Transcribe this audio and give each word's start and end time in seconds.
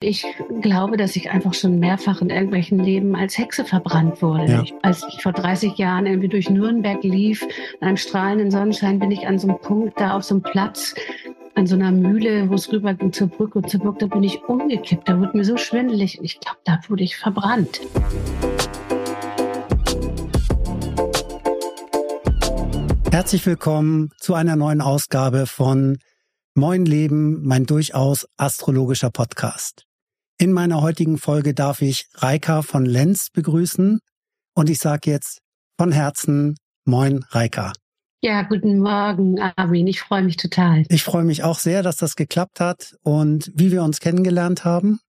Ich 0.00 0.24
glaube, 0.60 0.96
dass 0.96 1.16
ich 1.16 1.32
einfach 1.32 1.54
schon 1.54 1.80
mehrfach 1.80 2.22
in 2.22 2.30
irgendwelchen 2.30 2.78
Leben 2.78 3.16
als 3.16 3.36
Hexe 3.36 3.64
verbrannt 3.64 4.22
wurde. 4.22 4.44
Ja. 4.44 4.62
Ich, 4.62 4.72
als 4.80 5.04
ich 5.08 5.20
vor 5.20 5.32
30 5.32 5.76
Jahren 5.76 6.06
irgendwie 6.06 6.28
durch 6.28 6.48
Nürnberg 6.48 7.02
lief, 7.02 7.42
in 7.42 7.84
einem 7.84 7.96
strahlenden 7.96 8.52
Sonnenschein, 8.52 9.00
bin 9.00 9.10
ich 9.10 9.26
an 9.26 9.40
so 9.40 9.48
einem 9.48 9.58
Punkt 9.58 9.98
da 9.98 10.16
auf 10.16 10.22
so 10.22 10.36
einem 10.36 10.44
Platz, 10.44 10.94
an 11.56 11.66
so 11.66 11.74
einer 11.74 11.90
Mühle, 11.90 12.48
wo 12.48 12.54
es 12.54 12.70
rüber 12.70 12.94
ging 12.94 13.12
zur 13.12 13.26
Brücke 13.26 13.58
und 13.58 13.68
zur 13.68 13.80
Burg, 13.80 13.98
da 13.98 14.06
bin 14.06 14.22
ich 14.22 14.40
umgekippt. 14.44 15.08
Da 15.08 15.18
wurde 15.18 15.36
mir 15.36 15.42
so 15.42 15.56
schwindelig 15.56 16.20
ich 16.22 16.38
glaube, 16.38 16.58
da 16.62 16.78
wurde 16.86 17.02
ich 17.02 17.16
verbrannt. 17.16 17.80
Herzlich 23.10 23.44
willkommen 23.44 24.12
zu 24.18 24.34
einer 24.34 24.54
neuen 24.54 24.80
Ausgabe 24.80 25.46
von 25.46 25.98
Moin 26.54 26.84
Leben, 26.84 27.44
mein 27.44 27.66
durchaus 27.66 28.28
astrologischer 28.36 29.10
Podcast. 29.10 29.87
In 30.40 30.52
meiner 30.52 30.82
heutigen 30.82 31.18
Folge 31.18 31.52
darf 31.52 31.82
ich 31.82 32.06
Reika 32.14 32.62
von 32.62 32.86
Lenz 32.86 33.28
begrüßen 33.30 33.98
und 34.54 34.70
ich 34.70 34.78
sage 34.78 35.10
jetzt 35.10 35.40
von 35.76 35.90
Herzen 35.90 36.54
Moin 36.84 37.24
Reika. 37.30 37.72
Ja, 38.22 38.42
guten 38.42 38.78
Morgen, 38.78 39.40
Armin. 39.40 39.88
Ich 39.88 40.00
freue 40.00 40.22
mich 40.22 40.36
total. 40.36 40.84
Ich 40.90 41.02
freue 41.02 41.24
mich 41.24 41.42
auch 41.42 41.58
sehr, 41.58 41.82
dass 41.82 41.96
das 41.96 42.14
geklappt 42.14 42.60
hat 42.60 42.94
und 43.02 43.50
wie 43.52 43.72
wir 43.72 43.82
uns 43.82 43.98
kennengelernt 43.98 44.64
haben. 44.64 45.00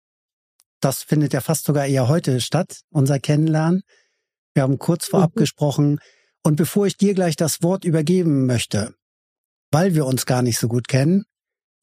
Das 0.80 1.04
findet 1.04 1.34
ja 1.34 1.42
fast 1.42 1.66
sogar 1.66 1.86
eher 1.86 2.08
heute 2.08 2.42
statt, 2.42 2.82
unser 2.90 3.20
Kennenlernen. 3.20 3.84
Wir 4.56 4.64
haben 4.64 4.80
kurz 4.80 5.06
vorab 5.06 5.36
mhm. 5.36 5.42
gesprochen. 5.42 6.00
Und 6.42 6.56
bevor 6.56 6.88
ich 6.88 6.98
dir 6.98 7.14
gleich 7.14 7.36
das 7.36 7.62
Wort 7.62 7.86
übergeben 7.86 8.48
möchte, 8.48 8.96
weil 9.70 9.94
wir 9.94 10.08
uns 10.08 10.26
gar 10.26 10.42
nicht 10.42 10.58
so 10.58 10.68
gut 10.68 10.88
kennen, 10.88 11.26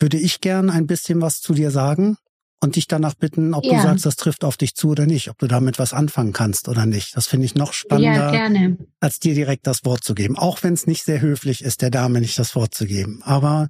würde 0.00 0.16
ich 0.16 0.40
gern 0.40 0.68
ein 0.68 0.88
bisschen 0.88 1.20
was 1.20 1.40
zu 1.40 1.54
dir 1.54 1.70
sagen 1.70 2.16
und 2.60 2.76
dich 2.76 2.86
danach 2.86 3.14
bitten, 3.14 3.54
ob 3.54 3.64
ja. 3.64 3.76
du 3.76 3.82
sagst, 3.82 4.06
das 4.06 4.16
trifft 4.16 4.44
auf 4.44 4.56
dich 4.56 4.74
zu 4.74 4.90
oder 4.90 5.06
nicht, 5.06 5.30
ob 5.30 5.38
du 5.38 5.46
damit 5.46 5.78
was 5.78 5.92
anfangen 5.92 6.32
kannst 6.32 6.68
oder 6.68 6.86
nicht. 6.86 7.16
Das 7.16 7.26
finde 7.26 7.46
ich 7.46 7.54
noch 7.54 7.72
spannender, 7.72 8.32
ja, 8.32 8.76
als 9.00 9.20
dir 9.20 9.34
direkt 9.34 9.66
das 9.66 9.84
Wort 9.84 10.02
zu 10.02 10.14
geben. 10.14 10.36
Auch 10.36 10.62
wenn 10.62 10.74
es 10.74 10.86
nicht 10.86 11.04
sehr 11.04 11.20
höflich 11.20 11.62
ist, 11.62 11.82
der 11.82 11.90
Dame 11.90 12.20
nicht 12.20 12.38
das 12.38 12.54
Wort 12.54 12.74
zu 12.74 12.86
geben. 12.86 13.20
Aber 13.22 13.68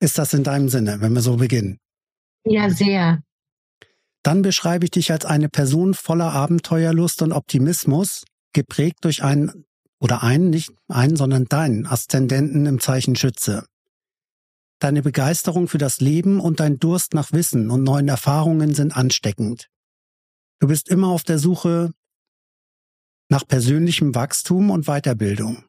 ist 0.00 0.18
das 0.18 0.34
in 0.34 0.42
deinem 0.42 0.68
Sinne, 0.68 1.00
wenn 1.00 1.12
wir 1.12 1.22
so 1.22 1.36
beginnen? 1.36 1.78
Ja, 2.44 2.68
sehr. 2.70 3.22
Dann 4.22 4.42
beschreibe 4.42 4.84
ich 4.86 4.90
dich 4.90 5.12
als 5.12 5.24
eine 5.24 5.48
Person 5.48 5.94
voller 5.94 6.32
Abenteuerlust 6.32 7.22
und 7.22 7.32
Optimismus, 7.32 8.24
geprägt 8.52 8.98
durch 9.02 9.22
einen 9.22 9.64
oder 10.00 10.22
einen, 10.22 10.50
nicht 10.50 10.70
einen, 10.88 11.16
sondern 11.16 11.44
deinen 11.44 11.86
Aszendenten 11.86 12.66
im 12.66 12.80
Zeichen 12.80 13.16
Schütze. 13.16 13.66
Deine 14.84 15.00
Begeisterung 15.00 15.66
für 15.66 15.78
das 15.78 16.02
Leben 16.02 16.40
und 16.40 16.60
dein 16.60 16.78
Durst 16.78 17.14
nach 17.14 17.32
Wissen 17.32 17.70
und 17.70 17.84
neuen 17.84 18.06
Erfahrungen 18.06 18.74
sind 18.74 18.94
ansteckend. 18.94 19.70
Du 20.60 20.66
bist 20.66 20.90
immer 20.90 21.08
auf 21.08 21.22
der 21.22 21.38
Suche 21.38 21.94
nach 23.30 23.48
persönlichem 23.48 24.14
Wachstum 24.14 24.68
und 24.68 24.84
Weiterbildung. 24.84 25.64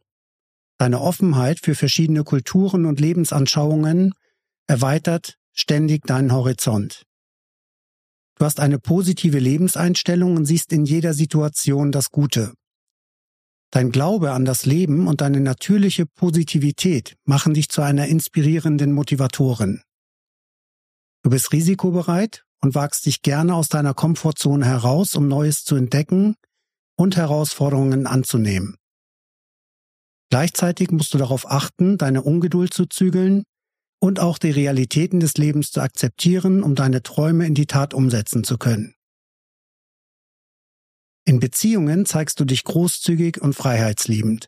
Deine 0.77 0.99
Offenheit 0.99 1.61
für 1.61 1.75
verschiedene 1.75 2.25
Kulturen 2.25 2.85
und 2.85 2.99
Lebensanschauungen 2.99 4.13
erweitert 4.67 5.37
ständig 5.53 6.05
deinen 6.05 6.33
Horizont. 6.33 7.05
Du 8.37 8.43
hast 8.43 8.59
eine 8.59 8.79
positive 8.79 9.39
Lebenseinstellung 9.39 10.35
und 10.35 10.45
siehst 10.45 10.73
in 10.73 10.83
jeder 10.83 11.13
Situation 11.13 11.93
das 11.93 12.11
Gute. 12.11 12.53
Dein 13.75 13.91
Glaube 13.91 14.31
an 14.31 14.45
das 14.45 14.65
Leben 14.65 15.05
und 15.05 15.19
deine 15.19 15.41
natürliche 15.41 16.05
Positivität 16.05 17.17
machen 17.25 17.53
dich 17.53 17.67
zu 17.67 17.81
einer 17.81 18.07
inspirierenden 18.07 18.93
Motivatorin. 18.93 19.81
Du 21.23 21.29
bist 21.29 21.51
risikobereit 21.51 22.45
und 22.61 22.73
wagst 22.73 23.05
dich 23.05 23.21
gerne 23.21 23.53
aus 23.53 23.67
deiner 23.67 23.93
Komfortzone 23.93 24.65
heraus, 24.65 25.15
um 25.15 25.27
Neues 25.27 25.65
zu 25.65 25.75
entdecken 25.75 26.35
und 26.95 27.17
Herausforderungen 27.17 28.07
anzunehmen. 28.07 28.77
Gleichzeitig 30.29 30.91
musst 30.91 31.13
du 31.13 31.17
darauf 31.17 31.45
achten, 31.51 31.97
deine 31.97 32.21
Ungeduld 32.21 32.73
zu 32.73 32.85
zügeln 32.85 33.43
und 33.99 34.21
auch 34.21 34.37
die 34.37 34.51
Realitäten 34.51 35.19
des 35.19 35.33
Lebens 35.33 35.71
zu 35.71 35.81
akzeptieren, 35.81 36.63
um 36.63 36.75
deine 36.75 37.03
Träume 37.03 37.45
in 37.45 37.55
die 37.55 37.67
Tat 37.67 37.93
umsetzen 37.93 38.45
zu 38.45 38.57
können. 38.57 38.94
In 41.25 41.39
Beziehungen 41.39 42.05
zeigst 42.05 42.39
du 42.39 42.45
dich 42.45 42.63
großzügig 42.63 43.41
und 43.41 43.53
freiheitsliebend. 43.53 44.47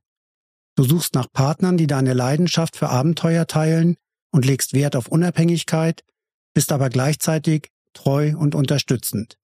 Du 0.75 0.83
suchst 0.83 1.15
nach 1.15 1.31
Partnern, 1.33 1.75
die 1.75 1.87
deine 1.87 2.13
Leidenschaft 2.13 2.77
für 2.77 2.89
Abenteuer 2.89 3.47
teilen 3.47 3.97
und 4.31 4.45
legst 4.45 4.73
Wert 4.73 4.95
auf 4.95 5.07
Unabhängigkeit, 5.07 6.03
bist 6.53 6.71
aber 6.71 6.89
gleichzeitig 6.89 7.71
treu 7.93 8.35
und 8.37 8.53
unterstützend. 8.53 9.37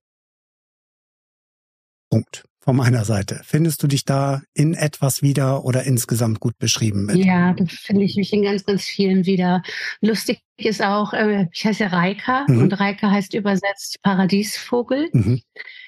Punkt. 2.09 2.45
Von 2.59 2.77
meiner 2.77 3.03
Seite. 3.03 3.41
Findest 3.43 3.83
du 3.83 3.87
dich 3.87 4.05
da 4.05 4.41
in 4.53 4.73
etwas 4.73 5.21
wieder 5.21 5.65
oder 5.65 5.83
insgesamt 5.83 6.39
gut 6.39 6.57
beschrieben 6.59 7.07
mit? 7.07 7.17
Ja, 7.17 7.51
da 7.51 7.65
finde 7.65 8.05
ich 8.05 8.15
mich 8.15 8.31
in 8.31 8.41
ganz, 8.41 8.63
ganz 8.63 8.85
vielen 8.85 9.25
wieder. 9.25 9.63
Lustig 9.99 10.39
ist 10.55 10.81
auch, 10.81 11.11
äh, 11.11 11.49
ich 11.51 11.65
heiße 11.65 11.91
Reika 11.91 12.45
mhm. 12.47 12.59
und 12.59 12.79
Reika 12.79 13.11
heißt 13.11 13.33
übersetzt 13.33 14.01
Paradiesvogel. 14.01 15.09
Mhm. 15.11 15.41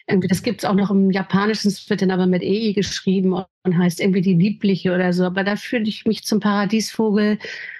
Irgendwie, 0.07 0.27
das 0.27 0.43
gibt 0.43 0.61
es 0.61 0.65
auch 0.65 0.75
noch 0.75 0.91
im 0.91 1.09
Japanischen, 1.09 1.69
es 1.69 1.89
wird 1.89 2.01
dann 2.01 2.11
aber 2.11 2.27
mit 2.27 2.43
EI 2.43 2.73
geschrieben 2.73 3.33
und 3.63 3.77
heißt 3.77 3.99
irgendwie 3.99 4.21
die 4.21 4.35
Liebliche 4.35 4.93
oder 4.93 5.13
so. 5.13 5.23
Aber 5.23 5.43
da 5.43 5.55
fühle 5.55 5.85
ich 5.85 6.05
mich 6.05 6.23
zum 6.23 6.39
Paradiesvogel 6.39 7.39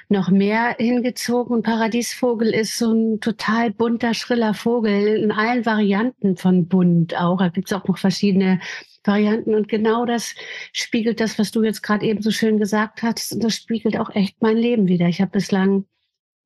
noch 0.10 0.30
mehr 0.30 0.76
hingezogen. 0.78 1.56
Und 1.56 1.64
Paradiesvogel 1.64 2.54
ist 2.54 2.78
so 2.78 2.92
ein 2.92 3.20
total 3.20 3.72
bunter, 3.72 4.14
schriller 4.14 4.54
Vogel 4.54 5.18
in 5.18 5.32
allen 5.32 5.66
Varianten 5.66 6.38
von 6.38 6.68
bunt 6.68 7.16
auch. 7.16 7.38
Da 7.40 7.50
gibt 7.50 7.72
es 7.72 7.74
auch 7.74 7.88
noch 7.88 7.98
verschiedene 7.98 8.60
Varianten. 9.04 9.54
Und 9.54 9.68
genau 9.68 10.06
das 10.06 10.36
spiegelt 10.74 11.20
das, 11.20 11.38
was 11.40 11.52
du 11.52 11.64
jetzt 11.64 11.82
gerade 11.82 12.06
eben 12.06 12.22
so 12.22 12.32
schön 12.32 12.58
gesagt 12.58 13.04
hast. 13.04 13.34
Und 13.34 13.44
das 13.44 13.56
spiegelt 13.56 13.98
auch 14.00 14.14
echt 14.16 14.42
mein 14.42 14.58
Leben 14.58 14.88
wieder. 14.88 15.08
Ich 15.08 15.22
habe 15.22 15.32
bislang 15.32 15.86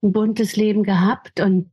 ein 0.02 0.12
buntes 0.12 0.56
Leben 0.56 0.84
gehabt 0.84 1.40
und 1.40 1.72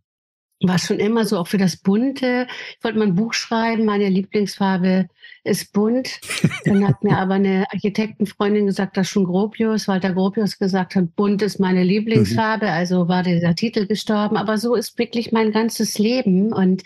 war 0.62 0.78
schon 0.78 0.98
immer 0.98 1.24
so 1.24 1.38
auch 1.38 1.48
für 1.48 1.58
das 1.58 1.76
Bunte. 1.76 2.46
Ich 2.78 2.84
wollte 2.84 2.98
mal 2.98 3.06
ein 3.06 3.14
Buch 3.14 3.34
schreiben, 3.34 3.84
meine 3.84 4.08
Lieblingsfarbe 4.08 5.08
ist 5.44 5.72
bunt. 5.72 6.20
Dann 6.64 6.86
hat 6.86 7.04
mir 7.04 7.18
aber 7.18 7.34
eine 7.34 7.66
Architektenfreundin 7.72 8.66
gesagt, 8.66 8.96
dass 8.96 9.08
schon 9.08 9.24
Gropius, 9.24 9.86
Walter 9.86 10.12
Gropius 10.12 10.58
gesagt 10.58 10.94
hat, 10.94 11.14
bunt 11.14 11.42
ist 11.42 11.60
meine 11.60 11.84
Lieblingsfarbe. 11.84 12.70
Also 12.70 13.08
war 13.08 13.22
dieser 13.22 13.54
Titel 13.54 13.86
gestorben. 13.86 14.36
Aber 14.36 14.56
so 14.56 14.74
ist 14.74 14.98
wirklich 14.98 15.30
mein 15.30 15.52
ganzes 15.52 15.98
Leben 15.98 16.52
und 16.52 16.82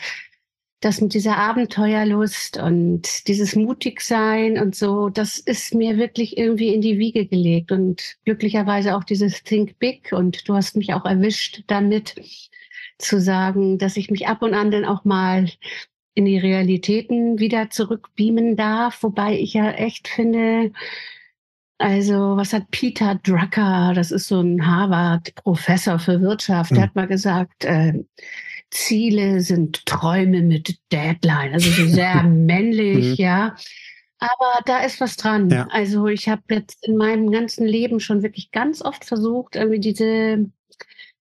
das 0.80 1.02
mit 1.02 1.12
dieser 1.12 1.36
Abenteuerlust 1.36 2.56
und 2.56 3.28
dieses 3.28 3.54
Mutigsein 3.54 4.58
und 4.58 4.74
so, 4.74 5.10
das 5.10 5.38
ist 5.38 5.74
mir 5.74 5.98
wirklich 5.98 6.38
irgendwie 6.38 6.74
in 6.74 6.80
die 6.80 6.98
Wiege 6.98 7.26
gelegt 7.26 7.70
und 7.70 8.16
glücklicherweise 8.24 8.96
auch 8.96 9.04
dieses 9.04 9.42
Think 9.42 9.78
Big 9.78 10.12
und 10.12 10.48
du 10.48 10.54
hast 10.54 10.76
mich 10.76 10.94
auch 10.94 11.04
erwischt 11.04 11.64
damit 11.66 12.14
zu 13.00 13.20
sagen, 13.20 13.78
dass 13.78 13.96
ich 13.96 14.10
mich 14.10 14.28
ab 14.28 14.42
und 14.42 14.54
an 14.54 14.70
dann 14.70 14.84
auch 14.84 15.04
mal 15.04 15.48
in 16.14 16.24
die 16.24 16.38
Realitäten 16.38 17.38
wieder 17.38 17.70
zurückbeamen 17.70 18.56
darf, 18.56 19.02
wobei 19.02 19.38
ich 19.38 19.54
ja 19.54 19.70
echt 19.70 20.08
finde, 20.08 20.72
also 21.78 22.36
was 22.36 22.52
hat 22.52 22.70
Peter 22.70 23.14
Drucker, 23.22 23.92
das 23.94 24.10
ist 24.10 24.28
so 24.28 24.40
ein 24.40 24.66
Harvard-Professor 24.66 25.98
für 25.98 26.20
Wirtschaft, 26.20 26.72
mhm. 26.72 26.74
der 26.74 26.82
hm. 26.82 26.88
hat 26.88 26.96
mal 26.96 27.06
gesagt, 27.06 27.64
äh, 27.64 27.94
Ziele 28.70 29.40
sind 29.40 29.86
Träume 29.86 30.42
mit 30.42 30.78
Deadline, 30.92 31.54
also 31.54 31.70
so 31.70 31.86
sehr 31.86 32.22
männlich, 32.24 33.18
mhm. 33.18 33.24
ja. 33.24 33.56
Aber 34.18 34.60
da 34.66 34.80
ist 34.80 35.00
was 35.00 35.16
dran. 35.16 35.48
Ja. 35.48 35.66
Also 35.70 36.06
ich 36.06 36.28
habe 36.28 36.42
jetzt 36.50 36.86
in 36.86 36.96
meinem 36.96 37.30
ganzen 37.30 37.66
Leben 37.66 38.00
schon 38.00 38.22
wirklich 38.22 38.50
ganz 38.50 38.82
oft 38.82 39.06
versucht, 39.06 39.56
irgendwie 39.56 39.80
diese 39.80 40.50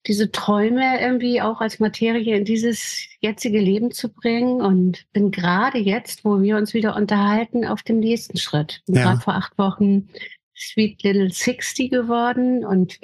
diese 0.07 0.31
Träume 0.31 1.01
irgendwie 1.01 1.41
auch 1.43 1.61
als 1.61 1.81
Materie 1.81 2.37
in 2.37 2.45
dieses 2.45 3.07
jetzige 3.21 3.59
Leben 3.59 3.91
zu 3.91 4.09
bringen 4.09 4.61
und 4.61 5.07
bin 5.13 5.31
gerade 5.31 5.79
jetzt, 5.79 6.25
wo 6.25 6.41
wir 6.41 6.57
uns 6.57 6.75
wieder 6.75 6.97
unterhalten, 6.97 7.65
auf 7.65 7.83
dem 7.83 7.99
nächsten 7.99 8.39
Schritt. 8.39 8.83
Bin 8.87 8.97
ja. 8.97 9.03
gerade 9.03 9.21
vor 9.21 9.35
acht 9.35 9.59
Wochen 9.59 10.09
Sweet 10.57 11.03
Little 11.03 11.31
Sixty 11.31 11.89
geworden 11.89 12.65
und 12.65 12.99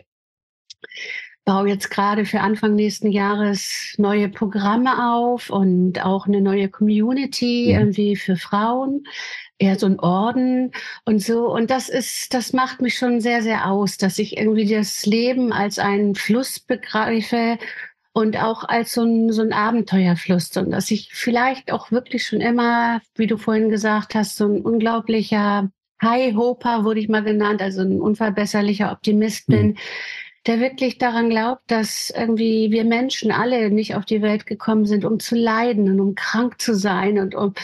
baue 1.45 1.69
jetzt 1.69 1.91
gerade 1.91 2.25
für 2.25 2.41
Anfang 2.41 2.75
nächsten 2.75 3.11
Jahres 3.11 3.95
neue 3.99 4.29
Programme 4.29 5.13
auf 5.13 5.51
und 5.51 6.05
auch 6.05 6.27
eine 6.27 6.41
neue 6.41 6.69
Community 6.69 7.67
mhm. 7.69 7.81
irgendwie 7.81 8.17
für 8.17 8.37
Frauen 8.37 9.05
eher 9.59 9.79
so 9.79 9.87
ein 9.87 10.01
Orden 10.01 10.73
und 11.05 11.23
so. 11.23 11.53
Und 11.53 11.71
das 11.71 11.89
ist, 11.89 12.35
das 12.35 12.53
macht 12.53 12.81
mich 12.81 12.97
schon 12.97 13.21
sehr, 13.21 13.43
sehr 13.43 13.71
aus, 13.71 13.97
dass 13.97 14.19
ich 14.19 14.37
irgendwie 14.37 14.69
das 14.69 15.07
Leben 15.07 15.53
als 15.53 15.79
einen 15.79 16.15
Fluss 16.15 16.61
begreife 16.61 17.59
und 18.13 18.37
auch 18.37 18.65
als 18.65 18.93
so 18.93 19.03
ein, 19.03 19.33
so 19.33 19.43
ein 19.43 19.53
Abenteuerfluss 19.53 20.57
und 20.57 20.71
dass 20.71 20.91
ich 20.91 21.11
vielleicht 21.13 21.73
auch 21.73 21.91
wirklich 21.91 22.27
schon 22.27 22.41
immer, 22.41 23.01
wie 23.15 23.27
du 23.27 23.39
vorhin 23.39 23.71
gesagt 23.71 24.15
hast, 24.15 24.37
so 24.37 24.47
ein 24.47 24.61
unglaublicher 24.63 25.71
High 26.03 26.35
Hoper 26.35 26.85
wurde 26.85 27.01
ich 27.01 27.09
mal 27.09 27.23
genannt, 27.23 27.63
also 27.63 27.83
ein 27.83 28.01
unverbesserlicher 28.01 28.91
Optimist 28.91 29.47
bin. 29.47 29.69
Mhm 29.69 29.77
der 30.47 30.59
wirklich 30.59 30.99
daran 30.99 31.31
glaubt, 31.31 31.63
dass 31.69 32.11
irgendwie 32.11 32.73
wir 32.73 32.85
Menschen 32.85 33.31
alle 33.31 33.71
nicht 33.71 33.95
auf 33.95 34.05
die 34.05 34.23
Welt 34.23 34.47
gekommen 34.47 34.87
sind, 34.87 35.05
um 35.05 35.21
zu 35.21 35.37
leiden 35.37 35.89
und 35.89 36.01
um 36.01 36.15
krank 36.15 36.61
zu 36.61 36.75
sein 36.75 37.19
und 37.19 37.35
um 37.35 37.55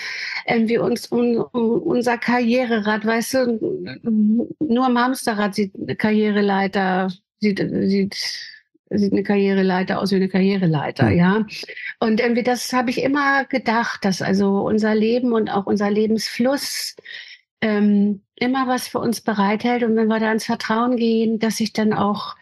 irgendwie 0.47 0.79
uns 0.79 1.07
um, 1.07 1.45
um 1.53 1.83
unser 1.83 2.19
Karriererad, 2.19 3.05
weißt 3.05 3.35
du, 3.35 4.49
nur 4.61 4.87
am 4.87 4.99
Hamsterrad 4.99 5.57
sieht 5.57 5.73
eine 5.75 5.97
Karriereleiter, 5.97 7.09
sieht, 7.41 7.59
sieht 7.59 8.17
sieht 8.91 9.13
eine 9.13 9.23
Karriereleiter 9.23 10.01
aus 10.01 10.13
wie 10.13 10.17
eine 10.17 10.29
Karriereleiter, 10.29 11.11
mhm. 11.11 11.19
ja. 11.19 11.47
Und 12.01 12.21
irgendwie 12.21 12.43
das 12.43 12.73
habe 12.73 12.91
ich 12.91 13.03
immer 13.03 13.45
gedacht, 13.45 14.05
dass 14.05 14.23
also 14.23 14.61
unser 14.61 14.95
Leben 14.95 15.33
und 15.33 15.51
auch 15.51 15.67
unser 15.67 15.91
Lebensfluss 15.91 16.97
ähm, 17.61 18.23
immer 18.37 18.67
was 18.69 18.89
für 18.89 18.99
uns 18.99 19.21
bereithält. 19.21 19.83
Und 19.83 19.97
wenn 19.97 20.09
wir 20.09 20.21
da 20.21 20.33
ins 20.33 20.47
Vertrauen 20.47 20.97
gehen, 20.97 21.39
dass 21.39 21.57
sich 21.57 21.73
dann 21.73 21.93
auch 21.93 22.37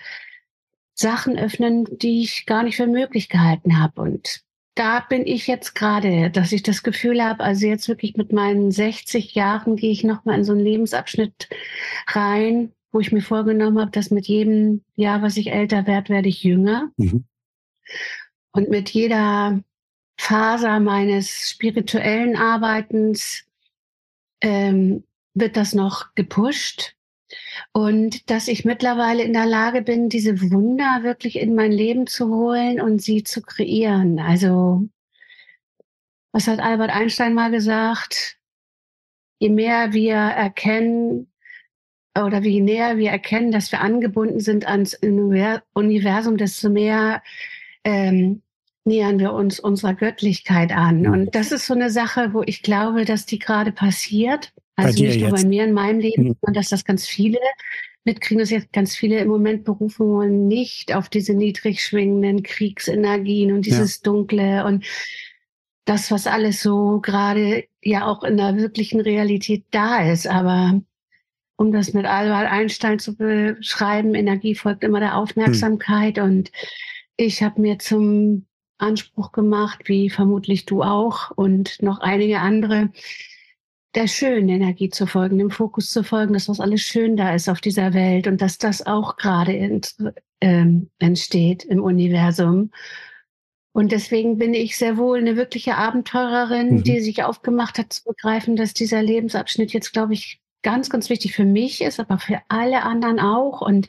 Sachen 0.96 1.38
öffnen, 1.38 1.86
die 1.90 2.22
ich 2.22 2.46
gar 2.46 2.62
nicht 2.62 2.76
für 2.76 2.86
möglich 2.86 3.28
gehalten 3.28 3.78
habe. 3.78 4.00
Und 4.00 4.40
da 4.74 5.00
bin 5.00 5.26
ich 5.26 5.46
jetzt 5.46 5.74
gerade, 5.74 6.30
dass 6.30 6.52
ich 6.52 6.62
das 6.62 6.82
Gefühl 6.82 7.22
habe, 7.22 7.44
also 7.44 7.66
jetzt 7.66 7.86
wirklich 7.88 8.16
mit 8.16 8.32
meinen 8.32 8.70
60 8.72 9.34
Jahren 9.34 9.76
gehe 9.76 9.92
ich 9.92 10.04
nochmal 10.04 10.38
in 10.38 10.44
so 10.44 10.52
einen 10.52 10.62
Lebensabschnitt 10.62 11.48
rein, 12.08 12.72
wo 12.92 13.00
ich 13.00 13.12
mir 13.12 13.20
vorgenommen 13.20 13.78
habe, 13.78 13.90
dass 13.90 14.10
mit 14.10 14.26
jedem 14.26 14.82
Jahr, 14.94 15.20
was 15.20 15.36
ich 15.36 15.52
älter 15.52 15.86
werde, 15.86 16.08
werde 16.08 16.28
ich 16.28 16.42
jünger. 16.42 16.90
Mhm. 16.96 17.24
Und 18.52 18.70
mit 18.70 18.88
jeder 18.90 19.60
Faser 20.18 20.80
meines 20.80 21.50
spirituellen 21.50 22.36
Arbeitens 22.36 23.44
ähm, 24.40 25.04
wird 25.34 25.58
das 25.58 25.74
noch 25.74 26.14
gepusht. 26.14 26.95
Und 27.72 28.30
dass 28.30 28.48
ich 28.48 28.64
mittlerweile 28.64 29.22
in 29.22 29.32
der 29.32 29.46
Lage 29.46 29.82
bin, 29.82 30.08
diese 30.08 30.40
Wunder 30.50 31.00
wirklich 31.02 31.38
in 31.38 31.54
mein 31.54 31.72
Leben 31.72 32.06
zu 32.06 32.28
holen 32.28 32.80
und 32.80 33.00
sie 33.00 33.22
zu 33.22 33.42
kreieren. 33.42 34.18
Also, 34.18 34.88
was 36.32 36.48
hat 36.48 36.60
Albert 36.60 36.90
Einstein 36.90 37.34
mal 37.34 37.50
gesagt? 37.50 38.38
Je 39.38 39.50
mehr 39.50 39.92
wir 39.92 40.14
erkennen, 40.14 41.28
oder 42.24 42.42
wie 42.42 42.60
näher 42.60 42.96
wir 42.96 43.10
erkennen, 43.10 43.52
dass 43.52 43.72
wir 43.72 43.80
angebunden 43.80 44.40
sind 44.40 44.66
ans 44.66 44.94
Universum, 44.94 46.36
desto 46.36 46.70
mehr 46.70 47.22
ähm, 47.84 48.42
nähern 48.84 49.18
wir 49.18 49.32
uns 49.32 49.60
unserer 49.60 49.94
Göttlichkeit 49.94 50.72
an. 50.72 51.06
Und 51.06 51.34
das 51.34 51.52
ist 51.52 51.66
so 51.66 51.74
eine 51.74 51.90
Sache, 51.90 52.32
wo 52.32 52.42
ich 52.42 52.62
glaube, 52.62 53.04
dass 53.04 53.26
die 53.26 53.38
gerade 53.38 53.72
passiert. 53.72 54.52
Also 54.76 55.02
nicht 55.02 55.20
nur 55.20 55.30
jetzt. 55.30 55.42
bei 55.42 55.48
mir 55.48 55.64
in 55.64 55.72
meinem 55.72 56.00
Leben, 56.00 56.22
mhm. 56.22 56.36
sondern 56.40 56.54
dass 56.54 56.68
das 56.68 56.84
ganz 56.84 57.06
viele 57.06 57.38
mitkriegen, 58.04 58.38
dass 58.38 58.50
jetzt 58.50 58.72
ganz 58.72 58.94
viele 58.94 59.18
im 59.18 59.28
Moment 59.28 59.64
berufen 59.64 60.08
wollen, 60.08 60.46
nicht 60.46 60.94
auf 60.94 61.08
diese 61.08 61.34
niedrig 61.34 61.82
schwingenden 61.82 62.42
Kriegsenergien 62.42 63.52
und 63.52 63.66
dieses 63.66 63.96
ja. 63.96 64.02
Dunkle 64.04 64.64
und 64.64 64.84
das, 65.86 66.10
was 66.10 66.26
alles 66.26 66.62
so 66.62 67.00
gerade 67.00 67.64
ja 67.82 68.06
auch 68.06 68.22
in 68.22 68.36
der 68.36 68.56
wirklichen 68.56 69.00
Realität 69.00 69.64
da 69.70 70.10
ist. 70.10 70.26
Aber 70.26 70.80
um 71.56 71.72
das 71.72 71.94
mit 71.94 72.06
Albert 72.06 72.50
Einstein 72.50 72.98
zu 72.98 73.16
beschreiben, 73.16 74.14
Energie 74.14 74.54
folgt 74.54 74.84
immer 74.84 75.00
der 75.00 75.16
Aufmerksamkeit. 75.16 76.18
Hm. 76.18 76.24
Und 76.24 76.52
ich 77.16 77.42
habe 77.42 77.60
mir 77.60 77.78
zum 77.78 78.46
Anspruch 78.78 79.32
gemacht, 79.32 79.82
wie 79.86 80.10
vermutlich 80.10 80.66
du 80.66 80.82
auch 80.82 81.30
und 81.30 81.82
noch 81.82 82.00
einige 82.00 82.40
andere, 82.40 82.90
der 83.96 84.06
schönen 84.06 84.50
Energie 84.50 84.90
zu 84.90 85.06
folgen, 85.06 85.38
dem 85.38 85.50
Fokus 85.50 85.90
zu 85.90 86.04
folgen, 86.04 86.34
dass 86.34 86.48
was 86.48 86.60
alles 86.60 86.82
schön 86.82 87.16
da 87.16 87.34
ist 87.34 87.48
auf 87.48 87.62
dieser 87.62 87.94
Welt 87.94 88.26
und 88.26 88.42
dass 88.42 88.58
das 88.58 88.86
auch 88.86 89.16
gerade 89.16 89.56
ent, 89.56 89.96
ähm, 90.42 90.90
entsteht 90.98 91.64
im 91.64 91.82
Universum. 91.82 92.70
Und 93.72 93.92
deswegen 93.92 94.38
bin 94.38 94.54
ich 94.54 94.76
sehr 94.76 94.98
wohl 94.98 95.18
eine 95.18 95.36
wirkliche 95.36 95.76
Abenteurerin, 95.76 96.76
mhm. 96.76 96.82
die 96.82 97.00
sich 97.00 97.24
aufgemacht 97.24 97.78
hat 97.78 97.92
zu 97.92 98.04
begreifen, 98.04 98.54
dass 98.56 98.74
dieser 98.74 99.02
Lebensabschnitt 99.02 99.72
jetzt, 99.72 99.92
glaube 99.92 100.12
ich, 100.12 100.40
ganz, 100.62 100.90
ganz 100.90 101.08
wichtig 101.08 101.34
für 101.34 101.44
mich 101.44 101.80
ist, 101.80 101.98
aber 101.98 102.18
für 102.18 102.40
alle 102.48 102.82
anderen 102.82 103.18
auch. 103.18 103.62
Und 103.62 103.88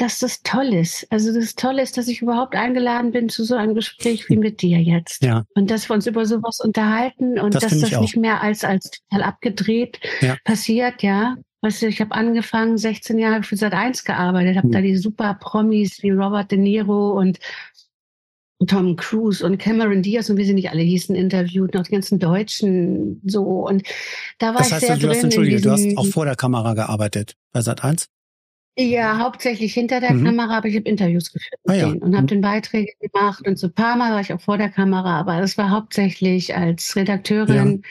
dass 0.00 0.18
das 0.18 0.42
toll 0.42 0.72
ist. 0.72 1.06
Also 1.10 1.32
das 1.34 1.54
Tolle 1.54 1.82
ist, 1.82 1.98
dass 1.98 2.08
ich 2.08 2.22
überhaupt 2.22 2.54
eingeladen 2.54 3.12
bin 3.12 3.28
zu 3.28 3.44
so 3.44 3.54
einem 3.54 3.74
Gespräch 3.74 4.28
wie 4.30 4.36
mit 4.36 4.62
dir 4.62 4.78
jetzt. 4.78 5.22
Ja. 5.22 5.44
Und 5.54 5.70
dass 5.70 5.90
wir 5.90 5.94
uns 5.94 6.06
über 6.06 6.24
sowas 6.24 6.60
unterhalten 6.60 7.38
und 7.38 7.54
das 7.54 7.64
dass 7.64 7.80
das 7.80 8.00
nicht 8.00 8.16
mehr 8.16 8.42
als, 8.42 8.64
als 8.64 8.90
total 8.90 9.22
abgedreht 9.22 10.00
ja. 10.22 10.36
passiert, 10.44 11.02
ja. 11.02 11.36
Weißt 11.60 11.82
du, 11.82 11.88
ich 11.88 12.00
habe 12.00 12.12
angefangen, 12.12 12.78
16 12.78 13.18
Jahre 13.18 13.42
für 13.42 13.56
Sat 13.56 13.74
1 13.74 14.04
gearbeitet, 14.04 14.56
habe 14.56 14.68
mhm. 14.68 14.72
da 14.72 14.80
die 14.80 14.96
super 14.96 15.34
Promis 15.34 16.02
wie 16.02 16.10
Robert 16.10 16.50
De 16.50 16.56
Niro 16.58 17.18
und 17.18 17.38
Tom 18.66 18.96
Cruise 18.96 19.44
und 19.44 19.58
Cameron 19.58 20.00
Diaz 20.00 20.30
und 20.30 20.38
wie 20.38 20.44
sie 20.44 20.54
nicht 20.54 20.70
alle 20.70 20.82
hießen, 20.82 21.14
interviewt, 21.14 21.74
noch 21.74 21.82
die 21.82 21.92
ganzen 21.92 22.18
Deutschen 22.18 23.20
so. 23.26 23.42
Und 23.42 23.82
da 24.38 24.54
war 24.54 24.58
das 24.58 24.72
heißt, 24.72 24.82
ich 24.82 24.88
sehr 24.88 24.96
du 24.96 25.06
drin 25.08 25.16
hast, 25.16 25.24
Entschuldige, 25.24 25.60
du 25.60 25.70
hast 25.70 25.96
auch 25.98 26.06
vor 26.06 26.24
der 26.24 26.36
Kamera 26.36 26.72
gearbeitet 26.72 27.36
bei 27.52 27.60
Sat 27.60 27.84
1? 27.84 28.08
Ja, 28.78 29.18
hauptsächlich 29.18 29.74
hinter 29.74 30.00
der 30.00 30.14
mhm. 30.14 30.24
Kamera, 30.24 30.58
aber 30.58 30.68
ich 30.68 30.76
habe 30.76 30.88
Interviews 30.88 31.32
geführt 31.32 31.60
mit 31.64 31.76
ah, 31.76 31.78
ja. 31.78 31.86
und 31.88 32.14
habe 32.14 32.22
mhm. 32.22 32.26
den 32.28 32.40
Beiträge 32.40 32.92
gemacht 33.00 33.46
und 33.46 33.58
so 33.58 33.66
ein 33.66 33.74
paar 33.74 33.96
Mal 33.96 34.12
war 34.12 34.20
ich 34.20 34.32
auch 34.32 34.40
vor 34.40 34.58
der 34.58 34.70
Kamera, 34.70 35.18
aber 35.18 35.40
das 35.40 35.58
war 35.58 35.70
hauptsächlich 35.70 36.56
als 36.56 36.94
Redakteurin. 36.96 37.82
Ja. 37.82 37.88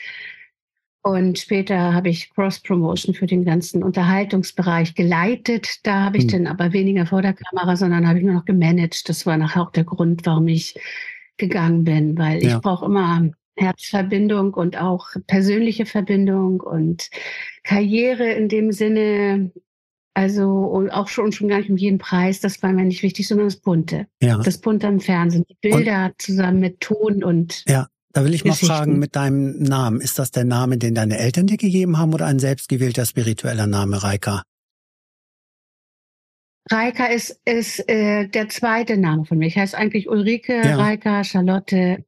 Und 1.02 1.38
später 1.38 1.94
habe 1.94 2.10
ich 2.10 2.30
Cross-Promotion 2.34 3.14
für 3.14 3.26
den 3.26 3.44
ganzen 3.44 3.82
Unterhaltungsbereich 3.82 4.94
geleitet. 4.94 5.78
Da 5.82 6.04
habe 6.04 6.18
ich 6.18 6.24
mhm. 6.24 6.28
dann 6.28 6.46
aber 6.46 6.72
weniger 6.72 7.06
vor 7.06 7.22
der 7.22 7.32
Kamera, 7.32 7.76
sondern 7.76 8.06
habe 8.06 8.18
ich 8.18 8.24
nur 8.24 8.34
noch 8.34 8.44
gemanagt. 8.44 9.08
Das 9.08 9.24
war 9.24 9.38
nachher 9.38 9.62
auch 9.62 9.70
der 9.70 9.84
Grund, 9.84 10.26
warum 10.26 10.48
ich 10.48 10.78
gegangen 11.38 11.84
bin, 11.84 12.18
weil 12.18 12.42
ja. 12.42 12.56
ich 12.56 12.62
brauche 12.62 12.84
immer 12.84 13.30
Herzverbindung 13.56 14.54
und 14.54 14.78
auch 14.78 15.06
persönliche 15.26 15.86
Verbindung 15.86 16.60
und 16.60 17.08
Karriere 17.62 18.32
in 18.32 18.48
dem 18.48 18.72
Sinne. 18.72 19.52
Also 20.14 20.48
und 20.48 20.90
auch 20.90 21.08
schon 21.08 21.32
schon 21.32 21.48
gar 21.48 21.58
nicht 21.58 21.70
um 21.70 21.76
jeden 21.76 21.98
Preis, 21.98 22.40
das 22.40 22.62
war 22.62 22.72
mir 22.72 22.84
nicht 22.84 23.02
wichtig, 23.02 23.28
sondern 23.28 23.46
das 23.46 23.56
Bunte. 23.56 24.06
Ja. 24.20 24.38
Das 24.38 24.58
Bunte 24.58 24.88
im 24.88 25.00
Fernsehen, 25.00 25.44
die 25.48 25.56
Bilder 25.60 26.06
und, 26.06 26.20
zusammen 26.20 26.60
mit 26.60 26.80
Ton 26.80 27.22
und 27.22 27.64
ja. 27.68 27.88
Da 28.12 28.24
will 28.24 28.34
ich 28.34 28.44
mal 28.44 28.54
fragen 28.54 28.98
mit 28.98 29.14
deinem 29.14 29.62
Namen. 29.62 30.00
Ist 30.00 30.18
das 30.18 30.32
der 30.32 30.44
Name, 30.44 30.78
den 30.78 30.96
deine 30.96 31.16
Eltern 31.18 31.46
dir 31.46 31.56
gegeben 31.56 31.96
haben 31.96 32.12
oder 32.12 32.26
ein 32.26 32.40
selbstgewählter 32.40 33.06
spiritueller 33.06 33.68
Name, 33.68 34.02
Reika? 34.02 34.42
Reika 36.68 37.06
ist, 37.06 37.40
ist 37.44 37.88
äh, 37.88 38.26
der 38.28 38.48
zweite 38.48 38.96
Name 38.96 39.24
von 39.24 39.38
mir. 39.38 39.46
Ich 39.46 39.56
heiße 39.56 39.78
eigentlich 39.78 40.08
Ulrike 40.08 40.54
ja. 40.54 40.76
Reika 40.76 41.22
Charlotte 41.22 42.04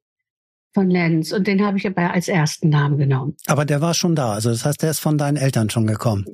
von 0.74 0.90
Lenz 0.90 1.32
und 1.32 1.46
den 1.46 1.64
habe 1.64 1.78
ich 1.78 1.86
aber 1.86 2.12
als 2.12 2.28
ersten 2.28 2.68
Namen 2.68 2.98
genommen. 2.98 3.36
Aber 3.46 3.64
der 3.64 3.80
war 3.80 3.94
schon 3.94 4.14
da, 4.14 4.32
also 4.32 4.50
das 4.50 4.64
heißt, 4.64 4.82
der 4.82 4.90
ist 4.90 5.00
von 5.00 5.18
deinen 5.18 5.36
Eltern 5.36 5.70
schon 5.70 5.86
gekommen. 5.86 6.26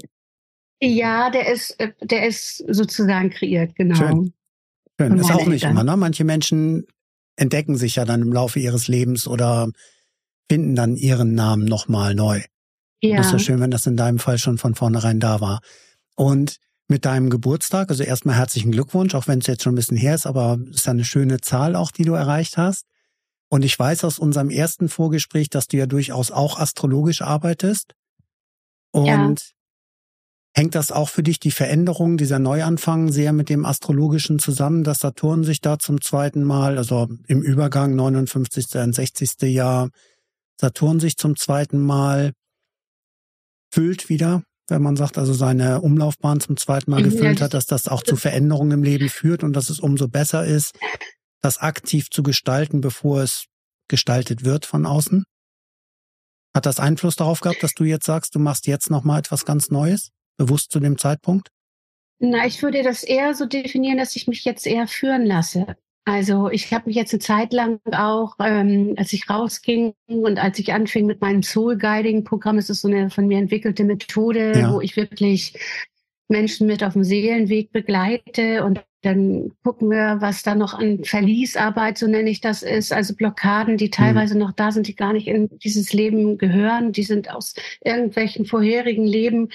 Ja, 0.81 1.31
der 1.31 1.53
ist, 1.53 1.79
äh, 1.81 1.93
der 2.03 2.27
ist 2.27 2.59
sozusagen 2.69 3.31
kreiert, 3.31 3.75
genau. 3.75 3.97
Schön. 3.97 4.33
Schön. 5.01 5.19
Ist 5.19 5.31
auch 5.31 5.47
nicht 5.47 5.65
immer, 5.65 5.85
ne? 5.85 5.97
Manche 5.97 6.25
Menschen 6.25 6.87
entdecken 7.37 7.77
sich 7.77 7.97
ja 7.97 8.05
dann 8.05 8.23
im 8.23 8.33
Laufe 8.33 8.59
ihres 8.59 8.89
Lebens 8.89 9.29
oder 9.29 9.69
finden 10.51 10.75
dann 10.75 10.97
ihren 10.97 11.35
Namen 11.35 11.65
nochmal 11.65 12.15
neu. 12.15 12.43
Ja. 13.01 13.19
Das 13.19 13.27
ist 13.27 13.33
ja 13.33 13.39
schön, 13.39 13.61
wenn 13.61 13.71
das 13.71 13.87
in 13.87 13.97
deinem 13.97 14.19
Fall 14.19 14.39
schon 14.39 14.59
von 14.59 14.75
vornherein 14.75 15.21
da 15.21 15.41
war. 15.41 15.61
Und 16.17 16.57
mit 16.89 17.05
deinem 17.05 17.31
Geburtstag, 17.31 17.91
also 17.91 18.03
erstmal 18.03 18.37
herzlichen 18.37 18.73
Glückwunsch, 18.73 19.15
auch 19.15 19.29
wenn 19.29 19.41
es 19.41 19.47
jetzt 19.47 19.63
schon 19.63 19.75
ein 19.75 19.77
bisschen 19.77 19.97
her 19.97 20.15
ist, 20.15 20.27
aber 20.27 20.59
es 20.71 20.79
ist 20.79 20.87
ja 20.87 20.93
eine 20.93 21.05
schöne 21.05 21.41
Zahl 21.41 21.77
auch, 21.77 21.91
die 21.93 22.05
du 22.05 22.15
erreicht 22.15 22.57
hast. 22.57 22.87
Und 23.51 23.65
ich 23.65 23.79
weiß 23.79 24.05
aus 24.05 24.19
unserem 24.19 24.51
ersten 24.51 24.89
Vorgespräch, 24.89 25.49
dass 25.49 25.69
du 25.69 25.77
ja 25.77 25.87
durchaus 25.87 26.31
auch 26.31 26.59
astrologisch 26.59 27.23
arbeitest. 27.23 27.95
Und 28.91 29.07
ja. 29.07 29.35
Hängt 30.55 30.75
das 30.75 30.90
auch 30.90 31.09
für 31.09 31.23
dich 31.23 31.38
die 31.38 31.50
Veränderung, 31.50 32.17
dieser 32.17 32.38
Neuanfang 32.38 33.12
sehr 33.12 33.33
mit 33.33 33.49
dem 33.49 33.64
Astrologischen 33.64 34.38
zusammen, 34.38 34.83
dass 34.83 35.00
Saturn 35.00 35.45
sich 35.45 35.61
da 35.61 35.78
zum 35.78 36.00
zweiten 36.00 36.43
Mal, 36.43 36.78
also 36.78 37.09
im 37.26 37.43
Übergang 37.43 37.95
59. 37.95 38.75
und 38.76 38.95
60. 38.95 39.43
Jahr, 39.43 39.90
Saturn 40.61 40.99
sich 40.99 41.17
zum 41.17 41.37
zweiten 41.37 41.78
Mal 41.78 42.33
füllt 43.73 44.09
wieder, 44.09 44.43
wenn 44.69 44.83
man 44.83 44.97
sagt, 44.97 45.19
also 45.19 45.33
seine 45.33 45.81
Umlaufbahn 45.81 46.40
zum 46.40 46.57
zweiten 46.57 46.90
Mal 46.90 47.02
gefüllt 47.02 47.40
hat, 47.40 47.55
dass 47.55 47.67
das 47.67 47.87
auch 47.87 48.02
zu 48.02 48.17
Veränderungen 48.17 48.73
im 48.73 48.83
Leben 48.83 49.09
führt 49.09 49.45
und 49.45 49.52
dass 49.52 49.71
es 49.71 49.78
umso 49.78 50.09
besser 50.09 50.45
ist, 50.45 50.78
das 51.40 51.59
aktiv 51.59 52.11
zu 52.11 52.23
gestalten, 52.23 52.81
bevor 52.81 53.23
es 53.23 53.45
gestaltet 53.88 54.45
wird 54.45 54.67
von 54.67 54.87
außen? 54.87 55.25
Hat 56.55 56.67
das 56.67 56.81
Einfluss 56.81 57.17
darauf 57.17 57.40
gehabt, 57.40 57.62
dass 57.62 57.73
du 57.75 57.85
jetzt 57.85 58.07
sagst, 58.07 58.35
du 58.35 58.38
machst 58.38 58.67
jetzt 58.67 58.90
nochmal 58.90 59.21
etwas 59.21 59.45
ganz 59.45 59.71
Neues? 59.71 60.11
Bewusst 60.38 60.73
zu 60.73 60.80
dem 60.80 60.97
Zeitpunkt? 60.97 61.50
Na, 62.21 62.47
ich 62.47 62.62
würde 62.62 62.83
das 62.83 63.04
eher 63.04 63.35
so 63.35 63.45
definieren, 63.45 63.99
dass 63.99 64.16
ich 64.16 64.26
mich 64.26 64.45
jetzt 64.45 64.66
eher 64.66 64.88
führen 64.88 65.26
lasse. 65.26 65.76
Also 66.04 66.49
ich 66.49 66.73
habe 66.73 66.87
mich 66.87 66.97
jetzt 66.97 67.12
eine 67.12 67.21
Zeit 67.21 67.52
lang 67.52 67.80
auch, 67.92 68.37
ähm, 68.40 68.95
als 68.97 69.12
ich 69.12 69.28
rausging 69.28 69.92
und 70.07 70.38
als 70.38 70.59
ich 70.59 70.73
anfing 70.73 71.04
mit 71.04 71.21
meinem 71.21 71.42
Soul 71.42 71.76
Guiding 71.76 72.25
Programm, 72.25 72.57
es 72.57 72.71
ist 72.71 72.80
so 72.80 72.88
eine 72.88 73.11
von 73.11 73.26
mir 73.26 73.38
entwickelte 73.38 73.85
Methode, 73.85 74.59
ja. 74.59 74.73
wo 74.73 74.80
ich 74.80 74.97
wirklich 74.97 75.52
Menschen 76.29 76.67
mit 76.67 76.85
auf 76.85 76.93
dem 76.93 77.05
Seelenweg 77.05 77.73
begleite 77.73 78.65
und 78.65 78.81
dann 79.03 79.53
gucken 79.63 79.91
wir, 79.91 80.17
was 80.21 80.43
da 80.43 80.55
noch 80.55 80.75
an 80.75 81.05
Verliesarbeit, 81.05 81.99
so 81.99 82.09
nenne 82.09 82.31
ich 82.31 82.41
das 82.41 82.63
ist, 82.63 82.93
also 82.93 83.15
Blockaden, 83.15 83.77
die 83.77 83.91
teilweise 83.91 84.35
mhm. 84.35 84.41
noch 84.41 84.53
da 84.53 84.73
sind, 84.73 84.89
die 84.89 84.97
gar 84.97 85.13
nicht 85.13 85.29
in 85.29 85.49
dieses 85.61 85.93
Leben 85.93 86.37
gehören, 86.37 86.93
die 86.93 87.05
sind 87.05 87.31
aus 87.31 87.55
irgendwelchen 87.85 88.45
vorherigen 88.45 89.07
Leben 89.07 89.51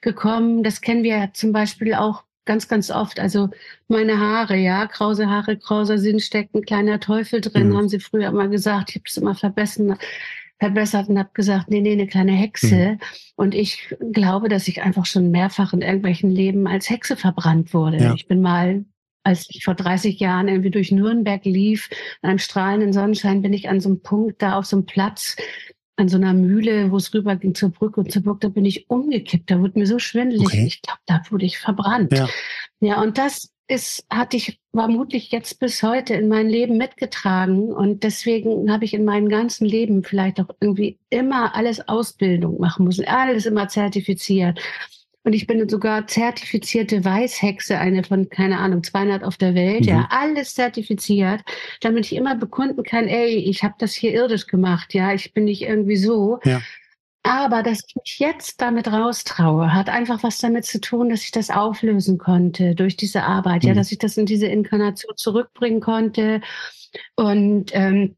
gekommen. 0.00 0.64
Das 0.64 0.80
kennen 0.80 1.04
wir 1.04 1.30
zum 1.32 1.52
Beispiel 1.52 1.94
auch 1.94 2.24
ganz, 2.44 2.66
ganz 2.66 2.90
oft. 2.90 3.20
Also 3.20 3.50
meine 3.86 4.18
Haare, 4.18 4.56
ja, 4.56 4.86
krause 4.86 5.28
Haare, 5.28 5.56
krauser 5.58 5.98
Sinn 5.98 6.18
steckt 6.18 6.54
ein 6.56 6.64
kleiner 6.64 6.98
Teufel 6.98 7.40
drin, 7.40 7.68
mhm. 7.68 7.76
haben 7.76 7.88
sie 7.88 8.00
früher 8.00 8.28
immer 8.28 8.48
gesagt. 8.48 8.90
Ich 8.90 8.96
habe 8.96 9.04
das 9.06 9.16
immer 9.16 9.34
verbessert, 9.36 9.98
verbessert 10.58 11.08
und 11.08 11.18
habe 11.18 11.30
gesagt, 11.34 11.70
nee, 11.70 11.80
nee, 11.80 11.92
eine 11.92 12.06
kleine 12.06 12.32
Hexe. 12.32 12.92
Mhm. 12.92 12.98
Und 13.36 13.54
ich 13.54 13.94
glaube, 14.12 14.48
dass 14.48 14.68
ich 14.68 14.82
einfach 14.82 15.06
schon 15.06 15.30
mehrfach 15.30 15.72
in 15.72 15.82
irgendwelchen 15.82 16.30
Leben 16.30 16.66
als 16.66 16.90
Hexe 16.90 17.16
verbrannt 17.16 17.72
wurde. 17.74 17.98
Ja. 17.98 18.14
Ich 18.14 18.26
bin 18.26 18.40
mal 18.40 18.84
als 19.24 19.46
ich 19.50 19.62
vor 19.62 19.74
30 19.74 20.18
Jahren 20.20 20.48
irgendwie 20.48 20.70
durch 20.70 20.90
Nürnberg 20.90 21.44
lief, 21.44 21.90
in 22.22 22.30
einem 22.30 22.38
strahlenden 22.38 22.94
Sonnenschein, 22.94 23.42
bin 23.42 23.52
ich 23.52 23.68
an 23.68 23.78
so 23.78 23.90
einem 23.90 24.00
Punkt 24.00 24.40
da 24.40 24.58
auf 24.58 24.64
so 24.64 24.76
einem 24.76 24.86
Platz 24.86 25.36
an 25.98 26.08
so 26.08 26.16
einer 26.16 26.32
Mühle, 26.32 26.92
wo 26.92 26.96
es 26.96 27.12
rüber 27.12 27.36
ging 27.36 27.54
zur 27.54 27.70
Brücke 27.70 28.00
und 28.00 28.12
zur 28.12 28.22
Brücke, 28.22 28.40
da 28.40 28.48
bin 28.48 28.64
ich 28.64 28.88
umgekippt. 28.88 29.50
Da 29.50 29.58
wurde 29.58 29.78
mir 29.78 29.86
so 29.86 29.98
schwindelig. 29.98 30.46
Okay. 30.46 30.64
Ich 30.66 30.80
glaube, 30.80 31.00
da 31.06 31.20
wurde 31.28 31.44
ich 31.44 31.58
verbrannt. 31.58 32.12
Ja. 32.12 32.28
ja, 32.80 33.02
und 33.02 33.18
das 33.18 33.52
ist, 33.68 34.06
hatte 34.10 34.36
ich 34.38 34.58
vermutlich 34.74 35.30
jetzt 35.30 35.60
bis 35.60 35.82
heute 35.82 36.14
in 36.14 36.28
mein 36.28 36.48
Leben 36.48 36.76
mitgetragen. 36.78 37.70
Und 37.72 38.02
deswegen 38.02 38.72
habe 38.72 38.84
ich 38.84 38.94
in 38.94 39.04
meinem 39.04 39.28
ganzen 39.28 39.66
Leben 39.66 40.02
vielleicht 40.02 40.40
auch 40.40 40.48
irgendwie 40.60 40.98
immer 41.10 41.54
alles 41.54 41.86
Ausbildung 41.86 42.58
machen 42.58 42.84
müssen, 42.84 43.06
alles 43.06 43.46
immer 43.46 43.68
zertifiziert. 43.68 44.58
Und 45.24 45.34
ich 45.34 45.46
bin 45.46 45.68
sogar 45.68 46.06
zertifizierte 46.06 47.04
Weißhexe, 47.04 47.78
eine 47.78 48.02
von, 48.02 48.30
keine 48.30 48.58
Ahnung, 48.58 48.82
200 48.82 49.24
auf 49.24 49.36
der 49.36 49.54
Welt. 49.54 49.82
Mhm. 49.82 49.88
Ja, 49.88 50.08
alles 50.10 50.54
zertifiziert, 50.54 51.42
damit 51.82 52.06
ich 52.06 52.16
immer 52.16 52.34
bekunden 52.34 52.82
kann, 52.82 53.06
ey, 53.06 53.36
ich 53.36 53.62
habe 53.62 53.74
das 53.78 53.92
hier 53.92 54.12
irdisch 54.12 54.46
gemacht. 54.46 54.94
Ja, 54.94 55.12
ich 55.12 55.34
bin 55.34 55.44
nicht 55.44 55.62
irgendwie 55.62 55.96
so. 55.96 56.38
Ja. 56.44 56.62
Aber 57.22 57.62
dass 57.62 57.82
ich 57.86 57.94
mich 57.96 58.18
jetzt 58.18 58.60
damit 58.60 58.88
raustraue, 58.88 59.74
hat 59.74 59.88
einfach 59.88 60.22
was 60.22 60.38
damit 60.38 60.64
zu 60.64 60.80
tun, 60.80 61.10
dass 61.10 61.22
ich 61.24 61.30
das 61.30 61.50
auflösen 61.50 62.16
konnte 62.16 62.74
durch 62.74 62.96
diese 62.96 63.24
Arbeit. 63.24 63.64
Mhm. 63.64 63.68
Ja, 63.68 63.74
dass 63.74 63.92
ich 63.92 63.98
das 63.98 64.16
in 64.16 64.26
diese 64.26 64.46
Inkarnation 64.46 65.16
zurückbringen 65.16 65.80
konnte 65.80 66.40
und 67.16 67.70
ähm, 67.74 68.16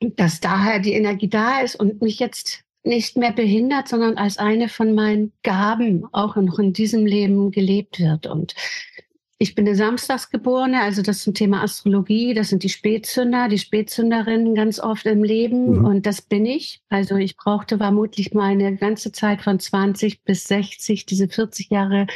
dass 0.00 0.40
daher 0.40 0.80
die 0.80 0.92
Energie 0.92 1.28
da 1.28 1.60
ist 1.60 1.76
und 1.76 2.02
mich 2.02 2.18
jetzt 2.18 2.64
nicht 2.84 3.16
mehr 3.16 3.32
behindert, 3.32 3.88
sondern 3.88 4.16
als 4.16 4.38
eine 4.38 4.68
von 4.68 4.94
meinen 4.94 5.32
Gaben 5.42 6.06
auch 6.12 6.36
noch 6.36 6.58
in 6.58 6.72
diesem 6.72 7.04
Leben 7.04 7.50
gelebt 7.50 7.98
wird. 8.00 8.26
Und 8.26 8.54
ich 9.40 9.54
bin 9.54 9.66
eine 9.66 9.76
Samstagsgeborene, 9.76 10.80
also 10.80 11.00
das 11.00 11.22
zum 11.22 11.32
Thema 11.32 11.62
Astrologie, 11.62 12.34
das 12.34 12.48
sind 12.48 12.64
die 12.64 12.68
Spätzünder, 12.68 13.48
die 13.48 13.58
Spätzünderinnen 13.58 14.56
ganz 14.56 14.80
oft 14.80 15.06
im 15.06 15.22
Leben 15.22 15.78
mhm. 15.78 15.84
und 15.84 16.06
das 16.06 16.22
bin 16.22 16.44
ich. 16.44 16.80
Also 16.88 17.14
ich 17.16 17.36
brauchte 17.36 17.78
vermutlich 17.78 18.34
meine 18.34 18.76
ganze 18.76 19.12
Zeit 19.12 19.42
von 19.42 19.60
20 19.60 20.24
bis 20.24 20.44
60, 20.44 21.06
diese 21.06 21.28
40 21.28 21.70
Jahre, 21.70 22.08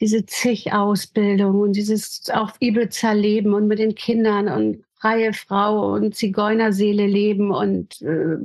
diese 0.00 0.26
zig 0.26 0.72
Ausbildung 0.72 1.60
und 1.60 1.72
dieses 1.72 2.30
auf 2.30 2.52
Ibiza 2.60 3.12
leben 3.12 3.54
und 3.54 3.66
mit 3.66 3.78
den 3.78 3.94
Kindern 3.94 4.48
und 4.48 4.84
freie 5.00 5.32
Frau 5.32 5.92
und 5.94 6.14
Zigeunerseele 6.16 7.06
leben 7.06 7.52
und 7.52 8.02
äh, 8.02 8.36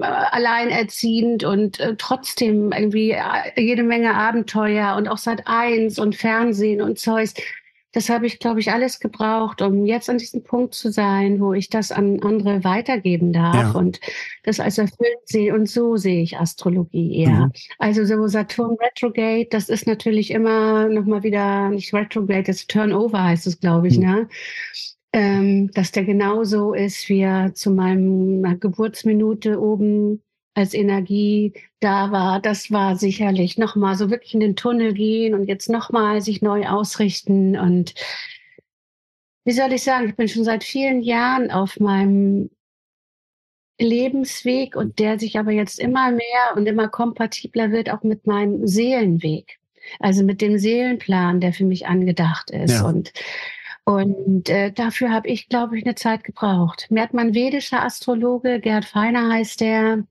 alleinerziehend 0.00 1.44
und 1.44 1.80
äh, 1.80 1.96
trotzdem 1.96 2.72
irgendwie 2.72 3.10
äh, 3.10 3.20
jede 3.56 3.82
Menge 3.82 4.14
Abenteuer 4.14 4.96
und 4.96 5.08
auch 5.08 5.18
seit 5.18 5.46
eins 5.46 5.98
und 5.98 6.14
Fernsehen 6.14 6.80
und 6.80 6.98
Zeus. 6.98 7.34
Das 7.92 8.10
habe 8.10 8.26
ich, 8.26 8.38
glaube 8.38 8.60
ich, 8.60 8.70
alles 8.70 9.00
gebraucht, 9.00 9.62
um 9.62 9.86
jetzt 9.86 10.10
an 10.10 10.18
diesem 10.18 10.42
Punkt 10.42 10.74
zu 10.74 10.92
sein, 10.92 11.40
wo 11.40 11.54
ich 11.54 11.70
das 11.70 11.90
an 11.90 12.20
andere 12.22 12.62
weitergeben 12.62 13.32
darf 13.32 13.54
ja. 13.54 13.70
und 13.72 13.98
das 14.44 14.60
als 14.60 14.76
erfüllt 14.76 15.18
sehe. 15.24 15.54
Und 15.54 15.68
so 15.68 15.96
sehe 15.96 16.22
ich 16.22 16.38
Astrologie 16.38 17.22
eher. 17.22 17.46
Mhm. 17.46 17.52
Also 17.78 18.04
so 18.04 18.26
Saturn 18.26 18.76
Retrograde, 18.80 19.46
das 19.50 19.68
ist 19.70 19.86
natürlich 19.86 20.30
immer 20.30 20.88
nochmal 20.88 21.22
wieder, 21.22 21.70
nicht 21.70 21.94
Retrograde, 21.94 22.44
das 22.44 22.66
Turnover 22.66 23.24
heißt 23.24 23.46
es, 23.46 23.58
glaube 23.58 23.88
ich, 23.88 23.98
mhm. 23.98 24.04
ne? 24.04 24.28
ähm, 25.12 25.70
dass 25.72 25.92
der 25.92 26.04
genauso 26.04 26.74
ist, 26.74 27.08
wie 27.08 27.20
er 27.20 27.54
zu 27.54 27.70
meiner 27.70 28.56
Geburtsminute 28.56 29.60
oben 29.60 30.22
als 30.58 30.74
Energie 30.74 31.54
da 31.78 32.10
war. 32.10 32.40
Das 32.40 32.72
war 32.72 32.96
sicherlich 32.96 33.58
nochmal 33.58 33.94
so 33.94 34.10
wirklich 34.10 34.34
in 34.34 34.40
den 34.40 34.56
Tunnel 34.56 34.92
gehen 34.92 35.34
und 35.34 35.46
jetzt 35.46 35.70
nochmal 35.70 36.20
sich 36.20 36.42
neu 36.42 36.66
ausrichten. 36.66 37.56
Und 37.56 37.94
wie 39.44 39.52
soll 39.52 39.72
ich 39.72 39.84
sagen, 39.84 40.08
ich 40.08 40.16
bin 40.16 40.28
schon 40.28 40.42
seit 40.42 40.64
vielen 40.64 41.00
Jahren 41.00 41.52
auf 41.52 41.78
meinem 41.78 42.50
Lebensweg 43.80 44.74
und 44.74 44.98
der 44.98 45.20
sich 45.20 45.38
aber 45.38 45.52
jetzt 45.52 45.78
immer 45.78 46.10
mehr 46.10 46.56
und 46.56 46.66
immer 46.66 46.88
kompatibler 46.88 47.70
wird 47.70 47.90
auch 47.90 48.02
mit 48.02 48.26
meinem 48.26 48.66
Seelenweg. 48.66 49.60
Also 50.00 50.24
mit 50.24 50.40
dem 50.40 50.58
Seelenplan, 50.58 51.40
der 51.40 51.52
für 51.52 51.64
mich 51.64 51.86
angedacht 51.86 52.50
ist. 52.50 52.72
Ja. 52.72 52.86
Und 52.86 53.12
und 53.84 54.50
äh, 54.50 54.70
dafür 54.70 55.10
habe 55.10 55.28
ich, 55.28 55.48
glaube 55.48 55.78
ich, 55.78 55.86
eine 55.86 55.94
Zeit 55.94 56.22
gebraucht. 56.22 56.88
Mir 56.90 57.00
hat 57.00 57.14
mein 57.14 57.32
vedischer 57.32 57.82
Astrologe, 57.82 58.60
Gerd 58.60 58.84
Feiner 58.84 59.32
heißt 59.32 59.62
der, 59.62 60.04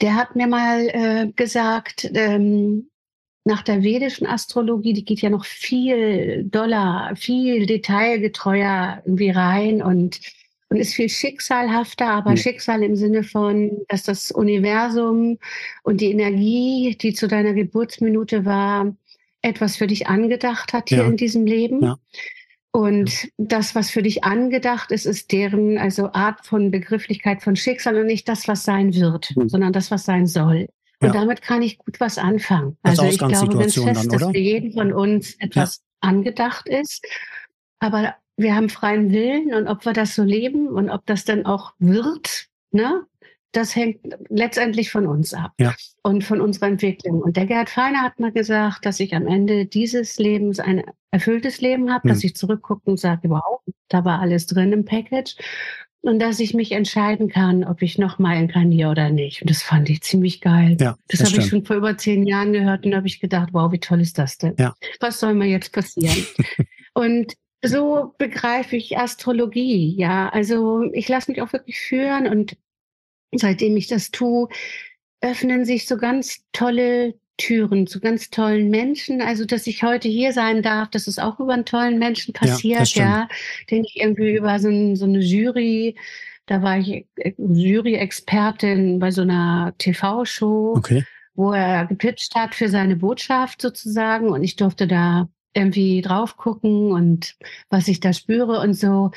der 0.00 0.14
hat 0.14 0.36
mir 0.36 0.46
mal 0.46 0.88
äh, 0.88 1.32
gesagt, 1.34 2.10
ähm, 2.14 2.90
nach 3.44 3.62
der 3.62 3.82
vedischen 3.82 4.26
Astrologie, 4.26 4.92
die 4.92 5.04
geht 5.04 5.20
ja 5.20 5.30
noch 5.30 5.44
viel 5.44 6.44
doller, 6.44 7.12
viel 7.16 7.66
detailgetreuer 7.66 9.02
irgendwie 9.04 9.30
rein 9.30 9.82
und, 9.82 10.20
und 10.68 10.76
ist 10.76 10.94
viel 10.94 11.08
schicksalhafter, 11.08 12.06
aber 12.06 12.30
ja. 12.30 12.36
Schicksal 12.36 12.82
im 12.82 12.96
Sinne 12.96 13.22
von, 13.22 13.82
dass 13.88 14.02
das 14.02 14.30
Universum 14.30 15.38
und 15.82 16.00
die 16.00 16.10
Energie, 16.10 16.96
die 17.00 17.14
zu 17.14 17.28
deiner 17.28 17.54
Geburtsminute 17.54 18.44
war, 18.44 18.94
etwas 19.42 19.76
für 19.76 19.86
dich 19.86 20.06
angedacht 20.06 20.72
hat 20.72 20.90
hier 20.90 20.98
ja. 20.98 21.06
in 21.06 21.16
diesem 21.16 21.46
Leben. 21.46 21.82
Ja. 21.82 21.98
Und 22.72 23.28
das, 23.36 23.74
was 23.74 23.90
für 23.90 24.02
dich 24.02 24.22
angedacht 24.22 24.92
ist, 24.92 25.04
ist 25.04 25.32
deren 25.32 25.76
also 25.76 26.12
Art 26.12 26.46
von 26.46 26.70
Begrifflichkeit 26.70 27.42
von 27.42 27.56
Schicksal 27.56 27.96
und 27.96 28.06
nicht 28.06 28.28
das, 28.28 28.46
was 28.46 28.62
sein 28.62 28.94
wird, 28.94 29.34
mhm. 29.36 29.48
sondern 29.48 29.72
das, 29.72 29.90
was 29.90 30.04
sein 30.04 30.26
soll. 30.26 30.68
Und 31.00 31.08
ja. 31.08 31.12
damit 31.12 31.42
kann 31.42 31.62
ich 31.62 31.78
gut 31.78 31.98
was 31.98 32.18
anfangen. 32.18 32.76
also 32.82 33.04
ich 33.04 33.18
glaube 33.18 33.56
ganz 33.56 33.74
fest, 33.74 34.12
dass 34.12 34.22
für 34.22 34.38
jeden 34.38 34.72
von 34.72 34.92
uns 34.92 35.34
etwas 35.40 35.82
angedacht 36.00 36.68
ist. 36.68 37.04
Aber 37.80 38.14
wir 38.36 38.54
haben 38.54 38.68
freien 38.68 39.10
Willen 39.10 39.54
und 39.54 39.66
ob 39.66 39.84
wir 39.84 39.92
das 39.92 40.14
so 40.14 40.22
leben 40.22 40.68
und 40.68 40.90
ob 40.90 41.06
das 41.06 41.24
dann 41.24 41.46
auch 41.46 41.72
wird, 41.78 42.46
ne? 42.70 43.06
Das 43.52 43.74
hängt 43.74 44.00
letztendlich 44.28 44.90
von 44.90 45.06
uns 45.06 45.34
ab 45.34 45.52
ja. 45.58 45.74
und 46.02 46.24
von 46.24 46.40
unserer 46.40 46.68
Entwicklung. 46.68 47.20
Und 47.20 47.36
der 47.36 47.46
Gerhard 47.46 47.70
Feiner 47.70 48.02
hat 48.02 48.20
mal 48.20 48.32
gesagt, 48.32 48.86
dass 48.86 49.00
ich 49.00 49.14
am 49.14 49.26
Ende 49.26 49.66
dieses 49.66 50.18
Lebens 50.18 50.60
ein 50.60 50.84
erfülltes 51.10 51.60
Leben 51.60 51.92
habe, 51.92 52.06
mhm. 52.06 52.12
dass 52.12 52.24
ich 52.24 52.36
zurückgucke 52.36 52.88
und 52.90 53.00
sage, 53.00 53.28
wow, 53.28 53.60
da 53.88 54.04
war 54.04 54.20
alles 54.20 54.46
drin 54.46 54.72
im 54.72 54.84
Package. 54.84 55.36
Und 56.02 56.18
dass 56.18 56.40
ich 56.40 56.54
mich 56.54 56.72
entscheiden 56.72 57.28
kann, 57.28 57.62
ob 57.62 57.82
ich 57.82 57.98
nochmal 57.98 58.38
inkarniere 58.38 58.90
oder 58.90 59.10
nicht. 59.10 59.42
Und 59.42 59.50
das 59.50 59.62
fand 59.62 59.90
ich 59.90 60.00
ziemlich 60.00 60.40
geil. 60.40 60.78
Ja, 60.80 60.96
das, 61.08 61.20
das 61.20 61.30
habe 61.30 61.42
ich 61.42 61.48
schon 61.48 61.66
vor 61.66 61.76
über 61.76 61.98
zehn 61.98 62.26
Jahren 62.26 62.54
gehört 62.54 62.86
und 62.86 62.94
habe 62.94 63.06
ich 63.06 63.20
gedacht, 63.20 63.50
wow, 63.52 63.70
wie 63.70 63.80
toll 63.80 64.00
ist 64.00 64.16
das 64.16 64.38
denn? 64.38 64.54
Ja. 64.58 64.74
Was 65.00 65.20
soll 65.20 65.34
mir 65.34 65.46
jetzt 65.46 65.74
passieren? 65.74 66.16
und 66.94 67.34
so 67.62 68.14
begreife 68.16 68.76
ich 68.76 68.96
Astrologie, 68.96 69.94
ja. 69.98 70.30
Also 70.30 70.84
ich 70.94 71.06
lasse 71.08 71.30
mich 71.30 71.42
auch 71.42 71.52
wirklich 71.52 71.78
führen 71.78 72.26
und 72.26 72.56
seitdem 73.32 73.76
ich 73.76 73.86
das 73.86 74.10
tue, 74.10 74.48
öffnen 75.20 75.64
sich 75.64 75.86
so 75.86 75.96
ganz 75.96 76.44
tolle 76.52 77.14
Türen 77.36 77.86
zu 77.86 78.00
ganz 78.00 78.30
tollen 78.30 78.68
Menschen. 78.68 79.22
Also, 79.22 79.44
dass 79.44 79.66
ich 79.66 79.82
heute 79.82 80.08
hier 80.08 80.32
sein 80.32 80.62
darf, 80.62 80.90
dass 80.90 81.06
es 81.06 81.18
auch 81.18 81.40
über 81.40 81.54
einen 81.54 81.64
tollen 81.64 81.98
Menschen 81.98 82.34
passiert, 82.34 82.94
ja, 82.94 83.04
ja 83.04 83.28
den 83.70 83.84
ich 83.84 83.96
irgendwie 83.96 84.36
über 84.36 84.58
so, 84.58 84.68
ein, 84.68 84.94
so 84.96 85.06
eine 85.06 85.20
Jury, 85.20 85.96
da 86.46 86.62
war 86.62 86.78
ich 86.78 87.06
äh, 87.16 87.32
Jury-Expertin 87.38 88.98
bei 88.98 89.10
so 89.10 89.22
einer 89.22 89.72
TV-Show, 89.78 90.74
okay. 90.76 91.04
wo 91.34 91.52
er 91.52 91.86
gepitcht 91.86 92.34
hat 92.34 92.54
für 92.54 92.68
seine 92.68 92.96
Botschaft 92.96 93.62
sozusagen 93.62 94.28
und 94.28 94.42
ich 94.42 94.56
durfte 94.56 94.86
da 94.86 95.28
irgendwie 95.54 96.00
drauf 96.02 96.36
gucken 96.36 96.92
und 96.92 97.36
was 97.70 97.88
ich 97.88 98.00
da 98.00 98.12
spüre 98.12 98.60
und 98.60 98.74
so. 98.74 99.10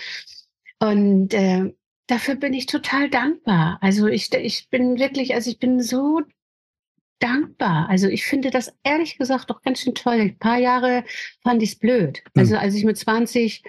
Und 0.79 1.34
äh, 1.34 1.74
dafür 2.13 2.36
bin 2.36 2.53
ich 2.53 2.67
total 2.67 3.10
dankbar. 3.10 3.79
Also 3.82 4.08
ich, 4.08 4.32
ich 4.34 4.70
bin 4.70 5.00
wirklich, 5.00 5.34
also 5.34 5.50
ich 5.50 5.58
bin 5.58 5.82
so 5.82 6.22
dankbar. 7.20 7.89
Also 7.89 8.08
ich 8.08 8.24
finde 8.24 8.51
das 8.51 8.72
ehrlich 8.84 9.17
gesagt 9.17 9.50
doch 9.50 9.63
ganz 9.63 9.79
schön 9.79 9.96
toll. 9.96 10.20
Ein 10.20 10.38
paar 10.38 10.60
Jahre 10.60 11.03
fand 11.41 11.63
ich 11.63 11.72
es 11.72 11.75
blöd. 11.75 12.20
Hm. 12.20 12.32
Also 12.36 12.58
als 12.58 12.75
ich 12.75 12.84
mit 12.84 12.98
20 12.98 13.63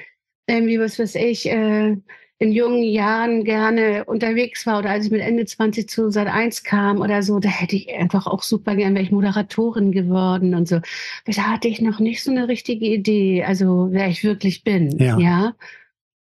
irgendwie, 0.47 0.79
was 0.79 0.99
weiß 0.99 1.15
ich, 1.15 1.49
äh, 1.49 1.97
in 2.39 2.53
jungen 2.53 2.83
Jahren 2.83 3.45
gerne 3.45 4.05
unterwegs 4.05 4.67
war 4.67 4.81
oder 4.81 4.91
als 4.91 5.07
ich 5.07 5.11
mit 5.11 5.23
Ende 5.23 5.47
20 5.47 5.89
zu 5.89 6.11
Sat 6.11 6.27
1 6.27 6.65
kam 6.65 7.01
oder 7.01 7.23
so, 7.23 7.39
da 7.39 7.49
hätte 7.49 7.77
ich 7.77 7.95
einfach 7.95 8.27
auch 8.27 8.43
super 8.43 8.77
gern, 8.77 8.95
wäre 8.95 9.05
ich 9.05 9.13
Moderatorin 9.13 9.93
geworden 9.93 10.55
und 10.55 10.69
so. 10.69 10.81
Da 11.25 11.33
hatte 11.45 11.69
ich 11.69 11.81
noch 11.81 12.01
nicht 12.01 12.23
so 12.23 12.31
eine 12.31 12.49
richtige 12.49 12.85
Idee, 12.85 13.45
also 13.45 13.89
wer 13.91 14.09
ich 14.09 14.23
wirklich 14.23 14.65
bin, 14.65 14.99
ja. 14.99 15.19
ja? 15.19 15.55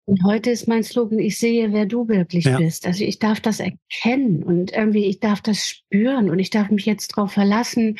Und 0.07 0.23
heute 0.25 0.51
ist 0.51 0.69
mein 0.69 0.83
Slogan, 0.83 1.19
ich 1.19 1.39
sehe, 1.39 1.73
wer 1.73 1.87
du 1.87 2.09
wirklich 2.09 2.45
ja. 2.45 2.59
bist. 2.59 2.87
Also 2.87 3.05
ich 3.05 3.19
darf 3.19 3.41
das 3.41 3.61
erkennen 3.61 4.43
und 4.43 4.73
irgendwie, 4.73 5.07
ich 5.07 5.21
darf 5.21 5.41
das 5.41 5.67
spüren 5.67 6.29
und 6.29 6.39
ich 6.39 6.51
darf 6.51 6.71
mich 6.71 6.85
jetzt 6.85 7.17
darauf 7.17 7.33
verlassen, 7.33 7.97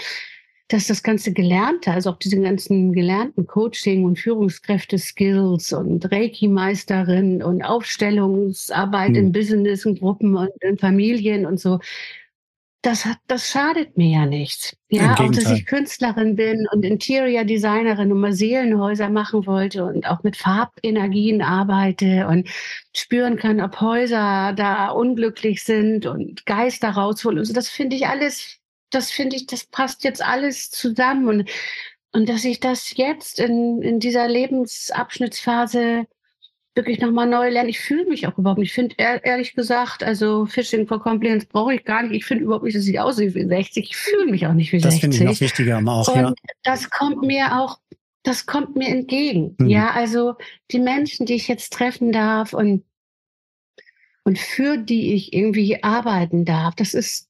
dass 0.69 0.87
das 0.87 1.03
ganze 1.03 1.33
Gelernte, 1.33 1.93
also 1.93 2.11
auch 2.11 2.19
diese 2.19 2.41
ganzen 2.41 2.93
gelernten 2.93 3.47
Coaching- 3.47 4.05
und 4.05 4.19
Führungskräfte-Skills 4.19 5.73
und 5.73 6.11
Reiki-Meisterin 6.11 7.43
und 7.43 7.63
Aufstellungsarbeit 7.63 9.11
mhm. 9.11 9.17
in 9.17 9.33
Business, 9.33 9.85
in 9.85 9.97
Gruppen 9.97 10.37
und 10.37 10.51
in 10.63 10.79
Familien 10.79 11.45
und 11.47 11.61
so, 11.61 11.81
das 12.85 13.05
hat, 13.05 13.19
das 13.27 13.51
schadet 13.51 13.97
mir 13.97 14.09
ja 14.09 14.27
nichts. 14.27 14.77
Ja, 14.89 15.15
auch 15.15 15.31
dass 15.31 15.51
ich 15.51 15.67
Künstlerin 15.67 16.37
bin 16.37 16.67
und 16.73 16.85
Interior 16.85 17.45
Designerin 17.45 18.13
und 18.13 18.21
mal 18.21 18.33
Seelenhäuser 18.33 19.09
machen 19.09 19.47
wollte 19.47 19.85
und 19.85 20.07
auch 20.07 20.23
mit 20.23 20.37
Farbenergien 20.37 21.43
arbeite 21.43 22.27
und 22.29 22.49
spüren 22.95 23.37
kann, 23.37 23.61
ob 23.61 23.81
Häuser 23.81 24.53
da 24.55 24.91
unglücklich 24.91 25.65
sind 25.65 26.07
und 26.07 26.47
Geister 26.47 26.91
rausholen. 26.91 27.39
Also 27.39 27.53
das 27.53 27.69
finde 27.69 27.97
ich 27.97 28.07
alles 28.07 28.61
das 28.95 29.11
finde 29.11 29.37
ich, 29.37 29.47
das 29.47 29.65
passt 29.67 30.05
jetzt 30.05 30.23
alles 30.25 30.71
zusammen. 30.71 31.29
Und, 31.29 31.51
und 32.13 32.29
dass 32.29 32.45
ich 32.45 32.61
das 32.61 32.97
jetzt 32.97 33.41
in, 33.41 33.83
in 33.83 34.01
dieser 34.01 34.29
Lebensabschnittsphase 34.29 36.07
wirklich 36.75 37.01
nochmal 37.01 37.29
neu 37.29 37.51
lerne. 37.51 37.71
Ich 37.71 37.81
fühle 37.81 38.07
mich 38.07 38.27
auch 38.27 38.37
überhaupt 38.37 38.59
nicht. 38.59 38.71
Ich 38.71 38.75
finde 38.75 38.97
ehrlich 38.99 39.55
gesagt, 39.55 40.03
also 40.03 40.47
Fishing 40.47 40.87
for 40.87 41.01
Compliance 41.01 41.47
brauche 41.47 41.75
ich 41.75 41.85
gar 41.85 42.03
nicht. 42.03 42.15
Ich 42.15 42.25
finde 42.25 42.45
überhaupt 42.45 42.65
nicht, 42.65 42.77
dass 42.77 42.87
ich 42.87 42.99
aussehe 42.99 43.35
wie 43.35 43.47
60. 43.47 43.91
Ich 43.91 43.97
fühle 43.97 44.27
mich 44.27 44.47
auch 44.47 44.53
nicht 44.53 44.73
wie 44.73 44.79
das 44.79 44.95
60. 44.95 45.11
Das 45.11 45.19
finde 45.19 45.33
ich 45.33 45.41
noch 45.41 45.47
wichtiger 45.47 45.79
auch, 45.87 46.09
Und 46.09 46.21
ja. 46.21 46.35
Das 46.63 46.91
kommt 46.91 47.23
mir 47.23 47.61
auch, 47.61 47.79
das 48.25 48.47
kommt 48.47 48.77
mir 48.77 48.89
entgegen. 48.89 49.55
Mhm. 49.59 49.69
Ja, 49.69 49.91
also 49.91 50.35
die 50.71 50.81
Menschen, 50.81 51.27
die 51.27 51.35
ich 51.35 51.49
jetzt 51.49 51.73
treffen 51.73 52.11
darf 52.11 52.53
und, 52.53 52.85
und 54.25 54.39
für 54.39 54.77
die 54.77 55.15
ich 55.15 55.33
irgendwie 55.33 55.83
arbeiten 55.83 56.45
darf, 56.45 56.75
das 56.75 56.95
ist, 56.95 57.29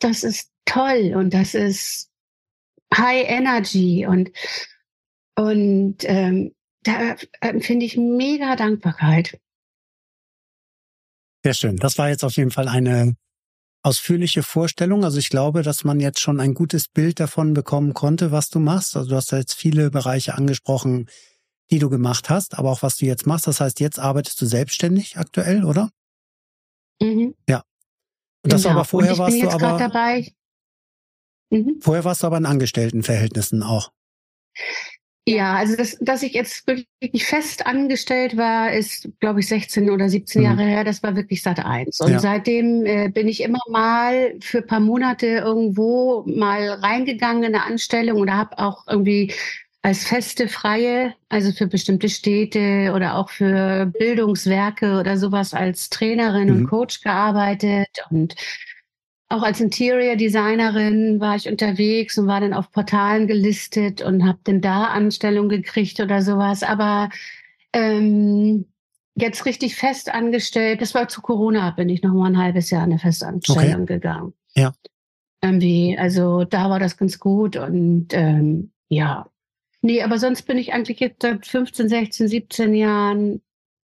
das 0.00 0.22
ist 0.22 0.50
toll 0.66 1.14
und 1.16 1.32
das 1.32 1.54
ist 1.54 2.10
High 2.94 3.24
Energy 3.26 4.06
und, 4.06 4.32
und 5.34 5.96
ähm, 6.02 6.52
da 6.82 7.16
empfinde 7.40 7.86
ich 7.86 7.96
mega 7.96 8.56
Dankbarkeit. 8.56 9.38
Sehr 11.44 11.54
schön. 11.54 11.76
Das 11.76 11.98
war 11.98 12.08
jetzt 12.08 12.24
auf 12.24 12.36
jeden 12.36 12.50
Fall 12.50 12.68
eine 12.68 13.16
ausführliche 13.82 14.42
Vorstellung. 14.42 15.04
Also 15.04 15.18
ich 15.18 15.28
glaube, 15.28 15.62
dass 15.62 15.84
man 15.84 15.98
jetzt 15.98 16.20
schon 16.20 16.40
ein 16.40 16.54
gutes 16.54 16.88
Bild 16.88 17.18
davon 17.18 17.52
bekommen 17.52 17.94
konnte, 17.94 18.30
was 18.30 18.48
du 18.48 18.60
machst. 18.60 18.96
Also 18.96 19.10
du 19.10 19.16
hast 19.16 19.32
jetzt 19.32 19.54
viele 19.54 19.90
Bereiche 19.90 20.34
angesprochen, 20.34 21.08
die 21.70 21.80
du 21.80 21.90
gemacht 21.90 22.30
hast, 22.30 22.58
aber 22.58 22.70
auch 22.70 22.82
was 22.82 22.96
du 22.98 23.06
jetzt 23.06 23.26
machst. 23.26 23.46
Das 23.46 23.60
heißt, 23.60 23.80
jetzt 23.80 23.98
arbeitest 23.98 24.40
du 24.40 24.46
selbstständig 24.46 25.18
aktuell, 25.18 25.64
oder? 25.64 25.90
Mhm. 27.00 27.34
Ja. 27.48 27.64
Und 28.44 28.52
das 28.52 28.62
genau. 28.62 28.74
aber 28.74 28.84
vorher 28.84 29.18
warst 29.18 29.40
du 29.40 29.48
aber. 29.48 29.78
Dabei, 29.78 30.32
Mhm. 31.52 31.80
Vorher 31.82 32.04
warst 32.04 32.22
du 32.22 32.26
aber 32.26 32.38
in 32.38 32.46
Angestelltenverhältnissen 32.46 33.62
auch. 33.62 33.92
Ja, 35.24 35.54
also 35.54 35.76
das, 35.76 35.96
dass 36.00 36.24
ich 36.24 36.32
jetzt 36.32 36.66
wirklich 36.66 37.24
fest 37.24 37.64
angestellt 37.64 38.36
war, 38.36 38.72
ist, 38.72 39.08
glaube 39.20 39.38
ich, 39.38 39.46
16 39.46 39.88
oder 39.88 40.08
17 40.08 40.40
mhm. 40.42 40.46
Jahre 40.46 40.62
her. 40.64 40.82
Das 40.82 41.02
war 41.04 41.14
wirklich 41.14 41.42
Sat 41.42 41.64
1. 41.64 42.00
Und 42.00 42.10
ja. 42.12 42.18
seitdem 42.18 42.84
äh, 42.84 43.08
bin 43.08 43.28
ich 43.28 43.40
immer 43.40 43.60
mal 43.70 44.34
für 44.40 44.58
ein 44.58 44.66
paar 44.66 44.80
Monate 44.80 45.26
irgendwo 45.26 46.24
mal 46.26 46.68
reingegangen 46.70 47.44
in 47.44 47.54
eine 47.54 47.64
Anstellung 47.64 48.18
oder 48.18 48.36
habe 48.36 48.58
auch 48.58 48.88
irgendwie 48.88 49.32
als 49.82 50.04
feste 50.04 50.48
Freie, 50.48 51.14
also 51.28 51.52
für 51.52 51.66
bestimmte 51.66 52.08
Städte 52.08 52.92
oder 52.94 53.16
auch 53.16 53.30
für 53.30 53.86
Bildungswerke 53.86 54.98
oder 54.98 55.18
sowas 55.18 55.54
als 55.54 55.88
Trainerin 55.88 56.48
mhm. 56.48 56.56
und 56.56 56.66
Coach 56.68 57.00
gearbeitet 57.00 57.88
und 58.10 58.34
auch 59.32 59.42
als 59.42 59.60
Interior 59.60 60.16
Designerin 60.16 61.18
war 61.18 61.36
ich 61.36 61.48
unterwegs 61.48 62.18
und 62.18 62.26
war 62.26 62.40
dann 62.40 62.52
auf 62.52 62.70
Portalen 62.70 63.26
gelistet 63.26 64.02
und 64.02 64.26
habe 64.26 64.38
dann 64.44 64.60
da 64.60 64.84
Anstellung 64.84 65.48
gekriegt 65.48 66.00
oder 66.00 66.20
sowas. 66.20 66.62
Aber 66.62 67.08
ähm, 67.72 68.66
jetzt 69.14 69.46
richtig 69.46 69.74
fest 69.74 70.12
angestellt, 70.12 70.82
das 70.82 70.94
war 70.94 71.08
zu 71.08 71.22
Corona, 71.22 71.70
bin 71.70 71.88
ich 71.88 72.02
noch 72.02 72.12
mal 72.12 72.26
ein 72.26 72.38
halbes 72.38 72.70
Jahr 72.70 72.84
in 72.84 72.90
eine 72.90 72.98
Festanstellung 72.98 73.82
okay. 73.82 73.94
gegangen. 73.94 74.34
Ja. 74.54 74.74
Irgendwie, 75.42 75.96
also 75.98 76.44
da 76.44 76.68
war 76.68 76.78
das 76.78 76.96
ganz 76.96 77.18
gut 77.18 77.56
und 77.56 78.08
ähm, 78.12 78.70
ja. 78.88 79.26
Nee, 79.80 80.02
aber 80.02 80.18
sonst 80.18 80.42
bin 80.42 80.58
ich 80.58 80.72
eigentlich 80.72 81.00
jetzt 81.00 81.22
seit 81.22 81.46
15, 81.46 81.88
16, 81.88 82.28
17 82.28 82.74
Jahren 82.74 83.40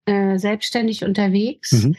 äh, 0.07 0.37
selbstständig 0.39 1.03
unterwegs 1.03 1.71
mhm. 1.83 1.95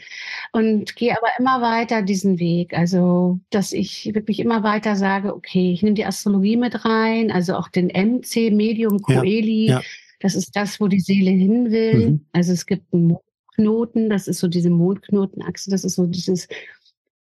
und 0.51 0.95
gehe 0.95 1.15
aber 1.15 1.27
immer 1.37 1.61
weiter 1.61 2.01
diesen 2.01 2.39
Weg. 2.39 2.77
Also, 2.77 3.39
dass 3.51 3.71
ich 3.71 4.13
wirklich 4.13 4.39
immer 4.39 4.63
weiter 4.63 4.95
sage, 4.95 5.35
okay, 5.35 5.71
ich 5.71 5.83
nehme 5.83 5.93
die 5.93 6.05
Astrologie 6.05 6.57
mit 6.57 6.85
rein, 6.85 7.31
also 7.31 7.55
auch 7.55 7.69
den 7.69 7.87
MC, 7.87 8.51
Medium 8.51 8.99
Coeli. 9.01 9.67
Ja, 9.67 9.75
ja. 9.75 9.81
Das 10.21 10.35
ist 10.35 10.55
das, 10.55 10.81
wo 10.81 10.87
die 10.87 10.99
Seele 10.99 11.29
hin 11.29 11.71
will. 11.71 12.09
Mhm. 12.09 12.25
Also 12.33 12.51
es 12.51 12.65
gibt 12.65 12.93
einen 12.93 13.07
Mondknoten, 13.07 14.09
das 14.09 14.27
ist 14.27 14.39
so 14.39 14.47
diese 14.47 14.69
Mondknotenachse, 14.69 15.69
das 15.69 15.83
ist 15.83 15.95
so 15.95 16.05
dieses, 16.07 16.47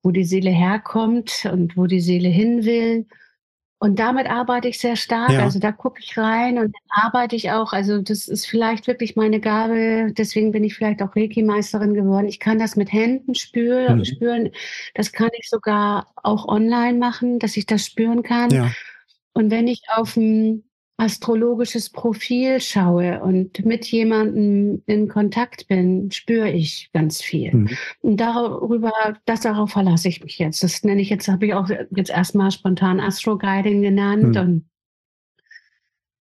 wo 0.03 0.11
die 0.11 0.25
Seele 0.25 0.51
herkommt 0.51 1.49
und 1.51 1.77
wo 1.77 1.87
die 1.87 2.01
Seele 2.01 2.29
hin 2.29 2.65
will. 2.65 3.07
Und 3.83 3.99
damit 3.99 4.31
arbeite 4.31 4.69
ich 4.69 4.79
sehr 4.79 4.95
stark. 4.95 5.31
Ja. 5.31 5.43
Also 5.43 5.59
da 5.59 5.73
gucke 5.73 5.99
ich 5.99 6.17
rein 6.17 6.57
und 6.59 6.73
arbeite 6.89 7.35
ich 7.35 7.51
auch. 7.51 7.73
Also 7.73 8.01
das 8.01 8.29
ist 8.29 8.47
vielleicht 8.47 8.87
wirklich 8.87 9.17
meine 9.17 9.41
Gabe. 9.41 10.13
Deswegen 10.17 10.53
bin 10.53 10.63
ich 10.63 10.77
vielleicht 10.77 11.03
auch 11.03 11.17
Reiki-Meisterin 11.17 11.93
geworden. 11.93 12.29
Ich 12.29 12.39
kann 12.39 12.61
das 12.61 12.77
mit 12.77 12.93
Händen 12.93 13.35
spüren. 13.35 13.99
Mhm. 13.99 14.05
spüren. 14.05 14.51
Das 14.95 15.11
kann 15.11 15.31
ich 15.37 15.51
sogar 15.51 16.13
auch 16.15 16.47
online 16.47 16.97
machen, 16.97 17.41
dass 17.41 17.57
ich 17.57 17.67
das 17.67 17.85
spüren 17.85 18.23
kann. 18.23 18.51
Ja. 18.51 18.71
Und 19.33 19.51
wenn 19.51 19.67
ich 19.67 19.83
auf 19.89 20.15
dem 20.15 20.63
astrologisches 20.97 21.91
Profil 21.91 22.61
schaue 22.61 23.21
und 23.23 23.65
mit 23.65 23.87
jemandem 23.87 24.83
in 24.87 25.09
Kontakt 25.09 25.67
bin, 25.67 26.11
spüre 26.11 26.51
ich 26.51 26.91
ganz 26.93 27.21
viel. 27.21 27.53
Mhm. 27.53 27.71
Und 28.01 28.17
darüber, 28.19 28.93
das 29.25 29.41
darauf 29.41 29.71
verlasse 29.71 30.09
ich 30.09 30.23
mich 30.23 30.39
jetzt. 30.39 30.63
Das 30.63 30.85
nenne 30.85 31.03
ich 31.03 31.11
jetzt, 31.11 31.29
habe 31.29 31.47
ich 31.47 31.55
auch 31.55 31.69
jetzt 31.91 32.11
erstmal 32.11 32.51
spontan 32.51 33.01
Astro 33.01 33.37
Guiding 33.37 33.83
genannt 33.83 34.35
mhm. 34.35 34.41
und 34.41 34.65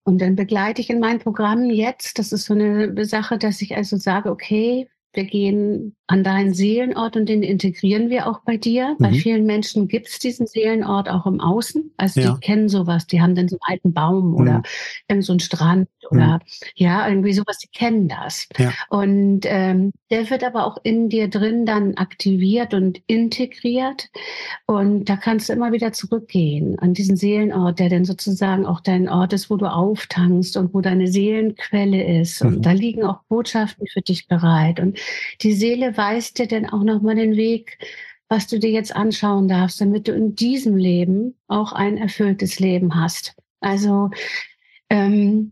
und 0.03 0.19
dann 0.19 0.35
begleite 0.35 0.81
ich 0.81 0.89
in 0.89 0.99
meinen 0.99 1.19
Programmen 1.19 1.69
jetzt, 1.69 2.17
das 2.17 2.31
ist 2.31 2.45
so 2.45 2.55
eine 2.55 3.05
Sache, 3.05 3.37
dass 3.37 3.61
ich 3.61 3.75
also 3.75 3.97
sage, 3.97 4.31
okay, 4.31 4.89
wir 5.13 5.25
gehen 5.25 5.95
an 6.07 6.23
deinen 6.23 6.53
Seelenort 6.53 7.15
und 7.15 7.29
den 7.29 7.41
integrieren 7.41 8.09
wir 8.09 8.27
auch 8.27 8.41
bei 8.41 8.57
dir. 8.57 8.95
Mhm. 8.99 9.03
Bei 9.03 9.13
vielen 9.13 9.45
Menschen 9.45 9.87
gibt 9.87 10.07
es 10.07 10.19
diesen 10.19 10.45
Seelenort 10.45 11.09
auch 11.09 11.25
im 11.25 11.39
Außen. 11.39 11.91
Also 11.97 12.19
ja. 12.19 12.33
die 12.33 12.39
kennen 12.39 12.67
sowas, 12.67 13.07
die 13.07 13.21
haben 13.21 13.33
dann 13.35 13.47
so 13.47 13.57
einen 13.61 13.73
alten 13.73 13.93
Baum 13.93 14.35
oder 14.35 14.59
mhm. 14.59 14.63
irgend 15.07 15.25
so 15.25 15.33
einen 15.33 15.39
Strand 15.39 15.87
oder 16.09 16.35
mhm. 16.35 16.39
ja, 16.75 17.07
irgendwie 17.07 17.33
sowas, 17.33 17.59
die 17.59 17.69
kennen 17.69 18.09
das. 18.09 18.47
Ja. 18.57 18.73
Und 18.89 19.41
ähm, 19.45 19.93
der 20.09 20.29
wird 20.29 20.43
aber 20.43 20.65
auch 20.65 20.77
in 20.83 21.07
dir 21.07 21.29
drin 21.29 21.65
dann 21.65 21.95
aktiviert 21.95 22.73
und 22.73 23.01
integriert. 23.07 24.09
Und 24.65 25.05
da 25.05 25.15
kannst 25.15 25.47
du 25.47 25.53
immer 25.53 25.71
wieder 25.71 25.93
zurückgehen 25.93 26.77
an 26.79 26.93
diesen 26.93 27.15
Seelenort, 27.15 27.79
der 27.79 27.87
dann 27.87 28.03
sozusagen 28.03 28.65
auch 28.65 28.81
dein 28.81 29.07
Ort 29.07 29.31
ist, 29.31 29.49
wo 29.49 29.55
du 29.55 29.71
auftankst 29.71 30.57
und 30.57 30.73
wo 30.73 30.81
deine 30.81 31.07
Seelenquelle 31.07 32.19
ist. 32.19 32.41
Und 32.41 32.57
mhm. 32.57 32.61
da 32.61 32.71
liegen 32.71 33.03
auch 33.03 33.21
Botschaften 33.29 33.87
für 33.87 34.01
dich 34.01 34.27
bereit. 34.27 34.81
Und 34.81 34.99
die 35.41 35.53
Seele 35.53 35.97
weist 35.97 36.39
dir 36.39 36.47
dann 36.47 36.65
auch 36.65 36.83
nochmal 36.83 37.15
den 37.15 37.35
Weg, 37.35 37.77
was 38.29 38.47
du 38.47 38.59
dir 38.59 38.71
jetzt 38.71 38.95
anschauen 38.95 39.47
darfst, 39.47 39.81
damit 39.81 40.07
du 40.07 40.13
in 40.13 40.35
diesem 40.35 40.77
Leben 40.77 41.35
auch 41.47 41.73
ein 41.73 41.97
erfülltes 41.97 42.59
Leben 42.59 42.95
hast. 42.95 43.35
Also 43.59 44.09
ähm, 44.89 45.51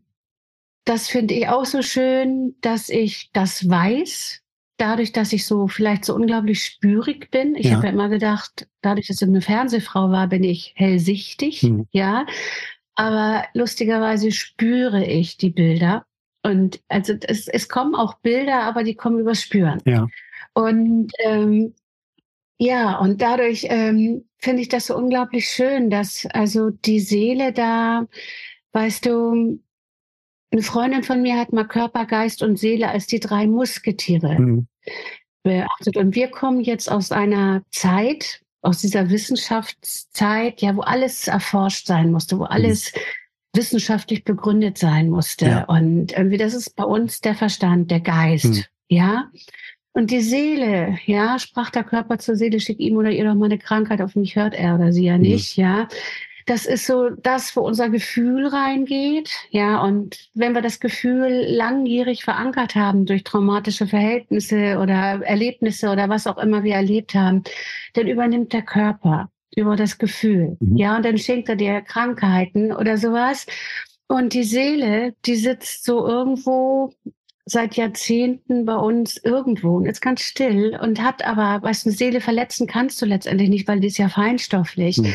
das 0.86 1.08
finde 1.08 1.34
ich 1.34 1.48
auch 1.48 1.66
so 1.66 1.82
schön, 1.82 2.56
dass 2.62 2.90
ich 2.90 3.30
das 3.34 3.70
weiß, 3.70 4.42
dadurch, 4.78 5.12
dass 5.12 5.34
ich 5.34 5.46
so 5.46 5.68
vielleicht 5.68 6.06
so 6.06 6.16
unglaublich 6.16 6.64
spürig 6.64 7.30
bin. 7.32 7.56
Ich 7.56 7.68
ja. 7.68 7.76
habe 7.76 7.88
ja 7.88 7.94
immer 7.94 8.10
gedacht, 8.10 8.68
dadurch, 8.82 9.08
dass 9.08 9.22
ich 9.22 9.28
eine 9.28 9.42
Fernsehfrau 9.42 10.10
war, 10.10 10.28
bin 10.28 10.44
ich 10.44 10.74
hellsichtig, 10.76 11.62
hm. 11.62 11.88
ja. 11.92 12.26
Aber 12.96 13.46
lustigerweise 13.54 14.32
spüre 14.32 15.06
ich 15.06 15.38
die 15.38 15.52
Bilder 15.52 16.06
und 16.50 16.82
also 16.88 17.14
es, 17.22 17.48
es 17.48 17.70
kommen 17.70 17.96
auch 17.96 18.16
Bilder, 18.16 18.64
aber 18.64 18.84
die 18.84 18.96
kommen 18.96 19.20
übers 19.20 19.42
Spüren. 19.42 19.82
Ja. 19.86 20.08
Und 20.54 21.12
ähm, 21.24 21.74
ja, 22.58 22.98
und 22.98 23.22
dadurch 23.22 23.66
ähm, 23.70 24.26
finde 24.38 24.62
ich 24.62 24.68
das 24.68 24.88
so 24.88 24.98
unglaublich 24.98 25.48
schön, 25.48 25.90
dass 25.90 26.26
also 26.34 26.72
die 26.72 27.00
Seele 27.00 27.54
da, 27.54 28.06
weißt 28.74 29.06
du, 29.06 29.62
eine 30.52 30.62
Freundin 30.62 31.04
von 31.04 31.22
mir 31.22 31.38
hat 31.38 31.54
mal 31.54 31.68
Körper, 31.68 32.06
Geist 32.06 32.42
und 32.44 32.58
Seele 32.58 32.90
als 32.90 33.08
die 33.08 33.20
drei 33.20 33.48
Musketiere 33.48 34.40
mhm. 34.40 34.68
beachtet. 35.44 35.96
Und 35.96 36.16
wir 36.16 36.30
kommen 36.30 36.62
jetzt 36.62 36.92
aus 36.92 37.12
einer 37.12 37.64
Zeit, 37.72 38.42
aus 38.62 38.80
dieser 38.82 39.10
Wissenschaftszeit, 39.10 40.62
ja, 40.62 40.76
wo 40.76 40.82
alles 40.82 41.28
erforscht 41.28 41.88
sein 41.88 42.12
musste, 42.12 42.38
wo 42.38 42.44
mhm. 42.44 42.52
alles 42.52 42.94
mhm. 42.94 43.00
Wissenschaftlich 43.54 44.24
begründet 44.24 44.78
sein 44.78 45.10
musste. 45.10 45.46
Ja. 45.46 45.64
Und 45.66 46.12
irgendwie, 46.12 46.38
das 46.38 46.54
ist 46.54 46.76
bei 46.76 46.84
uns 46.84 47.22
der 47.22 47.36
Verstand, 47.36 47.92
der 47.92 48.02
Geist, 48.02 48.46
mhm. 48.46 48.64
ja. 48.88 49.32
Und 49.92 50.12
die 50.12 50.22
Seele, 50.22 50.98
ja, 51.06 51.40
sprach 51.40 51.72
der 51.72 51.84
Körper 51.84 52.20
zur 52.20 52.36
Seele, 52.36 52.60
schick 52.60 52.80
ihm 52.80 52.96
oder 52.98 53.10
ihr 53.10 53.26
doch 53.26 53.34
mal 53.34 53.46
eine 53.46 53.58
Krankheit, 53.58 54.02
auf 54.02 54.16
mich 54.16 54.36
hört 54.36 54.54
er 54.54 54.76
oder 54.76 54.94
sie 54.94 55.06
ja 55.06 55.16
mhm. 55.16 55.22
nicht, 55.22 55.58
mhm. 55.58 55.64
ja. 55.64 55.88
Das 56.46 56.66
ist 56.66 56.88
so 56.88 57.12
das, 57.12 57.56
wo 57.56 57.62
unser 57.62 57.90
Gefühl 57.90 58.48
reingeht. 58.48 59.30
Ja, 59.52 59.84
und 59.84 60.30
wenn 60.34 60.54
wir 60.54 60.64
das 60.64 60.80
Gefühl 60.80 61.46
langjährig 61.48 62.24
verankert 62.24 62.74
haben 62.74 63.06
durch 63.06 63.24
traumatische 63.24 63.86
Verhältnisse 63.86 64.80
oder 64.80 65.22
Erlebnisse 65.24 65.92
oder 65.92 66.10
was 66.10 66.26
auch 66.26 66.40
immer 66.40 66.64
wir 66.64 66.74
erlebt 66.74 67.14
haben, 67.14 67.44
dann 67.94 68.08
übernimmt 68.08 68.52
der 68.52 68.64
Körper 68.64 69.30
über 69.56 69.76
das 69.76 69.98
Gefühl. 69.98 70.58
Mhm. 70.60 70.78
Ja, 70.78 70.96
und 70.98 71.06
dann 71.06 71.18
schenkt 71.18 71.50
er 71.50 71.56
dir 71.56 71.82
Krankheiten 71.82 72.72
oder 72.72 72.98
sowas. 72.98 73.46
Und 74.08 74.34
die 74.34 74.44
Seele, 74.44 75.14
die 75.26 75.36
sitzt 75.36 75.86
so 75.86 76.08
irgendwo 76.08 76.94
seit 77.46 77.76
Jahrzehnten 77.76 78.66
bei 78.66 78.76
uns 78.76 79.18
irgendwo 79.18 79.78
und 79.78 79.86
ist 79.86 80.02
ganz 80.02 80.22
still 80.22 80.78
und 80.82 81.02
hat 81.02 81.26
aber, 81.26 81.64
was 81.64 81.86
eine 81.86 81.96
Seele 81.96 82.22
verletzen 82.22 82.68
kannst 82.68 83.02
du 83.02 83.06
letztendlich 83.06 83.50
nicht, 83.50 83.68
weil 83.68 83.80
die 83.80 83.88
ist 83.88 83.98
ja 83.98 84.10
feinstofflich. 84.10 84.98
Mhm 84.98 85.14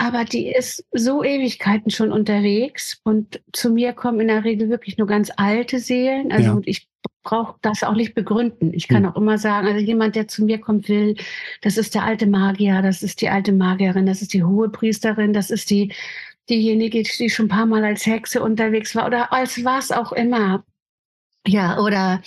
aber 0.00 0.24
die 0.24 0.48
ist 0.48 0.82
so 0.92 1.22
Ewigkeiten 1.22 1.90
schon 1.90 2.10
unterwegs 2.10 2.98
und 3.04 3.42
zu 3.52 3.70
mir 3.70 3.92
kommen 3.92 4.20
in 4.20 4.28
der 4.28 4.44
Regel 4.44 4.70
wirklich 4.70 4.96
nur 4.96 5.06
ganz 5.06 5.30
alte 5.36 5.78
Seelen. 5.78 6.32
Also 6.32 6.54
ja. 6.54 6.60
ich 6.64 6.88
brauche 7.22 7.58
das 7.62 7.82
auch 7.82 7.94
nicht 7.94 8.14
begründen. 8.14 8.72
Ich 8.72 8.88
kann 8.88 9.04
hm. 9.04 9.12
auch 9.12 9.16
immer 9.16 9.38
sagen, 9.38 9.66
also 9.66 9.80
jemand, 9.80 10.16
der 10.16 10.28
zu 10.28 10.44
mir 10.44 10.58
kommt, 10.58 10.88
will, 10.88 11.16
das 11.62 11.76
ist 11.76 11.94
der 11.94 12.04
alte 12.04 12.26
Magier, 12.26 12.82
das 12.82 13.02
ist 13.02 13.20
die 13.20 13.28
alte 13.28 13.52
Magierin, 13.52 14.06
das 14.06 14.22
ist 14.22 14.32
die 14.32 14.44
hohe 14.44 14.68
Priesterin, 14.68 15.32
das 15.32 15.50
ist 15.50 15.70
die 15.70 15.92
diejenige, 16.48 17.02
die 17.02 17.30
schon 17.30 17.46
ein 17.46 17.50
paar 17.50 17.66
Mal 17.66 17.84
als 17.84 18.06
Hexe 18.06 18.42
unterwegs 18.42 18.94
war 18.94 19.06
oder 19.06 19.32
als 19.32 19.64
was 19.64 19.92
auch 19.92 20.12
immer. 20.12 20.64
Ja, 21.46 21.78
oder 21.78 22.20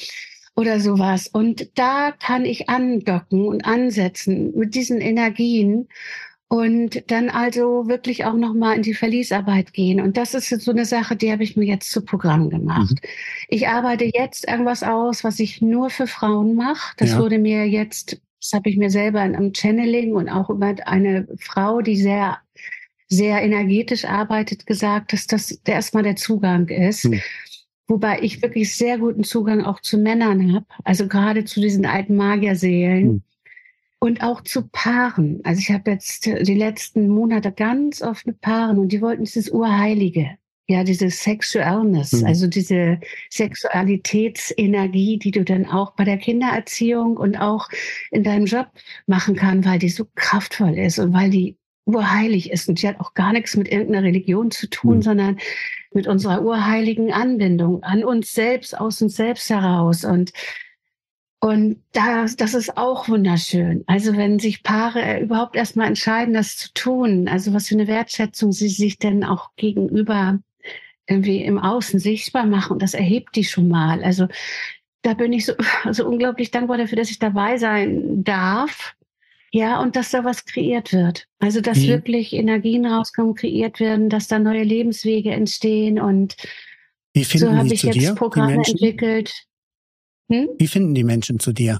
oder 0.56 0.80
sowas. 0.80 1.28
Und 1.28 1.78
da 1.78 2.12
kann 2.12 2.46
ich 2.46 2.70
andocken 2.70 3.48
und 3.48 3.66
ansetzen 3.66 4.54
mit 4.56 4.76
diesen 4.76 5.02
Energien 5.02 5.88
und 6.54 7.10
dann 7.10 7.30
also 7.30 7.88
wirklich 7.88 8.26
auch 8.26 8.36
nochmal 8.36 8.76
in 8.76 8.84
die 8.84 8.94
Verliesarbeit 8.94 9.74
gehen. 9.74 10.00
Und 10.00 10.18
das 10.18 10.36
ist 10.36 10.50
so 10.50 10.70
eine 10.70 10.86
Sache, 10.86 11.16
die 11.16 11.32
habe 11.32 11.42
ich 11.42 11.58
mir 11.58 11.66
jetzt 11.66 11.90
zu 11.90 12.06
Programm 12.06 12.52
gemacht. 12.52 12.92
Mhm. 12.92 13.10
Ich 13.48 13.68
arbeite 13.68 14.06
jetzt 14.14 14.48
irgendwas 14.48 14.84
aus, 14.84 15.24
was 15.24 15.40
ich 15.40 15.64
nur 15.64 15.90
für 15.90 16.06
Frauen 16.06 16.54
mache. 16.54 16.94
Das 16.98 17.14
ja. 17.14 17.18
wurde 17.18 17.40
mir 17.40 17.68
jetzt, 17.68 18.22
das 18.40 18.54
habe 18.54 18.70
ich 18.70 18.78
mir 18.78 18.92
selber 18.92 19.26
in 19.26 19.36
einem 19.36 19.52
Channeling 19.56 20.14
und 20.14 20.30
auch 20.30 20.52
über 20.52 20.76
eine 20.86 21.28
Frau, 21.40 21.82
die 21.82 21.96
sehr, 21.96 22.38
sehr 23.08 23.42
energetisch 23.42 24.06
arbeitet, 24.06 24.68
gesagt, 24.68 25.12
dass 25.12 25.26
das 25.26 25.60
erstmal 25.66 26.04
der 26.04 26.18
Zugang 26.18 26.68
ist. 26.68 27.06
Mhm. 27.06 27.20
Wobei 27.88 28.20
ich 28.22 28.44
wirklich 28.44 28.76
sehr 28.76 29.00
guten 29.00 29.24
Zugang 29.24 29.64
auch 29.64 29.82
zu 29.82 29.98
Männern 29.98 30.54
habe, 30.54 30.68
also 30.84 31.08
gerade 31.08 31.46
zu 31.46 31.62
diesen 31.62 31.88
alten 31.88 32.16
Magierseelen. 32.16 33.06
Mhm 33.06 33.24
und 34.04 34.22
auch 34.22 34.42
zu 34.42 34.68
Paaren. 34.68 35.40
Also 35.46 35.62
ich 35.62 35.72
habe 35.72 35.92
jetzt 35.92 36.26
die 36.26 36.56
letzten 36.56 37.08
Monate 37.08 37.54
ganz 37.54 38.02
oft 38.02 38.28
mit 38.28 38.42
Paaren 38.42 38.78
und 38.78 38.90
die 38.90 39.02
wollten 39.02 39.24
dieses 39.24 39.50
Urheilige. 39.50 40.32
Ja, 40.68 40.84
diese 40.84 41.10
Sexualness, 41.10 42.12
mhm. 42.12 42.26
also 42.26 42.48
diese 42.48 43.00
Sexualitätsenergie, 43.30 45.20
die 45.20 45.32
du 45.32 45.46
dann 45.46 45.66
auch 45.66 45.92
bei 45.92 46.04
der 46.04 46.18
Kindererziehung 46.18 47.16
und 47.16 47.38
auch 47.38 47.70
in 48.12 48.24
deinem 48.24 48.46
Job 48.46 48.68
machen 49.08 49.38
kann, 49.38 49.64
weil 49.64 49.80
die 49.80 49.90
so 49.90 50.06
kraftvoll 50.16 50.78
ist 50.78 51.00
und 51.00 51.14
weil 51.14 51.30
die 51.30 51.58
urheilig 51.86 52.52
ist. 52.52 52.68
Und 52.68 52.82
die 52.82 52.88
hat 52.90 53.00
auch 53.00 53.14
gar 53.14 53.32
nichts 53.32 53.56
mit 53.56 53.72
irgendeiner 53.72 54.04
Religion 54.04 54.52
zu 54.52 54.70
tun, 54.70 54.98
mhm. 54.98 55.02
sondern 55.02 55.38
mit 55.94 56.08
unserer 56.08 56.44
urheiligen 56.44 57.14
Anbindung 57.14 57.84
an 57.84 58.04
uns 58.04 58.34
selbst, 58.34 58.78
aus 58.78 59.02
uns 59.02 59.16
selbst 59.16 59.50
heraus. 59.50 60.04
Und 60.04 60.34
und 61.44 61.84
das, 61.92 62.38
das 62.38 62.54
ist 62.54 62.78
auch 62.78 63.10
wunderschön. 63.10 63.84
Also 63.86 64.16
wenn 64.16 64.40
sich 64.40 64.64
Paare 64.64 65.20
überhaupt 65.20 65.58
erstmal 65.58 65.88
entscheiden, 65.88 66.34
das 66.34 66.56
zu 66.56 66.74
tun, 66.74 67.28
also 67.28 67.54
was 67.54 67.68
für 67.68 67.76
eine 67.76 67.88
Wertschätzung 67.88 68.54
sie 68.54 68.70
sich 68.70 68.98
denn 68.98 69.26
auch 69.26 69.50
gegenüber 69.58 70.40
irgendwie 71.06 71.44
im 71.44 71.60
Außen 71.60 72.00
sichtbar 72.00 72.46
machen, 72.46 72.80
das 72.80 72.94
erhebt 72.94 73.36
die 73.36 73.44
schon 73.44 73.68
mal. 73.68 74.02
Also 74.06 74.30
da 75.02 75.16
bin 75.16 75.34
ich 75.34 75.46
so, 75.46 75.52
so 75.92 76.08
unglaublich 76.08 76.50
dankbar 76.50 76.78
dafür, 76.78 76.96
dass 76.96 77.12
ich 77.12 77.20
dabei 77.20 77.58
sein 77.58 78.24
darf. 78.24 78.96
Ja, 79.52 79.82
und 79.82 79.98
dass 79.98 80.12
da 80.12 80.24
was 80.24 80.46
kreiert 80.46 80.94
wird. 80.94 81.28
Also, 81.40 81.60
dass 81.60 81.80
mhm. 81.80 81.88
wirklich 81.88 82.32
Energien 82.32 82.86
rauskommen, 82.86 83.36
kreiert 83.36 83.82
werden, 83.82 84.08
dass 84.08 84.30
da 84.30 84.40
neue 84.40 84.64
Lebenswege 84.64 85.32
entstehen 85.32 86.00
und 86.00 86.38
so 87.16 87.52
habe 87.52 87.74
ich 87.74 87.84
jetzt 87.84 88.16
Programme 88.16 88.64
entwickelt. 88.66 89.46
Hm? 90.32 90.50
Wie 90.58 90.68
finden 90.68 90.94
die 90.94 91.04
Menschen 91.04 91.40
zu 91.40 91.54
dir? 91.54 91.80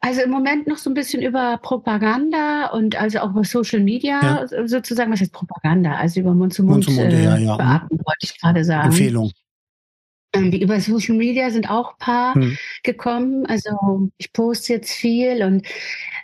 Also 0.00 0.20
im 0.20 0.30
Moment 0.30 0.68
noch 0.68 0.76
so 0.76 0.88
ein 0.88 0.94
bisschen 0.94 1.20
über 1.20 1.58
Propaganda 1.58 2.66
und 2.66 2.94
also 2.94 3.18
auch 3.20 3.30
über 3.30 3.44
Social 3.44 3.80
Media 3.80 4.46
ja. 4.48 4.68
sozusagen. 4.68 5.10
Was 5.12 5.20
heißt 5.20 5.32
Propaganda? 5.32 5.96
Also 5.96 6.20
über 6.20 6.32
Mund 6.32 6.54
zu 6.54 6.62
Mund, 6.62 6.74
Mund, 6.74 6.84
zu 6.84 6.90
Mund 6.92 7.12
äh, 7.12 7.24
ja, 7.24 7.36
ja. 7.36 7.56
beatmen, 7.56 7.98
wollte 7.98 8.22
ich 8.22 8.40
gerade 8.40 8.64
sagen. 8.64 8.90
Empfehlung. 8.90 9.32
Ähm, 10.32 10.52
über 10.52 10.80
Social 10.80 11.16
Media 11.16 11.50
sind 11.50 11.70
auch 11.70 11.92
ein 11.92 11.98
paar 11.98 12.34
hm. 12.34 12.56
gekommen. 12.84 13.46
Also 13.46 14.10
ich 14.18 14.32
poste 14.32 14.74
jetzt 14.74 14.92
viel 14.92 15.42
und 15.42 15.66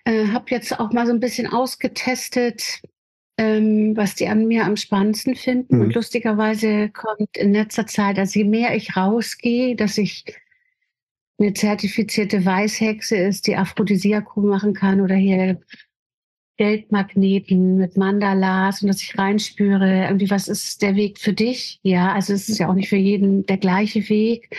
äh, 0.05 0.29
habe 0.29 0.45
jetzt 0.51 0.79
auch 0.79 0.93
mal 0.93 1.07
so 1.07 1.13
ein 1.13 1.21
bisschen 1.21 1.49
ausgetestet, 1.49 2.83
ähm, 3.39 3.97
was 3.97 4.15
die 4.15 4.29
an 4.29 4.47
mir 4.47 4.65
am 4.65 4.77
spannendsten 4.77 5.35
finden. 5.35 5.77
Mhm. 5.77 5.83
Und 5.83 5.95
lustigerweise 5.95 6.91
kommt 6.91 7.37
in 7.37 7.53
letzter 7.53 7.87
Zeit, 7.87 8.19
also 8.19 8.39
je 8.39 8.45
mehr 8.45 8.75
ich 8.77 8.97
rausgehe, 8.97 9.77
dass 9.77 9.99
ich 9.99 10.25
eine 11.39 11.55
zertifizierte 11.55 12.45
Weißhexe 12.45 13.17
ist, 13.17 13.47
die 13.47 13.57
Aphrodisiakum 13.57 14.47
machen 14.47 14.75
kann 14.75 15.01
oder 15.01 15.15
hier 15.15 15.61
Geldmagneten 16.59 17.77
mit 17.77 17.97
Mandalas 17.97 18.83
und 18.83 18.89
dass 18.89 19.03
ich 19.03 19.19
reinspüre, 19.19 20.05
irgendwie, 20.05 20.31
was 20.31 20.49
ist 20.49 20.83
der 20.83 20.95
Weg 20.95 21.19
für 21.19 21.33
dich? 21.33 21.81
Ja, 21.83 22.13
also 22.13 22.35
es 22.35 22.49
ist 22.49 22.59
ja 22.59 22.69
auch 22.69 22.75
nicht 22.75 22.89
für 22.89 22.97
jeden 22.97 23.45
der 23.47 23.57
gleiche 23.57 24.09
Weg. 24.09 24.55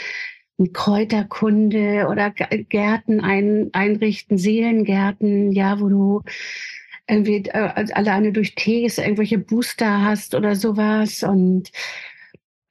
Ein 0.59 0.73
Kräuterkunde 0.73 2.07
oder 2.09 2.31
Gärten 2.31 3.21
ein, 3.21 3.69
einrichten, 3.73 4.37
Seelengärten, 4.37 5.51
ja, 5.51 5.79
wo 5.79 5.89
du 5.89 6.21
irgendwie 7.07 7.45
äh, 7.49 7.85
alleine 7.93 8.31
durch 8.31 8.55
Tees 8.55 8.97
irgendwelche 8.97 9.37
Booster 9.37 10.03
hast 10.03 10.35
oder 10.35 10.55
sowas 10.55 11.23
und 11.23 11.71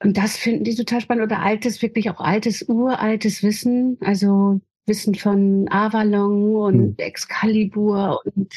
und 0.03 0.17
das 0.17 0.37
finden 0.37 0.65
die 0.65 0.75
total 0.75 1.01
spannend 1.01 1.25
oder 1.25 1.41
altes, 1.43 1.81
wirklich 1.81 2.11
auch 2.11 2.21
altes, 2.21 2.69
uraltes 2.69 3.45
Wissen, 3.45 3.99
also 4.01 4.61
Wissen 4.85 5.15
von 5.15 5.69
Avalon 5.71 6.57
und 6.57 6.75
hm. 6.75 6.95
Excalibur 6.99 8.21
und 8.25 8.53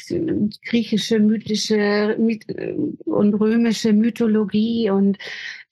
griechische, 0.64 1.20
mythische 1.20 2.16
und 3.04 3.34
römische 3.34 3.92
Mythologie 3.92 4.90
und 4.90 5.18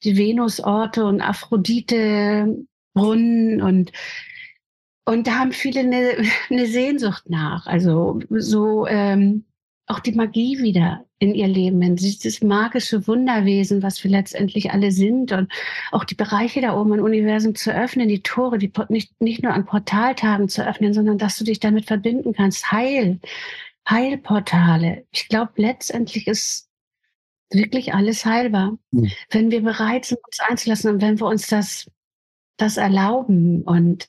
die 0.04 0.16
Venusorte 0.16 1.04
und 1.04 1.20
Aphrodite 1.20 2.56
Brunnen 2.94 3.60
und 3.60 3.90
und 5.06 5.26
da 5.26 5.40
haben 5.40 5.52
viele 5.52 5.80
eine, 5.80 6.16
eine 6.50 6.66
Sehnsucht 6.66 7.28
nach, 7.28 7.66
also 7.66 8.20
so 8.30 8.86
ähm, 8.86 9.44
auch 9.86 10.00
die 10.00 10.12
Magie 10.12 10.62
wieder 10.62 11.04
in 11.18 11.34
ihr 11.34 11.48
Leben, 11.48 11.96
dieses 11.96 12.42
magische 12.42 13.06
Wunderwesen, 13.06 13.82
was 13.82 14.02
wir 14.02 14.10
letztendlich 14.10 14.70
alle 14.70 14.90
sind 14.92 15.32
und 15.32 15.52
auch 15.92 16.04
die 16.04 16.14
Bereiche 16.14 16.60
da 16.60 16.78
oben 16.78 16.94
im 16.94 17.04
Universum 17.04 17.54
zu 17.54 17.74
öffnen, 17.74 18.08
die 18.08 18.22
Tore, 18.22 18.58
die 18.58 18.72
nicht, 18.88 19.20
nicht 19.20 19.42
nur 19.42 19.52
an 19.52 19.66
Portaltagen 19.66 20.48
zu 20.48 20.66
öffnen, 20.66 20.94
sondern 20.94 21.18
dass 21.18 21.38
du 21.38 21.44
dich 21.44 21.60
damit 21.60 21.86
verbinden 21.86 22.32
kannst. 22.32 22.72
Heil, 22.72 23.20
Heilportale. 23.88 25.04
Ich 25.10 25.28
glaube, 25.28 25.52
letztendlich 25.56 26.26
ist 26.26 26.68
wirklich 27.50 27.94
alles 27.94 28.24
heilbar. 28.24 28.78
Mhm. 28.90 29.10
Wenn 29.30 29.50
wir 29.50 29.62
bereit 29.62 30.06
sind, 30.06 30.20
uns 30.24 30.40
einzulassen 30.40 30.94
und 30.94 31.02
wenn 31.02 31.20
wir 31.20 31.26
uns 31.26 31.46
das 31.46 31.90
das 32.56 32.76
erlauben 32.76 33.62
und 33.62 34.08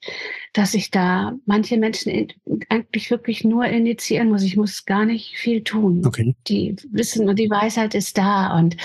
dass 0.54 0.74
ich 0.74 0.92
da 0.92 1.34
manche 1.46 1.78
Menschen 1.78 2.28
eigentlich 2.70 3.10
wirklich 3.10 3.44
nur 3.44 3.66
initiieren 3.66 4.30
muss. 4.30 4.44
Ich 4.44 4.56
muss 4.56 4.86
gar 4.86 5.06
nicht 5.06 5.38
viel 5.38 5.64
tun. 5.64 6.06
Okay. 6.06 6.36
Die 6.48 6.76
wissen 6.92 7.28
und 7.28 7.40
die 7.40 7.50
Weisheit 7.50 7.96
ist 7.96 8.18
da 8.18 8.58
und 8.58 8.78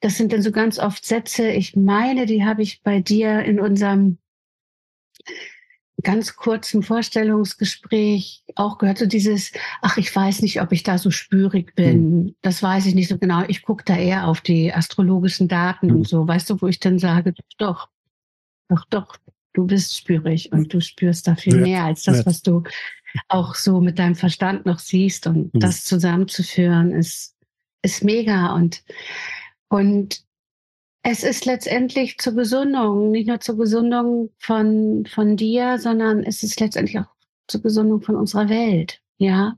das 0.00 0.18
sind 0.18 0.32
dann 0.32 0.42
so 0.42 0.52
ganz 0.52 0.78
oft 0.78 1.04
Sätze. 1.04 1.48
Ich 1.48 1.74
meine, 1.74 2.26
die 2.26 2.44
habe 2.44 2.62
ich 2.62 2.82
bei 2.82 3.00
dir 3.00 3.40
in 3.40 3.58
unserem 3.58 4.18
ganz 6.02 6.36
kurzen 6.36 6.82
Vorstellungsgespräch 6.82 8.44
auch 8.54 8.78
gehört, 8.78 8.98
so 8.98 9.06
dieses, 9.06 9.52
ach, 9.80 9.96
ich 9.96 10.14
weiß 10.14 10.42
nicht, 10.42 10.60
ob 10.60 10.70
ich 10.72 10.82
da 10.82 10.98
so 10.98 11.10
spürig 11.10 11.74
bin. 11.74 12.10
Mhm. 12.10 12.34
Das 12.42 12.62
weiß 12.62 12.86
ich 12.86 12.94
nicht 12.94 13.08
so 13.08 13.18
genau. 13.18 13.42
Ich 13.48 13.62
gucke 13.62 13.84
da 13.84 13.96
eher 13.96 14.28
auf 14.28 14.40
die 14.40 14.72
astrologischen 14.72 15.48
Daten 15.48 15.88
mhm. 15.88 15.96
und 15.96 16.08
so, 16.08 16.28
weißt 16.28 16.50
du, 16.50 16.60
wo 16.60 16.66
ich 16.68 16.78
dann 16.78 16.98
sage, 16.98 17.34
doch, 17.58 17.88
doch, 18.68 18.84
doch, 18.90 19.16
du 19.52 19.66
bist 19.66 19.96
spürig 19.96 20.52
und 20.52 20.72
du 20.72 20.80
spürst 20.80 21.26
da 21.26 21.34
viel 21.34 21.54
wird, 21.54 21.64
mehr 21.64 21.84
als 21.84 22.04
das, 22.04 22.18
wird. 22.18 22.26
was 22.26 22.42
du 22.42 22.62
auch 23.28 23.54
so 23.54 23.80
mit 23.80 23.98
deinem 23.98 24.14
Verstand 24.14 24.66
noch 24.66 24.78
siehst. 24.78 25.26
Und 25.26 25.54
mhm. 25.54 25.60
das 25.60 25.84
zusammenzuführen 25.84 26.92
ist, 26.92 27.34
ist 27.82 28.04
mega. 28.04 28.54
Und, 28.54 28.82
und 29.68 30.20
es 31.02 31.22
ist 31.22 31.44
letztendlich 31.44 32.18
zur 32.18 32.34
Gesundung, 32.34 33.10
nicht 33.12 33.28
nur 33.28 33.40
zur 33.40 33.56
Gesundung 33.56 34.30
von, 34.38 35.06
von 35.06 35.36
dir, 35.36 35.78
sondern 35.78 36.22
es 36.22 36.42
ist 36.42 36.60
letztendlich 36.60 36.98
auch 36.98 37.14
zur 37.48 37.62
Gesundung 37.62 38.02
von 38.02 38.16
unserer 38.16 38.48
Welt. 38.48 39.00
Ja, 39.18 39.56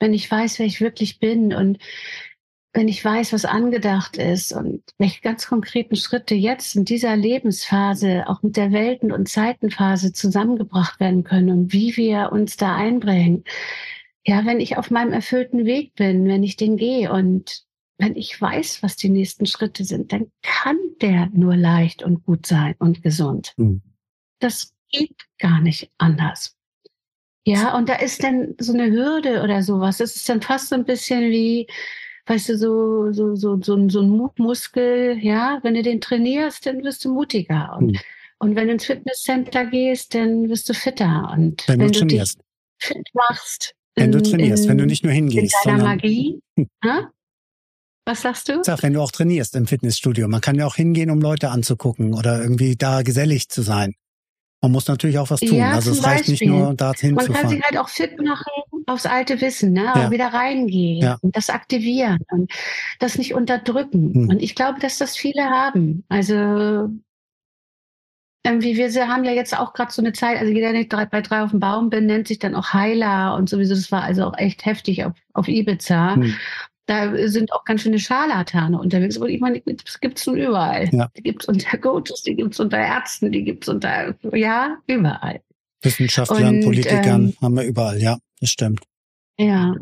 wenn 0.00 0.14
ich 0.14 0.30
weiß, 0.30 0.58
wer 0.58 0.66
ich 0.66 0.80
wirklich 0.80 1.18
bin 1.18 1.52
und 1.52 1.78
wenn 2.74 2.88
ich 2.88 3.04
weiß, 3.04 3.32
was 3.32 3.44
angedacht 3.44 4.16
ist 4.16 4.52
und 4.52 4.82
welche 4.98 5.20
ganz 5.20 5.46
konkreten 5.46 5.94
Schritte 5.94 6.34
jetzt 6.34 6.74
in 6.74 6.84
dieser 6.84 7.16
Lebensphase 7.16 8.24
auch 8.26 8.42
mit 8.42 8.56
der 8.56 8.72
Welten- 8.72 9.12
und 9.12 9.28
Zeitenphase 9.28 10.12
zusammengebracht 10.12 10.98
werden 10.98 11.22
können 11.22 11.50
und 11.50 11.72
wie 11.72 11.96
wir 11.96 12.32
uns 12.32 12.56
da 12.56 12.74
einbringen. 12.74 13.44
Ja, 14.26 14.44
wenn 14.44 14.58
ich 14.58 14.76
auf 14.76 14.90
meinem 14.90 15.12
erfüllten 15.12 15.64
Weg 15.64 15.94
bin, 15.94 16.26
wenn 16.26 16.42
ich 16.42 16.56
den 16.56 16.76
gehe 16.76 17.12
und 17.12 17.62
wenn 17.98 18.16
ich 18.16 18.40
weiß, 18.40 18.82
was 18.82 18.96
die 18.96 19.08
nächsten 19.08 19.46
Schritte 19.46 19.84
sind, 19.84 20.12
dann 20.12 20.32
kann 20.42 20.76
der 21.00 21.30
nur 21.32 21.56
leicht 21.56 22.02
und 22.02 22.24
gut 22.24 22.44
sein 22.44 22.74
und 22.80 23.02
gesund. 23.02 23.54
Mhm. 23.56 23.82
Das 24.40 24.74
geht 24.90 25.14
gar 25.38 25.60
nicht 25.60 25.92
anders. 25.98 26.56
Ja, 27.46 27.76
und 27.76 27.88
da 27.88 27.94
ist 27.96 28.24
dann 28.24 28.54
so 28.58 28.72
eine 28.72 28.90
Hürde 28.90 29.42
oder 29.42 29.62
sowas. 29.62 29.98
Das 29.98 30.16
ist 30.16 30.28
dann 30.28 30.42
fast 30.42 30.70
so 30.70 30.74
ein 30.74 30.86
bisschen 30.86 31.30
wie, 31.30 31.68
weißt 32.26 32.50
du, 32.50 32.58
so, 32.58 33.12
so, 33.12 33.34
so, 33.36 33.60
so, 33.60 33.88
so 33.88 34.00
ein 34.00 34.08
Mutmuskel, 34.08 35.18
ja, 35.20 35.58
wenn 35.62 35.74
du 35.74 35.82
den 35.82 36.00
trainierst, 36.00 36.66
dann 36.66 36.82
wirst 36.82 37.04
du 37.04 37.12
mutiger. 37.12 37.76
Und, 37.78 37.96
hm. 37.96 38.00
und 38.38 38.56
wenn 38.56 38.68
du 38.68 38.74
ins 38.74 38.86
Fitnesscenter 38.86 39.66
gehst, 39.66 40.14
dann 40.14 40.48
wirst 40.48 40.68
du 40.68 40.74
fitter. 40.74 41.30
Und 41.36 41.66
wenn, 41.68 41.80
wenn 41.80 41.92
du, 41.92 41.98
trainierst. 41.98 42.38
dich 42.38 42.44
fit 42.78 43.08
machst. 43.12 43.74
Wenn 43.94 44.06
in, 44.06 44.12
du 44.12 44.22
trainierst, 44.22 44.64
in, 44.64 44.70
wenn 44.70 44.78
du 44.78 44.86
nicht 44.86 45.04
nur 45.04 45.12
hingehst. 45.12 45.54
In 45.64 45.70
deiner 45.70 45.84
Magie. 45.84 46.40
Hm. 46.56 46.68
Was 48.06 48.20
sagst 48.22 48.48
du? 48.48 48.62
Sag, 48.62 48.82
wenn 48.82 48.92
du 48.92 49.00
auch 49.00 49.12
trainierst 49.12 49.56
im 49.56 49.66
Fitnessstudio. 49.66 50.28
Man 50.28 50.40
kann 50.40 50.56
ja 50.56 50.66
auch 50.66 50.76
hingehen, 50.76 51.10
um 51.10 51.20
Leute 51.20 51.50
anzugucken 51.50 52.14
oder 52.14 52.42
irgendwie 52.42 52.76
da 52.76 53.02
gesellig 53.02 53.48
zu 53.48 53.62
sein. 53.62 53.94
Man 54.60 54.72
muss 54.72 54.88
natürlich 54.88 55.18
auch 55.18 55.30
was 55.30 55.40
tun. 55.40 55.56
Ja, 55.56 55.72
also 55.72 55.90
es 55.90 56.04
reicht 56.04 56.26
Beispiel. 56.26 56.48
nicht 56.48 56.58
nur 56.58 56.74
dorthin 56.74 57.14
Man 57.14 57.26
zu 57.26 57.32
fahren. 57.32 57.42
Man 57.42 57.50
kann 57.50 57.56
sich 57.58 57.64
halt 57.64 57.78
auch 57.78 57.88
fit 57.88 58.18
machen 58.20 58.73
aufs 58.86 59.06
alte 59.06 59.40
Wissen, 59.40 59.72
ne? 59.72 59.92
Ja. 59.94 60.10
wieder 60.10 60.28
reingehen 60.28 61.02
ja. 61.02 61.18
und 61.22 61.36
das 61.36 61.50
aktivieren 61.50 62.18
und 62.30 62.50
das 62.98 63.18
nicht 63.18 63.34
unterdrücken. 63.34 64.14
Hm. 64.14 64.28
Und 64.28 64.42
ich 64.42 64.54
glaube, 64.54 64.80
dass 64.80 64.98
das 64.98 65.16
viele 65.16 65.44
haben. 65.44 66.04
Also 66.08 66.90
irgendwie, 68.46 68.76
wir 68.76 69.08
haben 69.08 69.24
ja 69.24 69.32
jetzt 69.32 69.58
auch 69.58 69.72
gerade 69.72 69.92
so 69.92 70.02
eine 70.02 70.12
Zeit, 70.12 70.38
also 70.38 70.52
jeder, 70.52 70.72
der 70.72 71.06
bei 71.06 71.22
drei 71.22 71.42
auf 71.42 71.50
dem 71.50 71.60
Baum 71.60 71.88
bin, 71.88 72.06
nennt 72.06 72.28
sich 72.28 72.38
dann 72.38 72.54
auch 72.54 72.72
Heiler 72.72 73.36
und 73.36 73.48
sowieso. 73.48 73.74
Das 73.74 73.90
war 73.90 74.02
also 74.02 74.24
auch 74.24 74.36
echt 74.36 74.66
heftig 74.66 75.04
auf, 75.04 75.14
auf 75.32 75.48
Ibiza. 75.48 76.16
Hm 76.16 76.34
da 76.86 77.16
sind 77.28 77.52
auch 77.52 77.64
ganz 77.64 77.82
schöne 77.82 77.98
Scharlatane 77.98 78.78
unterwegs. 78.78 79.16
Und 79.16 79.28
ich 79.28 79.40
meine, 79.40 79.62
das 79.84 80.00
gibt 80.00 80.18
es 80.18 80.26
nun 80.26 80.36
überall. 80.36 80.88
Ja. 80.92 81.08
Die 81.16 81.22
gibt 81.22 81.42
es 81.42 81.48
unter 81.48 81.78
Coaches, 81.78 82.22
die 82.22 82.36
gibt 82.36 82.54
es 82.54 82.60
unter 82.60 82.78
Ärzten, 82.78 83.32
die 83.32 83.44
gibt 83.44 83.64
es 83.64 83.68
unter, 83.68 84.14
ja, 84.32 84.76
überall. 84.86 85.40
Wissenschaftlern, 85.82 86.56
und, 86.56 86.64
Politikern 86.64 87.24
ähm, 87.26 87.34
haben 87.40 87.56
wir 87.56 87.64
überall, 87.64 88.00
ja, 88.00 88.18
das 88.44 88.50
stimmt. 88.50 88.80
Ja. 89.38 89.74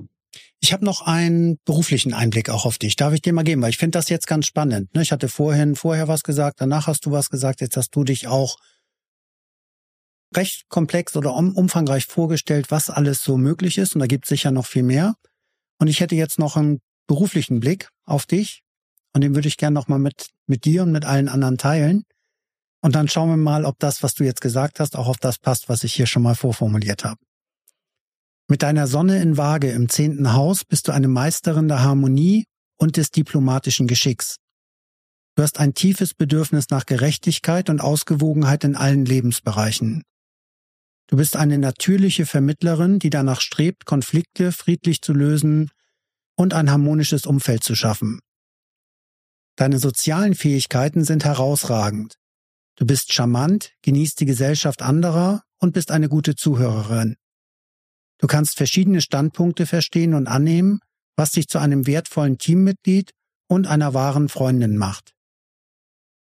Ich 0.61 0.73
habe 0.73 0.85
noch 0.85 1.03
einen 1.03 1.59
beruflichen 1.65 2.15
Einblick 2.15 2.49
auch 2.49 2.65
auf 2.65 2.79
dich. 2.79 2.97
Darf 2.97 3.13
ich 3.13 3.21
dir 3.21 3.33
mal 3.33 3.43
geben? 3.43 3.61
Weil 3.63 3.71
ich 3.71 3.79
finde 3.79 3.99
das 3.99 4.09
jetzt 4.09 4.27
ganz 4.27 4.47
spannend. 4.47 4.95
Ne? 4.95 5.03
Ich 5.03 5.13
hatte 5.13 5.29
vorhin 5.29 5.75
vorher 5.75 6.09
was 6.09 6.23
gesagt, 6.23 6.61
danach 6.61 6.87
hast 6.87 7.05
du 7.05 7.11
was 7.11 7.31
gesagt, 7.31 7.61
jetzt 7.61 7.77
hast 7.77 7.91
du 7.91 8.05
dich 8.05 8.29
auch 8.29 8.57
recht 10.35 10.69
komplex 10.69 11.17
oder 11.17 11.35
umfangreich 11.35 12.07
vorgestellt, 12.07 12.71
was 12.71 12.89
alles 12.89 13.23
so 13.23 13.37
möglich 13.37 13.77
ist. 13.77 13.95
Und 13.95 14.01
da 14.01 14.07
gibt 14.07 14.25
es 14.25 14.31
sicher 14.31 14.51
noch 14.51 14.67
viel 14.67 14.85
mehr. 14.85 15.17
Und 15.79 15.89
ich 15.89 16.01
hätte 16.01 16.15
jetzt 16.15 16.39
noch 16.39 16.57
einen 16.57 16.81
beruflichen 17.07 17.61
Blick 17.61 17.89
auf 18.05 18.25
dich 18.25 18.63
und 19.13 19.23
den 19.23 19.35
würde 19.35 19.49
ich 19.49 19.57
gerne 19.57 19.75
nochmal 19.75 19.99
mit, 19.99 20.29
mit 20.47 20.65
dir 20.65 20.85
und 20.85 20.93
mit 20.93 21.05
allen 21.05 21.29
anderen 21.29 21.59
teilen. 21.59 22.05
Und 22.81 22.95
dann 22.95 23.09
schauen 23.09 23.29
wir 23.29 23.37
mal, 23.37 23.65
ob 23.65 23.79
das, 23.79 24.03
was 24.03 24.15
du 24.15 24.25
jetzt 24.25 24.41
gesagt 24.41 24.81
hast, 24.81 24.97
auch 24.97 25.09
auf 25.09 25.19
das 25.19 25.39
passt, 25.39 25.69
was 25.69 25.85
ich 25.85 25.93
hier 25.93 26.07
schon 26.07 26.23
mal 26.23 26.35
vorformuliert 26.35 27.05
habe. 27.05 27.19
Mit 28.49 28.63
deiner 28.63 28.87
Sonne 28.87 29.23
in 29.23 29.37
Waage 29.37 29.71
im 29.71 29.89
zehnten 29.89 30.33
Haus 30.33 30.65
bist 30.65 30.89
du 30.89 30.93
eine 30.93 31.09
Meisterin 31.09 31.69
der 31.69 31.83
Harmonie 31.83 32.45
und 32.77 32.97
des 32.97 33.11
diplomatischen 33.11 33.87
Geschicks. 33.87 34.37
Du 35.35 35.43
hast 35.43 35.59
ein 35.59 35.75
tiefes 35.75 36.13
Bedürfnis 36.15 36.69
nach 36.71 36.85
Gerechtigkeit 36.85 37.71
und 37.71 37.81
Ausgewogenheit 37.81 38.65
in 38.65 38.77
allen 38.77 39.07
Lebensbereichen. 39.07 40.03
Du 41.07 41.17
bist 41.17 41.37
eine 41.37 41.59
natürliche 41.59 42.27
Vermittlerin, 42.27 42.99
die 42.99 43.11
danach 43.11 43.41
strebt, 43.41 43.87
Konflikte 43.87 44.53
friedlich 44.53 45.03
zu 45.03 45.13
lösen 45.13 45.71
und 46.37 46.55
ein 46.55 46.71
harmonisches 46.71 47.27
Umfeld 47.27 47.65
zu 47.65 47.75
schaffen. 47.75 48.21
Deine 49.57 49.79
sozialen 49.79 50.35
Fähigkeiten 50.35 51.05
sind 51.05 51.25
herausragend. 51.25 52.17
Du 52.77 52.87
bist 52.87 53.13
charmant, 53.13 53.73
genießt 53.83 54.21
die 54.21 54.27
Gesellschaft 54.27 54.83
anderer 54.83 55.43
und 55.59 55.73
bist 55.73 55.91
eine 55.91 56.09
gute 56.09 56.35
Zuhörerin. 56.35 57.17
Du 58.23 58.29
kannst 58.29 58.57
verschiedene 58.57 59.01
Standpunkte 59.01 59.67
verstehen 59.67 60.15
und 60.15 60.29
annehmen, 60.29 60.79
was 61.17 61.33
dich 61.33 61.49
zu 61.49 61.59
einem 61.59 61.89
wertvollen 61.89 62.39
Teammitglied 62.39 63.11
und 63.49 63.67
einer 63.67 63.95
wahren 63.95 64.29
Freundin 64.29 64.79
macht. 64.79 65.13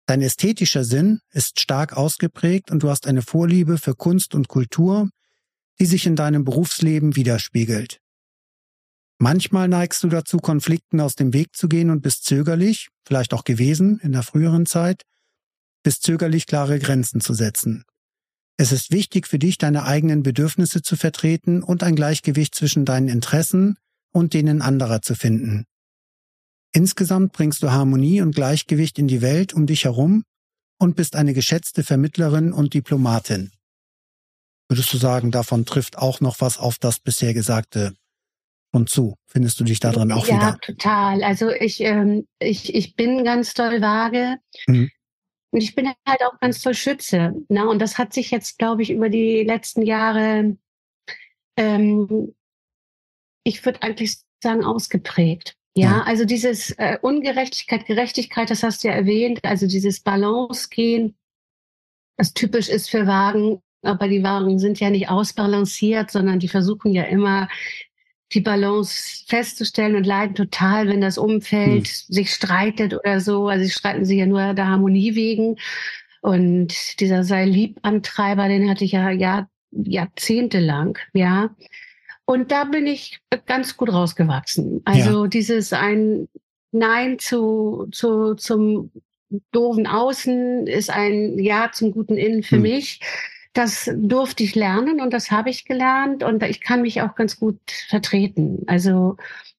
Dein 0.07 0.23
ästhetischer 0.23 0.83
Sinn 0.83 1.19
ist 1.29 1.59
stark 1.59 1.95
ausgeprägt 1.95 2.71
und 2.71 2.81
du 2.81 2.89
hast 2.89 3.05
eine 3.05 3.21
Vorliebe 3.21 3.77
für 3.77 3.93
Kunst 3.93 4.33
und 4.33 4.47
Kultur, 4.47 5.09
die 5.79 5.85
sich 5.85 6.07
in 6.07 6.15
deinem 6.15 6.43
Berufsleben 6.43 7.15
widerspiegelt. 7.15 7.99
Manchmal 9.19 9.67
neigst 9.67 10.03
du 10.03 10.07
dazu, 10.09 10.39
Konflikten 10.39 10.99
aus 11.01 11.13
dem 11.13 11.33
Weg 11.33 11.55
zu 11.55 11.69
gehen 11.69 11.91
und 11.91 12.01
bist 12.01 12.25
zögerlich, 12.25 12.89
vielleicht 13.05 13.31
auch 13.31 13.43
gewesen 13.43 13.99
in 13.99 14.11
der 14.11 14.23
früheren 14.23 14.65
Zeit, 14.65 15.03
bist 15.83 16.01
zögerlich, 16.01 16.47
klare 16.47 16.79
Grenzen 16.79 17.21
zu 17.21 17.35
setzen. 17.35 17.85
Es 18.61 18.71
ist 18.71 18.91
wichtig 18.91 19.27
für 19.27 19.39
dich, 19.39 19.57
deine 19.57 19.85
eigenen 19.85 20.21
Bedürfnisse 20.21 20.83
zu 20.83 20.95
vertreten 20.95 21.63
und 21.63 21.81
ein 21.81 21.95
Gleichgewicht 21.95 22.53
zwischen 22.53 22.85
deinen 22.85 23.07
Interessen 23.07 23.79
und 24.13 24.35
denen 24.35 24.61
anderer 24.61 25.01
zu 25.01 25.15
finden. 25.15 25.65
Insgesamt 26.71 27.33
bringst 27.33 27.63
du 27.63 27.71
Harmonie 27.71 28.21
und 28.21 28.35
Gleichgewicht 28.35 28.99
in 28.99 29.07
die 29.07 29.23
Welt 29.23 29.55
um 29.55 29.65
dich 29.65 29.85
herum 29.85 30.25
und 30.77 30.95
bist 30.95 31.15
eine 31.15 31.33
geschätzte 31.33 31.83
Vermittlerin 31.83 32.53
und 32.53 32.75
Diplomatin. 32.75 33.49
Würdest 34.69 34.93
du 34.93 34.97
sagen, 34.97 35.31
davon 35.31 35.65
trifft 35.65 35.97
auch 35.97 36.21
noch 36.21 36.39
was 36.39 36.59
auf 36.59 36.77
das 36.77 36.99
bisher 36.99 37.33
Gesagte 37.33 37.95
und 38.71 38.91
zu. 38.91 39.15
Findest 39.25 39.59
du 39.59 39.63
dich 39.63 39.79
da 39.79 39.91
drin 39.91 40.11
auch 40.11 40.27
ja, 40.27 40.35
wieder? 40.35 40.49
Ja, 40.49 40.57
total. 40.57 41.23
Also 41.23 41.49
ich, 41.49 41.81
ähm, 41.81 42.27
ich, 42.37 42.75
ich 42.75 42.95
bin 42.95 43.23
ganz 43.23 43.55
toll 43.55 43.81
vage. 43.81 44.35
Mhm. 44.67 44.91
Und 45.51 45.61
ich 45.61 45.75
bin 45.75 45.87
halt 46.07 46.21
auch 46.23 46.39
ganz 46.39 46.61
toll 46.61 46.73
Schütze. 46.73 47.33
Ne? 47.49 47.67
Und 47.67 47.79
das 47.79 47.97
hat 47.97 48.13
sich 48.13 48.31
jetzt, 48.31 48.57
glaube 48.57 48.81
ich, 48.81 48.91
über 48.91 49.09
die 49.09 49.43
letzten 49.43 49.81
Jahre, 49.81 50.57
ähm, 51.57 52.33
ich 53.43 53.63
würde 53.65 53.81
eigentlich 53.83 54.17
sagen, 54.41 54.63
ausgeprägt. 54.63 55.55
Ja, 55.75 55.83
ja. 55.83 56.03
also 56.03 56.25
dieses 56.25 56.71
äh, 56.71 56.97
Ungerechtigkeit, 57.01 57.85
Gerechtigkeit, 57.85 58.49
das 58.49 58.63
hast 58.63 58.83
du 58.83 58.89
ja 58.89 58.93
erwähnt, 58.93 59.39
also 59.43 59.67
dieses 59.67 60.01
Balance 60.01 60.69
gehen, 60.69 61.15
das 62.17 62.33
typisch 62.33 62.69
ist 62.69 62.89
für 62.89 63.07
Wagen, 63.07 63.61
aber 63.81 64.07
die 64.07 64.23
Wagen 64.23 64.59
sind 64.59 64.79
ja 64.79 64.89
nicht 64.89 65.09
ausbalanciert, 65.09 66.11
sondern 66.11 66.39
die 66.39 66.49
versuchen 66.49 66.91
ja 66.91 67.03
immer 67.03 67.47
die 68.33 68.41
Balance 68.41 69.23
festzustellen 69.27 69.95
und 69.95 70.05
leiden 70.05 70.35
total, 70.35 70.87
wenn 70.87 71.01
das 71.01 71.17
Umfeld 71.17 71.87
hm. 71.87 72.13
sich 72.13 72.33
streitet 72.33 72.93
oder 72.93 73.19
so. 73.19 73.47
Also 73.47 73.65
sie 73.65 73.71
streiten 73.71 74.05
sich 74.05 74.19
ja 74.19 74.25
nur 74.25 74.53
der 74.53 74.67
Harmonie 74.67 75.15
wegen. 75.15 75.57
Und 76.21 76.99
dieser 76.99 77.23
sei 77.23 77.45
lieb 77.45 77.79
Antreiber, 77.81 78.47
den 78.47 78.69
hatte 78.69 78.85
ich 78.85 78.91
ja, 78.91 79.09
ja 79.09 79.47
jahrzehntelang, 79.71 80.97
ja. 81.13 81.55
Und 82.25 82.51
da 82.51 82.65
bin 82.65 82.87
ich 82.87 83.19
ganz 83.45 83.75
gut 83.75 83.91
rausgewachsen. 83.91 84.81
Also 84.85 85.23
ja. 85.23 85.27
dieses 85.27 85.73
ein 85.73 86.27
Nein 86.71 87.19
zu, 87.19 87.87
zu, 87.91 88.35
zum 88.35 88.91
doofen 89.51 89.87
Außen 89.87 90.67
ist 90.67 90.89
ein 90.89 91.39
Ja 91.39 91.71
zum 91.73 91.91
guten 91.91 92.17
Innen 92.17 92.43
für 92.43 92.55
hm. 92.55 92.61
mich. 92.61 92.99
Das 93.53 93.91
durfte 93.95 94.43
ich 94.43 94.55
lernen 94.55 95.01
und 95.01 95.11
das 95.11 95.29
habe 95.29 95.49
ich 95.49 95.65
gelernt 95.65 96.23
und 96.23 96.41
ich 96.43 96.61
kann 96.61 96.81
mich 96.81 97.01
auch 97.01 97.15
ganz 97.15 97.37
gut 97.37 97.59
vertreten. 97.89 98.63
Also 98.67 99.17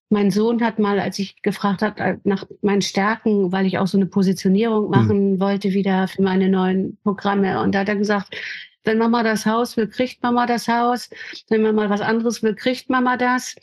mein 0.08 0.30
Sohn 0.30 0.62
hat 0.62 0.78
mal, 0.78 1.00
als 1.00 1.18
ich 1.18 1.42
gefragt 1.42 1.82
habe 1.82 2.00
äh, 2.00 2.16
nach 2.24 2.44
meinen 2.60 2.82
Stärken, 2.82 3.50
weil 3.50 3.66
ich 3.66 3.78
auch 3.78 3.86
so 3.86 3.98
eine 3.98 4.06
Positionierung 4.06 4.84
hm. 4.84 4.90
machen 4.90 5.32
mhm. 5.32 5.40
wollte 5.40 5.72
wieder 5.72 6.06
für 6.06 6.22
meine 6.22 6.48
neuen 6.48 6.98
Programme, 7.02 7.60
und 7.62 7.74
da 7.74 7.80
hat 7.80 7.88
er 7.88 7.96
gesagt, 7.96 8.36
wenn 8.84 8.98
Mama 8.98 9.22
das 9.22 9.46
Haus 9.46 9.76
will, 9.76 9.88
kriegt 9.88 10.22
Mama 10.22 10.46
das 10.46 10.68
Haus. 10.68 11.08
Wenn 11.48 11.62
Mama 11.62 11.88
was 11.88 12.00
anderes 12.00 12.42
will, 12.42 12.54
kriegt 12.54 12.90
Mama 12.90 13.16
das. 13.16 13.54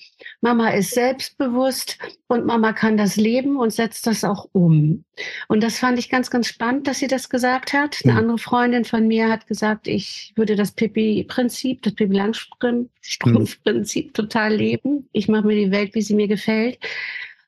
Mama 0.41 0.69
ist 0.69 0.91
selbstbewusst 0.91 1.97
und 2.27 2.45
Mama 2.45 2.73
kann 2.73 2.97
das 2.97 3.15
leben 3.15 3.57
und 3.57 3.71
setzt 3.71 4.07
das 4.07 4.23
auch 4.23 4.49
um. 4.53 5.03
Und 5.47 5.63
das 5.63 5.79
fand 5.79 5.99
ich 5.99 6.09
ganz, 6.09 6.29
ganz 6.29 6.47
spannend, 6.47 6.87
dass 6.87 6.99
sie 6.99 7.07
das 7.07 7.29
gesagt 7.29 7.73
hat. 7.73 7.97
Eine 8.03 8.15
andere 8.15 8.37
Freundin 8.37 8.85
von 8.85 9.07
mir 9.07 9.29
hat 9.29 9.47
gesagt, 9.47 9.87
ich 9.87 10.33
würde 10.35 10.55
das 10.55 10.71
Pippi-Prinzip, 10.71 11.81
das 11.81 11.95
Pippi-Langstrumpf-Prinzip 11.95 14.07
mhm. 14.07 14.13
total 14.13 14.53
leben. 14.53 15.09
Ich 15.11 15.27
mache 15.27 15.47
mir 15.47 15.55
die 15.55 15.71
Welt, 15.71 15.95
wie 15.95 16.01
sie 16.01 16.15
mir 16.15 16.27
gefällt. 16.27 16.79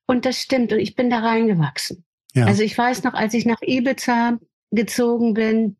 Und 0.06 0.26
das 0.26 0.38
stimmt. 0.38 0.74
Und 0.74 0.80
ich 0.80 0.96
bin 0.96 1.10
da 1.10 1.20
reingewachsen. 1.20 2.04
Ja. 2.34 2.46
Also 2.46 2.64
ich 2.64 2.78
weiß 2.78 3.04
noch, 3.04 3.14
als 3.14 3.34
ich 3.34 3.46
nach 3.46 3.62
Ibiza 3.62 4.40
gezogen 4.72 5.34
bin, 5.34 5.76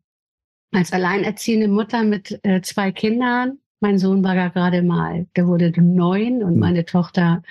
als 0.72 0.92
alleinerziehende 0.92 1.68
Mutter 1.68 2.02
mit 2.02 2.38
äh, 2.42 2.60
zwei 2.62 2.92
Kindern, 2.92 3.58
mein 3.80 3.98
Sohn 3.98 4.22
war 4.22 4.36
ja 4.36 4.48
gerade 4.48 4.82
mal, 4.82 5.26
der 5.36 5.46
wurde 5.46 5.72
neun 5.80 6.42
und 6.42 6.52
hm. 6.52 6.58
meine 6.58 6.84
Tochter 6.84 7.42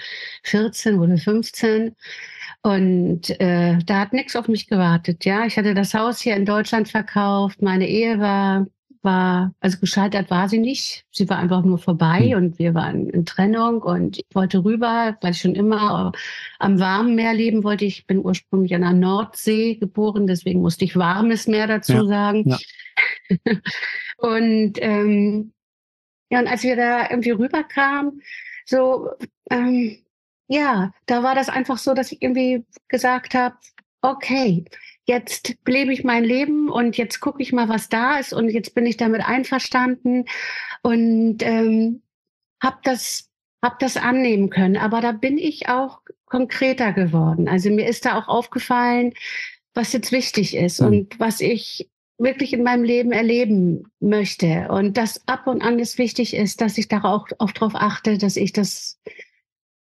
14, 0.43 0.97
wurde 0.97 1.17
15. 1.17 1.95
Und 2.63 3.29
äh, 3.39 3.79
da 3.86 3.99
hat 3.99 4.13
nichts 4.13 4.36
auf 4.36 4.47
mich 4.47 4.67
gewartet. 4.67 5.25
Ja, 5.25 5.45
ich 5.45 5.57
hatte 5.57 5.73
das 5.73 5.93
Haus 5.93 6.21
hier 6.21 6.36
in 6.36 6.45
Deutschland 6.45 6.89
verkauft. 6.89 7.62
Meine 7.62 7.88
Ehe 7.88 8.19
war 8.19 8.67
war, 9.03 9.53
also 9.60 9.79
gescheitert 9.79 10.29
war 10.29 10.47
sie 10.47 10.60
nicht. 10.60 11.05
Sie 11.12 11.27
war 11.29 11.38
einfach 11.38 11.63
nur 11.63 11.77
vorbei 11.77 12.27
mhm. 12.29 12.36
und 12.36 12.60
wir 12.60 12.73
waren 12.73 13.10
in 13.10 13.25
Trennung 13.25 13.81
und 13.81 14.19
ich 14.19 14.25
wollte 14.34 14.63
rüber, 14.63 15.17
weil 15.21 15.31
ich 15.31 15.41
schon 15.41 15.55
immer 15.55 16.12
am 16.60 16.79
warmen 16.79 17.15
Meer 17.15 17.34
leben 17.34 17.63
wollte. 17.63 17.86
Ich 17.86 18.05
bin 18.05 18.23
ursprünglich 18.23 18.75
an 18.75 18.81
der 18.81 18.93
Nordsee 18.93 19.75
geboren, 19.75 20.27
deswegen 20.27 20.62
musste 20.62 20.86
ich 20.86 20.95
warmes 20.95 21.47
Meer 21.47 21.67
dazu 21.67 21.93
ja. 21.93 22.05
sagen. 22.05 22.43
Ja. 22.49 22.57
und 24.17 24.73
ähm, 24.82 25.54
ja, 26.30 26.39
und 26.39 26.47
als 26.47 26.63
wir 26.63 26.75
da 26.75 27.10
irgendwie 27.10 27.32
rüberkamen, 27.32 28.21
so, 28.65 29.10
ähm, 29.49 29.97
ja, 30.47 30.93
da 31.06 31.23
war 31.23 31.36
das 31.36 31.49
einfach 31.49 31.77
so, 31.77 31.93
dass 31.93 32.12
ich 32.12 32.21
irgendwie 32.21 32.65
gesagt 32.88 33.34
habe, 33.34 33.56
okay, 34.01 34.65
jetzt 35.06 35.56
lebe 35.67 35.93
ich 35.93 36.04
mein 36.04 36.23
Leben 36.23 36.69
und 36.69 36.97
jetzt 36.97 37.19
gucke 37.19 37.41
ich 37.41 37.54
mal, 37.54 37.69
was 37.69 37.89
da 37.89 38.17
ist 38.17 38.34
und 38.34 38.49
jetzt 38.49 38.73
bin 38.73 38.86
ich 38.86 38.97
damit 38.97 39.21
einverstanden 39.21 40.25
und 40.84 41.43
ähm, 41.43 42.01
habe 42.62 42.77
das 42.84 43.30
hab 43.62 43.80
das 43.80 43.97
annehmen 43.97 44.49
können. 44.49 44.77
Aber 44.77 45.01
da 45.01 45.12
bin 45.12 45.38
ich 45.38 45.69
auch 45.69 46.01
konkreter 46.25 46.93
geworden. 46.93 47.47
Also 47.47 47.69
mir 47.69 47.88
ist 47.88 48.06
da 48.06 48.17
auch 48.17 48.27
aufgefallen, 48.27 49.13
was 49.73 49.93
jetzt 49.93 50.12
wichtig 50.12 50.56
ist 50.56 50.82
mhm. 50.82 50.88
und 50.88 51.19
was 51.19 51.41
ich 51.41 51.89
wirklich 52.21 52.53
in 52.53 52.63
meinem 52.63 52.84
Leben 52.84 53.12
erleben 53.12 53.91
möchte. 53.99 54.67
Und 54.69 54.97
dass 54.97 55.27
ab 55.27 55.47
und 55.47 55.62
an 55.62 55.79
es 55.79 55.97
wichtig 55.97 56.36
ist, 56.36 56.62
dass 56.62 56.77
ich 56.77 56.88
da 56.88 57.03
auch, 57.03 57.27
darauf 57.27 57.75
achte, 57.75 58.17
dass 58.17 58.38
ich 58.38 58.53
das, 58.53 58.99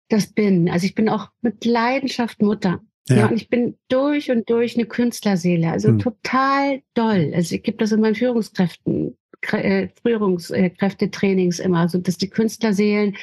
das 0.10 0.28
bin. 0.28 0.70
Also 0.70 0.86
ich 0.86 0.96
bin 0.96 1.10
auch 1.10 1.30
mit 1.41 1.65
Leidenschaft 1.65 2.41
Mutter. 2.41 2.82
Ja. 3.10 3.17
ja. 3.17 3.28
und 3.28 3.36
ich 3.36 3.50
bin 3.50 3.78
durch 3.89 4.32
und 4.32 4.50
durch 4.50 4.76
eine 4.76 4.86
Künstlerseele, 4.86 5.72
also 5.72 5.89
hm. 5.89 6.00
total 6.00 6.82
doll. 6.94 7.32
Also 7.36 7.56
ich 7.56 7.63
gebe 7.63 7.78
das 7.78 7.91
in 7.91 8.00
meinen 8.00 8.15
Führungskräften, 8.15 9.17
äh, 9.52 9.89
Führungskräftetrainings 10.06 11.60
immer, 11.60 11.80
so 11.89 11.98
also 11.98 12.00
dass 12.00 12.17
die 12.17 12.30
Künstlerseelen, 12.30 13.17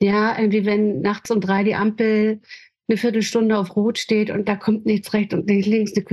ja, 0.00 0.38
irgendwie 0.38 0.64
wenn 0.64 1.02
nachts 1.02 1.30
um 1.30 1.40
drei 1.40 1.62
die 1.62 1.74
Ampel 1.74 2.40
eine 2.88 2.96
Viertelstunde 2.96 3.58
auf 3.58 3.76
Rot 3.76 3.98
steht 3.98 4.30
und 4.30 4.48
da 4.48 4.56
kommt 4.56 4.86
nichts 4.86 5.12
rechts 5.12 5.34
und 5.34 5.46
nicht 5.46 5.66
links, 5.66 5.92
die 5.92 6.04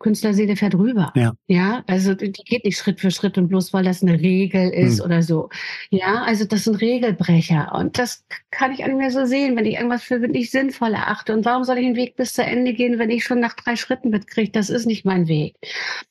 Künstlerseele 0.00 0.56
fährt 0.56 0.74
rüber. 0.74 1.12
Ja. 1.14 1.34
ja, 1.46 1.84
also 1.86 2.14
die 2.14 2.32
geht 2.32 2.64
nicht 2.64 2.76
Schritt 2.76 3.00
für 3.00 3.10
Schritt 3.10 3.38
und 3.38 3.48
bloß 3.48 3.72
weil 3.72 3.84
das 3.84 4.02
eine 4.02 4.20
Regel 4.20 4.70
ist 4.70 4.98
hm. 4.98 5.06
oder 5.06 5.22
so. 5.22 5.48
Ja, 5.90 6.22
also 6.24 6.44
das 6.44 6.64
sind 6.64 6.80
Regelbrecher 6.80 7.72
und 7.74 7.98
das 7.98 8.24
kann 8.50 8.72
ich 8.72 8.84
an 8.84 8.96
mir 8.96 9.10
so 9.10 9.24
sehen, 9.24 9.56
wenn 9.56 9.66
ich 9.66 9.74
irgendwas 9.74 10.02
für 10.02 10.18
nicht 10.18 10.50
sinnvoll 10.50 10.94
erachte. 10.94 11.32
Und 11.32 11.44
warum 11.44 11.64
soll 11.64 11.78
ich 11.78 11.86
einen 11.86 11.96
Weg 11.96 12.16
bis 12.16 12.32
zu 12.32 12.42
Ende 12.42 12.72
gehen, 12.72 12.98
wenn 12.98 13.10
ich 13.10 13.24
schon 13.24 13.40
nach 13.40 13.54
drei 13.54 13.76
Schritten 13.76 14.10
mitkriege? 14.10 14.50
Das 14.50 14.70
ist 14.70 14.86
nicht 14.86 15.04
mein 15.04 15.28
Weg. 15.28 15.56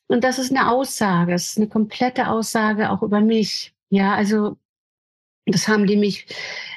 Und 0.06 0.24
das 0.24 0.38
ist 0.38 0.50
eine 0.50 0.70
Aussage, 0.70 1.32
das 1.32 1.50
ist 1.50 1.58
eine 1.58 1.68
komplette 1.68 2.28
Aussage 2.28 2.90
auch 2.90 3.02
über 3.02 3.20
mich. 3.20 3.74
Ja, 3.90 4.14
also 4.14 4.56
das 5.46 5.68
haben 5.68 5.86
die 5.86 5.96
mich 5.96 6.26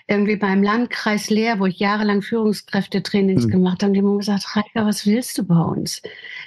irgendwie 0.07 0.35
beim 0.35 0.63
Landkreis 0.63 1.29
Leer, 1.29 1.59
wo 1.59 1.65
ich 1.65 1.79
jahrelang 1.79 2.21
Führungskräftetrainings 2.21 3.45
mhm. 3.45 3.51
gemacht 3.51 3.83
habe, 3.83 3.93
die 3.93 3.99
haben 3.99 4.17
gesagt, 4.17 4.55
Reika, 4.55 4.85
was 4.85 5.05
willst 5.05 5.37
du 5.37 5.43
bei 5.43 5.59
uns? 5.59 6.01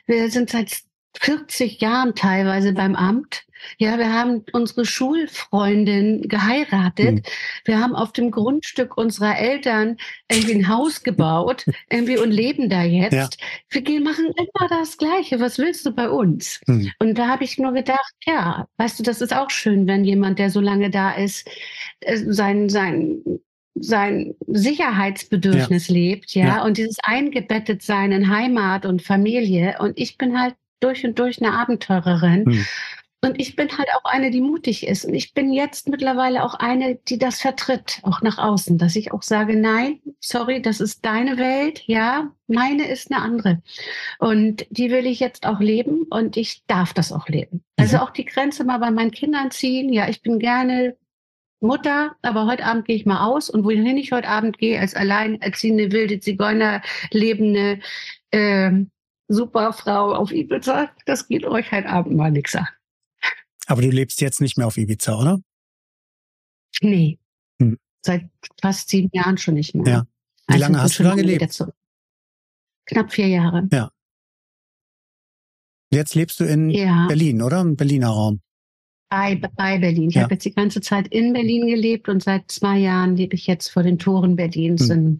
Wir 0.06 0.30
sind 0.30 0.50
seit 0.50 0.83
40 1.18 1.80
Jahren 1.80 2.14
teilweise 2.14 2.72
beim 2.72 2.94
Amt. 2.94 3.44
Ja, 3.79 3.99
wir 3.99 4.12
haben 4.12 4.44
unsere 4.53 4.85
Schulfreundin 4.85 6.29
geheiratet. 6.29 7.16
Mhm. 7.16 7.23
Wir 7.64 7.81
haben 7.81 7.94
auf 7.94 8.12
dem 8.12 8.31
Grundstück 8.31 8.96
unserer 8.96 9.38
Eltern 9.38 9.96
irgendwie 10.31 10.55
ein 10.55 10.68
Haus 10.68 11.03
gebaut, 11.03 11.66
irgendwie 11.90 12.18
und 12.18 12.31
leben 12.31 12.68
da 12.68 12.83
jetzt. 12.83 13.38
Ja. 13.73 13.83
Wir 13.83 14.01
machen 14.01 14.27
immer 14.27 14.68
das 14.68 14.96
Gleiche. 14.96 15.40
Was 15.40 15.59
willst 15.59 15.87
du 15.87 15.92
bei 15.92 16.09
uns? 16.09 16.61
Mhm. 16.66 16.90
Und 16.99 17.18
da 17.18 17.29
habe 17.29 17.44
ich 17.44 17.59
nur 17.59 17.73
gedacht, 17.73 18.14
ja, 18.27 18.66
weißt 18.77 18.99
du, 18.99 19.03
das 19.03 19.20
ist 19.20 19.35
auch 19.35 19.51
schön, 19.51 19.87
wenn 19.87 20.05
jemand, 20.05 20.38
der 20.38 20.51
so 20.51 20.61
lange 20.61 20.90
da 20.90 21.12
ist, 21.12 21.49
äh, 22.01 22.16
sein, 22.16 22.68
sein 22.68 23.23
sein 23.75 24.35
Sicherheitsbedürfnis 24.46 25.88
ja. 25.88 25.94
lebt, 25.94 26.35
ja, 26.35 26.46
ja, 26.46 26.64
und 26.64 26.77
dieses 26.77 26.99
eingebettet 27.03 27.83
sein 27.83 28.12
in 28.12 28.29
Heimat 28.29 28.85
und 28.85 29.03
Familie. 29.03 29.77
Und 29.79 29.99
ich 29.99 30.18
bin 30.18 30.38
halt 30.38 30.55
durch 30.81 31.05
und 31.05 31.18
durch 31.18 31.40
eine 31.40 31.53
Abenteurerin. 31.53 32.46
Hm. 32.46 32.66
Und 33.22 33.38
ich 33.38 33.54
bin 33.54 33.68
halt 33.76 33.88
auch 33.94 34.04
eine, 34.04 34.30
die 34.30 34.40
mutig 34.40 34.87
ist. 34.87 35.04
Und 35.04 35.14
ich 35.14 35.35
bin 35.35 35.52
jetzt 35.52 35.88
mittlerweile 35.88 36.42
auch 36.42 36.54
eine, 36.54 36.94
die 36.94 37.18
das 37.18 37.40
vertritt, 37.40 38.00
auch 38.02 38.22
nach 38.22 38.38
außen, 38.38 38.78
dass 38.78 38.96
ich 38.96 39.12
auch 39.12 39.22
sage, 39.22 39.56
nein, 39.56 40.00
sorry, 40.20 40.62
das 40.62 40.80
ist 40.80 41.04
deine 41.04 41.37
Welt, 41.37 41.83
ja, 41.87 42.33
meine 42.46 42.88
ist 42.88 43.12
eine 43.12 43.22
andere. 43.22 43.62
Und 44.18 44.66
die 44.70 44.90
will 44.90 45.06
ich 45.06 45.20
jetzt 45.20 45.46
auch 45.46 45.61
leben 45.61 46.04
und 46.09 46.38
ich 46.38 46.64
darf 46.66 46.94
das 46.94 47.12
auch 47.12 47.28
leben. 47.28 47.62
Also 47.76 47.98
mhm. 47.98 48.02
auch 48.04 48.11
die 48.11 48.24
Grenze 48.24 48.64
mal 48.64 48.78
bei 48.78 48.90
meinen 48.90 49.11
Kindern 49.11 49.50
ziehen. 49.50 49.92
Ja, 49.92 50.09
ich 50.09 50.22
bin 50.22 50.38
gerne 50.38 50.96
Mutter, 51.61 52.16
aber 52.22 52.46
heute 52.46 52.64
Abend 52.64 52.87
gehe 52.87 52.96
ich 52.96 53.04
mal 53.04 53.26
aus 53.26 53.50
und 53.50 53.64
wohin 53.64 53.98
ich 53.98 54.12
heute 54.12 54.28
Abend 54.28 54.56
gehe, 54.56 54.80
als 54.80 54.94
alleinerziehende 54.94 55.92
wilde 55.92 56.20
Zigeuner 56.20 56.80
lebende 57.11 57.80
äh, 58.30 58.70
Superfrau 59.28 60.14
auf 60.14 60.33
Ibiza, 60.33 60.90
das 61.04 61.28
geht 61.28 61.44
euch 61.44 61.70
heute 61.70 61.88
Abend 61.88 62.16
mal 62.16 62.30
nichts 62.30 62.56
an. 62.56 62.66
Aber 63.70 63.83
du 63.83 63.88
lebst 63.88 64.20
jetzt 64.20 64.40
nicht 64.40 64.59
mehr 64.59 64.66
auf 64.66 64.76
Ibiza, 64.76 65.16
oder? 65.16 65.40
Nee. 66.83 67.20
Hm. 67.61 67.78
Seit 68.04 68.28
fast 68.61 68.88
sieben 68.88 69.11
Jahren 69.12 69.38
schon 69.38 69.54
nicht 69.54 69.76
mehr. 69.76 69.87
Ja. 69.87 70.06
Wie 70.48 70.54
also 70.54 70.64
lange 70.64 70.83
hast 70.83 70.98
du 70.98 71.04
da 71.04 71.14
gelebt? 71.14 71.64
Knapp 72.87 73.12
vier 73.12 73.28
Jahre. 73.28 73.68
Ja. 73.72 73.92
Jetzt 75.92 76.16
lebst 76.16 76.40
du 76.40 76.44
in 76.44 76.70
ja. 76.70 77.06
Berlin, 77.06 77.42
oder? 77.42 77.61
Im 77.61 77.76
Berliner 77.76 78.09
Raum. 78.09 78.40
Bei, 79.09 79.37
bei 79.37 79.78
Berlin. 79.78 80.09
Ich 80.09 80.16
ja. 80.16 80.22
habe 80.22 80.35
jetzt 80.35 80.44
die 80.44 80.54
ganze 80.54 80.80
Zeit 80.80 81.06
in 81.06 81.33
Berlin 81.33 81.68
gelebt 81.68 82.09
und 82.09 82.24
seit 82.24 82.50
zwei 82.50 82.78
Jahren 82.78 83.14
lebe 83.14 83.37
ich 83.37 83.46
jetzt 83.46 83.68
vor 83.68 83.85
den 83.85 84.00
Toren 84.00 84.35
Berlins 84.35 84.88
hm. 84.88 84.90
in 84.90 85.18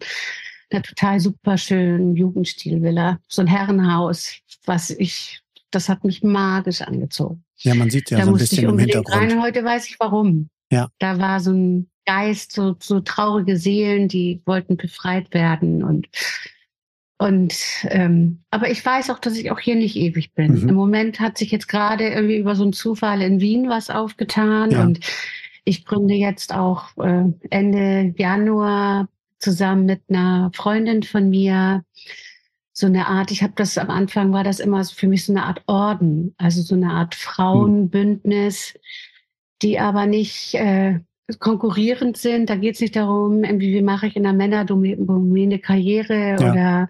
einer 0.71 0.83
total 0.83 1.21
super 1.21 1.57
schönen 1.57 2.17
Jugendstilvilla. 2.17 3.21
So 3.29 3.43
ein 3.43 3.47
Herrenhaus, 3.47 4.35
was 4.65 4.89
ich, 4.89 5.41
das 5.71 5.87
hat 5.87 6.03
mich 6.03 6.21
magisch 6.21 6.81
angezogen. 6.81 7.45
Ja, 7.63 7.75
man 7.75 7.89
sieht 7.89 8.09
ja 8.09 8.19
da 8.19 8.25
so 8.25 8.31
ein 8.31 8.37
bisschen 8.37 8.69
im 8.69 8.79
Hintergrund. 8.79 9.31
Rein. 9.31 9.41
Heute 9.41 9.63
weiß 9.63 9.87
ich 9.87 9.99
warum. 9.99 10.49
Ja. 10.71 10.89
Da 10.99 11.19
war 11.19 11.39
so 11.39 11.51
ein 11.51 11.89
Geist, 12.05 12.53
so, 12.53 12.75
so 12.79 12.99
traurige 13.01 13.57
Seelen, 13.57 14.07
die 14.07 14.41
wollten 14.45 14.77
befreit 14.77 15.33
werden 15.33 15.83
und 15.83 16.07
und 17.17 17.53
ähm, 17.83 18.39
aber 18.49 18.71
ich 18.71 18.83
weiß 18.83 19.11
auch, 19.11 19.19
dass 19.19 19.37
ich 19.37 19.51
auch 19.51 19.59
hier 19.59 19.75
nicht 19.75 19.95
ewig 19.95 20.33
bin. 20.33 20.59
Mhm. 20.59 20.69
Im 20.69 20.75
Moment 20.75 21.19
hat 21.19 21.37
sich 21.37 21.51
jetzt 21.51 21.67
gerade 21.67 22.07
irgendwie 22.07 22.37
über 22.37 22.55
so 22.55 22.63
einen 22.63 22.73
Zufall 22.73 23.21
in 23.21 23.39
Wien 23.39 23.69
was 23.69 23.91
aufgetan 23.91 24.71
ja. 24.71 24.81
und 24.81 24.99
ich 25.63 25.85
gründe 25.85 26.15
jetzt 26.15 26.51
auch 26.51 26.97
äh, 26.97 27.25
Ende 27.51 28.15
Januar 28.17 29.07
zusammen 29.37 29.85
mit 29.85 30.01
einer 30.09 30.49
Freundin 30.55 31.03
von 31.03 31.29
mir 31.29 31.83
so 32.81 32.87
eine 32.87 33.07
Art, 33.07 33.31
ich 33.31 33.43
habe 33.43 33.53
das 33.55 33.77
am 33.77 33.89
Anfang 33.89 34.33
war 34.33 34.43
das 34.43 34.59
immer 34.59 34.83
für 34.83 35.07
mich 35.07 35.25
so 35.25 35.31
eine 35.31 35.45
Art 35.45 35.61
Orden, 35.67 36.33
also 36.37 36.61
so 36.61 36.75
eine 36.75 36.91
Art 36.91 37.15
Frauenbündnis, 37.15 38.73
die 39.61 39.79
aber 39.79 40.07
nicht 40.07 40.55
äh, 40.55 40.99
konkurrierend 41.39 42.17
sind. 42.17 42.49
Da 42.49 42.55
geht 42.55 42.75
es 42.75 42.81
nicht 42.81 42.95
darum, 42.95 43.43
wie 43.43 43.81
mache 43.83 44.07
ich 44.07 44.15
in 44.15 44.23
der 44.23 44.33
Männerdomäne 44.33 45.59
Karriere 45.59 46.37
ja. 46.39 46.51
oder 46.51 46.89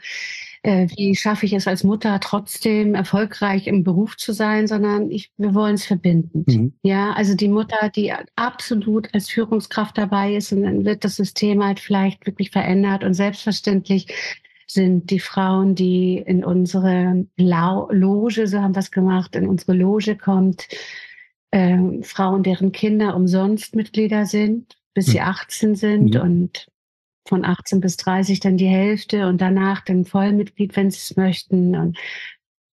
äh, 0.63 0.87
wie 0.95 1.13
schaffe 1.15 1.45
ich 1.45 1.51
es 1.51 1.67
als 1.67 1.83
Mutter 1.83 2.21
trotzdem 2.21 2.95
erfolgreich 2.95 3.67
im 3.67 3.83
Beruf 3.83 4.15
zu 4.15 4.31
sein, 4.31 4.67
sondern 4.67 5.11
ich, 5.11 5.31
wir 5.37 5.53
wollen 5.53 5.75
es 5.75 5.85
verbindend. 5.85 6.47
Mhm. 6.47 6.73
Ja, 6.83 7.11
also 7.11 7.35
die 7.35 7.49
Mutter, 7.49 7.89
die 7.89 8.13
absolut 8.37 9.13
als 9.13 9.29
Führungskraft 9.29 9.97
dabei 9.97 10.35
ist 10.35 10.53
und 10.53 10.63
dann 10.63 10.85
wird 10.85 11.03
das 11.03 11.17
System 11.17 11.61
halt 11.61 11.81
vielleicht 11.81 12.25
wirklich 12.25 12.51
verändert 12.51 13.03
und 13.03 13.13
selbstverständlich 13.13 14.07
sind 14.73 15.09
die 15.09 15.19
Frauen, 15.19 15.75
die 15.75 16.17
in 16.17 16.43
unsere 16.43 17.25
Loge, 17.37 18.47
so 18.47 18.59
haben 18.59 18.75
wir 18.75 18.79
es 18.79 18.91
gemacht, 18.91 19.35
in 19.35 19.47
unsere 19.47 19.73
Loge 19.73 20.15
kommt, 20.15 20.67
äh, 21.51 22.01
Frauen, 22.01 22.43
deren 22.43 22.71
Kinder 22.71 23.15
umsonst 23.15 23.75
Mitglieder 23.75 24.25
sind, 24.25 24.77
bis 24.93 25.07
sie 25.07 25.21
18 25.21 25.69
mhm. 25.69 25.75
sind 25.75 26.13
mhm. 26.15 26.21
und 26.21 26.67
von 27.27 27.45
18 27.45 27.79
bis 27.81 27.97
30 27.97 28.39
dann 28.39 28.57
die 28.57 28.67
Hälfte 28.67 29.27
und 29.27 29.39
danach 29.41 29.83
dann 29.85 30.05
Vollmitglied, 30.05 30.75
wenn 30.75 30.89
sie 30.89 30.97
es 30.97 31.15
möchten. 31.15 31.75
Und 31.75 31.97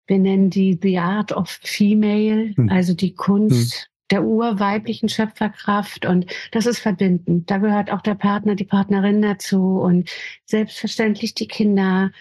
wir 0.08 0.20
nennen 0.20 0.50
die 0.50 0.80
The 0.82 1.00
Art 1.00 1.32
of 1.32 1.50
Female, 1.50 2.54
hm. 2.56 2.70
also 2.70 2.94
die 2.94 3.14
Kunst 3.14 3.74
hm. 3.74 3.97
Der 4.12 4.24
urweiblichen 4.24 5.10
Schöpferkraft. 5.10 6.06
Und 6.06 6.26
das 6.52 6.66
ist 6.66 6.80
verbindend. 6.80 7.50
Da 7.50 7.58
gehört 7.58 7.92
auch 7.92 8.02
der 8.02 8.16
Partner, 8.16 8.56
die 8.56 8.66
Partnerin 8.66 9.22
dazu 9.22 9.80
und 9.80 10.10
selbstverständlich 10.46 11.34
die 11.36 11.48
Kinder. 11.48 12.12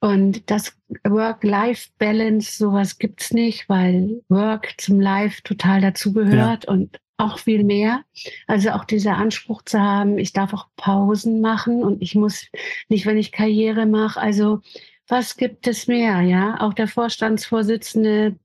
Und 0.00 0.50
das 0.50 0.76
Work-Life-Balance, 1.04 2.58
sowas 2.58 2.98
gibt's 2.98 3.32
nicht, 3.32 3.68
weil 3.68 4.22
Work 4.28 4.74
zum 4.78 5.00
Life 5.00 5.42
total 5.42 5.80
dazugehört 5.80 6.64
ja. 6.64 6.70
und 6.70 7.00
auch 7.16 7.38
viel 7.38 7.64
mehr. 7.64 8.02
Also 8.46 8.70
auch 8.70 8.84
dieser 8.84 9.16
Anspruch 9.16 9.62
zu 9.62 9.80
haben, 9.80 10.18
ich 10.18 10.32
darf 10.32 10.52
auch 10.52 10.66
Pausen 10.76 11.40
machen 11.40 11.82
und 11.82 12.02
ich 12.02 12.14
muss 12.14 12.46
nicht, 12.88 13.06
wenn 13.06 13.16
ich 13.16 13.32
Karriere 13.32 13.86
mache. 13.86 14.20
Also 14.20 14.60
was 15.08 15.36
gibt 15.36 15.66
es 15.66 15.86
mehr? 15.86 16.20
Ja, 16.20 16.60
auch 16.60 16.74
der 16.74 16.88
Vorstandsvorsitzende 16.88 18.36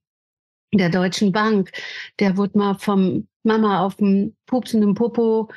der 0.80 0.90
Deutschen 0.90 1.32
Bank, 1.32 1.72
der 2.20 2.38
wurde 2.38 2.58
mal 2.58 2.76
vom 2.76 3.28
Mama 3.44 3.86
auf 3.86 3.96
dem 3.96 4.36
pupsenden 4.46 4.94
Popo 4.94 5.50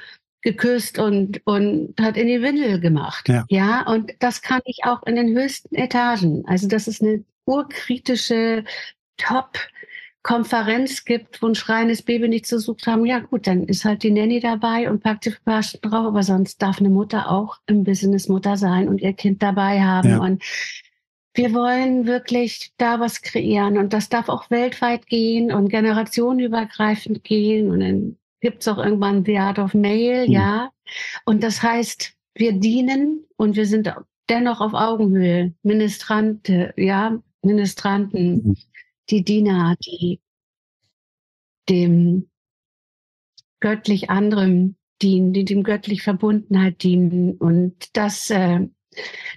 geküsst 0.43 0.99
und, 0.99 1.41
und 1.47 1.95
hat 2.01 2.17
in 2.17 2.27
die 2.27 2.43
Windel 2.43 2.81
gemacht. 2.81 3.29
Ja. 3.29 3.45
ja, 3.49 3.87
und 3.87 4.13
das 4.19 4.43
kann 4.43 4.61
ich 4.65 4.81
auch 4.85 5.03
in 5.05 5.17
den 5.17 5.37
höchsten 5.37 5.75
Etagen. 5.75 6.45
Also 6.47 6.69
das 6.69 6.87
ist 6.89 7.03
eine 7.03 7.25
urkritische 7.47 8.65
Top- 9.17 9.59
Konferenz 10.25 11.05
gibt, 11.05 11.43
wo 11.43 11.49
ein 11.49 11.55
schreiendes 11.55 12.01
Baby 12.01 12.29
nicht 12.29 12.47
zu 12.47 12.59
suchen 12.59 12.87
haben, 12.87 13.05
ja 13.05 13.19
gut, 13.19 13.47
dann 13.47 13.65
ist 13.65 13.85
halt 13.85 14.03
die 14.03 14.11
Nanny 14.11 14.41
dabei 14.41 14.91
und 14.91 15.03
packt 15.03 15.27
die 15.27 15.31
Verpaschen 15.31 15.83
drauf, 15.83 16.07
aber 16.07 16.23
sonst 16.23 16.63
darf 16.63 16.81
eine 16.81 16.89
Mutter 16.89 17.31
auch 17.31 17.59
im 17.67 17.85
Business 17.85 18.27
Mutter 18.29 18.57
sein 18.57 18.89
und 18.89 19.03
ihr 19.03 19.13
Kind 19.13 19.43
dabei 19.43 19.83
haben. 19.83 20.09
Ja. 20.09 20.19
Und 20.21 20.43
wir 21.35 21.53
wollen 21.53 22.07
wirklich 22.07 22.73
da 22.77 23.01
was 23.01 23.23
kreieren 23.23 23.79
und 23.79 23.93
das 23.93 24.09
darf 24.09 24.29
auch 24.29 24.51
weltweit 24.51 25.07
gehen 25.07 25.53
und 25.53 25.69
generationenübergreifend 25.69 27.25
gehen 27.25 27.71
und 27.71 27.81
dann 27.81 28.17
gibt's 28.41 28.69
auch 28.69 28.79
irgendwann 28.79 29.25
The 29.25 29.39
Art 29.39 29.59
of 29.59 29.75
Mail, 29.75 30.27
mhm. 30.27 30.33
ja. 30.33 30.71
Und 31.25 31.43
das 31.43 31.63
heißt, 31.63 32.15
wir 32.35 32.53
dienen 32.53 33.25
und 33.37 33.57
wir 33.57 33.67
sind 33.67 33.93
dennoch 34.29 34.61
auf 34.61 34.75
Augenhöhe. 34.75 35.55
Ministrante, 35.63 36.73
ja, 36.77 37.19
Ministranten, 37.43 38.49
mhm 38.49 38.57
die 39.11 39.25
Diener, 39.25 39.77
die 39.85 40.21
dem 41.69 42.29
göttlich 43.61 44.11
anderem 44.11 44.77
dienen, 45.03 45.33
die 45.33 45.45
dem 45.45 45.63
göttlich 45.63 46.03
Verbundenheit 46.03 46.83
dienen. 46.83 47.37
Und 47.37 47.97
das, 47.97 48.31
äh, 48.31 48.69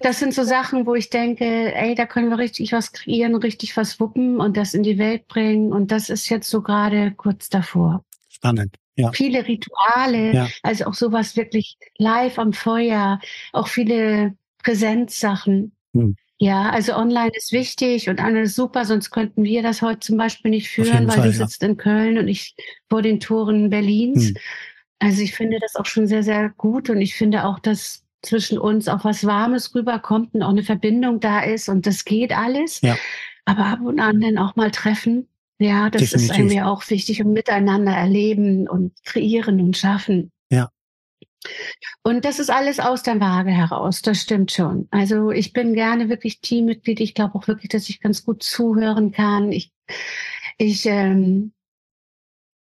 das 0.01 0.19
sind 0.19 0.33
so 0.33 0.43
Sachen, 0.43 0.85
wo 0.85 0.95
ich 0.95 1.09
denke, 1.09 1.45
ey, 1.45 1.95
da 1.95 2.05
können 2.05 2.29
wir 2.29 2.37
richtig 2.37 2.71
was 2.71 2.91
kreieren, 2.91 3.35
richtig 3.35 3.75
was 3.77 3.99
wuppen 3.99 4.39
und 4.39 4.57
das 4.57 4.73
in 4.73 4.83
die 4.83 4.97
Welt 4.97 5.27
bringen. 5.27 5.71
Und 5.71 5.91
das 5.91 6.09
ist 6.09 6.29
jetzt 6.29 6.49
so 6.49 6.61
gerade 6.61 7.11
kurz 7.11 7.49
davor. 7.49 8.03
Spannend. 8.29 8.75
Ja. 8.95 9.11
Viele 9.11 9.47
Rituale, 9.47 10.33
ja. 10.33 10.47
also 10.63 10.85
auch 10.85 10.93
sowas 10.95 11.35
wirklich 11.35 11.77
live 11.97 12.39
am 12.39 12.53
Feuer, 12.53 13.19
auch 13.53 13.67
viele 13.67 14.35
Präsenzsachen. 14.63 15.71
Hm. 15.93 16.15
Ja, 16.39 16.69
also 16.69 16.95
online 16.95 17.31
ist 17.35 17.51
wichtig 17.51 18.09
und 18.09 18.19
alles 18.19 18.55
super, 18.55 18.85
sonst 18.85 19.09
könnten 19.09 19.43
wir 19.43 19.63
das 19.63 19.81
heute 19.81 20.01
zum 20.01 20.17
Beispiel 20.17 20.51
nicht 20.51 20.69
führen, 20.69 21.07
weil 21.07 21.15
Fall, 21.15 21.31
du 21.31 21.37
ja. 21.37 21.45
sitzt 21.45 21.63
in 21.63 21.77
Köln 21.77 22.17
und 22.17 22.27
ich 22.27 22.55
vor 22.89 23.01
den 23.01 23.19
Toren 23.19 23.69
Berlins. 23.69 24.27
Hm. 24.27 24.37
Also 24.99 25.21
ich 25.21 25.33
finde 25.33 25.59
das 25.59 25.75
auch 25.75 25.85
schon 25.85 26.07
sehr, 26.07 26.23
sehr 26.23 26.49
gut 26.49 26.89
und 26.89 27.01
ich 27.01 27.15
finde 27.15 27.45
auch, 27.45 27.59
dass 27.59 28.03
zwischen 28.21 28.57
uns 28.57 28.87
auch 28.87 29.03
was 29.03 29.25
Warmes 29.25 29.73
rüberkommt 29.75 30.33
und 30.33 30.43
auch 30.43 30.49
eine 30.49 30.63
Verbindung 30.63 31.19
da 31.19 31.41
ist 31.41 31.69
und 31.69 31.85
das 31.85 32.05
geht 32.05 32.31
alles. 32.31 32.81
Ja. 32.81 32.97
Aber 33.45 33.65
ab 33.65 33.81
und 33.81 33.99
an 33.99 34.19
dann 34.19 34.37
auch 34.37 34.55
mal 34.55 34.71
treffen. 34.71 35.27
Ja, 35.59 35.89
das 35.89 36.01
Definitiv. 36.01 36.29
ist 36.29 36.37
irgendwie 36.37 36.61
auch 36.61 36.89
wichtig 36.89 37.23
und 37.23 37.33
miteinander 37.33 37.93
erleben 37.93 38.67
und 38.67 38.93
kreieren 39.03 39.59
und 39.61 39.77
schaffen. 39.77 40.31
Und 42.03 42.25
das 42.25 42.39
ist 42.39 42.49
alles 42.49 42.79
aus 42.79 43.03
der 43.03 43.19
Waage 43.19 43.51
heraus, 43.51 44.01
das 44.01 44.21
stimmt 44.21 44.51
schon. 44.51 44.87
Also 44.91 45.31
ich 45.31 45.53
bin 45.53 45.73
gerne 45.73 46.09
wirklich 46.09 46.41
Teammitglied. 46.41 46.99
Ich 46.99 47.13
glaube 47.13 47.35
auch 47.35 47.47
wirklich, 47.47 47.69
dass 47.69 47.89
ich 47.89 48.01
ganz 48.01 48.23
gut 48.23 48.43
zuhören 48.43 49.11
kann. 49.11 49.51
Ich, 49.51 49.71
ich, 50.57 50.85
ähm, 50.85 51.53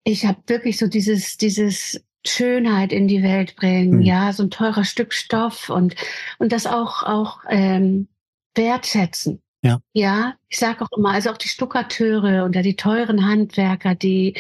ich 0.05 0.27
habe 0.27 0.39
wirklich 0.47 0.79
so 0.79 0.87
dieses, 0.87 1.37
dieses 1.37 2.03
Schönheit 2.27 2.93
in 2.93 3.09
die 3.09 3.23
Welt 3.23 3.57
bringen, 3.57 3.97
mhm. 3.97 4.03
ja, 4.03 4.33
so 4.33 4.43
ein 4.43 4.51
teurer 4.51 4.85
Stück 4.85 5.13
Stoff 5.13 5.69
und, 5.71 5.95
und 6.39 6.53
das 6.53 6.67
auch, 6.67 7.03
auch 7.03 7.41
ähm, 7.49 8.09
wertschätzen. 8.55 9.43
Ja. 9.65 9.81
Ja, 9.95 10.35
ich 10.51 10.59
sage 10.59 10.85
auch 10.85 10.95
immer, 10.95 11.13
also 11.13 11.31
auch 11.31 11.39
die 11.39 11.49
Stuckateure 11.49 12.45
oder 12.45 12.61
die 12.61 12.77
teuren 12.77 13.27
Handwerker, 13.27 13.95
die, 13.95 14.35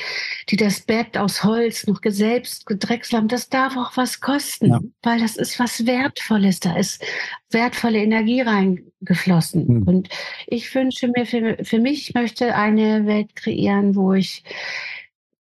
die 0.50 0.56
das 0.56 0.82
Bett 0.82 1.16
aus 1.16 1.42
Holz 1.42 1.86
noch 1.86 2.00
selbst 2.04 2.66
gedrechselt 2.66 3.16
haben, 3.16 3.28
das 3.28 3.48
darf 3.48 3.74
auch 3.78 3.96
was 3.96 4.20
kosten, 4.20 4.66
ja. 4.66 4.80
weil 5.02 5.20
das 5.20 5.36
ist 5.36 5.58
was 5.58 5.86
Wertvolles. 5.86 6.60
Da 6.60 6.76
ist 6.76 7.02
wertvolle 7.48 8.02
Energie 8.02 8.42
reingeflossen. 8.42 9.66
Mhm. 9.66 9.82
Und 9.84 10.08
ich 10.46 10.74
wünsche 10.74 11.08
mir, 11.08 11.24
für, 11.24 11.56
für 11.64 11.78
mich 11.78 12.12
möchte 12.12 12.54
eine 12.54 13.06
Welt 13.06 13.34
kreieren, 13.34 13.96
wo 13.96 14.12
ich 14.12 14.44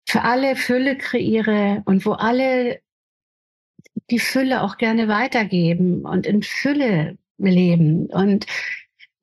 für 0.10 0.24
alle 0.24 0.56
Fülle 0.56 0.98
kreiere 0.98 1.84
und 1.86 2.06
wo 2.06 2.14
alle 2.14 2.82
die 4.10 4.20
Fülle 4.20 4.64
auch 4.64 4.78
gerne 4.78 5.08
weitergeben 5.08 6.06
und 6.06 6.26
in 6.26 6.42
Fülle 6.42 7.18
leben. 7.38 8.08
Und 8.08 8.46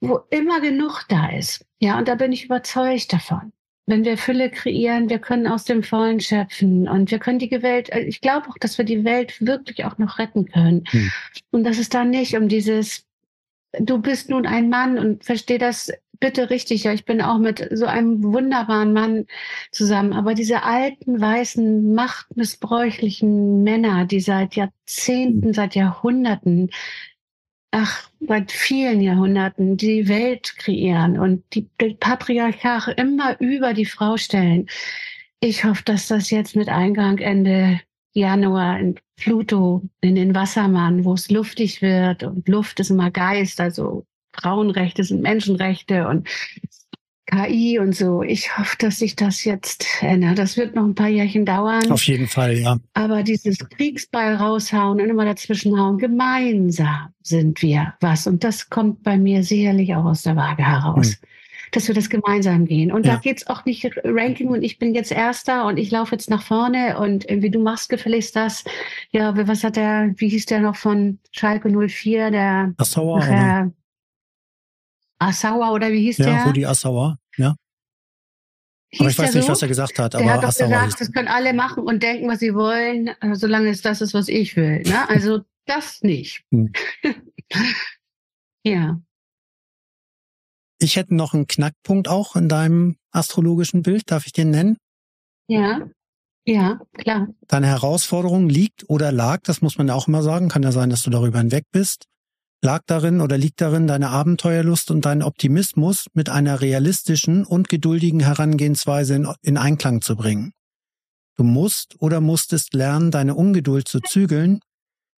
wo 0.01 0.21
immer 0.31 0.61
genug 0.61 1.05
da 1.09 1.31
ist. 1.31 1.65
Ja, 1.81 1.99
und 1.99 2.09
da 2.09 2.15
bin 2.15 2.33
ich 2.33 2.45
überzeugt 2.45 3.13
davon. 3.13 3.53
Wenn 3.87 4.05
wir 4.05 4.19
Fülle 4.19 4.51
kreieren, 4.51 5.09
wir 5.09 5.19
können 5.19 5.47
aus 5.47 5.65
dem 5.65 5.83
Vollen 5.83 6.21
schöpfen 6.21 6.89
und 6.89 7.11
wir 7.11 7.19
können 7.19 7.39
die 7.39 7.51
Welt, 7.63 7.91
äh, 7.91 8.01
ich 8.01 8.21
glaube 8.21 8.49
auch, 8.49 8.59
dass 8.59 8.79
wir 8.79 8.85
die 8.85 9.05
Welt 9.05 9.45
wirklich 9.45 9.85
auch 9.85 9.99
noch 9.99 10.19
retten 10.19 10.47
können. 10.47 10.85
Hm. 10.89 11.11
Und 11.53 11.65
dass 11.65 11.79
es 11.79 11.89
da 11.89 12.05
nicht 12.05 12.37
um 12.37 12.49
dieses, 12.49 13.07
du 13.79 13.99
bist 13.99 14.29
nun 14.29 14.47
ein 14.47 14.69
Mann 14.69 14.99
und 14.99 15.25
versteh 15.25 15.59
das 15.59 15.93
bitte 16.21 16.51
richtig. 16.51 16.85
Ja, 16.85 16.93
ich 16.93 17.05
bin 17.05 17.21
auch 17.21 17.39
mit 17.39 17.69
so 17.73 17.87
einem 17.87 18.23
wunderbaren 18.23 18.93
Mann 18.93 19.27
zusammen. 19.71 20.13
Aber 20.13 20.35
diese 20.35 20.63
alten, 20.63 21.21
weißen, 21.21 21.95
machtmissbräuchlichen 21.95 23.63
Männer, 23.63 24.05
die 24.07 24.21
seit 24.21 24.57
Jahrzehnten, 24.57 25.53
seit 25.53 25.75
Jahrhunderten 25.75 26.71
ach, 27.77 28.09
seit 28.21 28.53
vielen 28.53 29.01
Jahrhunderten 29.01 29.77
die 29.77 30.09
Welt 30.09 30.57
kreieren 30.57 31.19
und 31.19 31.45
die, 31.55 31.69
Patriarchate 32.01 32.93
immer 32.93 33.39
über 33.41 33.75
die 33.75 33.85
Frau 33.85 34.17
stellen. 34.17 34.69
Ich 35.41 35.65
hoffe, 35.65 35.83
dass 35.85 36.09
das 36.09 36.31
jetzt 36.31 36.57
mit 36.57 36.69
Eingang 36.69 37.19
Ende 37.19 37.81
Januar 38.15 38.79
in 38.81 38.99
Pluto, 39.17 39.83
in 40.01 40.15
den 40.15 40.35
Wassermann, 40.35 41.05
wo 41.05 41.15
es 41.15 41.31
luftig 41.31 41.83
wird 41.83 42.23
und 42.23 42.49
Luft 42.49 42.81
ist 42.81 42.91
immer 42.91 43.11
Geist, 43.11 43.61
also 43.61 44.07
Frauenrechte 44.41 45.05
sind 45.05 45.23
Menschenrechte 45.23 46.09
und 46.09 46.29
KI 47.27 47.79
und 47.81 47.95
so. 47.95 48.23
Ich 48.23 48.57
hoffe, 48.57 48.77
dass 48.79 49.01
sich 49.01 49.17
das 49.17 49.45
jetzt 49.45 49.85
ändert. 50.01 50.39
Das 50.39 50.57
wird 50.57 50.75
noch 50.77 50.85
ein 50.85 50.95
paar 50.95 51.09
Jährchen 51.09 51.45
dauern. 51.45 51.91
Auf 51.91 52.05
jeden 52.05 52.29
Fall, 52.29 52.57
ja. 52.59 52.79
Aber 52.95 53.23
dieses 53.25 53.59
Kriegsball 53.59 54.37
raushauen 54.37 55.01
und 55.01 55.11
immer 55.11 55.25
dazwischenhauen, 55.25 55.99
gemeinsam 55.99 57.09
sind 57.23 57.61
wir 57.63 57.95
was. 58.01 58.27
Und 58.29 58.45
das 58.45 58.71
kommt 58.71 59.03
bei 59.03 59.19
mir 59.19 59.43
sicherlich 59.43 59.95
auch 59.95 60.05
aus 60.05 60.23
der 60.23 60.37
Waage 60.37 60.65
heraus. 60.67 61.09
Hm. 61.09 61.17
Dass 61.73 61.89
wir 61.89 61.97
das 61.97 62.09
gemeinsam 62.09 62.65
gehen. 62.65 62.93
Und 62.93 63.05
ja. 63.05 63.15
da 63.15 63.19
geht's 63.19 63.49
auch 63.49 63.65
nicht 63.65 63.91
Ranking 64.05 64.49
und 64.49 64.63
ich 64.63 64.79
bin 64.79 64.95
jetzt 64.95 65.11
Erster 65.11 65.67
und 65.67 65.79
ich 65.79 65.91
laufe 65.91 66.13
jetzt 66.13 66.31
nach 66.31 66.43
vorne 66.43 66.97
und 67.01 67.29
irgendwie 67.29 67.51
du 67.51 67.59
machst 67.59 67.89
gefälligst 67.89 68.37
das. 68.37 68.63
Ja, 69.11 69.37
was 69.49 69.65
hat 69.65 69.75
der, 69.75 70.15
wie 70.17 70.29
hieß 70.29 70.47
der 70.47 70.61
noch 70.61 70.77
von 70.77 71.19
Schalke 71.33 71.69
04, 71.69 72.31
der 72.31 72.73
Assauer, 72.79 73.19
nachher, 73.19 73.73
Assauer 75.19 75.73
oder 75.73 75.91
wie 75.91 76.03
hieß 76.03 76.19
ja, 76.19 76.27
der? 76.27 76.35
Ja, 76.35 76.45
Rudi 76.45 76.67
Assauer, 76.67 77.19
ja. 77.37 77.57
Hieß 78.89 79.01
aber 79.01 79.11
ich 79.11 79.19
weiß 79.19 79.35
nicht, 79.35 79.47
so? 79.47 79.53
was 79.53 79.63
er 79.63 79.69
gesagt 79.69 79.99
hat. 79.99 80.15
Aber 80.15 80.25
er 80.25 80.35
hat 80.35 80.43
doch 80.43 80.49
Assauer 80.49 80.69
gesagt, 80.69 81.01
das 81.01 81.13
können 81.13 81.29
alle 81.29 81.53
machen 81.53 81.83
und 81.85 82.03
denken, 82.03 82.29
was 82.29 82.41
sie 82.41 82.55
wollen, 82.55 83.09
äh, 83.09 83.35
solange 83.35 83.69
es 83.71 83.83
das 83.83 84.01
ist, 84.01 84.15
was 84.15 84.29
ich 84.29 84.57
will. 84.57 84.83
Ne? 84.83 85.09
Also 85.09 85.41
das 85.67 86.03
nicht. 86.03 86.45
Hm. 86.53 86.73
ja. 88.65 89.01
Ich 90.79 90.97
hätte 90.97 91.15
noch 91.15 91.35
einen 91.35 91.47
Knackpunkt 91.47 92.09
auch 92.09 92.37
in 92.37 92.49
deinem 92.49 92.97
astrologischen 93.11 93.83
Bild. 93.83 94.11
Darf 94.11 94.27
ich 94.27 94.33
den 94.33 94.51
nennen? 94.51 94.77
Ja. 95.49 95.89
Ja, 96.49 96.81
klar. 96.93 97.29
Deine 97.49 97.67
Herausforderung 97.67 98.49
liegt 98.49 98.89
oder 98.89 99.11
lag, 99.11 99.41
das 99.43 99.63
muss 99.63 99.79
man 99.79 99.89
ja 99.89 99.95
auch 99.95 100.07
immer 100.07 100.23
sagen, 100.23 100.49
kann 100.49 100.63
ja 100.63 100.71
sein, 100.71 100.91
dass 100.91 101.03
du 101.03 101.11
darüber 101.11 101.39
hinweg 101.39 101.65
bist, 101.73 102.07
lag 102.67 102.83
darin 102.87 103.21
oder 103.21 103.39
liegt 103.39 103.61
darin 103.61 103.87
deine 103.87 104.09
Abenteuerlust 104.09 104.91
und 104.91 105.07
dein 105.07 105.23
Optimismus 105.23 106.09
mit 106.15 106.29
einer 106.29 106.61
realistischen 106.61 107.45
und 107.47 107.69
geduldigen 107.69 108.19
Herangehensweise 108.19 109.15
in, 109.15 109.29
in 109.43 109.57
Einklang 109.57 110.01
zu 110.01 110.17
bringen. 110.17 110.53
Du 111.37 111.45
musst 111.45 111.95
oder 112.01 112.21
musstest 112.21 112.75
lernen, 112.75 113.13
deine 113.13 113.37
Ungeduld 113.37 113.87
zu 113.87 114.01
zügeln 114.01 114.59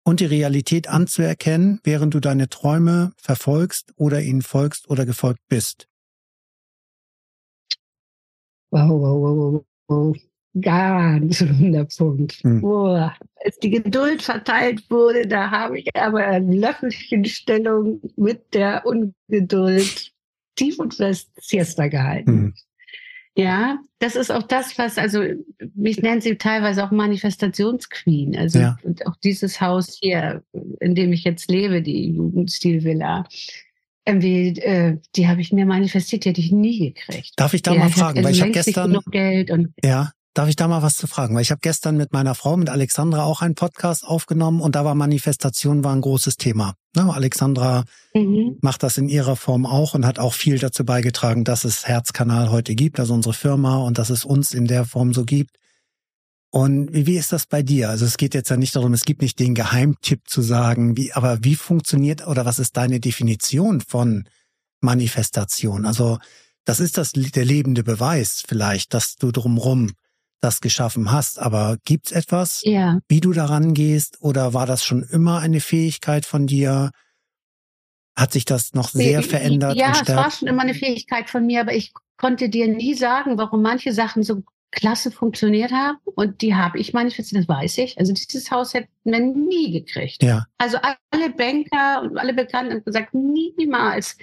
und 0.04 0.20
die 0.20 0.26
Realität 0.26 0.90
anzuerkennen, 0.90 1.80
während 1.86 2.14
du 2.14 2.20
deine 2.20 2.50
Träume 2.50 3.14
verfolgst 3.16 3.94
oder 3.96 4.22
ihnen 4.22 4.42
folgst 4.42 4.90
oder 4.90 5.06
gefolgt 5.06 5.40
bist. 5.48 5.88
Wow, 8.72 8.90
wow, 8.90 9.22
wow, 9.22 9.66
wow. 9.88 10.27
Ganz 10.62 11.42
Wunderpunkt. 11.42 12.34
Hm. 12.44 12.62
Boah, 12.62 13.14
als 13.44 13.60
die 13.60 13.70
Geduld 13.70 14.22
verteilt 14.22 14.90
wurde, 14.90 15.28
da 15.28 15.52
habe 15.52 15.80
ich 15.80 15.90
aber 15.96 16.26
eine 16.26 16.56
Löffelchenstellung 16.56 18.02
mit 18.16 18.54
der 18.54 18.86
Ungeduld 18.86 20.12
tief 20.56 20.80
und 20.80 20.96
fest 20.96 21.30
Siesta 21.40 21.88
gehalten. 21.88 22.32
Hm. 22.32 22.54
Ja, 23.38 23.78
das 24.00 24.16
ist 24.16 24.32
auch 24.32 24.42
das, 24.42 24.80
was, 24.80 24.98
also, 24.98 25.24
mich 25.76 26.02
nennen 26.02 26.22
sie 26.22 26.38
teilweise 26.38 26.84
auch 26.84 26.90
Manifestationsqueen. 26.90 28.36
Also, 28.36 28.58
ja. 28.58 28.78
und 28.82 29.06
auch 29.06 29.16
dieses 29.18 29.62
Haus 29.62 30.00
hier, 30.02 30.42
in 30.80 30.96
dem 30.96 31.14
ich 31.14 31.24
jetzt 31.24 31.52
lebe, 31.52 31.84
die 31.84 32.14
Jugendstilvilla, 32.14 33.26
irgendwie, 34.08 34.60
äh, 34.60 34.98
die 35.16 35.28
habe 35.28 35.42
ich 35.42 35.52
mir 35.52 35.68
manifestiert, 35.68 36.26
die 36.26 36.30
hätte 36.30 36.42
ich 36.42 36.52
nie 36.52 36.94
gekriegt. 36.94 37.34
Darf 37.36 37.54
ich 37.54 37.62
da 37.62 37.74
ja, 37.74 37.80
mal 37.80 37.90
fragen? 37.90 38.24
Weil 38.24 38.32
ich 38.32 38.42
habe 38.42 38.52
gestern, 38.52 39.00
Geld 39.12 39.52
und 39.52 39.74
ja, 39.84 40.12
Darf 40.38 40.50
ich 40.50 40.56
da 40.56 40.68
mal 40.68 40.84
was 40.84 40.98
zu 40.98 41.08
fragen? 41.08 41.34
Weil 41.34 41.42
ich 41.42 41.50
habe 41.50 41.62
gestern 41.64 41.98
mit 41.98 42.14
meiner 42.14 42.36
Frau, 42.36 42.58
mit 42.58 42.70
Alexandra, 42.70 43.24
auch 43.24 43.42
einen 43.42 43.56
Podcast 43.56 44.06
aufgenommen 44.06 44.62
und 44.62 44.76
da 44.76 44.86
war 44.86 44.94
Manifestation 44.94 45.84
war 45.84 45.96
ein 45.96 46.02
großes 46.02 46.38
Thema. 46.38 46.76
Ne? 46.96 47.12
Alexandra 47.12 47.86
mhm. 48.14 48.60
macht 48.62 48.84
das 48.84 49.00
in 49.00 49.10
ihrer 49.10 49.36
Form 49.36 49.66
auch 49.66 49.96
und 49.96 50.06
hat 50.06 50.20
auch 50.20 50.36
viel 50.36 50.60
dazu 50.60 50.86
beigetragen, 50.86 51.44
dass 51.44 51.64
es 51.64 51.88
Herzkanal 51.88 52.52
heute 52.52 52.76
gibt, 52.76 53.00
also 53.00 53.16
unsere 53.16 53.34
Firma 53.34 53.78
und 53.78 53.98
dass 53.98 54.12
es 54.12 54.26
uns 54.26 54.54
in 54.54 54.68
der 54.68 54.86
Form 54.86 55.12
so 55.12 55.26
gibt. 55.26 55.58
Und 56.52 56.94
wie, 56.94 57.08
wie 57.08 57.18
ist 57.18 57.34
das 57.34 57.48
bei 57.48 57.64
dir? 57.64 57.90
Also 57.90 58.06
es 58.06 58.18
geht 58.18 58.36
jetzt 58.36 58.50
ja 58.52 58.58
nicht 58.58 58.76
darum, 58.76 58.94
es 58.94 59.06
gibt 59.06 59.24
nicht 59.24 59.40
den 59.40 59.56
Geheimtipp 59.56 60.30
zu 60.30 60.44
sagen, 60.44 60.96
wie, 60.98 61.14
aber 61.14 61.40
wie 61.42 61.56
funktioniert 61.56 62.28
oder 62.28 62.46
was 62.46 62.60
ist 62.60 62.78
deine 62.78 63.00
Definition 63.00 63.82
von 63.82 64.26
Manifestation? 64.82 65.88
Also 65.88 66.20
das 66.64 66.80
ist 66.80 67.00
das 67.00 67.14
der 67.14 67.44
lebende 67.44 67.84
Beweis 67.84 68.44
vielleicht, 68.48 68.94
dass 68.94 69.16
du 69.16 69.32
drumrum 69.32 69.94
das 70.42 70.62
geschaffen 70.62 71.12
hast. 71.12 71.40
Aber 71.40 71.78
gibt's 71.86 72.12
etwas, 72.12 72.62
ja. 72.64 73.00
wie 73.08 73.22
du 73.22 73.34
daran 73.34 73.74
gehst? 73.74 74.18
Oder 74.22 74.54
war 74.54 74.66
das 74.66 74.84
schon 74.84 75.04
immer 75.04 75.40
eine 75.40 75.60
Fähigkeit 75.60 76.26
von 76.26 76.48
dir? 76.48 76.92
Hat 78.16 78.34
sich 78.34 78.46
das 78.46 78.74
noch 78.74 78.90
sehr 78.90 79.22
verändert? 79.22 79.76
Ja, 79.78 79.92
es 79.92 80.08
war 80.08 80.32
schon 80.32 80.48
immer 80.48 80.64
eine 80.64 80.74
Fähigkeit 80.74 81.30
von 81.30 81.46
mir, 81.46 81.62
aber 81.62 81.74
ich 81.74 81.94
konnte 82.18 82.50
dir 82.50 82.68
nie 82.68 82.96
sagen, 82.96 83.38
warum 83.38 83.62
manche 83.62 83.94
Sachen 83.94 84.24
so 84.24 84.44
klasse 84.72 85.12
funktioniert 85.12 85.72
haben. 85.72 85.98
Und 86.16 86.42
die 86.42 86.56
habe 86.56 86.80
ich 86.80 86.94
manifestiert, 86.94 87.42
das 87.42 87.48
weiß 87.48 87.78
ich. 87.80 87.98
Also 87.98 88.14
dieses 88.14 88.52
Haus 88.52 88.74
hätten 88.74 88.90
wir 89.04 89.20
nie 89.20 89.72
gekriegt. 89.72 90.24
Ja. 90.24 90.46
Also 90.58 90.78
alle 91.12 91.30
Banker 91.30 92.02
und 92.02 92.18
alle 92.18 92.34
Bekannten 92.34 92.74
haben 92.74 92.84
gesagt, 92.84 93.14
niemals 93.14 94.18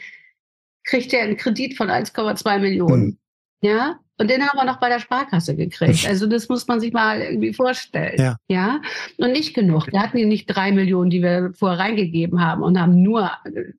kriegt 0.84 1.12
er 1.12 1.22
einen 1.22 1.36
Kredit 1.36 1.76
von 1.76 1.88
1,2 1.88 2.58
Millionen. 2.58 3.02
Hm. 3.02 3.18
Ja, 3.62 3.98
und 4.16 4.30
den 4.30 4.46
haben 4.46 4.56
wir 4.56 4.64
noch 4.64 4.78
bei 4.78 4.88
der 4.88 5.00
Sparkasse 5.00 5.56
gekriegt. 5.56 6.06
Also 6.08 6.26
das 6.26 6.48
muss 6.48 6.68
man 6.68 6.80
sich 6.80 6.92
mal 6.92 7.20
irgendwie 7.20 7.52
vorstellen. 7.52 8.14
Ja. 8.18 8.36
ja? 8.48 8.80
Und 9.18 9.32
nicht 9.32 9.54
genug. 9.54 9.90
Wir 9.90 10.00
hatten 10.00 10.18
ja 10.18 10.26
nicht 10.26 10.46
drei 10.46 10.70
Millionen, 10.70 11.10
die 11.10 11.22
wir 11.22 11.52
vorher 11.54 11.80
reingegeben 11.80 12.40
haben 12.40 12.62
und 12.62 12.78
haben 12.78 13.02
nur, 13.02 13.30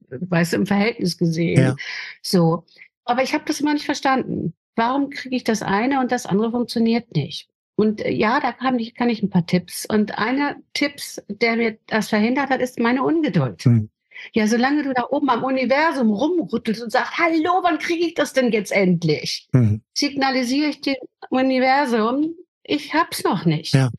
weißt 0.10 0.54
du, 0.54 0.58
im 0.58 0.66
Verhältnis 0.66 1.18
gesehen. 1.18 1.62
Ja. 1.62 1.76
So. 2.22 2.66
Aber 3.06 3.24
ich 3.24 3.34
habe 3.34 3.46
das 3.48 3.62
immer 3.62 3.74
nicht 3.74 3.86
verstanden. 3.86 4.54
Warum 4.76 5.10
kriege 5.10 5.38
ich 5.38 5.46
das 5.46 5.62
eine 5.62 6.02
und 6.02 6.12
das 6.12 6.26
andere 6.26 6.52
funktioniert 6.52 7.16
nicht? 7.16 7.48
Und 7.76 8.02
äh, 8.02 8.12
ja, 8.12 8.40
da 8.40 8.52
kann 8.52 8.78
ich, 8.80 8.94
kann 8.94 9.10
ich 9.10 9.24
ein 9.24 9.30
paar 9.30 9.46
Tipps. 9.46 9.86
Und 9.86 10.18
einer 10.18 10.56
Tipps, 10.74 11.22
der 11.30 11.56
mir 11.56 11.78
das 11.88 12.10
verhindert 12.10 12.50
hat, 12.50 12.62
ist 12.62 12.80
meine 12.80 13.04
Ungeduld. 13.04 13.64
Hm. 13.64 13.90
Ja, 14.34 14.48
solange 14.48 14.84
du 14.84 14.94
da 14.94 15.08
oben 15.10 15.30
am 15.30 15.44
Universum 15.44 16.12
rumrüttelst 16.12 16.82
und 16.84 16.92
sagst, 16.92 17.18
hallo, 17.18 17.60
wann 17.64 17.80
kriege 17.80 18.08
ich 18.08 18.14
das 18.14 18.34
denn 18.34 18.52
jetzt 18.52 18.72
endlich? 18.72 19.48
Mhm. 19.52 19.82
Signalisiere 19.94 20.70
ich 20.70 20.82
dem 20.82 20.96
Universum, 21.30 22.36
ich 22.64 22.94
hab's 22.94 23.24
noch 23.24 23.46
nicht. 23.46 23.74
Ja. 23.74 23.90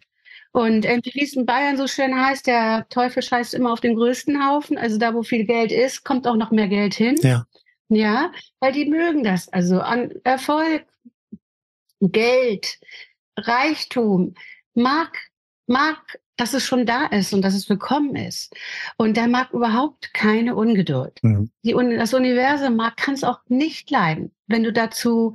Und 0.53 0.85
wie 0.85 1.23
es 1.23 1.35
in 1.35 1.45
Bayern 1.45 1.77
so 1.77 1.87
schön 1.87 2.19
heißt, 2.19 2.47
der 2.47 2.87
Teufel 2.89 3.23
scheißt 3.23 3.53
immer 3.53 3.73
auf 3.73 3.81
den 3.81 3.95
größten 3.95 4.47
Haufen. 4.47 4.79
Also 4.79 4.99
da, 4.99 5.13
wo 5.13 5.23
viel 5.23 5.45
Geld 5.45 5.71
ist, 5.71 6.03
kommt 6.03 6.27
auch 6.27 6.37
noch 6.37 6.51
mehr 6.51 6.69
Geld 6.69 6.95
hin. 6.95 7.17
Ja. 7.21 7.47
Ja, 7.89 8.33
weil 8.59 8.73
die 8.73 8.87
mögen 8.87 9.23
das. 9.23 9.49
Also 9.49 9.81
an 9.81 10.13
Erfolg, 10.25 10.87
Geld, 12.01 12.79
Reichtum 13.37 14.35
mag, 14.75 15.17
mag 15.67 16.19
dass 16.37 16.55
es 16.55 16.65
schon 16.65 16.87
da 16.87 17.07
ist 17.07 17.33
und 17.33 17.43
dass 17.43 17.55
es 17.55 17.69
willkommen 17.69 18.17
ist. 18.17 18.55
Und 18.97 19.17
der 19.17 19.29
mag 19.29 19.53
überhaupt 19.53 20.13
keine 20.13 20.55
Ungeduld. 20.55 21.19
Mhm. 21.23 21.51
Die, 21.63 21.73
das 21.73 22.15
Universum 22.15 22.77
mag, 22.77 22.97
kann 22.97 23.15
es 23.15 23.25
auch 23.25 23.41
nicht 23.49 23.91
leiden, 23.91 24.33
wenn 24.47 24.63
du 24.63 24.73
dazu 24.73 25.35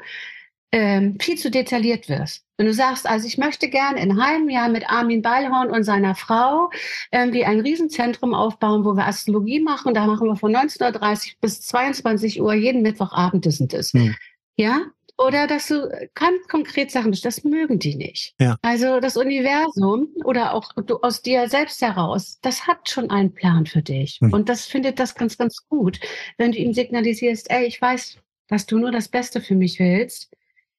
ähm, 0.71 1.17
viel 1.19 1.37
zu 1.37 1.51
detailliert 1.51 2.07
wirst. 2.07 2.45
Wenn 2.57 2.67
du 2.67 2.73
sagst, 2.73 3.09
also 3.09 3.27
ich 3.27 3.37
möchte 3.37 3.69
gerne 3.69 3.99
in 4.01 4.11
einem 4.11 4.23
halben 4.23 4.49
Jahr 4.49 4.69
mit 4.69 4.89
Armin 4.89 5.21
Beilhorn 5.21 5.69
und 5.69 5.83
seiner 5.83 6.15
Frau 6.15 6.69
irgendwie 7.11 7.43
ein 7.43 7.59
Riesenzentrum 7.59 8.33
aufbauen, 8.33 8.85
wo 8.85 8.93
wir 8.93 9.07
Astrologie 9.07 9.59
machen. 9.59 9.93
Da 9.93 10.05
machen 10.05 10.27
wir 10.27 10.35
von 10.35 10.55
19.30 10.55 11.37
bis 11.41 11.61
22 11.61 12.41
Uhr 12.41 12.53
jeden 12.53 12.83
Mittwochabend 12.83 13.45
das 13.45 13.59
und 13.59 13.73
das. 13.73 13.93
Mhm. 13.93 14.15
Ja, 14.55 14.81
oder 15.27 15.47
dass 15.47 15.67
du 15.67 15.89
ganz 16.13 16.47
konkret 16.47 16.91
Sachen 16.91 17.11
bist, 17.11 17.25
das 17.25 17.43
mögen 17.43 17.79
die 17.79 17.95
nicht. 17.95 18.33
Ja. 18.39 18.57
Also 18.61 18.99
das 18.99 19.17
Universum 19.17 20.09
oder 20.23 20.53
auch 20.53 20.73
du 20.73 20.97
aus 20.97 21.21
dir 21.21 21.47
selbst 21.49 21.81
heraus, 21.81 22.39
das 22.41 22.67
hat 22.67 22.89
schon 22.89 23.09
einen 23.09 23.33
Plan 23.33 23.65
für 23.65 23.81
dich. 23.81 24.19
Mhm. 24.21 24.33
Und 24.33 24.49
das 24.49 24.65
findet 24.65 24.99
das 24.99 25.15
ganz, 25.15 25.37
ganz 25.37 25.67
gut, 25.67 25.99
wenn 26.37 26.51
du 26.51 26.57
ihm 26.57 26.73
signalisierst, 26.73 27.51
ey, 27.51 27.65
ich 27.65 27.81
weiß, 27.81 28.17
dass 28.47 28.65
du 28.65 28.77
nur 28.77 28.91
das 28.91 29.07
Beste 29.07 29.41
für 29.41 29.55
mich 29.55 29.79
willst. 29.79 30.31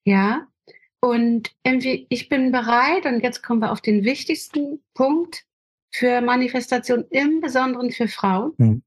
Ja. 0.04 0.46
Und 1.00 1.50
irgendwie, 1.64 2.06
ich 2.10 2.28
bin 2.28 2.52
bereit, 2.52 3.06
und 3.06 3.22
jetzt 3.22 3.42
kommen 3.42 3.60
wir 3.60 3.72
auf 3.72 3.80
den 3.80 4.04
wichtigsten 4.04 4.82
Punkt 4.94 5.44
für 5.90 6.20
Manifestation, 6.20 7.04
im 7.10 7.40
Besonderen 7.40 7.90
für 7.90 8.08
Frauen. 8.08 8.52
Mhm. 8.56 8.82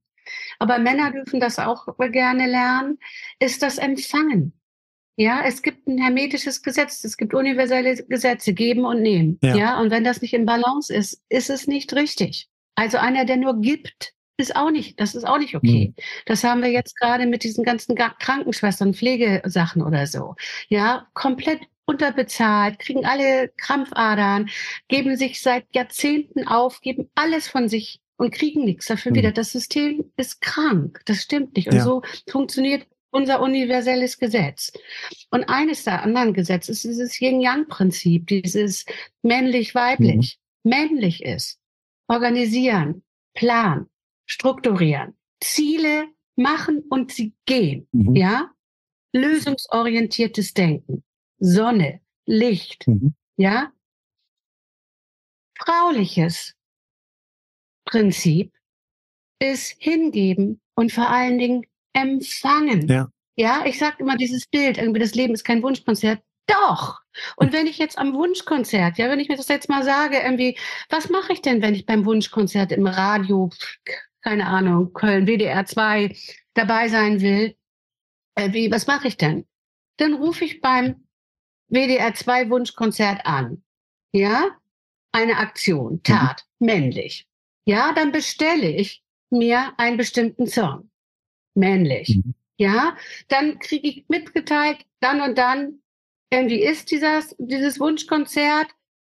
Aber 0.58 0.78
Männer 0.78 1.12
dürfen 1.12 1.40
das 1.40 1.58
auch 1.58 1.86
gerne 1.98 2.46
lernen, 2.46 2.98
ist 3.38 3.62
das 3.62 3.78
Empfangen. 3.78 4.52
Ja, 5.16 5.42
es 5.44 5.62
gibt 5.62 5.86
ein 5.86 5.98
hermetisches 5.98 6.62
Gesetz, 6.62 7.02
es 7.02 7.16
gibt 7.16 7.32
universelle 7.32 7.96
Gesetze, 8.04 8.52
geben 8.52 8.84
und 8.84 9.00
nehmen. 9.00 9.38
Ja. 9.42 9.56
ja, 9.56 9.80
und 9.80 9.90
wenn 9.90 10.04
das 10.04 10.20
nicht 10.20 10.34
in 10.34 10.44
Balance 10.44 10.94
ist, 10.94 11.22
ist 11.30 11.48
es 11.48 11.66
nicht 11.66 11.94
richtig. 11.94 12.48
Also 12.74 12.98
einer, 12.98 13.24
der 13.24 13.38
nur 13.38 13.60
gibt, 13.60 14.12
ist 14.36 14.54
auch 14.54 14.70
nicht, 14.70 15.00
das 15.00 15.14
ist 15.14 15.24
auch 15.24 15.38
nicht 15.38 15.54
okay. 15.54 15.94
Mhm. 15.96 16.02
Das 16.26 16.44
haben 16.44 16.62
wir 16.62 16.70
jetzt 16.70 16.98
gerade 16.98 17.26
mit 17.26 17.42
diesen 17.42 17.64
ganzen 17.64 17.96
Krankenschwestern, 17.96 18.92
Pflegesachen 18.92 19.82
oder 19.82 20.06
so. 20.06 20.34
Ja, 20.68 21.06
komplett 21.14 21.60
unterbezahlt, 21.86 22.78
kriegen 22.78 23.06
alle 23.06 23.48
Krampfadern, 23.56 24.50
geben 24.88 25.16
sich 25.16 25.40
seit 25.40 25.64
Jahrzehnten 25.74 26.46
auf, 26.46 26.80
geben 26.82 27.08
alles 27.14 27.48
von 27.48 27.68
sich 27.68 28.00
und 28.16 28.34
kriegen 28.34 28.64
nichts 28.64 28.86
dafür 28.86 29.12
mhm. 29.12 29.16
wieder. 29.16 29.32
Das 29.32 29.52
System 29.52 30.12
ist 30.16 30.42
krank. 30.42 31.00
Das 31.06 31.22
stimmt 31.22 31.56
nicht. 31.56 31.68
Und 31.68 31.76
ja. 31.76 31.82
so 31.82 32.02
funktioniert 32.28 32.86
unser 33.16 33.40
universelles 33.40 34.18
Gesetz. 34.18 34.72
Und 35.30 35.44
eines 35.44 35.84
der 35.84 36.02
anderen 36.02 36.34
Gesetze 36.34 36.72
ist 36.72 36.84
dieses 36.84 37.18
Yin-Yang-Prinzip, 37.18 38.26
dieses 38.26 38.84
männlich-weiblich. 39.22 40.38
Mhm. 40.62 40.70
Männlich 40.70 41.22
ist 41.22 41.58
organisieren, 42.08 43.02
planen, 43.32 43.88
strukturieren, 44.26 45.16
Ziele 45.40 46.08
machen 46.36 46.84
und 46.90 47.10
sie 47.10 47.32
gehen. 47.46 47.88
Mhm. 47.92 48.14
Ja? 48.14 48.50
Lösungsorientiertes 49.14 50.52
Denken, 50.52 51.02
Sonne, 51.38 52.02
Licht. 52.26 52.86
Mhm. 52.86 53.14
Ja? 53.38 53.72
Frauliches 55.58 56.54
Prinzip 57.86 58.52
ist 59.38 59.74
hingeben 59.78 60.60
und 60.74 60.92
vor 60.92 61.08
allen 61.08 61.38
Dingen 61.38 61.66
empfangen. 61.96 62.86
Ja. 62.88 63.08
Ja, 63.38 63.64
ich 63.66 63.78
sage 63.78 63.96
immer 63.98 64.16
dieses 64.16 64.46
Bild, 64.46 64.78
irgendwie 64.78 65.00
das 65.00 65.14
Leben 65.14 65.34
ist 65.34 65.44
kein 65.44 65.62
Wunschkonzert. 65.62 66.22
Doch. 66.46 67.00
Und 67.36 67.52
wenn 67.52 67.66
ich 67.66 67.76
jetzt 67.76 67.98
am 67.98 68.14
Wunschkonzert, 68.14 68.98
ja, 68.98 69.10
wenn 69.10 69.20
ich 69.20 69.28
mir 69.28 69.36
das 69.36 69.48
jetzt 69.48 69.68
mal 69.68 69.82
sage, 69.82 70.18
irgendwie, 70.18 70.56
was 70.88 71.10
mache 71.10 71.32
ich 71.32 71.42
denn, 71.42 71.60
wenn 71.60 71.74
ich 71.74 71.86
beim 71.86 72.06
Wunschkonzert 72.06 72.72
im 72.72 72.86
Radio, 72.86 73.50
keine 74.22 74.46
Ahnung, 74.46 74.92
Köln, 74.92 75.26
WDR 75.26 75.66
2 75.66 76.16
dabei 76.54 76.88
sein 76.88 77.20
will? 77.20 77.56
Äh, 78.36 78.52
wie, 78.52 78.70
was 78.70 78.86
mache 78.86 79.08
ich 79.08 79.16
denn? 79.16 79.46
Dann 79.98 80.14
rufe 80.14 80.44
ich 80.44 80.60
beim 80.60 81.06
WDR 81.68 82.14
2 82.14 82.48
Wunschkonzert 82.48 83.26
an. 83.26 83.62
Ja? 84.12 84.50
Eine 85.12 85.38
Aktion. 85.38 86.02
Tat, 86.02 86.44
mhm. 86.58 86.66
männlich. 86.66 87.26
Ja, 87.66 87.92
dann 87.92 88.12
bestelle 88.12 88.68
ich 88.68 89.02
mir 89.30 89.72
einen 89.76 89.96
bestimmten 89.96 90.46
Song 90.46 90.90
männlich. 91.56 92.16
Mhm. 92.16 92.34
Ja, 92.58 92.96
dann 93.28 93.58
kriege 93.58 93.88
ich 93.88 94.04
mitgeteilt, 94.08 94.78
dann 95.00 95.20
und 95.20 95.36
dann 95.36 95.80
irgendwie 96.30 96.62
ist 96.62 96.90
dieses, 96.90 97.36
dieses 97.38 97.78
Wunschkonzert. 97.78 98.68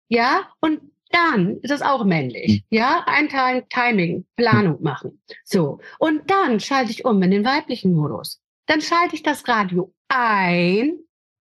Ja, 0.09 0.49
und 0.59 0.81
dann 1.11 1.57
ist 1.61 1.71
es 1.71 1.81
auch 1.81 2.03
männlich. 2.03 2.63
Mhm. 2.69 2.77
Ja, 2.77 3.03
einteilen, 3.05 3.63
Timing, 3.69 4.25
Planung 4.35 4.81
machen. 4.81 5.21
So. 5.43 5.79
Und 5.99 6.29
dann 6.29 6.59
schalte 6.59 6.91
ich 6.91 7.05
um 7.05 7.21
in 7.21 7.31
den 7.31 7.45
weiblichen 7.45 7.93
Modus. 7.93 8.41
Dann 8.65 8.81
schalte 8.81 9.15
ich 9.15 9.23
das 9.23 9.47
Radio 9.47 9.93
ein, 10.09 10.99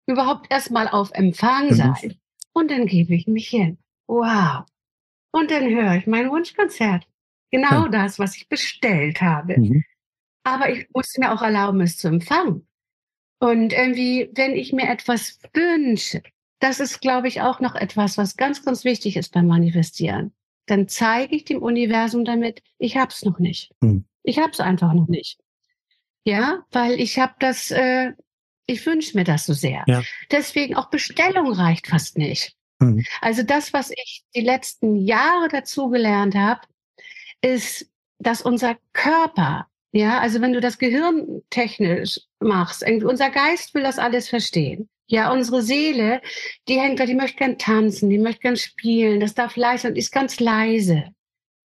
überhaupt 0.07 0.51
erstmal 0.51 0.89
auf 0.89 1.11
Empfang 1.13 1.69
mhm. 1.69 1.75
sein. 1.75 2.19
Und 2.53 2.71
dann 2.71 2.87
gebe 2.87 3.15
ich 3.15 3.27
mich 3.27 3.49
hin. 3.49 3.79
Wow. 4.07 4.65
Und 5.33 5.51
dann 5.51 5.69
höre 5.69 5.97
ich 5.97 6.07
mein 6.07 6.31
Wunschkonzert. 6.31 7.07
Genau 7.51 7.85
ja. 7.85 7.89
das, 7.89 8.19
was 8.19 8.37
ich 8.37 8.49
bestellt 8.49 9.21
habe. 9.21 9.59
Mhm. 9.59 9.85
Aber 10.55 10.71
ich 10.71 10.87
musste 10.95 11.21
mir 11.21 11.33
auch 11.33 11.43
erlauben, 11.43 11.81
es 11.81 11.99
zu 11.99 12.09
empfangen. 12.09 12.67
Und 13.41 13.73
irgendwie, 13.73 14.31
wenn 14.35 14.53
ich 14.53 14.73
mir 14.73 14.89
etwas 14.89 15.39
wünsche, 15.55 16.23
das 16.61 16.81
ist, 16.81 17.01
glaube 17.01 17.29
ich, 17.29 17.41
auch 17.41 17.61
noch 17.61 17.75
etwas, 17.75 18.19
was 18.19 18.37
ganz, 18.37 18.65
ganz 18.65 18.85
wichtig 18.85 19.17
ist 19.17 19.33
beim 19.33 19.47
Manifestieren. 19.47 20.33
Dann 20.67 20.89
zeige 20.89 21.37
ich 21.37 21.45
dem 21.45 21.63
Universum 21.63 22.25
damit, 22.25 22.63
ich 22.79 22.97
hab's 22.97 23.25
noch 23.25 23.39
nicht. 23.39 23.73
Mhm. 23.81 24.05
Ich 24.25 24.39
hab's 24.39 24.61
einfach 24.61 24.93
noch 24.93 25.09
nicht. 25.09 25.39
Ja, 26.25 26.65
weil 26.73 27.01
ich 27.01 27.19
habe 27.19 27.35
das, 27.39 27.71
äh, 27.71 28.13
ich 28.67 28.85
wünsche 28.85 29.17
mir 29.17 29.25
das 29.25 29.47
so 29.47 29.53
sehr. 29.55 29.85
Ja. 29.87 30.03
Deswegen 30.31 30.77
auch 30.77 30.91
Bestellung 30.91 31.53
reicht 31.53 31.87
fast 31.87 32.19
nicht. 32.19 32.55
Mhm. 32.81 33.05
Also 33.21 33.43
das, 33.43 33.73
was 33.73 33.91
ich 33.91 34.25
die 34.35 34.43
letzten 34.43 34.97
Jahre 34.97 35.49
dazugelernt 35.49 36.35
habe, 36.35 36.61
ist, 37.41 37.89
dass 38.19 38.43
unser 38.43 38.77
Körper, 38.93 39.68
ja, 39.93 40.19
also 40.19 40.41
wenn 40.41 40.53
du 40.53 40.61
das 40.61 40.79
Gehirn 40.79 41.43
technisch 41.51 42.21
machst, 42.41 42.85
unser 42.89 43.31
Geist 43.31 43.75
will 43.75 43.83
das 43.83 43.99
alles 43.99 44.29
verstehen. 44.29 44.89
Ja, 45.07 45.33
unsere 45.33 45.63
Seele, 45.63 46.21
die 46.69 46.79
hängt 46.79 47.01
da, 47.01 47.07
die 47.07 47.15
möchte 47.15 47.39
gern 47.39 47.57
tanzen, 47.57 48.11
die 48.11 48.19
möchte 48.19 48.43
gern 48.43 48.57
spielen, 48.57 49.21
das 49.21 49.35
darf 49.35 49.57
leise 49.57 49.89
und 49.89 49.97
ist 49.97 50.13
ganz 50.13 50.39
leise. 50.39 51.05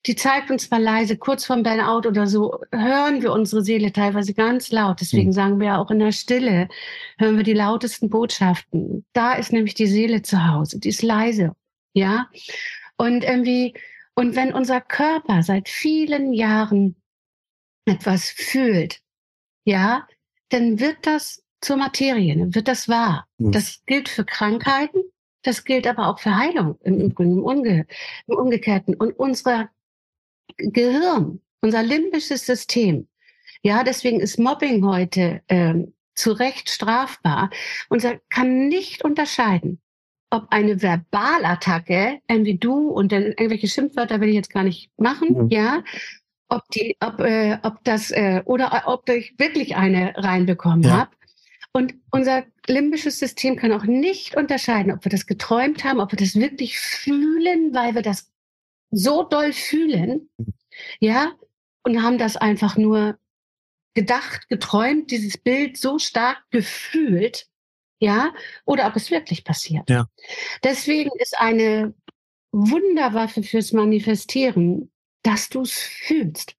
Die 0.07 0.17
zeigt 0.17 0.51
uns 0.51 0.67
zwar 0.67 0.81
leise, 0.81 1.17
kurz 1.17 1.45
vorm 1.45 1.63
Burnout 1.63 2.09
oder 2.09 2.27
so, 2.27 2.59
hören 2.73 3.23
wir 3.23 3.33
unsere 3.33 3.63
Seele 3.63 3.93
teilweise 3.93 4.35
ganz 4.35 4.73
laut. 4.73 5.01
Deswegen 5.01 5.29
mhm. 5.29 5.35
sagen 5.35 5.61
wir 5.61 5.69
ja 5.69 5.79
auch 5.79 5.91
in 5.91 5.99
der 6.01 6.11
Stille, 6.11 6.69
hören 7.19 7.37
wir 7.37 7.45
die 7.45 7.53
lautesten 7.53 8.09
Botschaften. 8.09 9.05
Da 9.13 9.35
ist 9.35 9.53
nämlich 9.53 9.75
die 9.75 9.87
Seele 9.87 10.23
zu 10.23 10.49
Hause, 10.49 10.81
die 10.81 10.89
ist 10.89 11.03
leise. 11.03 11.53
Ja. 11.93 12.29
Und 12.97 13.25
irgendwie, 13.25 13.75
und 14.15 14.35
wenn 14.37 14.55
unser 14.55 14.81
Körper 14.81 15.43
seit 15.43 15.69
vielen 15.69 16.33
Jahren 16.33 16.97
etwas 17.87 18.31
fühlt, 18.31 19.01
ja, 19.64 20.07
dann 20.51 20.81
wird 20.81 20.99
das 21.03 21.43
zur 21.61 21.76
Materie, 21.76 22.37
dann 22.37 22.55
wird 22.55 22.68
das 22.68 22.89
wahr. 22.89 23.26
Mhm. 23.39 23.53
Das 23.53 23.83
gilt 23.87 24.09
für 24.09 24.24
Krankheiten, 24.24 25.03
das 25.43 25.64
gilt 25.64 25.87
aber 25.87 26.09
auch 26.09 26.18
für 26.18 26.37
Heilung 26.37 26.78
im 26.83 27.01
Übrigen, 27.01 27.39
im, 27.39 27.45
Umge 27.45 27.87
im 28.26 28.37
Umgekehrten. 28.37 28.95
Und 28.95 29.12
unser 29.18 29.70
Gehirn, 30.57 31.41
unser 31.61 31.83
limbisches 31.83 32.47
System, 32.47 33.09
ja, 33.62 33.85
deswegen 33.85 34.20
ist 34.20 34.39
Mobbing 34.39 34.85
heute 34.85 35.43
ähm, 35.49 35.95
zu 36.14 36.33
Recht 36.33 36.70
strafbar. 36.70 37.51
Unser 37.89 38.18
kann 38.31 38.68
nicht 38.68 39.05
unterscheiden, 39.05 39.81
ob 40.31 40.47
eine 40.51 40.78
Verbalattacke, 40.78 42.20
wie 42.28 42.59
du 42.59 42.89
und 42.89 43.12
dann 43.12 43.22
irgendwelche 43.24 43.68
Schimpfwörter 43.68 44.20
will 44.20 44.28
ich 44.28 44.37
jetzt 44.37 44.53
gar 44.53 44.62
nicht 44.62 44.91
machen, 44.97 45.45
mhm. 45.45 45.49
ja, 45.51 45.83
ob 46.51 46.68
die, 46.70 46.96
ob, 47.01 47.20
äh, 47.20 47.59
ob 47.62 47.82
das 47.84 48.11
äh, 48.11 48.42
oder 48.44 48.84
ob 48.86 49.09
ich 49.09 49.38
wirklich 49.38 49.76
eine 49.76 50.14
reinbekommen 50.16 50.82
ja. 50.82 50.90
habe. 50.90 51.11
Und 51.72 51.94
unser 52.11 52.44
limbisches 52.66 53.18
System 53.18 53.57
kann 53.57 53.72
auch 53.72 53.84
nicht 53.84 54.36
unterscheiden, 54.36 54.92
ob 54.92 55.05
wir 55.05 55.11
das 55.11 55.26
geträumt 55.26 55.84
haben, 55.84 56.01
ob 56.01 56.12
wir 56.12 56.18
das 56.18 56.34
wirklich 56.34 56.78
fühlen, 56.78 57.72
weil 57.72 57.94
wir 57.94 58.03
das 58.03 58.30
so 58.90 59.22
doll 59.22 59.53
fühlen, 59.53 60.28
ja, 60.98 61.32
und 61.84 62.03
haben 62.03 62.18
das 62.18 62.36
einfach 62.36 62.76
nur 62.76 63.18
gedacht, 63.94 64.48
geträumt, 64.48 65.11
dieses 65.11 65.38
Bild 65.38 65.76
so 65.76 65.98
stark 65.98 66.42
gefühlt, 66.51 67.46
ja, 68.01 68.32
oder 68.64 68.86
ob 68.86 68.96
es 68.96 69.11
wirklich 69.11 69.44
passiert. 69.44 69.88
Ja. 69.88 70.09
Deswegen 70.64 71.11
ist 71.18 71.38
eine 71.38 71.94
Wunderwaffe 72.53 73.42
fürs 73.42 73.72
Manifestieren, 73.72 74.90
dass 75.23 75.49
du 75.49 75.62
es 75.62 75.79
fühlst. 75.79 76.57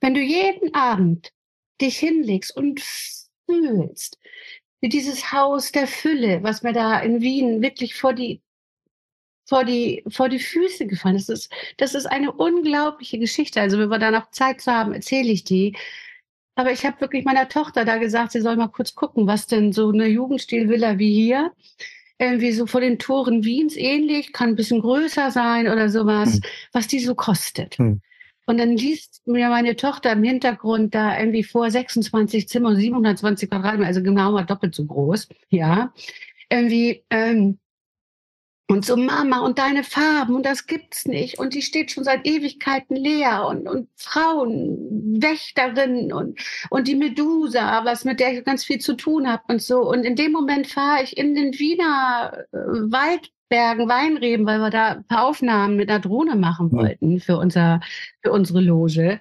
Wenn 0.00 0.14
du 0.14 0.20
jeden 0.20 0.74
Abend 0.74 1.32
dich 1.80 1.98
hinlegst 1.98 2.56
und 2.56 2.80
fühlst, 3.46 4.18
wie 4.80 4.88
dieses 4.88 5.32
Haus 5.32 5.72
der 5.72 5.86
Fülle, 5.86 6.42
was 6.42 6.62
mir 6.62 6.72
da 6.72 7.00
in 7.00 7.20
Wien 7.20 7.62
wirklich 7.62 7.94
vor 7.94 8.12
die 8.12 8.42
vor 9.48 9.64
die, 9.64 10.02
vor 10.08 10.28
die 10.28 10.38
Füße 10.38 10.86
gefallen. 10.86 11.16
Das 11.16 11.28
ist, 11.28 11.52
das 11.76 11.94
ist 11.94 12.06
eine 12.06 12.32
unglaubliche 12.32 13.18
Geschichte. 13.18 13.60
Also, 13.60 13.78
wenn 13.78 13.90
wir 13.90 13.98
da 13.98 14.10
noch 14.10 14.30
Zeit 14.30 14.60
zu 14.62 14.72
haben, 14.72 14.94
erzähle 14.94 15.30
ich 15.30 15.44
die. 15.44 15.76
Aber 16.54 16.72
ich 16.72 16.84
habe 16.86 17.00
wirklich 17.00 17.24
meiner 17.24 17.48
Tochter 17.48 17.84
da 17.84 17.98
gesagt, 17.98 18.32
sie 18.32 18.40
soll 18.40 18.56
mal 18.56 18.68
kurz 18.68 18.94
gucken, 18.94 19.26
was 19.26 19.46
denn 19.46 19.72
so 19.72 19.90
eine 19.90 20.06
Jugendstilvilla 20.06 20.98
wie 20.98 21.12
hier, 21.14 21.52
irgendwie 22.22 22.52
so 22.52 22.66
vor 22.66 22.80
den 22.80 22.98
Toren 22.98 23.44
Wiens 23.44 23.76
ähnlich, 23.76 24.32
kann 24.32 24.50
ein 24.50 24.56
bisschen 24.56 24.80
größer 24.80 25.30
sein 25.30 25.68
oder 25.68 25.88
sowas, 25.88 26.34
hm. 26.34 26.40
was 26.72 26.86
die 26.86 27.00
so 27.00 27.14
kostet. 27.14 27.78
Hm. 27.78 28.00
Und 28.46 28.58
dann 28.58 28.76
liest 28.76 29.22
mir 29.26 29.48
meine 29.48 29.76
Tochter 29.76 30.12
im 30.12 30.22
Hintergrund 30.22 30.94
da 30.94 31.18
irgendwie 31.18 31.44
vor 31.44 31.70
26 31.70 32.48
Zimmer, 32.48 32.74
720 32.74 33.50
Quadratmeter, 33.50 33.86
also 33.86 34.02
genau 34.02 34.32
mal 34.32 34.44
doppelt 34.44 34.74
so 34.74 34.84
groß, 34.84 35.28
ja. 35.48 35.92
Irgendwie, 36.48 37.04
ähm, 37.10 37.58
und 38.72 38.84
so, 38.84 38.96
Mama, 38.96 39.40
und 39.40 39.58
deine 39.58 39.84
Farben, 39.84 40.34
und 40.34 40.46
das 40.46 40.66
gibt's 40.66 41.06
nicht. 41.06 41.38
Und 41.38 41.54
die 41.54 41.62
steht 41.62 41.90
schon 41.90 42.04
seit 42.04 42.26
Ewigkeiten 42.26 42.96
leer. 42.96 43.46
Und, 43.46 43.68
und 43.68 43.88
Frauen, 43.96 45.20
Wächterinnen 45.20 46.12
und, 46.12 46.40
und 46.70 46.88
die 46.88 46.94
Medusa, 46.94 47.84
was 47.84 48.04
mit 48.04 48.18
der 48.18 48.32
ich 48.32 48.44
ganz 48.44 48.64
viel 48.64 48.78
zu 48.78 48.94
tun 48.94 49.30
habe 49.30 49.42
und 49.48 49.60
so. 49.60 49.80
Und 49.80 50.04
in 50.04 50.16
dem 50.16 50.32
Moment 50.32 50.66
fahre 50.66 51.02
ich 51.02 51.16
in 51.16 51.34
den 51.34 51.52
Wiener 51.58 52.46
äh, 52.52 52.56
Waldbergen 52.56 53.88
Weinreben, 53.88 54.46
weil 54.46 54.58
wir 54.60 54.70
da 54.70 54.88
ein 54.92 55.04
paar 55.04 55.26
Aufnahmen 55.26 55.76
mit 55.76 55.90
einer 55.90 56.00
Drohne 56.00 56.36
machen 56.36 56.72
wollten 56.72 57.20
für 57.20 57.36
unser, 57.36 57.80
für 58.22 58.32
unsere 58.32 58.60
Loge 58.60 59.20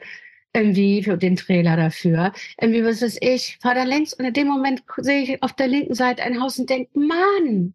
irgendwie 0.54 1.04
für 1.04 1.18
den 1.18 1.36
Trailer 1.36 1.78
dafür. 1.78 2.34
Irgendwie, 2.60 2.84
was 2.84 3.02
weiß 3.02 3.18
ich, 3.22 3.58
fahre 3.62 3.76
da 3.76 3.84
längs 3.84 4.14
und 4.14 4.26
in 4.26 4.34
dem 4.34 4.48
Moment 4.48 4.84
sehe 4.98 5.24
ich 5.24 5.44
auf 5.44 5.54
der 5.54 5.68
linken 5.68 5.94
Seite 5.94 6.24
ein 6.24 6.42
Haus 6.42 6.60
und 6.60 6.70
denke, 6.70 6.92
Mann, 7.00 7.74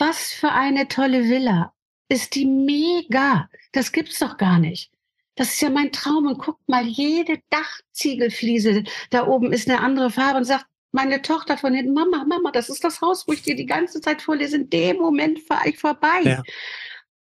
was 0.00 0.32
für 0.32 0.50
eine 0.50 0.88
tolle 0.88 1.28
Villa. 1.28 1.72
Ist 2.08 2.34
die 2.34 2.46
mega. 2.46 3.48
Das 3.72 3.92
gibt's 3.92 4.18
doch 4.18 4.36
gar 4.36 4.58
nicht. 4.58 4.90
Das 5.36 5.50
ist 5.50 5.60
ja 5.60 5.70
mein 5.70 5.92
Traum. 5.92 6.26
Und 6.26 6.38
guckt 6.38 6.68
mal, 6.68 6.84
jede 6.86 7.40
Dachziegelfliese 7.50 8.84
da 9.10 9.26
oben 9.26 9.52
ist 9.52 9.68
eine 9.68 9.80
andere 9.80 10.10
Farbe 10.10 10.38
und 10.38 10.44
sagt, 10.44 10.66
meine 10.92 11.22
Tochter 11.22 11.56
von 11.56 11.72
hinten, 11.72 11.92
Mama, 11.92 12.24
Mama, 12.24 12.50
das 12.50 12.68
ist 12.68 12.82
das 12.82 13.00
Haus, 13.00 13.28
wo 13.28 13.32
ich 13.32 13.42
dir 13.42 13.54
die 13.54 13.66
ganze 13.66 14.00
Zeit 14.00 14.22
vorlese. 14.22 14.56
In 14.56 14.70
dem 14.70 14.96
Moment 14.96 15.40
fahre 15.40 15.68
ich 15.68 15.78
vorbei. 15.78 16.22
Ja. 16.24 16.42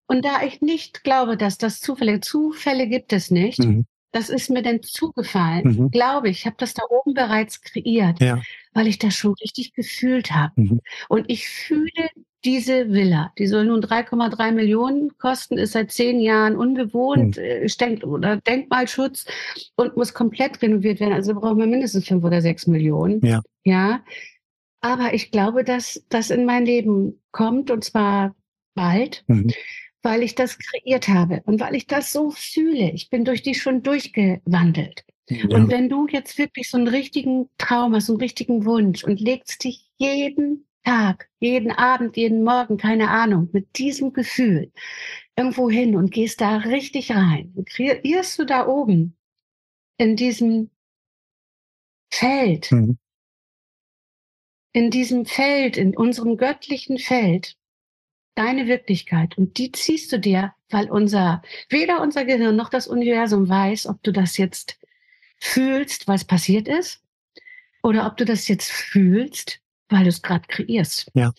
Und 0.08 0.26
da 0.26 0.42
ich 0.44 0.62
nicht 0.62 1.04
glaube, 1.04 1.38
dass 1.38 1.58
das 1.58 1.80
Zufälle, 1.80 2.20
Zufälle 2.20 2.88
gibt 2.88 3.14
es 3.14 3.32
nicht, 3.32 3.60
mhm. 3.60 3.86
das 4.12 4.30
ist 4.30 4.50
mir 4.50 4.64
denn 4.64 4.82
zugefallen, 4.82 5.64
mhm. 5.64 5.92
glaube 5.92 6.30
ich, 6.30 6.40
ich 6.40 6.46
habe 6.48 6.58
das 6.58 6.74
da 6.74 6.84
oben 6.90 7.14
bereits 7.14 7.62
kreiert, 7.62 8.20
ja. 8.20 8.42
weil 8.74 8.88
ich 8.88 9.00
das 9.00 9.14
schon 9.14 9.36
richtig 9.36 9.74
gefühlt 9.74 10.32
habe. 10.32 10.54
Mhm. 10.56 10.82
Und 11.08 11.30
ich 11.30 11.48
fühle 11.48 12.10
diese 12.44 12.90
Villa, 12.92 13.32
die 13.38 13.48
soll 13.48 13.66
nun 13.66 13.82
3,3 13.82 14.52
Millionen 14.52 15.18
kosten, 15.18 15.58
ist 15.58 15.74
seit 15.74 15.92
zehn 15.92 16.20
Jahren 16.20 16.56
unbewohnt, 16.56 17.38
hm. 17.38 17.68
Denk 17.80 18.04
oder 18.04 18.38
Denkmalschutz 18.38 19.26
und 19.76 19.96
muss 19.96 20.14
komplett 20.14 20.62
renoviert 20.62 21.00
werden. 21.00 21.14
Also 21.14 21.36
brauchen 21.36 21.60
wir 21.60 21.68
mindestens 21.68 22.08
fünf 22.08 22.24
oder 22.24 22.42
sechs 22.42 22.68
Millionen. 22.68 23.24
Ja. 23.26 23.42
Ja. 23.64 24.04
Aber 24.82 25.14
ich 25.14 25.32
glaube, 25.32 25.64
dass 25.64 26.04
das 26.10 26.32
in 26.32 26.46
mein 26.46 26.66
Leben 26.66 27.22
kommt 27.32 27.70
und 27.70 27.84
zwar 27.84 28.36
bald, 28.74 29.24
mhm. 29.28 29.52
weil 30.02 30.24
ich 30.24 30.34
das 30.34 30.58
kreiert 30.58 31.08
habe 31.08 31.42
und 31.46 31.60
weil 31.60 31.76
ich 31.76 31.86
das 31.86 32.12
so 32.12 32.32
fühle. 32.32 32.92
Ich 32.92 33.10
bin 33.10 33.24
durch 33.24 33.44
die 33.44 33.54
schon 33.54 33.84
durchgewandelt. 33.84 35.04
Ja. 35.30 35.46
Und 35.56 35.70
wenn 35.70 35.88
du 35.88 36.08
jetzt 36.08 36.38
wirklich 36.38 36.70
so 36.70 36.78
einen 36.78 36.88
richtigen 36.88 37.50
Traum 37.58 37.96
hast, 37.96 38.08
so 38.08 38.14
einen 38.14 38.22
richtigen 38.22 38.66
Wunsch 38.66 39.04
und 39.04 39.20
legst 39.20 39.64
dich 39.64 39.88
jeden 39.98 40.66
Tag, 40.84 41.30
jeden 41.40 41.72
Abend, 41.72 42.18
jeden 42.18 42.44
Morgen, 42.44 42.78
keine 42.78 43.10
Ahnung, 43.10 43.50
mit 43.52 43.78
diesem 43.78 44.14
Gefühl 44.14 44.72
irgendwo 45.36 45.70
hin 45.70 45.96
und 45.96 46.12
gehst 46.12 46.42
da 46.42 46.58
richtig 46.58 47.12
rein. 47.12 47.52
Und 47.56 47.70
kreierst 47.70 48.40
du 48.40 48.46
da 48.46 48.68
oben 48.68 49.16
in 49.98 50.16
diesem 50.16 50.70
Feld, 52.10 52.72
mhm. 52.72 52.98
in 54.74 54.92
diesem 54.92 55.26
Feld, 55.26 55.78
in 55.78 55.96
unserem 55.96 56.38
göttlichen 56.38 56.98
Feld, 56.98 57.58
deine 58.36 58.68
Wirklichkeit. 58.68 59.38
Und 59.38 59.58
die 59.58 59.72
ziehst 59.72 60.12
du 60.12 60.20
dir, 60.20 60.54
weil 60.70 60.90
unser, 60.90 61.42
weder 61.70 62.02
unser 62.02 62.26
Gehirn 62.26 62.56
noch 62.56 62.70
das 62.70 62.88
Universum 62.88 63.48
weiß, 63.48 63.88
ob 63.88 64.02
du 64.04 64.12
das 64.12 64.38
jetzt 64.38 64.80
fühlst, 65.38 66.08
was 66.08 66.26
passiert 66.26 66.68
ist, 66.68 67.04
oder 67.84 68.06
ob 68.06 68.18
du 68.18 68.26
das 68.26 68.48
jetzt 68.48 68.72
fühlst, 68.72 69.62
weil 69.92 70.04
du 70.04 70.10
es 70.10 70.22
gerade 70.22 70.48
kreierst. 70.48 71.12
Ja. 71.14 71.34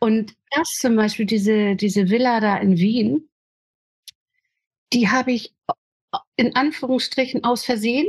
Und 0.00 0.34
das 0.50 0.68
zum 0.70 0.96
Beispiel, 0.96 1.26
diese, 1.26 1.76
diese 1.76 2.10
Villa 2.10 2.40
da 2.40 2.56
in 2.56 2.78
Wien, 2.78 3.28
die 4.92 5.08
habe 5.08 5.32
ich 5.32 5.54
in 6.36 6.56
Anführungsstrichen 6.56 7.44
aus 7.44 7.64
Versehen, 7.64 8.06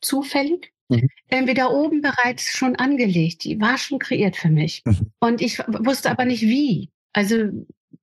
zufällig, 0.00 0.72
mhm. 0.88 1.08
entweder 1.28 1.72
oben 1.72 2.02
bereits 2.02 2.46
schon 2.46 2.76
angelegt. 2.76 3.44
Die 3.44 3.60
war 3.60 3.78
schon 3.78 3.98
kreiert 3.98 4.36
für 4.36 4.50
mich. 4.50 4.82
Mhm. 4.84 5.12
Und 5.20 5.40
ich 5.40 5.58
wusste 5.60 6.10
aber 6.10 6.24
nicht 6.24 6.42
wie. 6.42 6.90
Also 7.12 7.36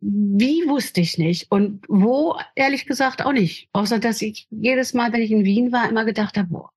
wie 0.02 0.68
wusste 0.68 1.02
ich 1.02 1.18
nicht 1.18 1.52
und 1.52 1.84
wo 1.90 2.40
ehrlich 2.56 2.86
gesagt 2.86 3.26
auch 3.26 3.34
nicht. 3.34 3.68
Außer 3.74 4.00
dass 4.00 4.22
ich 4.22 4.48
jedes 4.50 4.94
Mal, 4.94 5.12
wenn 5.12 5.22
ich 5.22 5.32
in 5.32 5.44
Wien 5.44 5.72
war, 5.74 5.90
immer 5.90 6.06
gedacht 6.06 6.38
habe, 6.38 6.48
boah, 6.48 6.72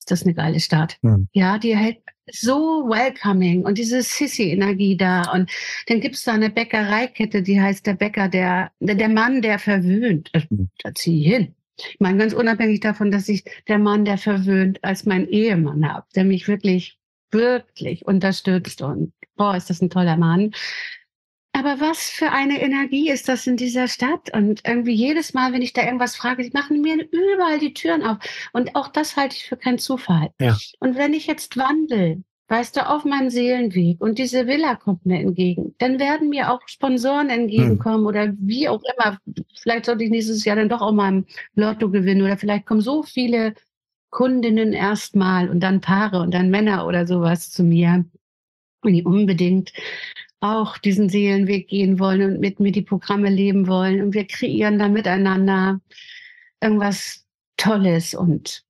ist 0.00 0.10
das 0.10 0.24
eine 0.24 0.34
geile 0.34 0.60
Stadt. 0.60 0.98
Mhm. 1.02 1.28
Ja, 1.32 1.58
die 1.58 1.76
hält 1.76 1.98
so 2.32 2.88
welcoming 2.88 3.64
und 3.64 3.78
diese 3.78 4.02
Sissy-Energie 4.02 4.96
da. 4.96 5.30
Und 5.32 5.50
dann 5.86 6.00
gibt's 6.00 6.24
da 6.24 6.32
eine 6.32 6.50
Bäckereikette, 6.50 7.42
die 7.42 7.60
heißt 7.60 7.86
der 7.86 7.94
Bäcker, 7.94 8.28
der, 8.28 8.72
der 8.80 9.08
Mann, 9.08 9.42
der 9.42 9.58
verwöhnt. 9.58 10.30
Mhm. 10.50 10.70
Da 10.82 10.94
zieh 10.94 11.20
ich 11.20 11.32
hin. 11.32 11.54
Ich 11.76 12.00
meine, 12.00 12.18
ganz 12.18 12.32
unabhängig 12.32 12.80
davon, 12.80 13.10
dass 13.10 13.28
ich 13.28 13.44
der 13.68 13.78
Mann, 13.78 14.04
der 14.04 14.18
verwöhnt, 14.18 14.82
als 14.82 15.06
mein 15.06 15.26
Ehemann 15.28 15.90
habe, 15.90 16.06
der 16.14 16.24
mich 16.24 16.46
wirklich, 16.46 16.98
wirklich 17.30 18.06
unterstützt 18.06 18.82
und 18.82 19.12
boah, 19.36 19.56
ist 19.56 19.70
das 19.70 19.80
ein 19.80 19.88
toller 19.88 20.16
Mann. 20.16 20.52
Aber 21.60 21.78
was 21.78 22.08
für 22.08 22.30
eine 22.30 22.62
Energie 22.62 23.10
ist 23.10 23.28
das 23.28 23.46
in 23.46 23.58
dieser 23.58 23.86
Stadt? 23.86 24.34
Und 24.34 24.62
irgendwie 24.66 24.94
jedes 24.94 25.34
Mal, 25.34 25.52
wenn 25.52 25.60
ich 25.60 25.74
da 25.74 25.84
irgendwas 25.84 26.16
frage, 26.16 26.42
die 26.42 26.52
machen 26.54 26.80
mir 26.80 27.06
überall 27.10 27.58
die 27.58 27.74
Türen 27.74 28.02
auf. 28.02 28.16
Und 28.54 28.74
auch 28.76 28.88
das 28.88 29.14
halte 29.14 29.36
ich 29.36 29.44
für 29.44 29.58
keinen 29.58 29.76
Zufall. 29.76 30.30
Ja. 30.40 30.56
Und 30.78 30.96
wenn 30.96 31.12
ich 31.12 31.26
jetzt 31.26 31.58
wandle, 31.58 32.22
weißt 32.48 32.78
du, 32.78 32.88
auf 32.88 33.04
meinem 33.04 33.28
Seelenweg 33.28 34.00
und 34.00 34.16
diese 34.18 34.46
Villa 34.46 34.74
kommt 34.74 35.04
mir 35.04 35.20
entgegen, 35.20 35.74
dann 35.76 35.98
werden 35.98 36.30
mir 36.30 36.50
auch 36.50 36.62
Sponsoren 36.64 37.28
entgegenkommen 37.28 38.00
hm. 38.00 38.06
oder 38.06 38.32
wie 38.38 38.66
auch 38.66 38.80
immer. 38.96 39.18
Vielleicht 39.60 39.84
sollte 39.84 40.04
ich 40.04 40.10
nächstes 40.10 40.46
Jahr 40.46 40.56
dann 40.56 40.70
doch 40.70 40.80
auch 40.80 40.92
mal 40.92 41.12
im 41.12 41.26
Lotto 41.56 41.90
gewinnen 41.90 42.22
oder 42.22 42.38
vielleicht 42.38 42.64
kommen 42.64 42.80
so 42.80 43.02
viele 43.02 43.52
Kundinnen 44.08 44.72
erstmal 44.72 45.50
und 45.50 45.60
dann 45.60 45.82
Paare 45.82 46.20
und 46.20 46.32
dann 46.32 46.48
Männer 46.48 46.86
oder 46.86 47.06
sowas 47.06 47.50
zu 47.50 47.64
mir, 47.64 48.06
die 48.82 49.04
unbedingt 49.04 49.74
auch 50.40 50.78
diesen 50.78 51.08
Seelenweg 51.08 51.68
gehen 51.68 51.98
wollen 51.98 52.22
und 52.22 52.40
mit 52.40 52.60
mir 52.60 52.72
die 52.72 52.82
Programme 52.82 53.28
leben 53.30 53.66
wollen. 53.66 54.02
Und 54.02 54.14
wir 54.14 54.26
kreieren 54.26 54.78
da 54.78 54.88
miteinander 54.88 55.80
irgendwas 56.60 57.26
Tolles. 57.56 58.14
Und 58.14 58.64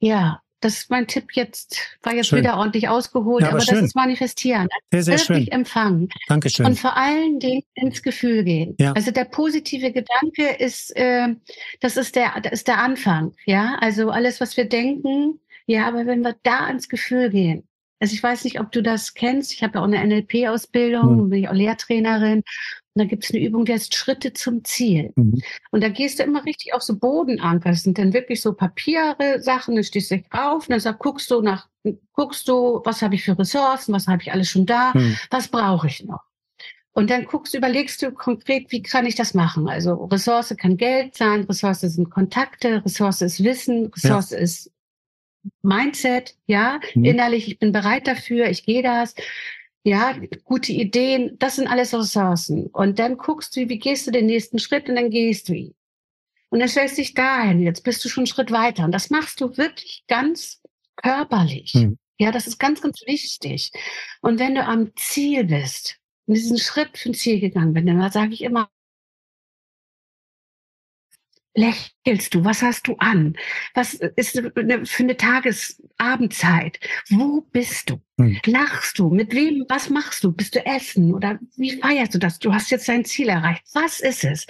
ja, 0.00 0.42
das 0.60 0.78
ist 0.78 0.90
mein 0.90 1.06
Tipp 1.06 1.32
jetzt, 1.32 1.98
war 2.02 2.14
jetzt 2.14 2.28
schön. 2.28 2.38
wieder 2.38 2.56
ordentlich 2.56 2.88
ausgeholt, 2.88 3.42
ja, 3.42 3.48
aber, 3.48 3.58
aber 3.58 3.66
das 3.66 3.82
ist 3.82 3.94
manifestieren. 3.94 4.68
Sehr, 4.90 5.02
sehr 5.02 5.18
wirklich 5.18 5.44
schön. 5.44 5.52
empfangen. 5.52 6.08
Dankeschön. 6.28 6.66
Und 6.66 6.78
vor 6.78 6.96
allen 6.96 7.38
Dingen 7.38 7.62
ins 7.74 8.02
Gefühl 8.02 8.44
gehen. 8.44 8.74
Ja. 8.78 8.92
Also 8.92 9.10
der 9.10 9.24
positive 9.24 9.92
Gedanke 9.92 10.48
ist, 10.58 10.94
äh, 10.96 11.34
das 11.80 11.96
ist 11.96 12.16
der, 12.16 12.40
das 12.42 12.52
ist 12.52 12.68
der 12.68 12.78
Anfang. 12.78 13.34
Ja, 13.44 13.76
also 13.80 14.10
alles, 14.10 14.40
was 14.40 14.56
wir 14.56 14.66
denken, 14.66 15.40
ja, 15.66 15.86
aber 15.86 16.06
wenn 16.06 16.22
wir 16.22 16.36
da 16.42 16.68
ins 16.68 16.88
Gefühl 16.88 17.30
gehen, 17.30 17.64
also 18.04 18.12
ich 18.12 18.22
weiß 18.22 18.44
nicht, 18.44 18.60
ob 18.60 18.70
du 18.70 18.82
das 18.82 19.14
kennst. 19.14 19.54
Ich 19.54 19.62
habe 19.62 19.76
ja 19.76 19.80
auch 19.80 19.90
eine 19.90 20.06
NLP-Ausbildung, 20.06 21.24
mhm. 21.24 21.30
bin 21.30 21.38
ich 21.38 21.48
auch 21.48 21.54
Lehrtrainerin. 21.54 22.40
Und 22.40 22.44
da 22.92 23.04
gibt 23.06 23.24
es 23.24 23.30
eine 23.30 23.42
Übung, 23.42 23.64
die 23.64 23.72
heißt 23.72 23.94
Schritte 23.94 24.34
zum 24.34 24.62
Ziel. 24.62 25.10
Mhm. 25.16 25.40
Und 25.70 25.82
da 25.82 25.88
gehst 25.88 26.18
du 26.18 26.22
immer 26.22 26.44
richtig 26.44 26.74
auf 26.74 26.82
so 26.82 26.98
Bodenanker. 26.98 27.70
Das 27.70 27.82
sind 27.82 27.96
dann 27.96 28.12
wirklich 28.12 28.42
so 28.42 28.52
Papiere, 28.52 29.40
Sachen, 29.40 29.74
dann 29.74 29.84
stehst 29.84 30.10
du 30.10 30.22
auf 30.32 30.64
und 30.64 30.70
dann 30.72 30.80
sag, 30.80 30.98
guckst 30.98 31.30
du 31.30 31.40
nach, 31.40 31.66
guckst 32.12 32.46
du, 32.46 32.82
was 32.84 33.00
habe 33.00 33.14
ich 33.14 33.24
für 33.24 33.38
Ressourcen, 33.38 33.94
was 33.94 34.06
habe 34.06 34.20
ich 34.20 34.30
alles 34.30 34.50
schon 34.50 34.66
da, 34.66 34.92
mhm. 34.94 35.16
was 35.30 35.48
brauche 35.48 35.86
ich 35.86 36.04
noch? 36.04 36.24
Und 36.92 37.08
dann 37.08 37.24
guckst, 37.24 37.54
überlegst 37.54 38.02
du 38.02 38.12
konkret, 38.12 38.70
wie 38.70 38.82
kann 38.82 39.06
ich 39.06 39.14
das 39.14 39.32
machen? 39.32 39.66
Also 39.66 39.94
Ressource 39.94 40.54
kann 40.58 40.76
Geld 40.76 41.16
sein, 41.16 41.44
Ressource 41.44 41.80
sind 41.80 42.10
Kontakte, 42.10 42.84
Ressource 42.84 43.22
ist 43.22 43.42
Wissen, 43.42 43.86
Ressource 43.86 44.32
ja. 44.32 44.38
ist 44.40 44.73
Mindset, 45.62 46.36
ja, 46.46 46.80
mhm. 46.94 47.04
innerlich, 47.04 47.48
ich 47.48 47.58
bin 47.58 47.72
bereit 47.72 48.06
dafür, 48.06 48.48
ich 48.48 48.64
gehe 48.64 48.82
das. 48.82 49.14
Ja, 49.82 50.16
gute 50.44 50.72
Ideen, 50.72 51.36
das 51.38 51.56
sind 51.56 51.68
alles 51.68 51.92
Ressourcen. 51.92 52.66
Und 52.68 52.98
dann 52.98 53.18
guckst 53.18 53.54
du, 53.54 53.68
wie 53.68 53.78
gehst 53.78 54.06
du 54.06 54.10
den 54.10 54.26
nächsten 54.26 54.58
Schritt 54.58 54.88
und 54.88 54.96
dann 54.96 55.10
gehst 55.10 55.48
du 55.48 55.52
ihn. 55.52 55.74
Und 56.48 56.60
dann 56.60 56.68
stellst 56.68 56.96
du 56.96 57.02
dich 57.02 57.14
dahin, 57.14 57.60
jetzt 57.60 57.82
bist 57.82 58.02
du 58.04 58.08
schon 58.08 58.22
einen 58.22 58.26
Schritt 58.28 58.50
weiter. 58.50 58.84
Und 58.84 58.92
das 58.92 59.10
machst 59.10 59.40
du 59.40 59.56
wirklich 59.56 60.04
ganz 60.08 60.62
körperlich. 60.96 61.74
Mhm. 61.74 61.98
Ja, 62.18 62.30
das 62.30 62.46
ist 62.46 62.58
ganz, 62.58 62.80
ganz 62.80 63.02
wichtig. 63.06 63.72
Und 64.20 64.38
wenn 64.38 64.54
du 64.54 64.64
am 64.64 64.94
Ziel 64.96 65.44
bist, 65.44 65.98
in 66.26 66.34
diesen 66.34 66.58
Schritt 66.58 66.96
für 66.96 67.10
ein 67.10 67.14
Ziel 67.14 67.40
gegangen 67.40 67.74
bin, 67.74 67.86
dann 67.86 68.10
sage 68.10 68.32
ich 68.32 68.42
immer, 68.42 68.70
lächelst 71.54 72.34
du? 72.34 72.44
Was 72.44 72.62
hast 72.62 72.88
du 72.88 72.96
an? 72.98 73.36
Was 73.74 73.94
ist 73.94 74.40
für 74.40 75.02
eine 75.02 75.16
Tagesabendzeit? 75.16 76.80
Wo 77.08 77.42
bist 77.52 77.90
du? 77.90 78.00
Hm. 78.18 78.40
Lachst 78.46 78.98
du? 78.98 79.10
Mit 79.10 79.34
wem? 79.34 79.64
Was 79.68 79.90
machst 79.90 80.24
du? 80.24 80.32
Bist 80.32 80.54
du 80.54 80.64
essen? 80.66 81.14
Oder 81.14 81.38
wie 81.56 81.78
feierst 81.78 82.14
du 82.14 82.18
das? 82.18 82.38
Du 82.38 82.52
hast 82.52 82.70
jetzt 82.70 82.88
dein 82.88 83.04
Ziel 83.04 83.28
erreicht. 83.28 83.62
Was 83.72 84.00
ist 84.00 84.24
es? 84.24 84.46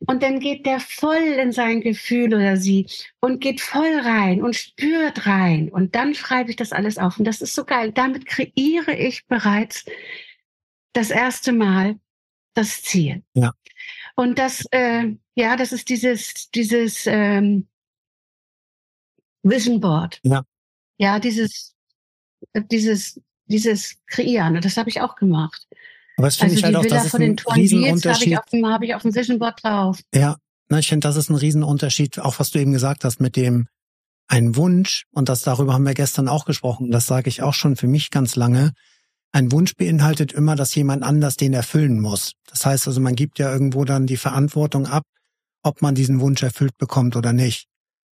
Und 0.00 0.22
dann 0.22 0.40
geht 0.40 0.66
der 0.66 0.78
voll 0.78 1.16
in 1.16 1.52
sein 1.52 1.80
Gefühl 1.80 2.34
oder 2.34 2.56
sie 2.56 2.86
und 3.20 3.40
geht 3.40 3.60
voll 3.60 3.98
rein 4.00 4.42
und 4.42 4.54
spürt 4.54 5.26
rein. 5.26 5.70
Und 5.70 5.94
dann 5.94 6.14
schreibe 6.14 6.50
ich 6.50 6.56
das 6.56 6.72
alles 6.72 6.98
auf. 6.98 7.18
Und 7.18 7.24
das 7.24 7.40
ist 7.40 7.54
so 7.54 7.64
geil. 7.64 7.92
Damit 7.92 8.26
kreiere 8.26 8.94
ich 8.94 9.26
bereits 9.26 9.86
das 10.92 11.10
erste 11.10 11.52
Mal 11.52 11.98
das 12.54 12.82
Ziel. 12.82 13.22
Ja. 13.34 13.52
Und 14.16 14.38
das, 14.38 14.64
äh, 14.70 15.14
ja, 15.36 15.56
das 15.56 15.72
ist 15.72 15.88
dieses, 15.88 16.50
dieses 16.50 17.06
ähm, 17.06 17.68
Vision 19.42 19.80
Board. 19.80 20.18
Ja. 20.22 20.44
Ja, 20.98 21.18
dieses, 21.20 21.74
dieses, 22.70 23.20
dieses 23.44 23.96
Kreieren. 24.06 24.56
Und 24.56 24.64
das 24.64 24.76
habe 24.76 24.88
ich 24.88 25.00
auch 25.00 25.14
gemacht. 25.14 25.66
Aber 26.16 26.26
das 26.26 26.36
finde 26.36 26.54
also 26.54 26.58
ich 26.58 26.64
halt 26.64 26.76
auch, 26.76 26.86
das 26.86 27.06
ist 27.06 27.14
ein 27.14 27.36
Riesenunterschied. 27.54 28.36
Habe 28.36 28.46
ich, 28.50 28.64
auf 28.64 28.72
hab 28.72 28.82
ich 28.82 28.94
auf 28.94 29.02
dem 29.02 29.14
Vision 29.14 29.38
Board 29.38 29.62
drauf. 29.62 30.00
Ja, 30.14 30.36
na, 30.68 30.78
ich 30.78 30.88
finde, 30.88 31.06
das 31.06 31.16
ist 31.16 31.28
ein 31.28 31.36
Riesenunterschied, 31.36 32.18
auch 32.18 32.40
was 32.40 32.50
du 32.50 32.58
eben 32.58 32.72
gesagt 32.72 33.04
hast 33.04 33.20
mit 33.20 33.36
dem 33.36 33.68
ein 34.28 34.56
Wunsch, 34.56 35.04
und 35.12 35.28
das 35.28 35.42
darüber 35.42 35.74
haben 35.74 35.86
wir 35.86 35.94
gestern 35.94 36.28
auch 36.28 36.46
gesprochen, 36.46 36.90
das 36.90 37.06
sage 37.06 37.28
ich 37.28 37.42
auch 37.42 37.54
schon 37.54 37.76
für 37.76 37.86
mich 37.86 38.10
ganz 38.10 38.34
lange, 38.34 38.72
ein 39.30 39.52
Wunsch 39.52 39.76
beinhaltet 39.76 40.32
immer, 40.32 40.56
dass 40.56 40.74
jemand 40.74 41.04
anders 41.04 41.36
den 41.36 41.52
erfüllen 41.52 42.00
muss. 42.00 42.32
Das 42.46 42.66
heißt 42.66 42.88
also, 42.88 43.00
man 43.00 43.14
gibt 43.14 43.38
ja 43.38 43.52
irgendwo 43.52 43.84
dann 43.84 44.06
die 44.06 44.16
Verantwortung 44.16 44.86
ab, 44.86 45.04
ob 45.66 45.82
man 45.82 45.94
diesen 45.94 46.20
Wunsch 46.20 46.42
erfüllt 46.42 46.78
bekommt 46.78 47.16
oder 47.16 47.32
nicht. 47.32 47.68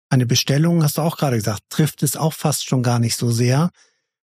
Eine 0.10 0.26
Bestellung, 0.26 0.84
hast 0.84 0.98
du 0.98 1.02
auch 1.02 1.18
gerade 1.18 1.38
gesagt, 1.38 1.64
trifft 1.70 2.04
es 2.04 2.16
auch 2.16 2.34
fast 2.34 2.66
schon 2.66 2.84
gar 2.84 3.00
nicht 3.00 3.16
so 3.16 3.32
sehr, 3.32 3.70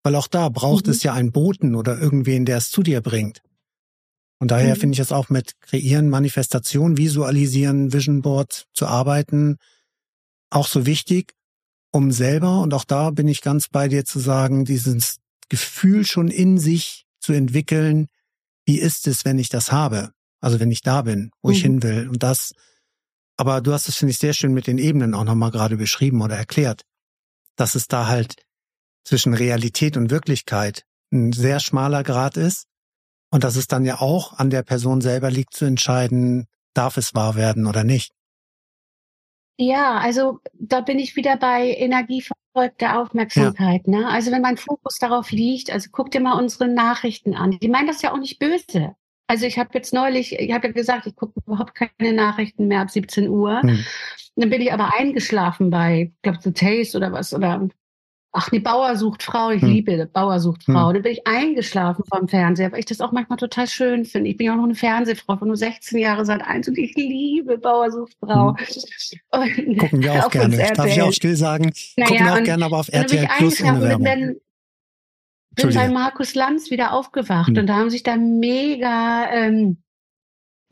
weil 0.02 0.14
auch 0.14 0.28
da 0.28 0.48
braucht 0.48 0.86
mhm. 0.86 0.92
es 0.92 1.02
ja 1.02 1.12
einen 1.12 1.32
Boten 1.32 1.74
oder 1.74 1.98
irgendwen, 1.98 2.44
der 2.44 2.58
es 2.58 2.70
zu 2.70 2.82
dir 2.82 3.00
bringt. 3.00 3.40
Und 4.38 4.50
daher 4.50 4.74
mhm. 4.74 4.80
finde 4.80 4.94
ich 4.94 5.00
es 5.00 5.12
auch 5.12 5.28
mit 5.28 5.60
Kreieren, 5.60 6.08
Manifestation, 6.08 6.96
Visualisieren, 6.96 7.92
Vision 7.92 8.22
Board 8.22 8.66
zu 8.74 8.86
arbeiten 8.86 9.56
auch 10.52 10.68
so 10.68 10.86
wichtig, 10.86 11.34
um 11.90 12.10
selber, 12.10 12.60
und 12.60 12.74
auch 12.74 12.84
da 12.84 13.10
bin 13.10 13.28
ich 13.28 13.42
ganz 13.42 13.68
bei 13.68 13.88
dir 13.88 14.04
zu 14.04 14.18
sagen, 14.18 14.64
dieses 14.64 15.18
Gefühl 15.48 16.06
schon 16.06 16.28
in 16.28 16.58
sich 16.58 17.06
zu 17.20 17.32
entwickeln, 17.32 18.08
wie 18.64 18.78
ist 18.78 19.06
es, 19.06 19.24
wenn 19.24 19.38
ich 19.38 19.48
das 19.48 19.72
habe? 19.72 20.12
Also 20.40 20.60
wenn 20.60 20.70
ich 20.70 20.82
da 20.82 21.02
bin, 21.02 21.30
wo 21.42 21.48
mhm. 21.48 21.54
ich 21.54 21.62
hin 21.62 21.82
will. 21.82 22.08
Und 22.08 22.22
das, 22.22 22.52
aber 23.36 23.60
du 23.60 23.72
hast 23.72 23.88
es, 23.88 23.96
finde 23.96 24.12
ich, 24.12 24.18
sehr 24.18 24.32
schön 24.32 24.52
mit 24.52 24.66
den 24.66 24.78
Ebenen 24.78 25.14
auch 25.14 25.24
nochmal 25.24 25.50
gerade 25.50 25.76
beschrieben 25.76 26.22
oder 26.22 26.36
erklärt, 26.36 26.82
dass 27.56 27.74
es 27.74 27.88
da 27.88 28.06
halt 28.06 28.36
zwischen 29.04 29.34
Realität 29.34 29.96
und 29.96 30.10
Wirklichkeit 30.10 30.84
ein 31.12 31.32
sehr 31.32 31.60
schmaler 31.60 32.02
Grad 32.02 32.36
ist 32.36 32.66
und 33.30 33.44
dass 33.44 33.56
es 33.56 33.66
dann 33.66 33.84
ja 33.84 34.00
auch 34.00 34.38
an 34.38 34.50
der 34.50 34.62
Person 34.62 35.00
selber 35.00 35.30
liegt 35.30 35.54
zu 35.54 35.64
entscheiden, 35.64 36.46
darf 36.74 36.96
es 36.96 37.14
wahr 37.14 37.34
werden 37.34 37.66
oder 37.66 37.84
nicht. 37.84 38.12
Ja, 39.58 39.98
also 39.98 40.40
da 40.54 40.80
bin 40.80 40.98
ich 40.98 41.16
wieder 41.16 41.36
bei 41.36 41.74
Energie 41.74 42.24
der 42.80 43.00
Aufmerksamkeit. 43.00 43.82
Ja. 43.86 43.98
Ne? 43.98 44.08
Also 44.08 44.30
wenn 44.30 44.42
mein 44.42 44.56
Fokus 44.56 44.98
darauf 44.98 45.30
liegt, 45.30 45.70
also 45.70 45.88
guck 45.92 46.10
dir 46.10 46.20
mal 46.20 46.38
unsere 46.38 46.68
Nachrichten 46.68 47.34
an. 47.34 47.58
Die 47.62 47.68
meinen 47.68 47.86
das 47.86 48.02
ja 48.02 48.12
auch 48.12 48.18
nicht 48.18 48.38
böse. 48.38 48.94
Also 49.32 49.46
ich 49.46 49.58
habe 49.58 49.70
jetzt 49.72 49.94
neulich, 49.94 50.38
ich 50.38 50.52
habe 50.52 50.66
ja 50.66 50.72
gesagt, 50.74 51.06
ich 51.06 51.16
gucke 51.16 51.40
überhaupt 51.46 51.74
keine 51.74 52.12
Nachrichten 52.12 52.68
mehr 52.68 52.82
ab 52.82 52.90
17 52.90 53.30
Uhr. 53.30 53.62
Hm. 53.62 53.82
Dann 54.36 54.50
bin 54.50 54.60
ich 54.60 54.70
aber 54.70 54.94
eingeschlafen 54.94 55.70
bei, 55.70 56.12
ich 56.14 56.22
glaube, 56.22 56.38
The 56.42 56.52
Taste 56.52 56.98
oder 56.98 57.12
was 57.12 57.32
oder 57.32 57.66
Ach, 58.34 58.50
die 58.50 58.60
Bauer 58.60 58.94
sucht 58.96 59.22
Frau, 59.22 59.48
ich 59.48 59.62
hm. 59.62 59.70
liebe 59.70 60.06
Bauer 60.06 60.38
sucht 60.38 60.64
Frau. 60.64 60.88
Hm. 60.88 60.94
Da 60.94 61.00
bin 61.00 61.12
ich 61.12 61.26
eingeschlafen 61.26 62.04
vom 62.12 62.28
Fernseher, 62.28 62.72
weil 62.72 62.80
ich 62.80 62.84
das 62.84 63.00
auch 63.00 63.12
manchmal 63.12 63.38
total 63.38 63.66
schön 63.66 64.04
finde. 64.04 64.28
Ich 64.28 64.36
bin 64.36 64.48
ja 64.48 64.52
auch 64.52 64.56
noch 64.58 64.64
eine 64.64 64.74
Fernsehfrau 64.74 65.38
von 65.38 65.48
nur 65.48 65.56
16 65.56 65.98
Jahre 65.98 66.26
seit 66.26 66.42
eins 66.42 66.68
und 66.68 66.76
ich 66.76 66.94
liebe 66.94 67.56
Bauer 67.56 67.90
sucht 67.90 68.14
Frau. 68.20 68.54
Hm. 69.32 69.78
Gucken 69.78 70.02
wir 70.02 70.12
auch 70.26 70.30
gerne. 70.30 70.58
Darf 70.74 70.86
ich 70.86 71.00
auch 71.00 71.12
still 71.12 71.36
sagen? 71.36 71.72
Naja, 71.96 72.08
Gucken 72.10 72.26
wir 72.26 72.34
auch 72.34 72.44
gerne, 72.44 72.64
aber 72.66 72.80
auf 72.80 72.92
RTL 72.92 73.26
Plus 73.38 73.62
ohne 73.62 73.80
Werbung. 73.80 74.04
Dann, 74.04 74.36
bin 75.54 75.74
bei 75.74 75.88
Markus 75.88 76.34
Lanz 76.34 76.70
wieder 76.70 76.92
aufgewacht 76.92 77.48
hm. 77.48 77.58
und 77.58 77.66
da 77.66 77.76
haben 77.76 77.90
sich 77.90 78.02
da 78.02 78.16
mega 78.16 79.30
ähm, 79.30 79.78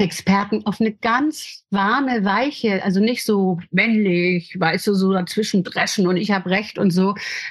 Experten 0.01 0.65
auf 0.67 0.81
eine 0.81 0.93
ganz 0.93 1.65
warme, 1.71 2.25
weiche, 2.25 2.83
also 2.83 3.01
nicht 3.01 3.25
so 3.25 3.59
männlich, 3.71 4.59
weißt 4.59 4.87
du, 4.87 4.95
so 4.95 5.13
dazwischen 5.13 5.63
dreschen 5.63 6.07
und 6.07 6.17
ich 6.17 6.31
habe 6.31 6.51
recht 6.51 6.79
und 6.79 6.91
so. 6.91 7.11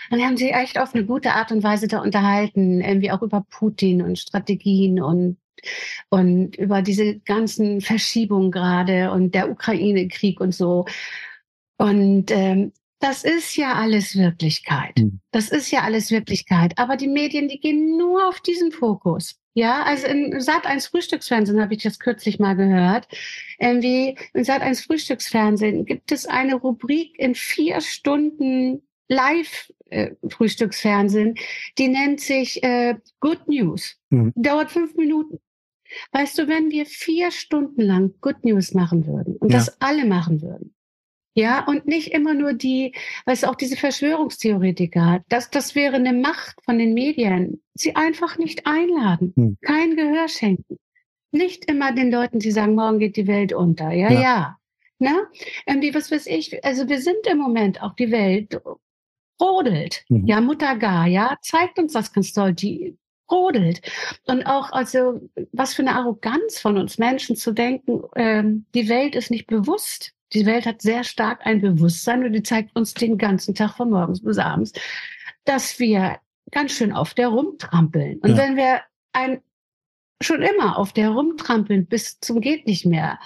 Und 0.09 0.17
wir 0.17 0.25
haben 0.25 0.37
sie 0.37 0.49
echt 0.49 0.79
auf 0.79 0.93
eine 0.93 1.05
gute 1.05 1.33
Art 1.33 1.51
und 1.51 1.63
Weise 1.63 1.87
da 1.87 1.99
unterhalten, 2.01 2.81
irgendwie 2.81 3.11
auch 3.11 3.21
über 3.21 3.45
Putin 3.49 4.01
und 4.01 4.17
Strategien 4.17 5.01
und 5.01 5.37
und 6.09 6.55
über 6.55 6.81
diese 6.81 7.19
ganzen 7.19 7.81
Verschiebungen 7.81 8.49
gerade 8.49 9.11
und 9.11 9.35
der 9.35 9.51
Ukraine-Krieg 9.51 10.39
und 10.39 10.55
so. 10.55 10.85
Und 11.77 12.31
ähm, 12.31 12.71
das 12.99 13.23
ist 13.23 13.55
ja 13.55 13.73
alles 13.73 14.15
Wirklichkeit. 14.15 14.99
Hm. 14.99 15.19
Das 15.31 15.49
ist 15.49 15.71
ja 15.71 15.81
alles 15.81 16.11
Wirklichkeit. 16.11 16.77
Aber 16.77 16.97
die 16.97 17.07
Medien, 17.07 17.47
die 17.47 17.59
gehen 17.59 17.97
nur 17.97 18.27
auf 18.27 18.39
diesen 18.41 18.71
Fokus. 18.71 19.39
Ja, 19.53 19.83
also 19.83 20.07
in 20.07 20.39
Sat 20.39 20.65
1 20.65 20.87
Frühstücksfernsehen 20.87 21.61
habe 21.61 21.73
ich 21.73 21.83
das 21.83 21.99
kürzlich 21.99 22.39
mal 22.39 22.55
gehört. 22.55 23.07
Irgendwie 23.57 24.17
in 24.33 24.43
Sat 24.43 24.61
1 24.61 24.81
Frühstücksfernsehen 24.81 25.85
gibt 25.85 26.11
es 26.11 26.25
eine 26.25 26.55
Rubrik 26.55 27.17
in 27.17 27.35
vier 27.35 27.81
Stunden 27.81 28.83
Live 29.09 29.71
äh, 29.89 30.11
Frühstücksfernsehen, 30.29 31.35
die 31.77 31.87
nennt 31.87 32.21
sich 32.21 32.63
äh, 32.63 32.95
Good 33.19 33.47
News. 33.47 33.97
Mhm. 34.11 34.33
Dauert 34.35 34.71
fünf 34.71 34.95
Minuten. 34.95 35.39
Weißt 36.11 36.37
du, 36.37 36.47
wenn 36.47 36.69
wir 36.69 36.85
vier 36.85 37.31
Stunden 37.31 37.81
lang 37.81 38.13
Good 38.21 38.43
News 38.43 38.75
machen 38.75 39.07
würden 39.07 39.35
und 39.37 39.51
ja. 39.51 39.57
das 39.57 39.81
alle 39.81 40.05
machen 40.05 40.41
würden, 40.43 40.75
ja, 41.39 41.65
und 41.65 41.85
nicht 41.85 42.09
immer 42.09 42.33
nur 42.33 42.53
die, 42.53 42.93
weißt 43.25 43.43
du, 43.43 43.47
auch 43.47 43.55
diese 43.55 43.77
Verschwörungstheoretiker, 43.77 45.23
das, 45.29 45.49
das 45.49 45.73
wäre 45.73 45.95
eine 45.95 46.13
Macht 46.13 46.57
von 46.65 46.77
den 46.77 46.93
Medien. 46.93 47.61
Sie 47.73 47.95
einfach 47.95 48.37
nicht 48.37 48.67
einladen, 48.67 49.33
hm. 49.35 49.57
kein 49.61 49.95
Gehör 49.95 50.27
schenken. 50.27 50.77
Nicht 51.31 51.65
immer 51.65 51.93
den 51.93 52.11
Leuten, 52.11 52.39
die 52.39 52.51
sagen, 52.51 52.75
morgen 52.75 52.99
geht 52.99 53.15
die 53.15 53.27
Welt 53.27 53.53
unter. 53.53 53.91
Ja, 53.91 54.11
ja. 54.11 54.21
ja. 54.21 54.55
Ne? 54.99 55.15
Irgendwie, 55.65 55.93
was 55.93 56.11
weiß 56.11 56.27
ich, 56.27 56.63
also 56.65 56.89
wir 56.89 56.99
sind 56.99 57.25
im 57.31 57.37
Moment 57.37 57.81
auch 57.81 57.95
die 57.95 58.11
Welt 58.11 58.59
rodelt. 59.39 60.03
Mhm. 60.09 60.25
Ja, 60.25 60.41
Mutter 60.41 60.75
Gaia 60.75 61.37
zeigt 61.41 61.79
uns 61.79 61.93
das 61.93 62.11
ganz 62.11 62.33
toll. 62.33 62.53
Die 62.53 62.97
brodelt. 63.29 63.81
Und 64.25 64.43
auch, 64.43 64.71
also, 64.71 65.21
was 65.53 65.73
für 65.73 65.83
eine 65.83 65.95
Arroganz 65.95 66.59
von 66.59 66.77
uns 66.77 66.97
Menschen 66.97 67.37
zu 67.37 67.53
denken, 67.53 68.01
ähm, 68.15 68.65
die 68.73 68.89
Welt 68.89 69.15
ist 69.15 69.31
nicht 69.31 69.47
bewusst. 69.47 70.13
Die 70.33 70.45
Welt 70.45 70.65
hat 70.65 70.81
sehr 70.81 71.03
stark 71.03 71.45
ein 71.45 71.61
Bewusstsein 71.61 72.23
und 72.23 72.33
die 72.33 72.43
zeigt 72.43 72.75
uns 72.75 72.93
den 72.93 73.17
ganzen 73.17 73.55
Tag 73.55 73.75
von 73.75 73.89
morgens 73.89 74.21
bis 74.21 74.37
abends, 74.37 74.73
dass 75.45 75.79
wir 75.79 76.19
ganz 76.51 76.71
schön 76.71 76.93
auf 76.93 77.13
der 77.13 77.29
rumtrampeln. 77.29 78.19
Und 78.19 78.31
ja. 78.31 78.37
wenn 78.37 78.55
wir 78.55 78.81
ein, 79.13 79.41
schon 80.21 80.41
immer 80.41 80.77
auf 80.77 80.93
der 80.93 81.09
rumtrampeln 81.09 81.87
bis 81.87 82.19
zum 82.19 82.41
geht 82.41 82.67
nicht 82.67 82.85
mehr, 82.85 83.19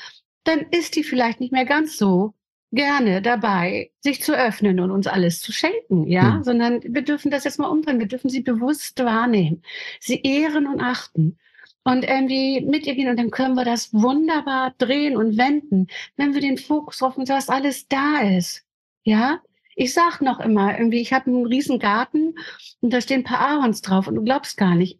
dann 0.43 0.62
ist 0.72 0.95
die 0.95 1.04
vielleicht 1.04 1.39
nicht 1.39 1.51
mehr 1.51 1.66
ganz 1.66 1.97
so 1.97 2.34
gerne 2.72 3.22
dabei, 3.22 3.91
sich 3.99 4.22
zu 4.22 4.36
öffnen 4.36 4.80
und 4.80 4.91
uns 4.91 5.08
alles 5.08 5.41
zu 5.41 5.51
schenken, 5.51 6.08
ja, 6.08 6.38
mhm. 6.38 6.43
sondern 6.43 6.82
wir 6.84 7.04
dürfen 7.04 7.30
das 7.30 7.43
jetzt 7.43 7.60
mal 7.60 7.68
umdrehen, 7.68 7.99
wir 7.99 8.08
dürfen 8.08 8.30
sie 8.30 8.41
bewusst 8.41 8.97
wahrnehmen, 9.04 9.62
sie 9.99 10.22
ehren 10.22 10.68
und 10.68 10.82
achten 10.82 11.38
und 11.84 12.03
irgendwie 12.03 12.61
mit 12.61 12.86
ihr 12.86 12.95
gehen 12.95 13.09
und 13.09 13.17
dann 13.17 13.31
können 13.31 13.55
wir 13.55 13.65
das 13.65 13.93
wunderbar 13.93 14.73
drehen 14.77 15.17
und 15.17 15.38
wenden, 15.38 15.88
wenn 16.15 16.34
wir 16.34 16.41
den 16.41 16.57
Fokus 16.57 17.01
auf 17.01 17.17
uns, 17.17 17.29
was 17.29 17.49
alles 17.49 17.88
da 17.88 18.21
ist, 18.21 18.65
ja. 19.03 19.39
Ich 19.75 19.93
sag 19.93 20.21
noch 20.21 20.39
immer, 20.39 20.77
irgendwie, 20.77 21.01
ich 21.01 21.13
habe 21.13 21.31
einen 21.31 21.47
riesen 21.47 21.79
Garten 21.79 22.36
und 22.81 22.93
da 22.93 23.01
stehen 23.01 23.21
ein 23.21 23.23
paar 23.23 23.39
Ahorns 23.39 23.81
drauf 23.81 24.07
und 24.07 24.15
du 24.15 24.23
glaubst 24.23 24.55
gar 24.55 24.75
nicht, 24.75 24.99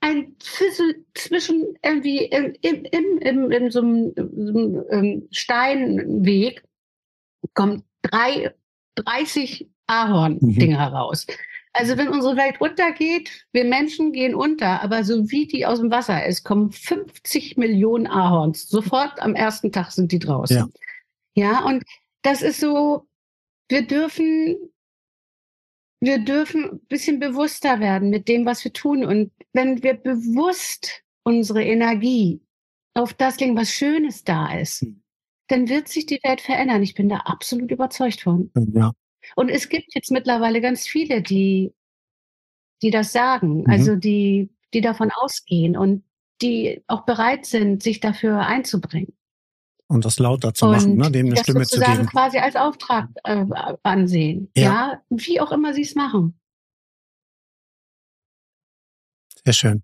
ein 0.00 0.36
Füssel 0.42 1.04
zwischen 1.14 1.76
irgendwie 1.82 2.26
im, 2.26 2.54
im, 2.60 2.84
im, 2.84 3.18
im, 3.18 3.50
in 3.50 3.70
so 3.70 3.80
einem, 3.80 4.12
so 4.16 4.58
einem 4.58 4.84
ähm, 4.90 5.28
Steinweg 5.30 6.62
kommen 7.54 7.84
drei, 8.02 8.54
30 8.96 9.68
Ahorn-Dinger 9.86 10.90
mhm. 10.90 10.96
raus. 10.96 11.26
Also 11.74 11.96
wenn 11.98 12.08
unsere 12.08 12.36
Welt 12.36 12.60
untergeht, 12.60 13.46
wir 13.52 13.64
Menschen 13.64 14.12
gehen 14.12 14.34
unter, 14.34 14.82
aber 14.82 15.04
so 15.04 15.30
wie 15.30 15.46
die 15.46 15.66
aus 15.66 15.80
dem 15.80 15.90
Wasser 15.90 16.24
ist, 16.24 16.44
kommen 16.44 16.70
50 16.70 17.56
Millionen 17.56 18.06
Ahorns. 18.06 18.68
Sofort 18.68 19.20
am 19.20 19.34
ersten 19.34 19.72
Tag 19.72 19.90
sind 19.90 20.12
die 20.12 20.18
draußen. 20.18 20.56
Ja, 20.56 20.68
ja 21.34 21.64
und 21.64 21.84
das 22.22 22.42
ist 22.42 22.60
so, 22.60 23.06
wir 23.68 23.86
dürfen, 23.86 24.56
wir 26.00 26.18
dürfen 26.18 26.64
ein 26.64 26.80
bisschen 26.86 27.18
bewusster 27.18 27.80
werden 27.80 28.08
mit 28.08 28.28
dem, 28.28 28.46
was 28.46 28.64
wir 28.64 28.72
tun. 28.72 29.04
Und 29.04 29.32
wenn 29.52 29.82
wir 29.82 29.94
bewusst 29.94 31.02
unsere 31.24 31.64
Energie 31.64 32.40
auf 32.94 33.14
das 33.14 33.38
legen, 33.40 33.56
was 33.56 33.70
Schönes 33.70 34.22
da 34.24 34.56
ist, 34.56 34.82
hm 34.82 35.00
dann 35.48 35.68
wird 35.68 35.88
sich 35.88 36.06
die 36.06 36.20
Welt 36.22 36.40
verändern. 36.40 36.82
Ich 36.82 36.94
bin 36.94 37.08
da 37.08 37.18
absolut 37.18 37.70
überzeugt 37.70 38.22
von. 38.22 38.50
Ja. 38.72 38.92
Und 39.36 39.48
es 39.48 39.68
gibt 39.68 39.94
jetzt 39.94 40.10
mittlerweile 40.10 40.60
ganz 40.60 40.86
viele, 40.86 41.22
die, 41.22 41.74
die 42.82 42.90
das 42.90 43.12
sagen, 43.12 43.62
mhm. 43.62 43.70
also 43.70 43.96
die, 43.96 44.50
die 44.72 44.80
davon 44.80 45.10
ausgehen 45.10 45.76
und 45.76 46.04
die 46.42 46.82
auch 46.86 47.04
bereit 47.04 47.46
sind, 47.46 47.82
sich 47.82 48.00
dafür 48.00 48.40
einzubringen. 48.40 49.14
Und 49.86 50.04
das 50.04 50.18
lauter 50.18 50.54
zu 50.54 50.66
machen, 50.66 50.96
ne? 50.96 51.10
dem 51.10 51.26
eine 51.26 51.36
Stimme 51.36 51.66
zu 51.66 51.78
geben. 51.78 52.06
quasi 52.06 52.38
als 52.38 52.56
Auftrag 52.56 53.10
äh, 53.24 53.44
ansehen. 53.82 54.50
Ja. 54.56 54.62
ja, 54.62 55.02
wie 55.10 55.40
auch 55.40 55.52
immer 55.52 55.74
sie 55.74 55.82
es 55.82 55.94
machen. 55.94 56.38
Sehr 59.44 59.52
schön. 59.52 59.82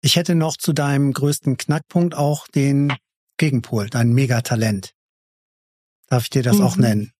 Ich 0.00 0.16
hätte 0.16 0.34
noch 0.34 0.56
zu 0.56 0.72
deinem 0.72 1.12
größten 1.12 1.56
Knackpunkt 1.56 2.14
auch 2.14 2.48
den 2.48 2.92
Gegenpol, 3.38 3.88
dein 3.88 4.12
Megatalent. 4.12 4.92
Darf 6.08 6.24
ich 6.24 6.30
dir 6.30 6.42
das 6.42 6.58
mhm. 6.58 6.64
auch 6.64 6.76
nennen? 6.76 7.12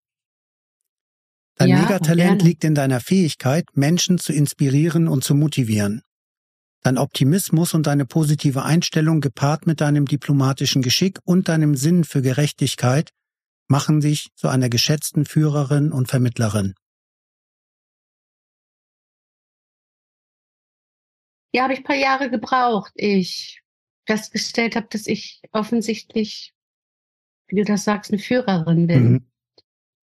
Dein 1.57 1.69
ja, 1.69 1.81
Megatalent 1.81 2.43
liegt 2.43 2.63
in 2.63 2.75
deiner 2.75 2.99
Fähigkeit, 2.99 3.65
Menschen 3.73 4.19
zu 4.19 4.31
inspirieren 4.31 5.07
und 5.07 5.23
zu 5.23 5.33
motivieren. 5.33 6.03
Dein 6.83 6.99
Optimismus 6.99 7.73
und 7.73 7.87
deine 7.87 8.05
positive 8.05 8.63
Einstellung 8.63 9.21
gepaart 9.21 9.65
mit 9.65 9.81
deinem 9.81 10.05
diplomatischen 10.05 10.83
Geschick 10.83 11.19
und 11.23 11.49
deinem 11.49 11.75
Sinn 11.75 12.03
für 12.03 12.21
Gerechtigkeit 12.21 13.11
machen 13.67 14.01
dich 14.01 14.29
zu 14.35 14.47
einer 14.47 14.69
geschätzten 14.69 15.25
Führerin 15.25 15.91
und 15.91 16.07
Vermittlerin. 16.07 16.75
Ja, 21.53 21.63
habe 21.63 21.73
ich 21.73 21.79
ein 21.79 21.83
paar 21.83 21.95
Jahre 21.95 22.29
gebraucht. 22.29 22.91
Ich 22.95 23.63
festgestellt 24.05 24.75
habe, 24.75 24.87
dass 24.91 25.07
ich 25.07 25.41
offensichtlich, 25.51 26.53
wie 27.47 27.55
du 27.55 27.63
das 27.63 27.83
sagst, 27.83 28.11
eine 28.11 28.19
Führerin 28.19 28.85
bin. 28.87 29.11
Mhm. 29.11 29.31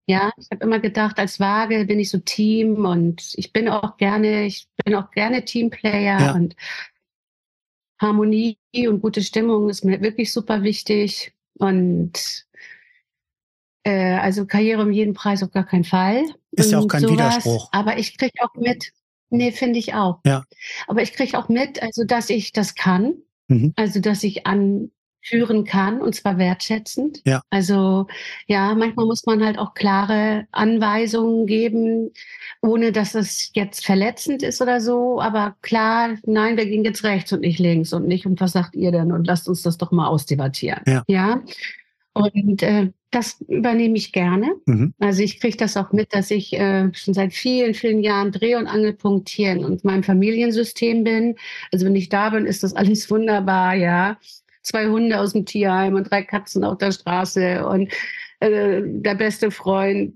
Ja, 0.06 0.32
ich 0.36 0.48
habe 0.52 0.64
immer 0.64 0.78
gedacht, 0.78 1.18
als 1.18 1.40
Waage 1.40 1.84
bin 1.84 1.98
ich 1.98 2.10
so 2.10 2.18
Team 2.18 2.84
und 2.84 3.34
ich 3.36 3.52
bin 3.52 3.68
auch 3.68 3.96
gerne, 3.96 4.46
ich 4.46 4.68
bin 4.84 4.94
auch 4.94 5.10
gerne 5.10 5.44
Teamplayer 5.44 6.20
ja. 6.20 6.32
und 6.32 6.54
Harmonie 8.00 8.58
und 8.86 9.00
gute 9.00 9.22
Stimmung 9.22 9.68
ist 9.68 9.84
mir 9.84 10.00
wirklich 10.02 10.32
super 10.32 10.62
wichtig 10.62 11.34
und 11.54 12.46
äh, 13.82 14.14
also 14.14 14.46
Karriere 14.46 14.82
um 14.82 14.92
jeden 14.92 15.14
Preis 15.14 15.42
auf 15.42 15.50
gar 15.50 15.66
keinen 15.66 15.84
Fall. 15.84 16.22
Ist 16.52 16.70
ja 16.70 16.78
auch 16.78 16.86
kein 16.86 17.00
sowas, 17.00 17.14
Widerspruch. 17.14 17.68
Aber 17.72 17.98
ich 17.98 18.16
kriege 18.16 18.34
auch 18.42 18.54
mit, 18.54 18.92
nee, 19.30 19.50
finde 19.50 19.78
ich 19.78 19.94
auch. 19.94 20.20
Ja. 20.24 20.44
Aber 20.86 21.02
ich 21.02 21.14
kriege 21.14 21.36
auch 21.36 21.48
mit, 21.48 21.82
also 21.82 22.04
dass 22.04 22.30
ich 22.30 22.52
das 22.52 22.74
kann 22.74 23.14
Mhm. 23.48 23.72
Also, 23.76 24.00
dass 24.00 24.22
ich 24.24 24.46
anführen 25.26 25.64
kann 25.64 26.00
und 26.00 26.14
zwar 26.14 26.38
wertschätzend. 26.38 27.22
Ja. 27.24 27.42
Also, 27.50 28.06
ja, 28.46 28.74
manchmal 28.74 29.06
muss 29.06 29.26
man 29.26 29.44
halt 29.44 29.58
auch 29.58 29.74
klare 29.74 30.46
Anweisungen 30.52 31.46
geben, 31.46 32.10
ohne 32.62 32.92
dass 32.92 33.14
es 33.14 33.50
jetzt 33.54 33.84
verletzend 33.84 34.42
ist 34.42 34.60
oder 34.60 34.80
so. 34.80 35.20
Aber 35.20 35.56
klar, 35.62 36.16
nein, 36.24 36.56
wir 36.56 36.66
gehen 36.66 36.84
jetzt 36.84 37.04
rechts 37.04 37.32
und 37.32 37.40
nicht 37.40 37.58
links 37.58 37.92
und 37.92 38.06
nicht. 38.06 38.26
Und 38.26 38.40
was 38.40 38.52
sagt 38.52 38.74
ihr 38.74 38.92
denn? 38.92 39.12
Und 39.12 39.26
lasst 39.26 39.48
uns 39.48 39.62
das 39.62 39.78
doch 39.78 39.92
mal 39.92 40.06
ausdebattieren. 40.06 40.82
Ja. 40.86 41.02
ja? 41.06 41.42
Und 42.12 42.62
äh, 42.62 42.92
das 43.10 43.40
übernehme 43.46 43.96
ich 43.96 44.12
gerne. 44.12 44.54
Mhm. 44.66 44.94
Also 44.98 45.22
ich 45.22 45.38
kriege 45.38 45.56
das 45.56 45.76
auch 45.76 45.92
mit, 45.92 46.14
dass 46.14 46.30
ich 46.30 46.54
äh, 46.54 46.90
schon 46.94 47.14
seit 47.14 47.34
vielen, 47.34 47.74
vielen 47.74 48.02
Jahren 48.02 48.32
Dreh- 48.32 48.56
und 48.56 48.66
Angelpunkt 48.66 49.28
hier 49.28 49.52
in 49.52 49.80
meinem 49.82 50.02
Familiensystem 50.02 51.04
bin. 51.04 51.36
Also 51.72 51.84
wenn 51.84 51.96
ich 51.96 52.08
da 52.08 52.30
bin, 52.30 52.46
ist 52.46 52.62
das 52.62 52.74
alles 52.74 53.10
wunderbar, 53.10 53.74
ja. 53.74 54.18
Zwei 54.66 54.88
Hunde 54.88 55.20
aus 55.20 55.32
dem 55.32 55.46
Tierheim 55.46 55.94
und 55.94 56.10
drei 56.10 56.22
Katzen 56.22 56.64
auf 56.64 56.78
der 56.78 56.90
Straße 56.90 57.64
und 57.64 57.92
äh, 58.40 58.82
der 58.84 59.14
beste 59.14 59.52
Freund 59.52 60.14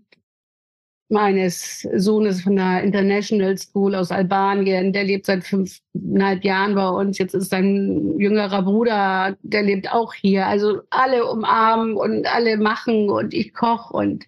meines 1.08 1.86
Sohnes 1.96 2.42
von 2.42 2.56
der 2.56 2.82
International 2.82 3.56
School 3.58 3.94
aus 3.94 4.10
Albanien, 4.10 4.92
der 4.92 5.04
lebt 5.04 5.26
seit 5.26 5.44
fünfeinhalb 5.44 6.44
Jahren 6.44 6.74
bei 6.74 6.88
uns. 6.88 7.18
Jetzt 7.18 7.34
ist 7.34 7.50
sein 7.50 8.18
jüngerer 8.18 8.62
Bruder, 8.62 9.36
der 9.42 9.62
lebt 9.62 9.92
auch 9.92 10.14
hier. 10.14 10.46
Also 10.46 10.82
alle 10.90 11.24
umarmen 11.30 11.94
und 11.94 12.26
alle 12.32 12.56
machen 12.56 13.08
und 13.08 13.34
ich 13.34 13.54
koche 13.54 13.92
und 13.92 14.24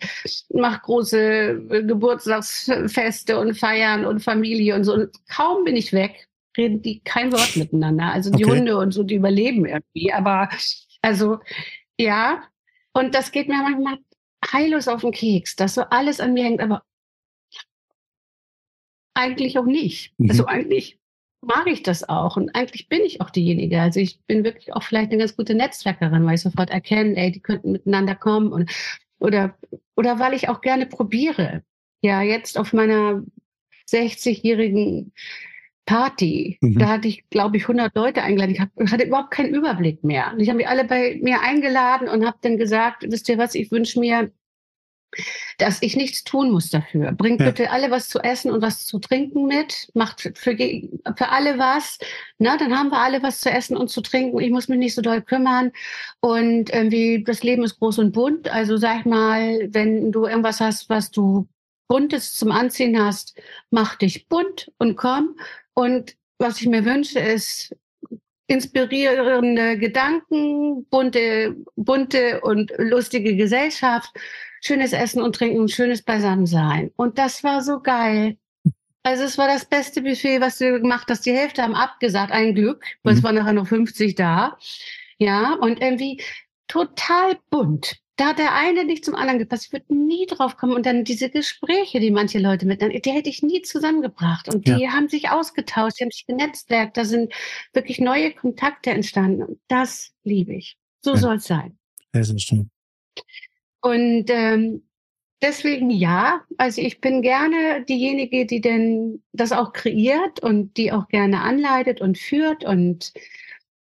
mache 0.52 0.80
große 0.82 1.62
Geburtstagsfeste 1.86 3.38
und 3.40 3.58
feiern 3.58 4.04
und 4.04 4.20
Familie 4.20 4.74
und 4.76 4.84
so. 4.84 4.94
Und 4.94 5.10
kaum 5.28 5.64
bin 5.64 5.76
ich 5.76 5.92
weg, 5.92 6.28
reden 6.56 6.82
die 6.82 7.00
kein 7.00 7.32
Wort 7.32 7.56
miteinander. 7.56 8.12
Also 8.12 8.30
die 8.30 8.44
okay. 8.44 8.58
Hunde 8.58 8.76
und 8.76 8.92
so, 8.92 9.02
die 9.02 9.16
überleben 9.16 9.66
irgendwie. 9.66 10.12
Aber 10.12 10.48
also 11.02 11.38
ja, 11.98 12.42
und 12.92 13.14
das 13.14 13.32
geht 13.32 13.48
mir 13.48 13.62
manchmal 13.62 13.98
heillos 14.52 14.88
auf 14.88 15.02
den 15.02 15.12
Keks, 15.12 15.56
dass 15.56 15.74
so 15.74 15.82
alles 15.82 16.20
an 16.20 16.34
mir 16.34 16.44
hängt, 16.44 16.60
aber 16.60 16.82
eigentlich 19.14 19.58
auch 19.58 19.66
nicht. 19.66 20.14
Mhm. 20.18 20.30
Also 20.30 20.46
eigentlich 20.46 20.98
mag 21.42 21.66
ich 21.66 21.82
das 21.82 22.08
auch 22.08 22.36
und 22.36 22.54
eigentlich 22.54 22.88
bin 22.88 23.02
ich 23.02 23.20
auch 23.20 23.30
diejenige. 23.30 23.80
Also 23.80 24.00
ich 24.00 24.20
bin 24.26 24.44
wirklich 24.44 24.72
auch 24.72 24.82
vielleicht 24.82 25.10
eine 25.10 25.18
ganz 25.18 25.36
gute 25.36 25.54
Netzwerkerin, 25.54 26.24
weil 26.24 26.36
ich 26.36 26.42
sofort 26.42 26.70
erkenne, 26.70 27.16
ey, 27.16 27.32
die 27.32 27.40
könnten 27.40 27.72
miteinander 27.72 28.14
kommen 28.14 28.52
und 28.52 28.70
oder 29.18 29.56
oder 29.96 30.18
weil 30.18 30.34
ich 30.34 30.48
auch 30.48 30.60
gerne 30.60 30.86
probiere. 30.86 31.62
Ja, 32.00 32.22
jetzt 32.22 32.58
auf 32.58 32.72
meiner 32.72 33.22
60-jährigen 33.88 35.12
Party. 35.86 36.58
Mhm. 36.60 36.78
Da 36.78 36.88
hatte 36.88 37.08
ich, 37.08 37.28
glaube 37.30 37.56
ich, 37.56 37.64
100 37.64 37.94
Leute 37.94 38.22
eingeladen. 38.22 38.70
Ich 38.76 38.92
hatte 38.92 39.04
überhaupt 39.04 39.32
keinen 39.32 39.54
Überblick 39.54 40.04
mehr. 40.04 40.32
Und 40.32 40.40
ich 40.40 40.48
habe 40.48 40.58
die 40.58 40.66
alle 40.66 40.84
bei 40.84 41.18
mir 41.22 41.40
eingeladen 41.40 42.08
und 42.08 42.24
habe 42.24 42.38
dann 42.42 42.56
gesagt, 42.56 43.04
wisst 43.08 43.28
ihr 43.28 43.38
was, 43.38 43.54
ich 43.54 43.70
wünsche 43.70 43.98
mir, 43.98 44.30
dass 45.58 45.82
ich 45.82 45.96
nichts 45.96 46.24
tun 46.24 46.50
muss 46.50 46.70
dafür. 46.70 47.12
Bringt 47.12 47.40
ja. 47.40 47.46
bitte 47.46 47.70
alle 47.70 47.90
was 47.90 48.08
zu 48.08 48.20
essen 48.20 48.50
und 48.50 48.62
was 48.62 48.86
zu 48.86 48.98
trinken 48.98 49.46
mit. 49.46 49.90
Macht 49.94 50.20
für, 50.20 50.32
für 50.32 51.28
alle 51.28 51.58
was. 51.58 51.98
Na, 52.38 52.56
dann 52.56 52.76
haben 52.76 52.90
wir 52.90 52.98
alle 52.98 53.22
was 53.22 53.40
zu 53.40 53.50
essen 53.50 53.76
und 53.76 53.88
zu 53.88 54.00
trinken. 54.00 54.40
Ich 54.40 54.50
muss 54.50 54.68
mich 54.68 54.78
nicht 54.78 54.94
so 54.94 55.02
doll 55.02 55.20
kümmern. 55.20 55.72
Und 56.20 56.70
irgendwie, 56.70 57.24
das 57.24 57.42
Leben 57.42 57.64
ist 57.64 57.78
groß 57.78 57.98
und 57.98 58.12
bunt. 58.12 58.48
Also 58.48 58.76
sag 58.76 59.04
mal, 59.04 59.68
wenn 59.72 60.12
du 60.12 60.26
irgendwas 60.26 60.60
hast, 60.60 60.88
was 60.88 61.10
du 61.10 61.48
Buntes 61.88 62.34
zum 62.34 62.52
Anziehen 62.52 62.98
hast, 62.98 63.38
mach 63.70 63.96
dich 63.96 64.28
bunt 64.28 64.72
und 64.78 64.96
komm. 64.96 65.36
Und 65.74 66.16
was 66.38 66.60
ich 66.60 66.66
mir 66.66 66.84
wünsche, 66.84 67.18
ist 67.18 67.74
inspirierende 68.46 69.78
Gedanken, 69.78 70.84
bunte, 70.90 71.56
bunte 71.76 72.40
und 72.42 72.72
lustige 72.76 73.36
Gesellschaft, 73.36 74.10
schönes 74.60 74.92
Essen 74.92 75.22
und 75.22 75.34
Trinken, 75.36 75.68
schönes 75.68 76.02
Beisammensein. 76.02 76.90
Und 76.96 77.18
das 77.18 77.42
war 77.44 77.62
so 77.62 77.80
geil. 77.80 78.36
Also 79.04 79.24
es 79.24 79.38
war 79.38 79.48
das 79.48 79.64
beste 79.64 80.02
Buffet, 80.02 80.40
was 80.40 80.58
du 80.58 80.80
gemacht 80.80 81.08
hast. 81.08 81.26
Die 81.26 81.32
Hälfte 81.32 81.62
haben 81.62 81.74
abgesagt, 81.74 82.32
ein 82.32 82.54
Glück, 82.54 82.84
weil 83.02 83.14
mhm. 83.14 83.18
es 83.18 83.24
waren 83.24 83.34
nachher 83.34 83.52
noch 83.52 83.66
50 83.66 84.14
da. 84.14 84.58
Ja, 85.18 85.54
und 85.54 85.80
irgendwie 85.80 86.20
total 86.68 87.38
bunt 87.50 88.01
da 88.16 88.28
hat 88.28 88.38
der 88.38 88.54
eine 88.54 88.84
nicht 88.84 89.04
zum 89.04 89.14
anderen 89.14 89.38
gepasst. 89.38 89.66
Ich 89.66 89.72
würde 89.72 89.94
nie 89.94 90.26
drauf 90.26 90.56
kommen. 90.56 90.74
Und 90.74 90.84
dann 90.84 91.04
diese 91.04 91.30
Gespräche, 91.30 91.98
die 91.98 92.10
manche 92.10 92.38
Leute 92.38 92.66
miteinander, 92.66 93.00
die 93.00 93.10
hätte 93.10 93.30
ich 93.30 93.42
nie 93.42 93.62
zusammengebracht. 93.62 94.52
Und 94.52 94.66
die 94.66 94.82
ja. 94.82 94.92
haben 94.92 95.08
sich 95.08 95.30
ausgetauscht, 95.30 95.98
die 95.98 96.04
haben 96.04 96.10
sich 96.10 96.26
genetzwerkt. 96.26 96.96
Da 96.96 97.04
sind 97.04 97.32
wirklich 97.72 98.00
neue 98.00 98.32
Kontakte 98.32 98.90
entstanden. 98.90 99.42
Und 99.42 99.60
das 99.68 100.12
liebe 100.24 100.54
ich. 100.54 100.76
So 101.00 101.12
ja. 101.12 101.16
soll 101.16 101.36
es 101.36 101.44
sein. 101.44 101.78
Sehr, 102.12 102.24
sehr 102.24 102.38
schön. 102.38 102.70
Und 103.80 104.26
ähm, 104.28 104.82
deswegen 105.40 105.90
ja, 105.90 106.42
also 106.58 106.80
ich 106.80 107.00
bin 107.00 107.22
gerne 107.22 107.84
diejenige, 107.88 108.46
die 108.46 108.60
denn 108.60 109.22
das 109.32 109.52
auch 109.52 109.72
kreiert 109.72 110.40
und 110.40 110.76
die 110.76 110.92
auch 110.92 111.08
gerne 111.08 111.40
anleitet 111.40 112.00
und 112.00 112.18
führt 112.18 112.64
und 112.64 113.12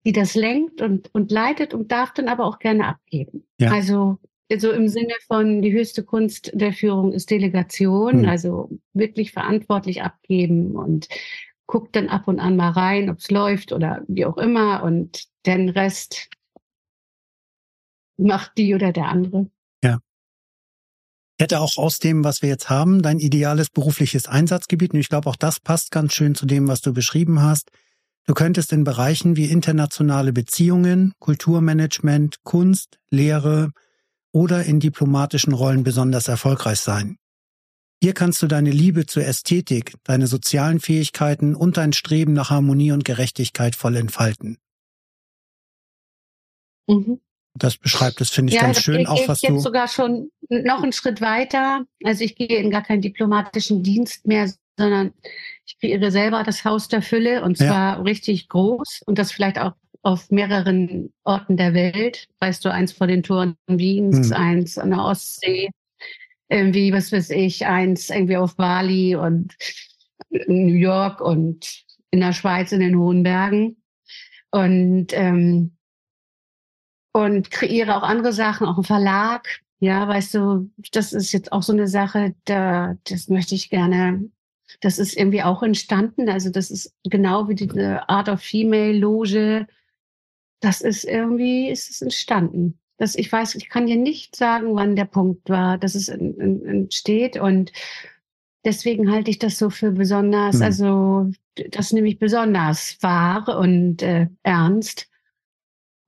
die 0.06 0.12
das 0.12 0.36
lenkt 0.36 0.80
und, 0.80 1.12
und 1.12 1.32
leitet 1.32 1.74
und 1.74 1.90
darf 1.90 2.14
dann 2.14 2.28
aber 2.28 2.44
auch 2.44 2.60
gerne 2.60 2.86
abgeben. 2.86 3.44
Ja. 3.60 3.72
Also 3.72 4.18
so 4.56 4.70
im 4.70 4.86
Sinne 4.86 5.14
von 5.26 5.60
die 5.62 5.72
höchste 5.72 6.04
Kunst 6.04 6.52
der 6.54 6.72
Führung 6.72 7.12
ist 7.12 7.32
Delegation, 7.32 8.20
hm. 8.20 8.28
also 8.28 8.70
wirklich 8.94 9.32
verantwortlich 9.32 10.02
abgeben 10.02 10.76
und 10.76 11.08
guckt 11.66 11.96
dann 11.96 12.08
ab 12.08 12.28
und 12.28 12.38
an 12.38 12.54
mal 12.54 12.70
rein, 12.70 13.10
ob 13.10 13.18
es 13.18 13.32
läuft 13.32 13.72
oder 13.72 14.04
wie 14.06 14.24
auch 14.24 14.38
immer 14.38 14.84
und 14.84 15.24
den 15.44 15.68
Rest 15.68 16.28
macht 18.16 18.52
die 18.56 18.76
oder 18.76 18.92
der 18.92 19.08
andere. 19.08 19.50
Ja. 19.82 19.98
Hätte 21.40 21.58
auch 21.58 21.76
aus 21.78 21.98
dem, 21.98 22.22
was 22.22 22.42
wir 22.42 22.48
jetzt 22.48 22.70
haben, 22.70 23.02
dein 23.02 23.18
ideales 23.18 23.70
berufliches 23.70 24.28
Einsatzgebiet, 24.28 24.94
und 24.94 25.00
ich 25.00 25.08
glaube, 25.08 25.28
auch 25.28 25.36
das 25.36 25.58
passt 25.58 25.90
ganz 25.90 26.14
schön 26.14 26.36
zu 26.36 26.46
dem, 26.46 26.68
was 26.68 26.80
du 26.80 26.94
beschrieben 26.94 27.42
hast, 27.42 27.72
Du 28.26 28.34
könntest 28.34 28.72
in 28.72 28.82
Bereichen 28.82 29.36
wie 29.36 29.46
internationale 29.46 30.32
Beziehungen, 30.32 31.14
Kulturmanagement, 31.20 32.42
Kunst, 32.42 32.98
Lehre 33.08 33.70
oder 34.32 34.64
in 34.64 34.80
diplomatischen 34.80 35.52
Rollen 35.52 35.84
besonders 35.84 36.26
erfolgreich 36.26 36.80
sein. 36.80 37.18
Hier 38.02 38.14
kannst 38.14 38.42
du 38.42 38.48
deine 38.48 38.70
Liebe 38.70 39.06
zur 39.06 39.24
Ästhetik, 39.24 39.94
deine 40.04 40.26
sozialen 40.26 40.80
Fähigkeiten 40.80 41.54
und 41.54 41.76
dein 41.76 41.92
Streben 41.92 42.32
nach 42.32 42.50
Harmonie 42.50 42.92
und 42.92 43.04
Gerechtigkeit 43.04 43.76
voll 43.76 43.96
entfalten. 43.96 44.58
Mhm. 46.88 47.20
Das 47.54 47.78
beschreibt 47.78 48.20
es, 48.20 48.28
finde 48.28 48.50
ich, 48.50 48.56
ja, 48.56 48.62
ganz 48.62 48.82
schön. 48.82 49.00
Ich, 49.00 49.08
auch 49.08 49.28
was 49.28 49.40
jetzt 49.40 49.62
sogar 49.62 49.88
schon 49.88 50.30
noch 50.50 50.82
einen 50.82 50.92
Schritt 50.92 51.22
weiter. 51.22 51.86
Also 52.04 52.22
ich 52.22 52.34
gehe 52.34 52.58
in 52.58 52.70
gar 52.70 52.82
keinen 52.82 53.00
diplomatischen 53.00 53.82
Dienst 53.82 54.26
mehr, 54.26 54.52
sondern 54.76 55.14
ich 55.66 55.78
kreiere 55.80 56.10
selber 56.10 56.42
das 56.44 56.64
Haus 56.64 56.88
der 56.88 57.02
Fülle 57.02 57.42
und 57.42 57.58
zwar 57.58 57.96
ja. 57.96 58.02
richtig 58.02 58.48
groß 58.48 59.02
und 59.06 59.18
das 59.18 59.32
vielleicht 59.32 59.58
auch 59.58 59.72
auf 60.02 60.30
mehreren 60.30 61.12
Orten 61.24 61.56
der 61.56 61.74
Welt. 61.74 62.28
Weißt 62.38 62.64
du, 62.64 62.72
eins 62.72 62.92
vor 62.92 63.08
den 63.08 63.24
Toren 63.24 63.56
Wiens, 63.66 64.30
hm. 64.30 64.36
eins 64.36 64.78
an 64.78 64.90
der 64.90 65.00
Ostsee, 65.00 65.70
irgendwie, 66.48 66.92
was 66.92 67.10
weiß 67.10 67.30
ich, 67.30 67.66
eins 67.66 68.08
irgendwie 68.10 68.36
auf 68.36 68.54
Bali 68.54 69.16
und 69.16 69.56
New 70.30 70.74
York 70.74 71.20
und 71.20 71.82
in 72.12 72.20
der 72.20 72.32
Schweiz 72.32 72.70
in 72.70 72.80
den 72.80 72.96
hohen 72.96 73.24
Bergen. 73.24 73.82
Und, 74.52 75.08
ähm, 75.10 75.76
und 77.12 77.50
kreiere 77.50 77.96
auch 77.96 78.04
andere 78.04 78.32
Sachen, 78.32 78.68
auch 78.68 78.76
einen 78.76 78.84
Verlag. 78.84 79.60
Ja, 79.80 80.06
weißt 80.06 80.34
du, 80.34 80.70
das 80.92 81.12
ist 81.12 81.32
jetzt 81.32 81.50
auch 81.50 81.64
so 81.64 81.72
eine 81.72 81.88
Sache, 81.88 82.34
da, 82.44 82.94
das 83.04 83.28
möchte 83.28 83.56
ich 83.56 83.70
gerne 83.70 84.30
das 84.80 84.98
ist 84.98 85.16
irgendwie 85.16 85.42
auch 85.42 85.62
entstanden. 85.62 86.28
Also 86.28 86.50
das 86.50 86.70
ist 86.70 86.94
genau 87.04 87.48
wie 87.48 87.54
diese 87.54 88.08
Art 88.08 88.28
of 88.28 88.40
Female 88.40 88.92
Loge. 88.92 89.66
Das 90.60 90.80
ist 90.80 91.04
irgendwie, 91.04 91.68
ist 91.68 91.90
es 91.90 92.02
entstanden. 92.02 92.78
Das, 92.98 93.14
ich 93.14 93.30
weiß, 93.30 93.56
ich 93.56 93.68
kann 93.68 93.86
dir 93.86 93.96
nicht 93.96 94.36
sagen, 94.36 94.74
wann 94.74 94.96
der 94.96 95.04
Punkt 95.04 95.48
war, 95.50 95.76
dass 95.76 95.94
es 95.94 96.08
entsteht 96.08 97.36
und 97.36 97.72
deswegen 98.64 99.10
halte 99.10 99.30
ich 99.30 99.38
das 99.38 99.58
so 99.58 99.68
für 99.68 99.92
besonders, 99.92 100.56
mhm. 100.56 100.62
also 100.62 101.30
das 101.70 101.92
nehme 101.92 102.08
ich 102.08 102.18
besonders 102.18 102.96
wahr 103.02 103.58
und 103.58 104.02
äh, 104.02 104.28
ernst. 104.42 105.08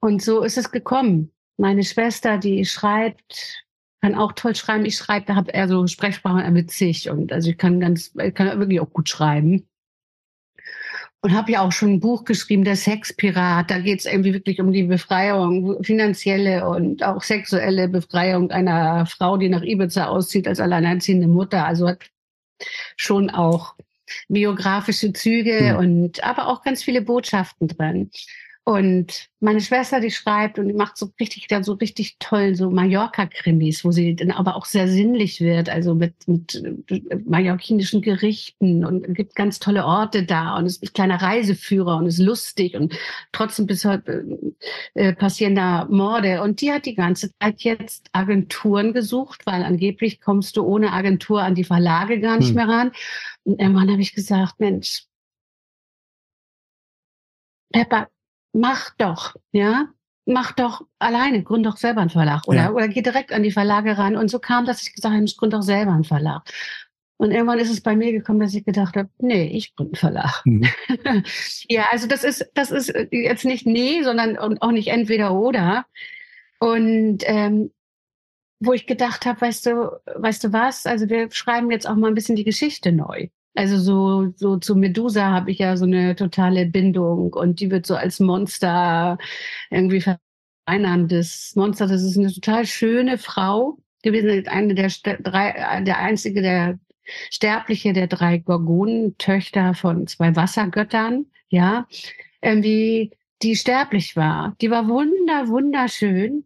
Und 0.00 0.22
so 0.22 0.42
ist 0.42 0.58
es 0.58 0.70
gekommen. 0.70 1.32
Meine 1.56 1.84
Schwester, 1.84 2.38
die 2.38 2.64
schreibt 2.64 3.64
kann 4.00 4.14
auch 4.14 4.32
toll 4.32 4.54
schreiben. 4.54 4.84
Ich 4.84 4.96
schreibe, 4.96 5.26
da 5.26 5.34
habe 5.34 5.50
eher 5.50 5.68
so 5.68 5.86
Sprechsprache 5.86 6.50
mit 6.50 6.70
sich 6.70 7.10
und 7.10 7.32
also 7.32 7.50
ich 7.50 7.58
kann 7.58 7.80
ganz, 7.80 8.12
ich 8.22 8.34
kann 8.34 8.58
wirklich 8.58 8.80
auch 8.80 8.90
gut 8.90 9.08
schreiben. 9.08 9.68
Und 11.20 11.32
habe 11.32 11.50
ja 11.50 11.62
auch 11.62 11.72
schon 11.72 11.94
ein 11.94 12.00
Buch 12.00 12.24
geschrieben, 12.24 12.62
der 12.62 12.76
Sexpirat. 12.76 13.72
Da 13.72 13.80
geht 13.80 13.98
es 13.98 14.06
irgendwie 14.06 14.34
wirklich 14.34 14.60
um 14.60 14.70
die 14.70 14.84
Befreiung, 14.84 15.82
finanzielle 15.82 16.68
und 16.68 17.02
auch 17.02 17.24
sexuelle 17.24 17.88
Befreiung 17.88 18.52
einer 18.52 19.04
Frau, 19.06 19.36
die 19.36 19.48
nach 19.48 19.62
Ibiza 19.62 20.06
auszieht 20.06 20.46
als 20.46 20.60
alleinerziehende 20.60 21.26
Mutter. 21.26 21.66
Also 21.66 21.88
hat 21.88 22.08
schon 22.96 23.30
auch 23.30 23.74
biografische 24.28 25.12
Züge 25.12 25.72
mhm. 25.72 25.78
und 25.78 26.24
aber 26.24 26.46
auch 26.46 26.62
ganz 26.62 26.84
viele 26.84 27.02
Botschaften 27.02 27.66
drin. 27.66 28.10
Und 28.68 29.30
meine 29.40 29.62
Schwester, 29.62 29.98
die 29.98 30.10
schreibt 30.10 30.58
und 30.58 30.68
die 30.68 30.74
macht 30.74 30.98
so 30.98 31.10
richtig, 31.18 31.46
dann 31.48 31.64
so 31.64 31.72
richtig 31.72 32.16
toll, 32.18 32.54
so 32.54 32.68
Mallorca-Krimis, 32.68 33.82
wo 33.82 33.92
sie 33.92 34.14
dann 34.14 34.30
aber 34.30 34.56
auch 34.56 34.66
sehr 34.66 34.88
sinnlich 34.88 35.40
wird, 35.40 35.70
also 35.70 35.94
mit, 35.94 36.28
mit 36.28 36.54
äh, 36.90 37.16
mallorquinischen 37.24 38.02
Gerichten 38.02 38.84
und 38.84 39.14
gibt 39.14 39.34
ganz 39.36 39.58
tolle 39.58 39.86
Orte 39.86 40.22
da 40.22 40.58
und 40.58 40.66
ist 40.66 40.82
ein 40.82 40.92
kleiner 40.92 41.22
Reiseführer 41.22 41.96
und 41.96 42.08
ist 42.08 42.18
lustig 42.18 42.74
und 42.74 42.94
trotzdem 43.32 43.64
bis 43.64 43.86
heute 43.86 44.26
äh, 44.92 45.14
passieren 45.14 45.54
da 45.54 45.86
Morde. 45.86 46.42
Und 46.42 46.60
die 46.60 46.70
hat 46.70 46.84
die 46.84 46.94
ganze 46.94 47.30
Zeit 47.38 47.62
jetzt 47.62 48.10
Agenturen 48.12 48.92
gesucht, 48.92 49.46
weil 49.46 49.62
angeblich 49.62 50.20
kommst 50.20 50.58
du 50.58 50.62
ohne 50.62 50.92
Agentur 50.92 51.40
an 51.42 51.54
die 51.54 51.64
Verlage 51.64 52.20
gar 52.20 52.36
nicht 52.36 52.48
hm. 52.48 52.56
mehr 52.56 52.68
ran. 52.68 52.92
Und 53.44 53.62
irgendwann 53.62 53.90
habe 53.90 54.02
ich 54.02 54.12
gesagt, 54.14 54.60
Mensch, 54.60 55.04
Pepper, 57.72 58.08
mach 58.52 58.90
doch, 58.98 59.36
ja, 59.52 59.88
mach 60.26 60.52
doch 60.52 60.82
alleine, 60.98 61.42
gründ 61.42 61.66
doch 61.66 61.76
selber 61.76 62.00
einen 62.00 62.10
Verlag 62.10 62.46
oder, 62.46 62.56
ja. 62.56 62.70
oder 62.70 62.88
geh 62.88 63.02
direkt 63.02 63.32
an 63.32 63.42
die 63.42 63.50
Verlage 63.50 63.96
ran. 63.98 64.16
Und 64.16 64.28
so 64.28 64.38
kam, 64.38 64.66
dass 64.66 64.82
ich 64.82 64.94
gesagt 64.94 65.14
habe, 65.14 65.24
ich 65.24 65.36
gründ 65.36 65.54
doch 65.54 65.62
selber 65.62 65.92
einen 65.92 66.04
Verlag. 66.04 66.42
Und 67.18 67.32
irgendwann 67.32 67.58
ist 67.58 67.70
es 67.70 67.80
bei 67.80 67.96
mir 67.96 68.12
gekommen, 68.12 68.38
dass 68.38 68.54
ich 68.54 68.64
gedacht 68.64 68.96
habe, 68.96 69.10
nee, 69.18 69.48
ich 69.48 69.74
gründe 69.74 69.94
einen 69.94 69.96
Verlag. 69.96 70.42
Mhm. 70.44 70.68
ja, 71.68 71.86
also 71.90 72.06
das 72.06 72.22
ist, 72.22 72.48
das 72.54 72.70
ist 72.70 72.94
jetzt 73.10 73.44
nicht 73.44 73.66
nee, 73.66 74.02
sondern 74.02 74.38
und 74.38 74.62
auch 74.62 74.70
nicht 74.70 74.88
entweder 74.88 75.34
oder. 75.34 75.84
Und 76.60 77.18
ähm, 77.22 77.72
wo 78.60 78.72
ich 78.72 78.86
gedacht 78.86 79.26
habe, 79.26 79.40
weißt 79.40 79.66
du, 79.66 80.00
weißt 80.14 80.44
du 80.44 80.52
was? 80.52 80.86
Also 80.86 81.08
wir 81.08 81.30
schreiben 81.32 81.70
jetzt 81.72 81.88
auch 81.88 81.96
mal 81.96 82.08
ein 82.08 82.14
bisschen 82.14 82.36
die 82.36 82.44
Geschichte 82.44 82.92
neu. 82.92 83.28
Also 83.58 83.76
so, 83.76 84.32
so 84.36 84.56
zu 84.58 84.76
Medusa 84.76 85.32
habe 85.32 85.50
ich 85.50 85.58
ja 85.58 85.76
so 85.76 85.84
eine 85.84 86.14
totale 86.14 86.64
Bindung 86.64 87.32
und 87.32 87.58
die 87.58 87.72
wird 87.72 87.86
so 87.86 87.96
als 87.96 88.20
Monster 88.20 89.18
irgendwie 89.68 90.00
vereinerndes 90.64 91.54
Monster. 91.56 91.88
Das 91.88 92.04
ist 92.04 92.16
eine 92.16 92.32
total 92.32 92.66
schöne 92.66 93.18
Frau 93.18 93.78
gewesen, 94.04 94.46
eine 94.46 94.76
der 94.76 94.90
drei, 95.18 95.82
der 95.82 95.98
einzige 95.98 96.40
der 96.40 96.78
Sterbliche 97.30 97.92
der 97.92 98.06
drei 98.06 98.38
Gorgonentöchter 98.38 99.74
von 99.74 100.06
zwei 100.06 100.36
Wassergöttern, 100.36 101.26
ja, 101.48 101.88
irgendwie, 102.40 103.10
die 103.42 103.56
sterblich 103.56 104.14
war. 104.14 104.54
Die 104.60 104.70
war 104.70 104.86
wunder, 104.86 105.48
wunderschön 105.48 106.44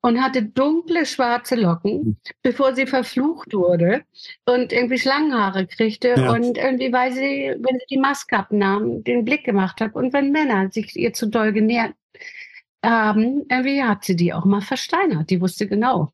und 0.00 0.22
hatte 0.22 0.42
dunkle 0.42 1.06
schwarze 1.06 1.54
Locken, 1.54 2.18
bevor 2.42 2.74
sie 2.74 2.86
verflucht 2.86 3.52
wurde 3.54 4.02
und 4.46 4.72
irgendwie 4.72 4.98
Schlangenhaare 4.98 5.66
kriegte 5.66 6.14
ja. 6.16 6.32
und 6.32 6.58
irgendwie, 6.58 6.92
weil 6.92 7.12
sie, 7.12 7.54
wenn 7.58 7.78
sie 7.78 7.86
die 7.90 7.98
Maske 7.98 8.36
abnahm, 8.36 9.02
den 9.04 9.24
Blick 9.24 9.44
gemacht 9.44 9.80
hat 9.80 9.94
und 9.94 10.12
wenn 10.12 10.32
Männer 10.32 10.70
sich 10.70 10.96
ihr 10.96 11.12
zu 11.12 11.26
doll 11.26 11.52
genährt 11.52 11.94
haben, 12.84 13.44
irgendwie 13.50 13.82
hat 13.82 14.04
sie 14.04 14.16
die 14.16 14.32
auch 14.32 14.44
mal 14.44 14.60
versteinert. 14.60 15.30
Die 15.30 15.40
wusste 15.40 15.66
genau, 15.66 16.12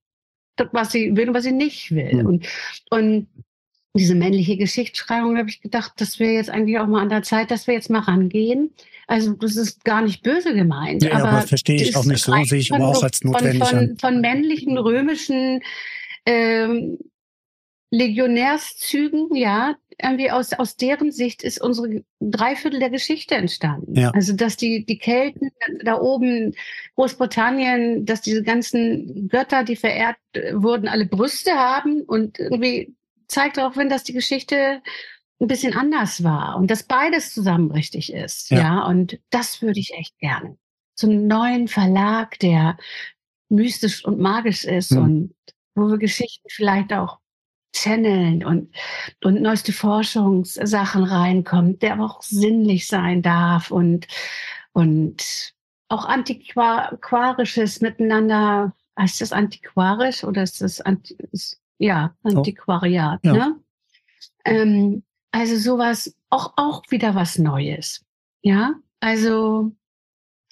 was 0.73 0.93
sie 0.93 1.17
will 1.17 1.29
und 1.29 1.35
was 1.35 1.45
sie 1.45 1.53
nicht 1.53 1.91
will. 1.91 2.23
Mhm. 2.23 2.27
Und, 2.27 2.47
und 2.91 3.29
diese 3.95 4.15
männliche 4.15 4.57
Geschichtsschreibung, 4.57 5.37
habe 5.37 5.49
ich 5.49 5.61
gedacht, 5.61 5.93
das 5.97 6.21
wäre 6.21 6.33
jetzt 6.33 6.51
eigentlich 6.51 6.79
auch 6.79 6.87
mal 6.87 7.03
an 7.03 7.09
der 7.09 7.23
Zeit, 7.23 7.51
dass 7.51 7.67
wir 7.67 7.75
jetzt 7.75 7.91
mal 7.91 8.01
rangehen. 8.01 8.73
Also 9.11 9.33
das 9.33 9.57
ist 9.57 9.85
gar 9.85 10.03
nicht 10.03 10.23
böse 10.23 10.55
gemeint. 10.55 11.03
Ja, 11.03 11.15
aber, 11.15 11.31
aber 11.31 11.43
verstehe 11.43 11.83
ich 11.83 11.97
auch 11.97 12.05
nicht 12.05 12.23
so, 12.23 12.33
sehe 12.45 12.61
ich 12.61 12.73
aber 12.73 12.87
auch 12.87 13.03
als 13.03 13.25
notwendig 13.25 13.59
von, 13.59 13.79
von, 13.89 13.99
von 13.99 14.21
männlichen 14.21 14.79
römischen 14.79 15.63
ähm, 16.25 16.97
Legionärszügen, 17.91 19.35
ja, 19.35 19.75
irgendwie 20.01 20.31
aus, 20.31 20.53
aus 20.53 20.77
deren 20.77 21.11
Sicht 21.11 21.43
ist 21.43 21.61
unsere 21.61 22.05
Dreiviertel 22.21 22.79
der 22.79 22.91
Geschichte 22.91 23.35
entstanden. 23.35 23.97
Ja. 23.97 24.13
Also, 24.13 24.33
dass 24.33 24.57
die, 24.57 24.87
die 24.87 24.99
Kelten 24.99 25.51
da 25.83 26.01
oben, 26.01 26.55
Großbritannien, 26.95 28.07
dass 28.07 28.21
diese 28.21 28.45
ganzen 28.45 29.29
Götter, 29.29 29.65
die 29.65 29.75
verehrt 29.75 30.19
wurden, 30.53 30.87
alle 30.87 31.07
Brüste 31.07 31.55
haben 31.55 32.03
und 32.03 32.39
irgendwie 32.39 32.95
zeigt 33.27 33.59
auch, 33.59 33.77
wenn 33.77 33.89
das 33.89 34.05
die 34.05 34.13
Geschichte 34.13 34.83
ein 35.41 35.49
bisschen 35.49 35.75
anders 35.75 36.23
war 36.23 36.57
und 36.57 36.71
dass 36.71 36.83
beides 36.83 37.33
zusammen 37.33 37.71
richtig 37.71 38.13
ist. 38.13 38.51
Ja, 38.51 38.59
ja 38.59 38.87
und 38.87 39.19
das 39.31 39.63
würde 39.63 39.81
ich 39.81 39.95
echt 39.95 40.19
gerne. 40.19 40.59
So 40.95 41.09
einen 41.09 41.27
neuen 41.27 41.67
Verlag, 41.67 42.39
der 42.41 42.77
mystisch 43.49 44.05
und 44.05 44.19
magisch 44.21 44.65
ist 44.65 44.93
mhm. 44.93 45.03
und 45.03 45.35
wo 45.75 45.89
wir 45.89 45.99
Geschichten 45.99 46.49
vielleicht 46.51 46.93
auch 46.93 47.19
channeln 47.75 48.45
und, 48.45 48.75
und 49.25 49.41
neueste 49.41 49.73
Forschungssachen 49.73 51.05
reinkommen, 51.05 51.79
der 51.79 51.95
aber 51.95 52.05
auch 52.05 52.23
sinnlich 52.23 52.87
sein 52.87 53.23
darf 53.23 53.71
und, 53.71 54.09
und 54.73 55.55
auch 55.89 56.05
antiquarisches 56.05 57.81
miteinander. 57.81 58.75
Heißt 58.99 59.21
das 59.23 59.33
antiquarisch 59.33 60.25
oder 60.25 60.43
ist 60.43 60.61
das 60.61 60.81
anti, 60.81 61.17
ist, 61.33 61.59
ja, 61.79 62.15
Antiquariat, 62.23 63.21
oh. 63.25 63.29
ja. 63.29 63.33
ne? 63.33 63.61
Ähm, 64.45 65.03
also 65.33 65.57
sowas, 65.57 66.15
auch, 66.29 66.53
auch 66.57 66.83
wieder 66.91 67.15
was 67.15 67.39
Neues. 67.39 68.05
Ja, 68.43 68.75
also, 69.01 69.73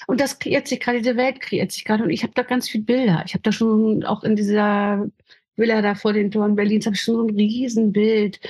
und 0.07 0.20
das 0.20 0.39
kreiert 0.39 0.68
sich 0.68 0.81
gerade, 0.81 0.99
diese 0.99 1.16
Welt 1.16 1.41
kreiert 1.41 1.72
sich 1.72 1.85
gerade 1.85 2.05
und 2.05 2.11
ich 2.11 2.22
habe 2.22 2.33
da 2.35 2.43
ganz 2.43 2.68
viele 2.68 2.85
Bilder. 2.85 3.22
Ich 3.26 3.35
habe 3.35 3.43
da 3.43 3.53
schon 3.53 4.05
auch 4.05 4.24
in 4.24 4.37
dieser 4.37 5.09
Villa 5.57 5.83
da 5.83 5.95
vor 5.95 6.12
den 6.12 6.31
Toren 6.31 6.57
Berlins, 6.57 6.87
habe 6.87 6.95
ich 6.95 7.03
schon 7.03 7.16
so 7.16 7.26
ein 7.26 7.35
Riesenbild 7.35 8.41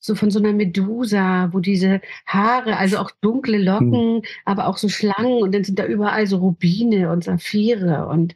so 0.00 0.14
von 0.14 0.30
so 0.30 0.38
einer 0.38 0.52
Medusa, 0.52 1.50
wo 1.52 1.60
diese 1.60 2.00
Haare, 2.26 2.76
also 2.76 2.98
auch 2.98 3.10
dunkle 3.20 3.58
Locken, 3.58 4.16
hm. 4.16 4.22
aber 4.44 4.66
auch 4.66 4.78
so 4.78 4.88
Schlangen 4.88 5.42
und 5.42 5.54
dann 5.54 5.64
sind 5.64 5.78
da 5.78 5.86
überall 5.86 6.26
so 6.26 6.38
Rubine 6.38 7.10
und 7.10 7.24
Saphire 7.24 8.08
und 8.08 8.34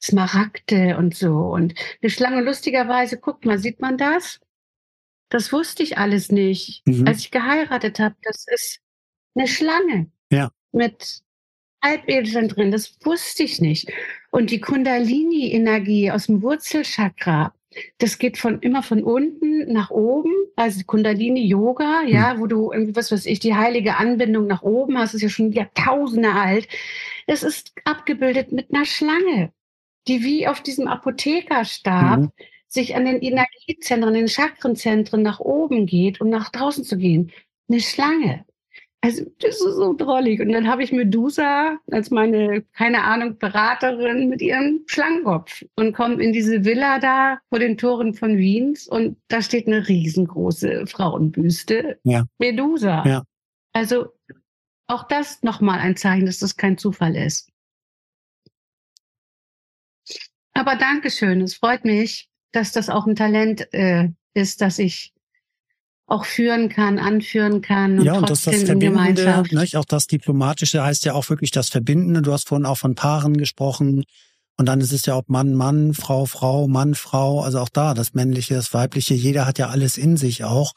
Smaragde 0.00 0.96
und 0.96 1.14
so. 1.14 1.32
Und 1.32 1.74
eine 2.00 2.10
Schlange, 2.10 2.42
lustigerweise, 2.42 3.18
guckt 3.18 3.44
mal, 3.44 3.58
sieht 3.58 3.80
man 3.80 3.98
das? 3.98 4.40
Das 5.30 5.52
wusste 5.52 5.82
ich 5.82 5.96
alles 5.96 6.30
nicht. 6.30 6.86
Mhm. 6.86 7.06
Als 7.06 7.20
ich 7.20 7.30
geheiratet 7.30 7.98
habe, 7.98 8.16
das 8.22 8.46
ist 8.52 8.80
eine 9.34 9.48
Schlange. 9.48 10.10
Ja. 10.30 10.50
Mit 10.72 11.22
Halbedelstein 11.82 12.48
drin, 12.48 12.70
das 12.70 12.98
wusste 13.02 13.44
ich 13.44 13.60
nicht. 13.60 13.90
Und 14.30 14.50
die 14.50 14.60
Kundalini-Energie 14.60 16.10
aus 16.10 16.26
dem 16.26 16.42
Wurzelchakra, 16.42 17.54
das 17.98 18.18
geht 18.18 18.36
von 18.36 18.60
immer 18.60 18.82
von 18.82 19.02
unten 19.02 19.72
nach 19.72 19.90
oben, 19.90 20.32
also 20.56 20.82
Kundalini 20.84 21.46
Yoga, 21.46 22.02
ja, 22.02 22.32
hm. 22.32 22.40
wo 22.40 22.46
du 22.46 22.72
irgendwie, 22.72 22.96
was 22.96 23.12
weiß 23.12 23.26
ich, 23.26 23.38
die 23.38 23.54
heilige 23.54 23.96
Anbindung 23.96 24.46
nach 24.46 24.62
oben 24.62 24.98
hast, 24.98 25.14
ist 25.14 25.22
ja 25.22 25.28
schon 25.28 25.52
Jahrtausende 25.52 26.32
alt. 26.32 26.68
Das 27.26 27.42
ist 27.42 27.72
abgebildet 27.84 28.52
mit 28.52 28.74
einer 28.74 28.84
Schlange, 28.84 29.52
die 30.08 30.24
wie 30.24 30.48
auf 30.48 30.62
diesem 30.62 30.88
Apothekerstab 30.88 32.20
mhm. 32.20 32.32
Sich 32.70 32.94
an 32.94 33.04
den 33.04 33.20
Energiezentren, 33.20 34.14
den 34.14 34.28
Chakrenzentren 34.28 35.22
nach 35.22 35.40
oben 35.40 35.86
geht, 35.86 36.20
um 36.20 36.30
nach 36.30 36.50
draußen 36.50 36.84
zu 36.84 36.96
gehen. 36.96 37.32
Eine 37.68 37.80
Schlange. 37.80 38.44
Also 39.02 39.24
das 39.38 39.54
ist 39.56 39.76
so 39.76 39.94
drollig. 39.94 40.40
Und 40.40 40.52
dann 40.52 40.68
habe 40.68 40.84
ich 40.84 40.92
Medusa 40.92 41.78
als 41.90 42.10
meine, 42.10 42.62
keine 42.74 43.02
Ahnung, 43.02 43.38
Beraterin 43.38 44.28
mit 44.28 44.40
ihrem 44.40 44.82
Schlangenkopf 44.86 45.64
und 45.74 45.94
komme 45.94 46.22
in 46.22 46.32
diese 46.32 46.64
Villa 46.64 46.98
da 47.00 47.38
vor 47.48 47.58
den 47.58 47.76
Toren 47.76 48.14
von 48.14 48.36
Wiens 48.36 48.86
und 48.86 49.16
da 49.28 49.42
steht 49.42 49.66
eine 49.66 49.88
riesengroße 49.88 50.86
Frauenbüste. 50.86 51.98
Ja. 52.04 52.24
Medusa. 52.38 53.04
Ja. 53.06 53.24
Also 53.72 54.06
auch 54.86 55.04
das 55.08 55.42
nochmal 55.42 55.80
ein 55.80 55.96
Zeichen, 55.96 56.26
dass 56.26 56.38
das 56.38 56.56
kein 56.56 56.78
Zufall 56.78 57.16
ist. 57.16 57.50
Aber 60.52 60.76
Dankeschön. 60.76 61.40
Es 61.40 61.54
freut 61.54 61.84
mich, 61.84 62.29
dass 62.52 62.72
das 62.72 62.88
auch 62.88 63.06
ein 63.06 63.16
Talent 63.16 63.72
äh, 63.72 64.08
ist, 64.34 64.60
dass 64.60 64.78
ich 64.78 65.12
auch 66.10 66.24
führen 66.24 66.68
kann, 66.68 66.98
anführen 66.98 67.62
kann. 67.62 68.00
Und 68.00 68.04
ja, 68.04 68.14
und 68.14 68.28
das 68.28 68.40
ist 68.40 68.46
das 68.48 68.62
Verbindende, 68.64 69.42
nicht? 69.52 69.76
auch 69.76 69.84
das 69.84 70.08
Diplomatische 70.08 70.82
heißt 70.82 71.04
ja 71.04 71.14
auch 71.14 71.30
wirklich 71.30 71.52
das 71.52 71.68
Verbindende. 71.68 72.22
Du 72.22 72.32
hast 72.32 72.48
vorhin 72.48 72.66
auch 72.66 72.78
von 72.78 72.96
Paaren 72.96 73.36
gesprochen. 73.36 74.04
Und 74.56 74.66
dann 74.66 74.80
ist 74.80 74.92
es 74.92 75.06
ja 75.06 75.14
auch 75.14 75.22
Mann, 75.28 75.54
Mann, 75.54 75.94
Frau, 75.94 76.26
Frau, 76.26 76.66
Mann, 76.66 76.94
Frau. 76.94 77.42
Also 77.42 77.60
auch 77.60 77.68
da, 77.68 77.94
das 77.94 78.12
Männliche, 78.12 78.54
das 78.54 78.74
Weibliche, 78.74 79.14
jeder 79.14 79.46
hat 79.46 79.58
ja 79.58 79.68
alles 79.68 79.96
in 79.96 80.16
sich 80.16 80.44
auch. 80.44 80.72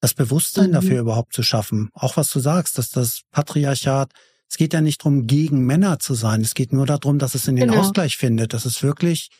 Das 0.00 0.14
Bewusstsein 0.14 0.68
mhm. 0.68 0.74
dafür 0.74 1.00
überhaupt 1.00 1.32
zu 1.32 1.42
schaffen. 1.42 1.88
Auch 1.94 2.16
was 2.16 2.30
du 2.30 2.38
sagst, 2.38 2.78
dass 2.78 2.90
das 2.90 3.22
Patriarchat, 3.32 4.12
es 4.48 4.56
geht 4.56 4.72
ja 4.74 4.80
nicht 4.82 5.00
darum, 5.00 5.26
gegen 5.26 5.64
Männer 5.64 5.98
zu 5.98 6.14
sein. 6.14 6.42
Es 6.42 6.54
geht 6.54 6.72
nur 6.72 6.86
darum, 6.86 7.18
dass 7.18 7.34
es 7.34 7.48
in 7.48 7.56
den 7.56 7.70
genau. 7.70 7.80
Ausgleich 7.80 8.18
findet, 8.18 8.52
dass 8.52 8.66
es 8.66 8.82
wirklich 8.82 9.30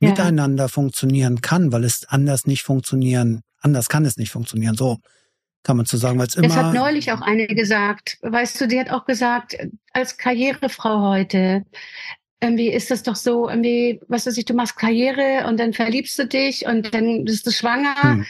ja. 0.00 0.10
miteinander 0.10 0.68
funktionieren 0.68 1.40
kann, 1.40 1.72
weil 1.72 1.84
es 1.84 2.06
anders 2.08 2.46
nicht 2.46 2.62
funktionieren 2.62 3.42
Anders 3.60 3.88
kann 3.88 4.04
es 4.04 4.16
nicht 4.16 4.30
funktionieren. 4.30 4.76
So 4.76 4.98
kann 5.62 5.76
man 5.76 5.86
zu 5.86 5.96
sagen, 5.96 6.18
weil 6.18 6.28
es 6.28 6.36
immer. 6.36 6.46
Es 6.46 6.56
hat 6.56 6.74
neulich 6.74 7.12
auch 7.12 7.20
eine 7.20 7.46
gesagt, 7.46 8.18
weißt 8.22 8.60
du, 8.60 8.68
die 8.68 8.78
hat 8.78 8.90
auch 8.90 9.04
gesagt, 9.04 9.56
als 9.92 10.16
Karrierefrau 10.16 11.00
heute, 11.00 11.64
irgendwie 12.40 12.70
ist 12.70 12.90
das 12.90 13.02
doch 13.02 13.16
so, 13.16 13.48
irgendwie, 13.48 14.00
was 14.08 14.26
weiß 14.26 14.36
ich, 14.36 14.44
du 14.44 14.54
machst 14.54 14.76
Karriere 14.76 15.46
und 15.48 15.58
dann 15.58 15.72
verliebst 15.72 16.18
du 16.18 16.26
dich 16.26 16.66
und 16.66 16.94
dann 16.94 17.24
bist 17.24 17.46
du 17.46 17.50
schwanger 17.50 18.00
hm. 18.00 18.26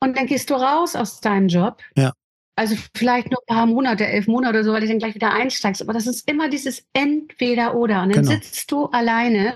und 0.00 0.16
dann 0.16 0.26
gehst 0.26 0.50
du 0.50 0.54
raus 0.54 0.94
aus 0.94 1.20
deinem 1.20 1.48
Job. 1.48 1.78
Ja. 1.96 2.12
Also 2.54 2.76
vielleicht 2.94 3.30
nur 3.30 3.40
ein 3.40 3.54
paar 3.54 3.66
Monate, 3.66 4.06
elf 4.06 4.28
Monate 4.28 4.58
oder 4.58 4.64
so, 4.64 4.72
weil 4.72 4.82
du 4.82 4.86
dann 4.86 4.98
gleich 4.98 5.14
wieder 5.14 5.32
einsteigst. 5.32 5.82
Aber 5.82 5.94
das 5.94 6.06
ist 6.06 6.28
immer 6.28 6.48
dieses 6.48 6.84
Entweder-Oder. 6.92 8.02
Und 8.02 8.14
dann 8.14 8.24
genau. 8.24 8.30
sitzt 8.32 8.70
du 8.70 8.84
alleine, 8.86 9.54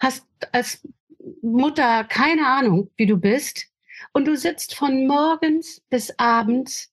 hast 0.00 0.26
als 0.52 0.86
Mutter 1.42 2.04
keine 2.04 2.46
Ahnung, 2.46 2.90
wie 2.96 3.06
du 3.06 3.16
bist, 3.16 3.66
und 4.12 4.26
du 4.26 4.36
sitzt 4.36 4.74
von 4.74 5.06
morgens 5.06 5.82
bis 5.90 6.18
abends 6.18 6.92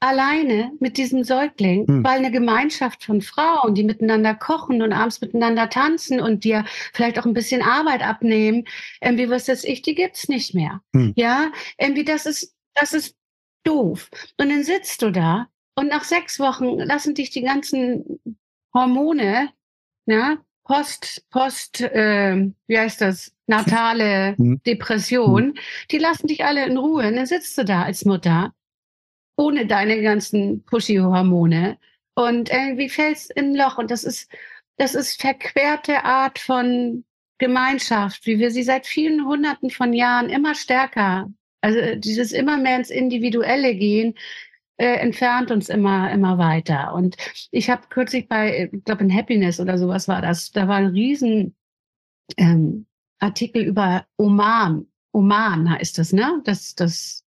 alleine 0.00 0.72
mit 0.80 0.96
diesem 0.96 1.24
Säugling, 1.24 1.86
hm. 1.86 2.04
weil 2.04 2.18
eine 2.18 2.30
Gemeinschaft 2.30 3.04
von 3.04 3.20
Frauen, 3.20 3.74
die 3.74 3.84
miteinander 3.84 4.34
kochen 4.34 4.80
und 4.80 4.92
abends 4.92 5.20
miteinander 5.20 5.68
tanzen 5.68 6.20
und 6.20 6.44
dir 6.44 6.64
vielleicht 6.92 7.18
auch 7.18 7.26
ein 7.26 7.34
bisschen 7.34 7.62
Arbeit 7.62 8.02
abnehmen, 8.02 8.64
irgendwie 9.02 9.28
was 9.28 9.44
das 9.44 9.62
ich, 9.64 9.82
die 9.82 9.94
gibt's 9.94 10.28
nicht 10.28 10.54
mehr. 10.54 10.82
Hm. 10.94 11.12
Ja, 11.16 11.52
irgendwie 11.78 12.04
das 12.04 12.24
ist, 12.24 12.54
das 12.74 12.94
ist 12.94 13.14
doof. 13.64 14.08
Und 14.38 14.50
dann 14.50 14.64
sitzt 14.64 15.02
du 15.02 15.10
da 15.10 15.48
und 15.74 15.88
nach 15.88 16.04
sechs 16.04 16.40
Wochen 16.40 16.78
lassen 16.78 17.14
dich 17.14 17.30
die 17.30 17.42
ganzen 17.42 18.20
Hormone, 18.72 19.50
ja, 20.06 20.38
Post, 20.70 21.24
Post, 21.30 21.80
äh, 21.80 22.48
wie 22.68 22.78
heißt 22.78 23.00
das, 23.00 23.34
natale 23.48 24.36
mhm. 24.38 24.62
Depression, 24.64 25.46
mhm. 25.48 25.54
die 25.90 25.98
lassen 25.98 26.28
dich 26.28 26.44
alle 26.44 26.64
in 26.64 26.76
Ruhe. 26.76 27.08
Und 27.08 27.16
dann 27.16 27.26
sitzt 27.26 27.58
du 27.58 27.64
da 27.64 27.82
als 27.82 28.04
Mutter 28.04 28.54
ohne 29.36 29.66
deine 29.66 30.00
ganzen 30.00 30.62
Pushy-Hormone 30.62 31.76
und 32.14 32.50
irgendwie 32.50 32.88
fällst 32.88 33.32
in 33.32 33.46
ein 33.46 33.54
Loch. 33.56 33.78
Und 33.78 33.90
das 33.90 34.04
ist, 34.04 34.30
das 34.76 34.94
ist 34.94 35.20
verquerte 35.20 36.04
Art 36.04 36.38
von 36.38 37.04
Gemeinschaft, 37.38 38.24
wie 38.26 38.38
wir 38.38 38.52
sie 38.52 38.62
seit 38.62 38.86
vielen 38.86 39.26
Hunderten 39.26 39.70
von 39.70 39.92
Jahren 39.92 40.30
immer 40.30 40.54
stärker 40.54 41.32
Also 41.62 41.96
dieses 41.96 42.30
immer 42.30 42.58
mehr 42.58 42.76
ins 42.76 42.90
Individuelle 42.90 43.74
gehen, 43.74 44.14
äh, 44.80 44.96
entfernt 44.96 45.50
uns 45.50 45.68
immer, 45.68 46.10
immer 46.10 46.38
weiter. 46.38 46.94
Und 46.94 47.16
ich 47.50 47.68
habe 47.68 47.82
kürzlich 47.90 48.28
bei, 48.28 48.70
ich 48.72 48.84
glaube 48.84 49.04
in 49.04 49.14
Happiness 49.14 49.60
oder 49.60 49.76
sowas 49.76 50.08
war 50.08 50.22
das, 50.22 50.52
da 50.52 50.68
war 50.68 50.76
ein 50.76 50.86
riesen 50.86 51.54
ähm, 52.38 52.86
Artikel 53.18 53.62
über 53.62 54.06
Oman. 54.16 54.86
Oman 55.12 55.68
heißt 55.68 55.98
das, 55.98 56.14
ne? 56.14 56.40
Das, 56.44 56.74
das 56.74 57.26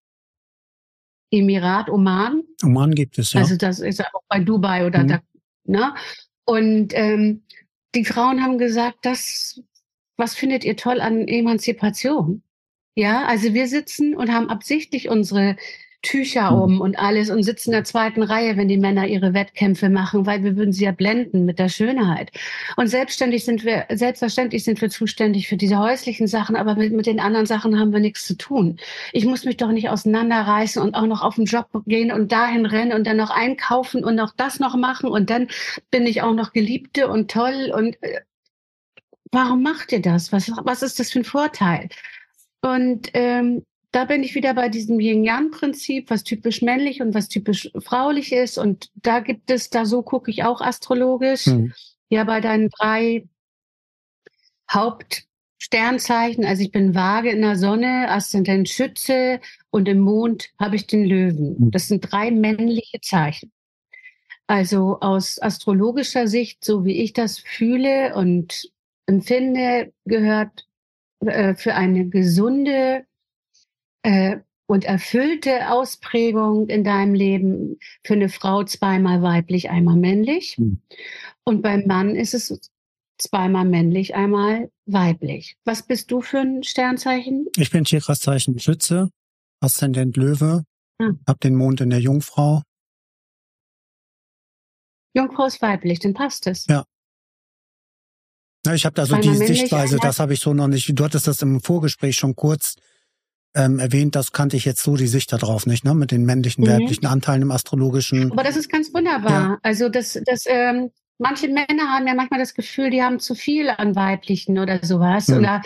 Emirat 1.29 1.89
Oman. 1.89 2.43
Oman 2.63 2.95
gibt 2.95 3.19
es, 3.19 3.33
ja. 3.33 3.41
Also 3.41 3.57
das 3.57 3.79
ist 3.79 3.99
auch 3.99 4.23
bei 4.29 4.39
Dubai 4.39 4.85
oder 4.85 5.03
mhm. 5.03 5.07
da, 5.09 5.21
ne? 5.65 5.93
Und 6.45 6.93
ähm, 6.95 7.43
die 7.95 8.05
Frauen 8.05 8.41
haben 8.41 8.59
gesagt, 8.59 8.99
das, 9.01 9.61
was 10.15 10.35
findet 10.35 10.63
ihr 10.63 10.77
toll 10.77 11.01
an 11.01 11.27
Emanzipation? 11.27 12.43
Ja, 12.95 13.25
also 13.25 13.53
wir 13.53 13.67
sitzen 13.67 14.15
und 14.15 14.31
haben 14.31 14.49
absichtlich 14.49 15.09
unsere 15.09 15.57
Tücher 16.01 16.49
hm. 16.49 16.61
um 16.61 16.81
und 16.81 16.97
alles 16.97 17.29
und 17.29 17.43
sitzen 17.43 17.69
in 17.69 17.73
der 17.73 17.83
zweiten 17.83 18.23
Reihe, 18.23 18.57
wenn 18.57 18.67
die 18.67 18.77
Männer 18.77 19.07
ihre 19.07 19.33
Wettkämpfe 19.33 19.89
machen, 19.89 20.25
weil 20.25 20.43
wir 20.43 20.55
würden 20.55 20.73
sie 20.73 20.85
ja 20.85 20.91
blenden 20.91 21.45
mit 21.45 21.59
der 21.59 21.69
Schönheit. 21.69 22.31
Und 22.75 22.87
selbstständig 22.87 23.45
sind 23.45 23.63
wir, 23.63 23.85
selbstverständlich 23.91 24.63
sind 24.63 24.81
wir 24.81 24.89
zuständig 24.89 25.47
für 25.47 25.57
diese 25.57 25.77
häuslichen 25.77 26.27
Sachen, 26.27 26.55
aber 26.55 26.75
mit, 26.75 26.93
mit 26.93 27.05
den 27.05 27.19
anderen 27.19 27.45
Sachen 27.45 27.79
haben 27.79 27.93
wir 27.93 27.99
nichts 27.99 28.25
zu 28.25 28.35
tun. 28.35 28.77
Ich 29.13 29.25
muss 29.25 29.45
mich 29.45 29.57
doch 29.57 29.71
nicht 29.71 29.89
auseinanderreißen 29.89 30.81
und 30.81 30.95
auch 30.95 31.05
noch 31.05 31.21
auf 31.21 31.35
den 31.35 31.45
Job 31.45 31.67
gehen 31.85 32.11
und 32.11 32.31
dahin 32.31 32.65
rennen 32.65 32.93
und 32.93 33.05
dann 33.05 33.17
noch 33.17 33.29
einkaufen 33.29 34.03
und 34.03 34.15
noch 34.15 34.33
das 34.35 34.59
noch 34.59 34.75
machen 34.75 35.09
und 35.09 35.29
dann 35.29 35.47
bin 35.91 36.05
ich 36.05 36.21
auch 36.21 36.33
noch 36.33 36.53
Geliebte 36.53 37.07
und 37.07 37.29
toll 37.29 37.71
und 37.75 38.01
äh, 38.01 38.21
warum 39.31 39.61
macht 39.63 39.91
ihr 39.91 40.01
das? 40.01 40.31
Was, 40.31 40.51
was 40.63 40.81
ist 40.81 40.99
das 40.99 41.11
für 41.11 41.19
ein 41.19 41.25
Vorteil? 41.25 41.89
Und 42.61 43.09
ähm, 43.13 43.65
da 43.91 44.05
bin 44.05 44.23
ich 44.23 44.35
wieder 44.35 44.53
bei 44.53 44.69
diesem 44.69 44.99
Yin-Yang-Prinzip, 44.99 46.09
was 46.09 46.23
typisch 46.23 46.61
männlich 46.61 47.01
und 47.01 47.13
was 47.13 47.27
typisch 47.27 47.69
fraulich 47.79 48.31
ist. 48.31 48.57
Und 48.57 48.89
da 48.95 49.19
gibt 49.19 49.51
es, 49.51 49.69
da 49.69 49.85
so 49.85 50.01
gucke 50.01 50.31
ich 50.31 50.43
auch 50.43 50.61
astrologisch, 50.61 51.47
mhm. 51.47 51.73
ja, 52.09 52.23
bei 52.23 52.39
deinen 52.39 52.69
drei 52.69 53.27
Hauptsternzeichen. 54.71 56.45
Also 56.45 56.63
ich 56.63 56.71
bin 56.71 56.95
vage 56.95 57.31
in 57.31 57.41
der 57.41 57.57
Sonne, 57.57 58.09
Aszendent 58.09 58.69
Schütze 58.69 59.41
und 59.71 59.89
im 59.89 59.99
Mond 59.99 60.49
habe 60.57 60.77
ich 60.77 60.87
den 60.87 61.03
Löwen. 61.03 61.57
Mhm. 61.59 61.71
Das 61.71 61.89
sind 61.89 62.09
drei 62.09 62.31
männliche 62.31 63.01
Zeichen. 63.01 63.51
Also 64.47 64.99
aus 65.01 65.41
astrologischer 65.41 66.27
Sicht, 66.27 66.63
so 66.63 66.85
wie 66.85 67.01
ich 67.01 67.11
das 67.11 67.39
fühle 67.39 68.15
und 68.15 68.71
empfinde, 69.05 69.93
gehört 70.05 70.65
äh, 71.19 71.55
für 71.55 71.75
eine 71.75 72.07
gesunde 72.07 73.05
äh, 74.03 74.37
und 74.67 74.85
erfüllte 74.85 75.69
Ausprägung 75.69 76.69
in 76.69 76.83
deinem 76.83 77.13
Leben 77.13 77.77
für 78.05 78.13
eine 78.13 78.29
Frau 78.29 78.63
zweimal 78.63 79.21
weiblich, 79.21 79.69
einmal 79.69 79.97
männlich. 79.97 80.57
Mhm. 80.57 80.81
Und 81.43 81.61
beim 81.61 81.85
Mann 81.87 82.15
ist 82.15 82.33
es 82.33 82.71
zweimal 83.17 83.65
männlich, 83.65 84.15
einmal 84.15 84.71
weiblich. 84.85 85.57
Was 85.65 85.83
bist 85.83 86.09
du 86.11 86.21
für 86.21 86.39
ein 86.39 86.63
Sternzeichen? 86.63 87.47
Ich 87.57 87.69
bin 87.69 87.83
Tierkreiszeichen 87.83 88.59
Schütze, 88.59 89.09
Aszendent 89.59 90.17
Löwe, 90.17 90.63
hm. 91.01 91.19
hab 91.27 91.39
den 91.41 91.55
Mond 91.55 91.81
in 91.81 91.89
der 91.89 91.99
Jungfrau. 91.99 92.63
Jungfrau 95.13 95.45
ist 95.45 95.61
weiblich, 95.61 95.99
dann 95.99 96.13
passt 96.13 96.47
es. 96.47 96.65
Ja. 96.67 96.85
Na, 98.65 98.75
ich 98.75 98.85
habe 98.85 98.93
da 98.93 99.05
so 99.05 99.17
die 99.17 99.35
Sichtweise, 99.35 99.97
das 99.97 100.19
habe 100.19 100.33
ich 100.33 100.39
so 100.39 100.53
noch 100.53 100.67
nicht. 100.67 100.97
Du 100.97 101.03
hattest 101.03 101.27
das 101.27 101.41
im 101.41 101.61
Vorgespräch 101.61 102.15
schon 102.15 102.35
kurz 102.35 102.75
ähm, 103.55 103.79
erwähnt, 103.79 104.15
das 104.15 104.31
kannte 104.31 104.57
ich 104.57 104.65
jetzt 104.65 104.83
so 104.83 104.95
die 104.95 105.07
Sicht 105.07 105.31
darauf 105.33 105.65
nicht, 105.65 105.83
ne? 105.83 105.93
Mit 105.93 106.11
den 106.11 106.25
männlichen, 106.25 106.63
mhm. 106.63 106.69
weiblichen 106.69 107.05
Anteilen 107.05 107.41
im 107.41 107.51
astrologischen. 107.51 108.31
Aber 108.31 108.43
das 108.43 108.55
ist 108.55 108.69
ganz 108.69 108.93
wunderbar. 108.93 109.31
Ja. 109.31 109.57
Also 109.61 109.89
das, 109.89 110.19
das, 110.25 110.43
ähm, 110.45 110.91
manche 111.17 111.47
Männer 111.47 111.89
haben 111.89 112.07
ja 112.07 112.13
manchmal 112.13 112.39
das 112.39 112.53
Gefühl, 112.53 112.89
die 112.89 113.03
haben 113.03 113.19
zu 113.19 113.35
viel 113.35 113.69
an 113.69 113.95
weiblichen 113.95 114.57
oder 114.57 114.79
sowas 114.83 115.27
mhm. 115.27 115.37
oder 115.37 115.61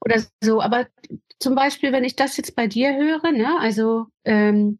oder 0.00 0.22
so. 0.42 0.60
Aber 0.60 0.86
zum 1.40 1.54
Beispiel, 1.54 1.92
wenn 1.92 2.04
ich 2.04 2.16
das 2.16 2.36
jetzt 2.36 2.54
bei 2.54 2.66
dir 2.66 2.94
höre, 2.96 3.32
ne, 3.32 3.58
also 3.58 4.06
ähm, 4.24 4.78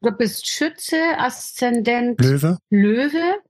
du 0.00 0.10
bist 0.12 0.46
Schütze, 0.46 1.18
Aszendent 1.18 2.20
Löwe. 2.20 2.58
Löwe. 2.70 3.40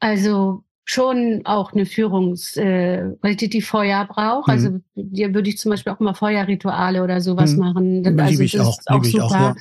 Also 0.00 0.64
schon 0.84 1.42
auch 1.44 1.72
eine 1.72 1.86
Führungsqualität, 1.86 3.48
äh, 3.48 3.48
die 3.48 3.62
Feuer 3.62 4.04
braucht. 4.06 4.48
Also 4.48 4.70
mhm. 4.70 4.84
Also 4.96 5.08
dir 5.10 5.34
würde 5.34 5.48
ich 5.48 5.58
zum 5.58 5.70
Beispiel 5.70 5.92
auch 5.92 6.00
mal 6.00 6.14
Feuerrituale 6.14 7.02
oder 7.02 7.20
sowas 7.20 7.52
mhm. 7.52 7.58
machen. 7.58 8.02
Das, 8.02 8.18
also, 8.18 8.42
ich 8.42 8.52
das 8.52 8.66
auch, 8.66 8.78
ist 8.78 8.90
auch 8.90 9.04
super. 9.04 9.24
Auch, 9.24 9.32
ja. 9.32 9.54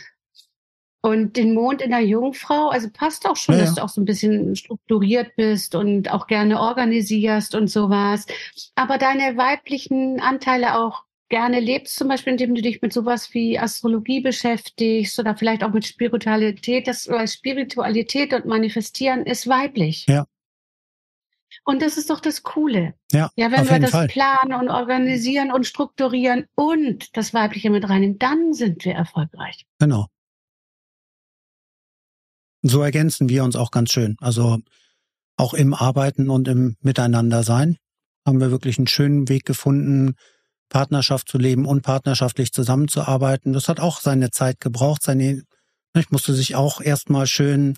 Und 1.05 1.35
den 1.35 1.53
Mond 1.53 1.81
in 1.81 1.89
der 1.89 1.99
Jungfrau, 1.99 2.69
also 2.69 2.87
passt 2.89 3.27
auch 3.27 3.35
schon, 3.35 3.55
ja, 3.55 3.61
dass 3.61 3.75
du 3.75 3.83
auch 3.83 3.89
so 3.89 3.99
ein 3.99 4.05
bisschen 4.05 4.55
strukturiert 4.55 5.35
bist 5.35 5.75
und 5.75 6.09
auch 6.09 6.27
gerne 6.27 6.61
organisierst 6.61 7.55
und 7.55 7.67
sowas. 7.67 8.25
Aber 8.75 8.97
deine 8.97 9.35
weiblichen 9.35 10.21
Anteile 10.21 10.77
auch 10.77 11.03
gerne 11.27 11.59
lebst, 11.59 11.97
zum 11.97 12.07
Beispiel, 12.07 12.33
indem 12.33 12.55
du 12.55 12.61
dich 12.61 12.81
mit 12.81 12.93
sowas 12.93 13.33
wie 13.33 13.59
Astrologie 13.59 14.21
beschäftigst 14.21 15.19
oder 15.19 15.35
vielleicht 15.35 15.63
auch 15.63 15.73
mit 15.73 15.85
Spiritualität. 15.85 16.87
Das 16.87 17.09
weil 17.09 17.27
Spiritualität 17.27 18.33
und 18.33 18.45
Manifestieren 18.45 19.25
ist 19.25 19.47
weiblich. 19.47 20.05
Ja. 20.07 20.25
Und 21.63 21.81
das 21.81 21.97
ist 21.97 22.09
doch 22.09 22.19
das 22.19 22.43
Coole. 22.43 22.93
Ja, 23.11 23.29
ja 23.35 23.51
wenn 23.51 23.69
wir 23.69 23.79
das 23.79 23.91
Fall. 23.91 24.07
planen 24.07 24.53
und 24.53 24.69
organisieren 24.69 25.51
und 25.51 25.65
strukturieren 25.65 26.45
und 26.55 27.15
das 27.15 27.33
Weibliche 27.33 27.69
mit 27.69 27.87
reinnehmen, 27.87 28.19
dann 28.19 28.53
sind 28.53 28.85
wir 28.85 28.93
erfolgreich. 28.93 29.65
Genau. 29.79 30.07
So 32.61 32.81
ergänzen 32.81 33.29
wir 33.29 33.43
uns 33.43 33.55
auch 33.55 33.71
ganz 33.71 33.91
schön. 33.91 34.15
Also 34.19 34.59
auch 35.35 35.53
im 35.53 35.73
Arbeiten 35.73 36.29
und 36.29 36.47
im 36.47 36.77
Miteinander 36.81 37.43
sein 37.43 37.77
haben 38.25 38.39
wir 38.39 38.51
wirklich 38.51 38.77
einen 38.77 38.87
schönen 38.87 39.27
Weg 39.27 39.45
gefunden, 39.45 40.15
Partnerschaft 40.69 41.27
zu 41.27 41.37
leben 41.37 41.65
und 41.65 41.81
partnerschaftlich 41.81 42.51
zusammenzuarbeiten. 42.51 43.53
Das 43.53 43.67
hat 43.67 43.79
auch 43.79 43.99
seine 43.99 44.31
Zeit 44.31 44.59
gebraucht. 44.59 45.03
Seine, 45.03 45.43
ich 45.95 46.09
musste 46.09 46.33
sich 46.33 46.55
auch 46.55 46.81
erstmal 46.81 47.27
schön 47.27 47.77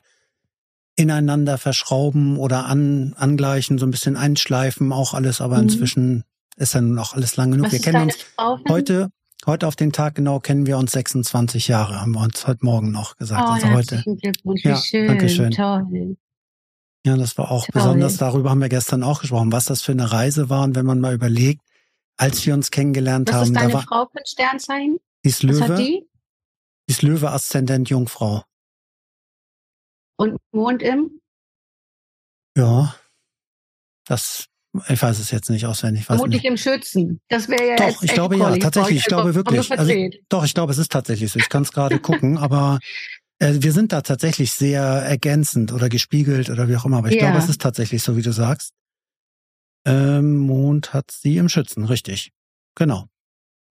ineinander 0.95 1.57
verschrauben 1.57 2.37
oder 2.37 2.65
an, 2.65 3.13
angleichen, 3.17 3.77
so 3.77 3.85
ein 3.85 3.91
bisschen 3.91 4.15
einschleifen, 4.15 4.91
auch 4.93 5.13
alles, 5.13 5.41
aber 5.41 5.57
mhm. 5.57 5.63
inzwischen 5.63 6.23
ist 6.57 6.73
ja 6.73 6.81
nun 6.81 6.97
auch 6.99 7.13
alles 7.13 7.35
lang 7.35 7.51
genug. 7.51 7.67
Was 7.67 7.73
wir 7.73 7.79
kennen 7.79 8.03
uns 8.03 8.15
heute, 8.69 9.09
heute 9.45 9.67
auf 9.67 9.75
den 9.75 9.91
Tag 9.91 10.15
genau 10.15 10.39
kennen 10.39 10.65
wir 10.65 10.77
uns 10.77 10.93
26 10.93 11.67
Jahre, 11.67 11.99
haben 12.01 12.13
wir 12.13 12.21
uns 12.21 12.47
heute 12.47 12.65
Morgen 12.65 12.91
noch 12.91 13.17
gesagt. 13.17 13.43
Oh, 13.45 13.51
also 13.51 13.69
heute. 13.71 14.03
Glückwunsch, 14.21 14.63
ja, 14.63 14.77
schön, 14.77 15.07
Dankeschön. 15.07 15.51
Toll. 15.51 16.17
Ja, 17.05 17.17
das 17.17 17.37
war 17.37 17.51
auch 17.51 17.65
Toll. 17.65 17.73
besonders, 17.73 18.17
darüber 18.17 18.49
haben 18.49 18.61
wir 18.61 18.69
gestern 18.69 19.03
auch 19.03 19.21
gesprochen, 19.21 19.51
was 19.51 19.65
das 19.65 19.81
für 19.81 19.91
eine 19.91 20.11
Reise 20.11 20.49
war 20.49 20.63
und 20.63 20.75
wenn 20.75 20.85
man 20.85 20.99
mal 21.01 21.13
überlegt, 21.13 21.61
als 22.17 22.45
wir 22.45 22.53
uns 22.53 22.71
kennengelernt 22.71 23.29
was 23.29 23.35
haben. 23.35 23.47
Ist 23.47 23.55
deine 23.55 23.67
da 23.67 23.73
war, 23.73 23.83
Frau 23.83 24.09
für 24.11 24.23
Sternzeichen? 24.25 24.97
Die 25.23 25.29
ist 25.29 25.43
Löwe. 25.43 25.59
Was 25.59 25.69
hat 25.69 25.79
die? 25.79 26.07
Die 26.87 26.91
ist 26.91 27.01
Löwe, 27.01 27.31
Aszendent 27.31 27.89
Jungfrau. 27.89 28.43
Und 30.17 30.37
Mond 30.51 30.81
im? 30.81 31.19
Ja, 32.57 32.95
das, 34.05 34.45
ich 34.87 35.01
weiß 35.01 35.19
es 35.19 35.31
jetzt 35.31 35.49
nicht 35.49 35.65
auswendig. 35.65 36.05
Vermutlich 36.05 36.43
nicht. 36.43 36.49
im 36.49 36.57
Schützen. 36.57 37.19
Das 37.27 37.49
wäre 37.49 37.67
ja 37.67 37.75
Doch, 37.75 38.01
ich 38.01 38.13
glaube 38.13 38.37
ja, 38.37 38.55
tatsächlich. 38.57 38.99
Ich 38.99 39.05
glaube 39.05 39.35
wirklich. 39.35 39.71
Also, 39.71 39.93
doch, 40.29 40.45
ich 40.45 40.53
glaube, 40.53 40.71
es 40.71 40.77
ist 40.77 40.91
tatsächlich 40.91 41.31
so. 41.31 41.39
Ich 41.39 41.49
kann 41.49 41.63
es 41.63 41.71
gerade 41.71 41.99
gucken, 41.99 42.37
aber 42.37 42.79
äh, 43.39 43.55
wir 43.57 43.73
sind 43.73 43.91
da 43.91 44.01
tatsächlich 44.01 44.51
sehr 44.51 44.81
ergänzend 44.81 45.73
oder 45.73 45.89
gespiegelt 45.89 46.49
oder 46.49 46.69
wie 46.69 46.77
auch 46.77 46.85
immer. 46.85 46.97
Aber 46.97 47.09
ich 47.09 47.15
ja. 47.15 47.21
glaube, 47.21 47.37
es 47.37 47.49
ist 47.49 47.61
tatsächlich 47.61 48.03
so, 48.03 48.15
wie 48.15 48.21
du 48.21 48.31
sagst. 48.31 48.71
Ähm, 49.85 50.37
Mond 50.37 50.93
hat 50.93 51.11
sie 51.11 51.37
im 51.37 51.49
Schützen, 51.49 51.85
richtig. 51.85 52.31
Genau. 52.75 53.05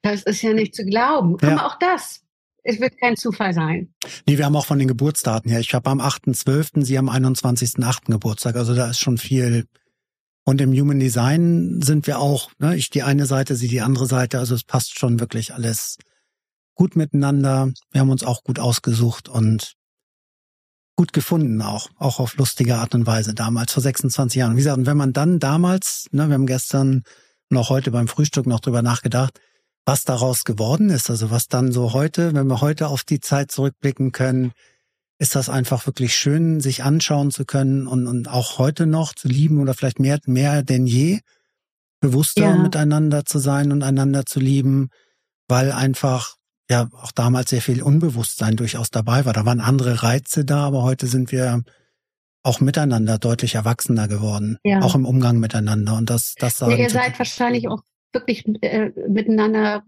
Das 0.03 0.23
ist 0.23 0.43
ja 0.43 0.53
nicht 0.53 0.75
zu 0.75 0.85
glauben. 0.85 1.39
Ja. 1.43 1.53
Aber 1.53 1.67
auch 1.67 1.79
das 1.79 2.24
es 2.65 2.81
wird 2.81 2.99
kein 2.99 3.17
Zufall 3.17 3.53
sein. 3.53 3.95
Nee, 4.27 4.39
wir 4.39 4.47
haben 4.47 4.57
auch 4.57 4.67
von 4.67 4.79
den 4.79 4.89
Geburtsdaten 4.89 5.51
her. 5.51 5.61
Ich 5.61 5.75
habe 5.75 5.89
am 5.91 6.01
8.12., 6.01 6.85
Sie 6.85 6.99
am 6.99 7.09
21.8. 7.09 8.11
Geburtstag. 8.11 8.57
Also 8.57 8.75
da 8.75 8.91
ist 8.91 8.99
schon 8.99 9.19
viel. 9.19 9.67
Und 10.45 10.61
im 10.61 10.73
Human 10.73 10.99
Design 10.99 11.81
sind 11.83 12.07
wir 12.07 12.19
auch, 12.19 12.51
ne, 12.59 12.77
ich 12.77 12.91
die 12.91 13.03
eine 13.03 13.27
Seite, 13.27 13.55
Sie 13.55 13.69
die 13.69 13.83
andere 13.83 14.07
Seite. 14.07 14.39
Also 14.39 14.55
es 14.55 14.65
passt 14.65 14.99
schon 14.99 15.21
wirklich 15.21 15.55
alles 15.55 15.99
gut 16.75 16.97
miteinander. 16.97 17.71
Wir 17.93 18.01
haben 18.01 18.11
uns 18.11 18.25
auch 18.25 18.43
gut 18.43 18.59
ausgesucht 18.59 19.29
und 19.29 19.75
gut 20.97 21.13
gefunden 21.13 21.61
auch, 21.61 21.89
auch 21.97 22.19
auf 22.19 22.37
lustige 22.37 22.77
Art 22.77 22.95
und 22.95 23.07
Weise 23.07 23.35
damals, 23.35 23.73
vor 23.73 23.83
26 23.83 24.39
Jahren. 24.39 24.53
Wie 24.53 24.59
gesagt, 24.59 24.87
wenn 24.87 24.97
man 24.97 25.13
dann 25.13 25.39
damals, 25.39 26.07
ne, 26.13 26.29
wir 26.29 26.35
haben 26.35 26.47
gestern 26.47 27.03
auch 27.55 27.71
heute 27.71 27.91
beim 27.91 28.09
Frühstück 28.09 28.47
noch 28.47 28.61
drüber 28.61 28.83
nachgedacht, 28.83 29.39
was 29.85 30.05
daraus 30.05 30.45
geworden 30.45 30.91
ist. 30.91 31.11
Also 31.11 31.31
was 31.31 31.49
dann 31.49 31.73
so 31.73 31.93
heute, 31.93 32.35
wenn 32.35 32.47
wir 32.47 32.61
heute 32.61 32.89
auf 32.89 33.05
die 33.05 33.21
Zeit 33.21 33.51
zurückblicken 33.51 34.13
können, 34.13 34.53
ist 35.19 35.37
das 35.37 35.49
einfach 35.49 35.87
wirklich 35.87 36.15
schön, 36.15 36.61
sich 36.61 36.83
anschauen 36.83 37.31
zu 37.31 37.45
können 37.45 37.87
und, 37.87 38.07
und 38.07 38.29
auch 38.29 38.59
heute 38.59 38.87
noch 38.87 39.15
zu 39.15 39.29
lieben 39.29 39.61
oder 39.61 39.75
vielleicht 39.75 40.01
mehr, 40.01 40.19
mehr 40.27 40.63
denn 40.63 40.87
je, 40.87 41.21
bewusster 42.01 42.43
ja. 42.43 42.57
miteinander 42.57 43.25
zu 43.25 43.39
sein 43.39 43.73
und 43.73 43.83
einander 43.83 44.27
zu 44.27 44.41
lieben. 44.41 44.89
weil 45.47 45.73
einfach 45.73 46.37
ja 46.71 46.89
auch 46.93 47.13
damals 47.13 47.51
sehr 47.51 47.61
viel 47.61 47.83
Unbewusstsein 47.83 48.57
durchaus 48.57 48.91
dabei 48.91 49.27
war. 49.27 49.35
Da 49.35 49.45
waren 49.45 49.61
andere 49.61 50.03
Reize 50.03 50.47
da, 50.47 50.65
aber 50.65 50.83
heute 50.83 51.07
sind 51.07 51.31
wir 51.31 51.63
auch 52.43 52.61
miteinander 52.61 53.19
deutlich 53.19 53.55
erwachsener 53.55 54.09
geworden, 54.09 54.59
ja. 54.65 54.81
auch 54.81 54.95
im 54.95 55.05
Umgang 55.05 55.39
miteinander. 55.39 55.95
Und 55.95 56.11
das, 56.11 56.35
das 56.39 56.61
ja, 56.61 56.69
ihr 56.71 56.91
seid 56.91 57.19
wahrscheinlich 57.19 57.69
auch 57.69 57.83
wirklich 58.15 58.45
äh, 58.63 58.91
miteinander 59.09 59.85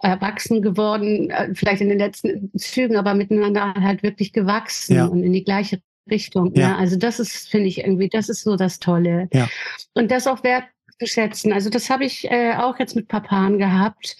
erwachsen 0.00 0.62
geworden, 0.62 1.30
äh, 1.30 1.54
vielleicht 1.54 1.82
in 1.82 1.88
den 1.88 1.98
letzten 1.98 2.50
Zügen, 2.56 2.96
aber 2.96 3.14
miteinander 3.14 3.74
halt 3.74 4.02
wirklich 4.02 4.32
gewachsen 4.32 4.96
ja. 4.96 5.06
und 5.06 5.22
in 5.22 5.32
die 5.32 5.44
gleiche 5.44 5.80
Richtung. 6.10 6.54
Ja. 6.54 6.70
ja. 6.70 6.76
Also 6.76 6.96
das 6.96 7.20
ist, 7.20 7.48
finde 7.48 7.68
ich 7.68 7.78
irgendwie, 7.78 8.08
das 8.08 8.28
ist 8.28 8.42
so 8.42 8.56
das 8.56 8.78
Tolle. 8.78 9.28
Ja. 9.32 9.48
Und 9.94 10.10
das 10.10 10.26
auch 10.26 10.42
wertzuschätzen. 10.44 11.52
Also 11.52 11.70
das 11.70 11.90
habe 11.90 12.04
ich 12.04 12.30
äh, 12.30 12.54
auch 12.54 12.78
jetzt 12.78 12.96
mit 12.96 13.08
Papan 13.08 13.58
gehabt. 13.58 14.16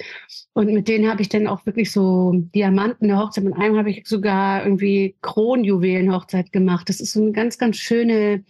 Und 0.53 0.73
mit 0.73 0.89
denen 0.89 1.09
habe 1.09 1.23
ich 1.23 1.29
dann 1.29 1.47
auch 1.47 1.65
wirklich 1.65 1.93
so 1.93 2.33
Diamanten 2.35 3.17
Hochzeit. 3.17 3.45
Mit 3.45 3.55
einem 3.55 3.79
habe 3.79 3.91
ich 3.91 4.07
sogar 4.07 4.65
irgendwie 4.65 5.17
Kronjuwelen 5.23 6.13
Hochzeit 6.13 6.53
gemacht. 6.53 6.89
Das 6.89 7.01
ist 7.01 7.13
so 7.13 7.23
eine 7.23 7.33
ganz, 7.33 7.57
ganz 7.57 7.77
schöne 7.77 8.45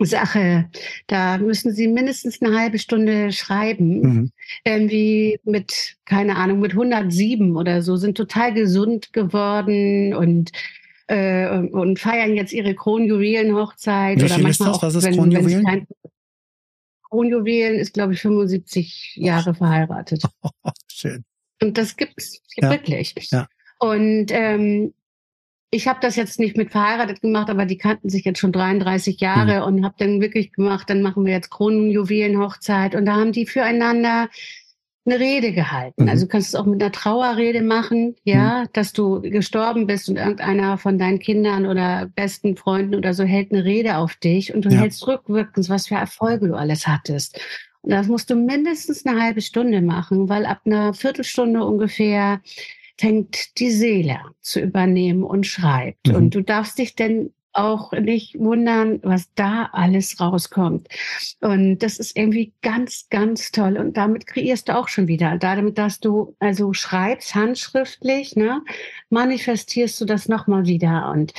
Sache. 0.00 0.68
Da 1.06 1.38
müssen 1.38 1.72
Sie 1.72 1.88
mindestens 1.88 2.42
eine 2.42 2.58
halbe 2.58 2.78
Stunde 2.78 3.32
schreiben. 3.32 4.00
Mhm. 4.00 4.32
Irgendwie 4.64 5.38
mit, 5.44 5.96
keine 6.04 6.36
Ahnung, 6.36 6.60
mit 6.60 6.72
107 6.72 7.56
oder 7.56 7.82
so, 7.82 7.96
sind 7.96 8.16
total 8.16 8.52
gesund 8.52 9.12
geworden 9.12 10.14
und 10.14 10.52
äh, 11.06 11.58
und 11.58 11.98
feiern 11.98 12.34
jetzt 12.34 12.52
ihre 12.52 12.74
Kronjuwelenhochzeit. 12.74 14.18
Wie 14.18 14.24
oder 14.24 14.34
viel 14.34 14.48
ist 14.48 14.60
das? 14.60 14.68
Auch, 14.68 14.82
Was 14.82 14.94
ist 14.94 15.04
wenn, 15.04 15.14
Kronjuwelen? 15.14 15.66
Wenn 15.66 15.86
Kronjuwelen 17.10 17.78
ist, 17.78 17.94
glaube 17.94 18.14
ich, 18.14 18.20
75 18.20 19.16
Jahre 19.16 19.54
verheiratet. 19.54 20.24
Schön. 20.90 21.24
Und 21.62 21.78
das 21.78 21.96
gibt's 21.96 22.40
ja. 22.56 22.70
wirklich. 22.70 23.14
Ja. 23.30 23.46
Und 23.78 24.26
ähm, 24.30 24.94
ich 25.70 25.88
habe 25.88 25.98
das 26.00 26.16
jetzt 26.16 26.38
nicht 26.38 26.56
mit 26.56 26.70
verheiratet 26.70 27.20
gemacht, 27.20 27.50
aber 27.50 27.66
die 27.66 27.78
kannten 27.78 28.08
sich 28.08 28.24
jetzt 28.24 28.38
schon 28.38 28.52
33 28.52 29.20
Jahre 29.20 29.60
mhm. 29.60 29.78
und 29.78 29.84
habe 29.84 29.96
dann 29.98 30.20
wirklich 30.20 30.52
gemacht, 30.52 30.88
dann 30.88 31.02
machen 31.02 31.24
wir 31.24 31.32
jetzt 31.32 31.50
Kronenjuwelenhochzeit 31.50 32.94
und 32.94 33.06
da 33.06 33.16
haben 33.16 33.32
die 33.32 33.46
füreinander 33.46 34.28
eine 35.06 35.20
Rede 35.20 35.52
gehalten. 35.52 36.04
Mhm. 36.04 36.08
Also 36.08 36.24
du 36.24 36.30
kannst 36.30 36.48
es 36.48 36.54
auch 36.54 36.64
mit 36.64 36.80
einer 36.80 36.92
Trauerrede 36.92 37.62
machen, 37.62 38.14
ja, 38.24 38.62
mhm. 38.62 38.68
dass 38.72 38.92
du 38.92 39.20
gestorben 39.20 39.86
bist 39.86 40.08
und 40.08 40.16
irgendeiner 40.16 40.78
von 40.78 40.98
deinen 40.98 41.18
Kindern 41.18 41.66
oder 41.66 42.10
besten 42.14 42.56
Freunden 42.56 42.94
oder 42.94 43.12
so 43.12 43.24
hält 43.24 43.52
eine 43.52 43.64
Rede 43.64 43.96
auf 43.98 44.14
dich 44.16 44.54
und 44.54 44.64
du 44.64 44.70
ja. 44.70 44.80
hältst 44.80 45.06
rückwirkend, 45.06 45.68
was 45.68 45.88
für 45.88 45.96
Erfolge 45.96 46.48
du 46.48 46.54
alles 46.54 46.86
hattest. 46.86 47.38
Und 47.82 47.90
das 47.90 48.06
musst 48.06 48.30
du 48.30 48.34
mindestens 48.34 49.04
eine 49.04 49.20
halbe 49.20 49.42
Stunde 49.42 49.82
machen, 49.82 50.28
weil 50.30 50.46
ab 50.46 50.60
einer 50.64 50.94
Viertelstunde 50.94 51.64
ungefähr 51.64 52.40
fängt 52.98 53.58
die 53.58 53.70
Seele 53.70 54.18
zu 54.40 54.60
übernehmen 54.60 55.22
und 55.22 55.46
schreibt. 55.46 56.08
Mhm. 56.08 56.14
Und 56.14 56.34
du 56.34 56.42
darfst 56.42 56.78
dich 56.78 56.94
denn 56.94 57.32
auch 57.54 57.92
nicht 57.92 58.38
wundern, 58.38 59.00
was 59.02 59.32
da 59.34 59.70
alles 59.72 60.20
rauskommt. 60.20 60.88
Und 61.40 61.78
das 61.78 61.98
ist 61.98 62.16
irgendwie 62.16 62.52
ganz, 62.62 63.06
ganz 63.10 63.52
toll. 63.52 63.78
Und 63.78 63.96
damit 63.96 64.26
kreierst 64.26 64.68
du 64.68 64.76
auch 64.76 64.88
schon 64.88 65.06
wieder. 65.06 65.38
Damit, 65.38 65.78
dass 65.78 66.00
du 66.00 66.36
also 66.40 66.72
schreibst, 66.72 67.34
handschriftlich, 67.34 68.36
ne, 68.36 68.62
manifestierst 69.08 70.00
du 70.00 70.04
das 70.04 70.28
nochmal 70.28 70.66
wieder. 70.66 71.10
Und 71.12 71.32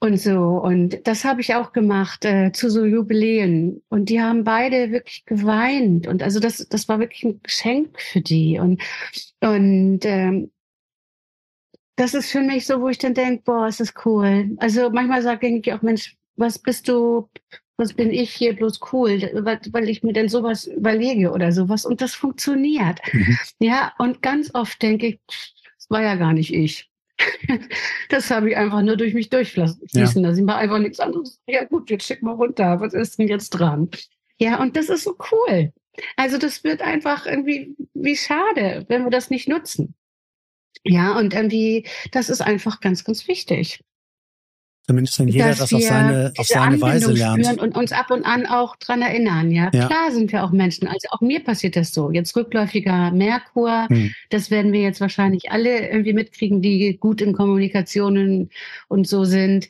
und 0.00 0.18
so. 0.18 0.60
Und 0.62 1.06
das 1.06 1.24
habe 1.24 1.40
ich 1.40 1.54
auch 1.54 1.72
gemacht 1.72 2.26
äh, 2.26 2.52
zu 2.52 2.68
so 2.68 2.84
Jubiläen. 2.84 3.82
Und 3.88 4.10
die 4.10 4.20
haben 4.20 4.44
beide 4.44 4.90
wirklich 4.90 5.24
geweint. 5.24 6.06
Und 6.06 6.22
also 6.22 6.40
das, 6.40 6.58
das 6.68 6.88
war 6.88 6.98
wirklich 6.98 7.24
ein 7.24 7.40
Geschenk 7.42 7.98
für 7.98 8.20
die. 8.20 8.58
Und, 8.58 8.82
und 9.40 10.00
ähm, 10.04 10.50
das 11.96 12.14
ist 12.14 12.30
für 12.30 12.40
mich 12.40 12.66
so, 12.66 12.80
wo 12.80 12.88
ich 12.88 12.98
dann 12.98 13.14
denke, 13.14 13.42
boah, 13.44 13.68
ist 13.68 13.80
das 13.80 13.94
cool. 14.04 14.50
Also 14.58 14.90
manchmal 14.90 15.22
sage 15.22 15.46
ich 15.46 15.72
auch, 15.72 15.82
Mensch, 15.82 16.16
was 16.36 16.58
bist 16.58 16.88
du, 16.88 17.28
was 17.76 17.92
bin 17.92 18.10
ich 18.10 18.32
hier 18.32 18.54
bloß 18.54 18.80
cool, 18.92 19.20
weil 19.70 19.88
ich 19.88 20.02
mir 20.02 20.12
dann 20.12 20.28
sowas 20.28 20.66
überlege 20.66 21.30
oder 21.30 21.52
sowas. 21.52 21.84
Und 21.84 22.00
das 22.00 22.14
funktioniert. 22.14 23.00
Mhm. 23.12 23.38
Ja, 23.60 23.92
und 23.98 24.22
ganz 24.22 24.54
oft 24.54 24.80
denke 24.82 25.06
ich, 25.06 25.20
das 25.76 25.90
war 25.90 26.02
ja 26.02 26.16
gar 26.16 26.32
nicht 26.32 26.52
ich. 26.52 26.90
das 28.08 28.30
habe 28.30 28.50
ich 28.50 28.56
einfach 28.56 28.82
nur 28.82 28.96
durch 28.96 29.14
mich 29.14 29.30
durchfließen 29.30 29.78
ja. 29.92 30.04
Da 30.04 30.34
sind 30.34 30.46
wir 30.46 30.56
einfach 30.56 30.78
nichts 30.78 30.98
anderes. 30.98 31.40
Ja 31.46 31.64
gut, 31.64 31.90
jetzt 31.90 32.06
schick 32.06 32.22
mal 32.22 32.34
runter. 32.34 32.80
Was 32.80 32.92
ist 32.92 33.18
denn 33.18 33.28
jetzt 33.28 33.50
dran? 33.50 33.88
Ja, 34.38 34.60
und 34.60 34.76
das 34.76 34.88
ist 34.88 35.04
so 35.04 35.16
cool. 35.30 35.72
Also 36.16 36.38
das 36.38 36.64
wird 36.64 36.82
einfach 36.82 37.26
irgendwie 37.26 37.76
wie 37.94 38.16
schade, 38.16 38.84
wenn 38.88 39.04
wir 39.04 39.10
das 39.10 39.30
nicht 39.30 39.48
nutzen. 39.48 39.94
Ja, 40.82 41.16
und 41.16 41.34
irgendwie, 41.34 41.86
das 42.12 42.28
ist 42.28 42.40
einfach 42.40 42.80
ganz, 42.80 43.04
ganz 43.04 43.28
wichtig. 43.28 43.80
Zumindest 44.86 45.18
wenn 45.18 45.28
jeder 45.28 45.48
das 45.48 45.72
auf 45.72 45.80
seine, 45.80 46.32
auf 46.36 46.46
seine 46.46 46.78
Weise 46.80 47.10
lernt. 47.10 47.58
Und 47.58 47.74
uns 47.74 47.92
ab 47.92 48.10
und 48.10 48.26
an 48.26 48.44
auch 48.44 48.76
dran 48.76 49.00
erinnern, 49.00 49.50
ja? 49.50 49.70
ja. 49.72 49.86
Klar 49.86 50.10
sind 50.10 50.30
wir 50.30 50.44
auch 50.44 50.50
Menschen. 50.50 50.86
Also 50.88 51.08
auch 51.10 51.22
mir 51.22 51.42
passiert 51.42 51.76
das 51.76 51.92
so. 51.92 52.10
Jetzt 52.10 52.36
rückläufiger 52.36 53.10
Merkur, 53.10 53.86
hm. 53.88 54.12
das 54.28 54.50
werden 54.50 54.74
wir 54.74 54.80
jetzt 54.80 55.00
wahrscheinlich 55.00 55.50
alle 55.50 55.88
irgendwie 55.88 56.12
mitkriegen, 56.12 56.60
die 56.60 56.98
gut 56.98 57.22
in 57.22 57.32
Kommunikationen 57.32 58.50
und 58.88 59.08
so 59.08 59.24
sind. 59.24 59.68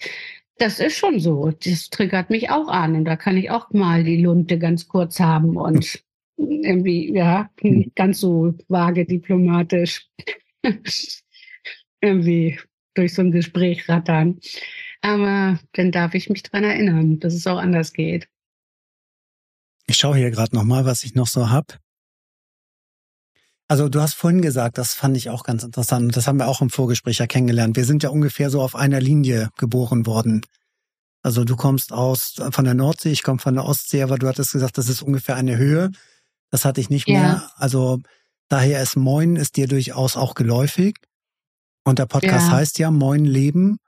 Das 0.58 0.80
ist 0.80 0.96
schon 0.96 1.20
so. 1.20 1.52
Das 1.64 1.90
triggert 1.90 2.30
mich 2.30 2.50
auch 2.50 2.66
an. 2.66 2.96
Und 2.96 3.04
da 3.04 3.14
kann 3.14 3.36
ich 3.36 3.52
auch 3.52 3.70
mal 3.70 4.02
die 4.02 4.20
Lunte 4.20 4.58
ganz 4.58 4.88
kurz 4.88 5.20
haben 5.20 5.56
und 5.56 6.02
irgendwie, 6.36 7.14
ja, 7.14 7.50
hm. 7.60 7.92
ganz 7.94 8.18
so 8.18 8.54
vage 8.66 9.04
diplomatisch 9.04 10.08
irgendwie 12.00 12.60
durch 12.94 13.14
so 13.14 13.22
ein 13.22 13.32
Gespräch 13.32 13.88
rattern. 13.88 14.38
Aber 15.02 15.58
dann 15.72 15.92
darf 15.92 16.14
ich 16.14 16.30
mich 16.30 16.42
dran 16.42 16.64
erinnern, 16.64 17.20
dass 17.20 17.34
es 17.34 17.46
auch 17.46 17.58
anders 17.58 17.92
geht. 17.92 18.28
Ich 19.86 19.96
schaue 19.96 20.16
hier 20.16 20.30
gerade 20.30 20.54
nochmal, 20.54 20.86
was 20.86 21.04
ich 21.04 21.14
noch 21.14 21.26
so 21.26 21.50
hab. 21.50 21.78
Also 23.66 23.88
du 23.88 24.00
hast 24.00 24.14
vorhin 24.14 24.42
gesagt, 24.42 24.78
das 24.78 24.94
fand 24.94 25.16
ich 25.16 25.30
auch 25.30 25.42
ganz 25.42 25.62
interessant. 25.62 26.06
Und 26.06 26.16
das 26.16 26.26
haben 26.26 26.38
wir 26.38 26.48
auch 26.48 26.60
im 26.60 26.70
Vorgespräch 26.70 27.18
ja 27.18 27.26
kennengelernt. 27.26 27.76
Wir 27.76 27.84
sind 27.84 28.02
ja 28.02 28.10
ungefähr 28.10 28.50
so 28.50 28.60
auf 28.62 28.74
einer 28.74 29.00
Linie 29.00 29.50
geboren 29.56 30.06
worden. 30.06 30.42
Also 31.22 31.44
du 31.44 31.56
kommst 31.56 31.92
aus 31.92 32.34
von 32.50 32.66
der 32.66 32.74
Nordsee, 32.74 33.10
ich 33.10 33.22
komme 33.22 33.38
von 33.38 33.54
der 33.54 33.64
Ostsee, 33.64 34.02
aber 34.02 34.18
du 34.18 34.28
hattest 34.28 34.52
gesagt, 34.52 34.76
das 34.76 34.90
ist 34.90 35.00
ungefähr 35.00 35.36
eine 35.36 35.56
Höhe. 35.56 35.90
Das 36.50 36.66
hatte 36.66 36.80
ich 36.80 36.90
nicht 36.90 37.08
ja. 37.08 37.20
mehr. 37.20 37.50
Also 37.56 38.00
Daher 38.48 38.82
ist 38.82 38.96
Moin 38.96 39.36
ist 39.36 39.56
dir 39.56 39.66
durchaus 39.66 40.16
auch 40.16 40.34
geläufig. 40.34 40.96
Und 41.84 41.98
der 41.98 42.06
Podcast 42.06 42.48
ja. 42.48 42.52
heißt 42.52 42.78
ja 42.78 42.90
Moin 42.90 43.24
Leben. 43.24 43.78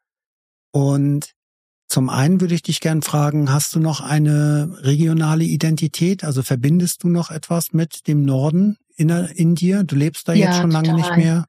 Und 0.73 1.33
zum 1.89 2.09
einen 2.11 2.41
würde 2.41 2.55
ich 2.55 2.63
dich 2.63 2.81
gern 2.81 3.03
fragen, 3.03 3.53
hast 3.53 3.75
du 3.75 3.81
noch 3.81 4.01
eine 4.01 4.77
regionale 4.83 5.45
Identität? 5.45 6.25
Also 6.25 6.43
verbindest 6.43 7.05
du 7.05 7.09
noch 7.09 7.31
etwas 7.31 7.73
mit 7.73 8.09
dem 8.09 8.23
Norden 8.23 8.77
in, 8.97 9.09
in 9.09 9.55
dir? 9.55 9.85
Du 9.85 9.95
lebst 9.95 10.29
da 10.29 10.33
ja, 10.33 10.47
jetzt 10.47 10.59
schon 10.59 10.71
lange 10.71 10.91
total. 10.91 11.01
nicht 11.01 11.17
mehr. 11.17 11.47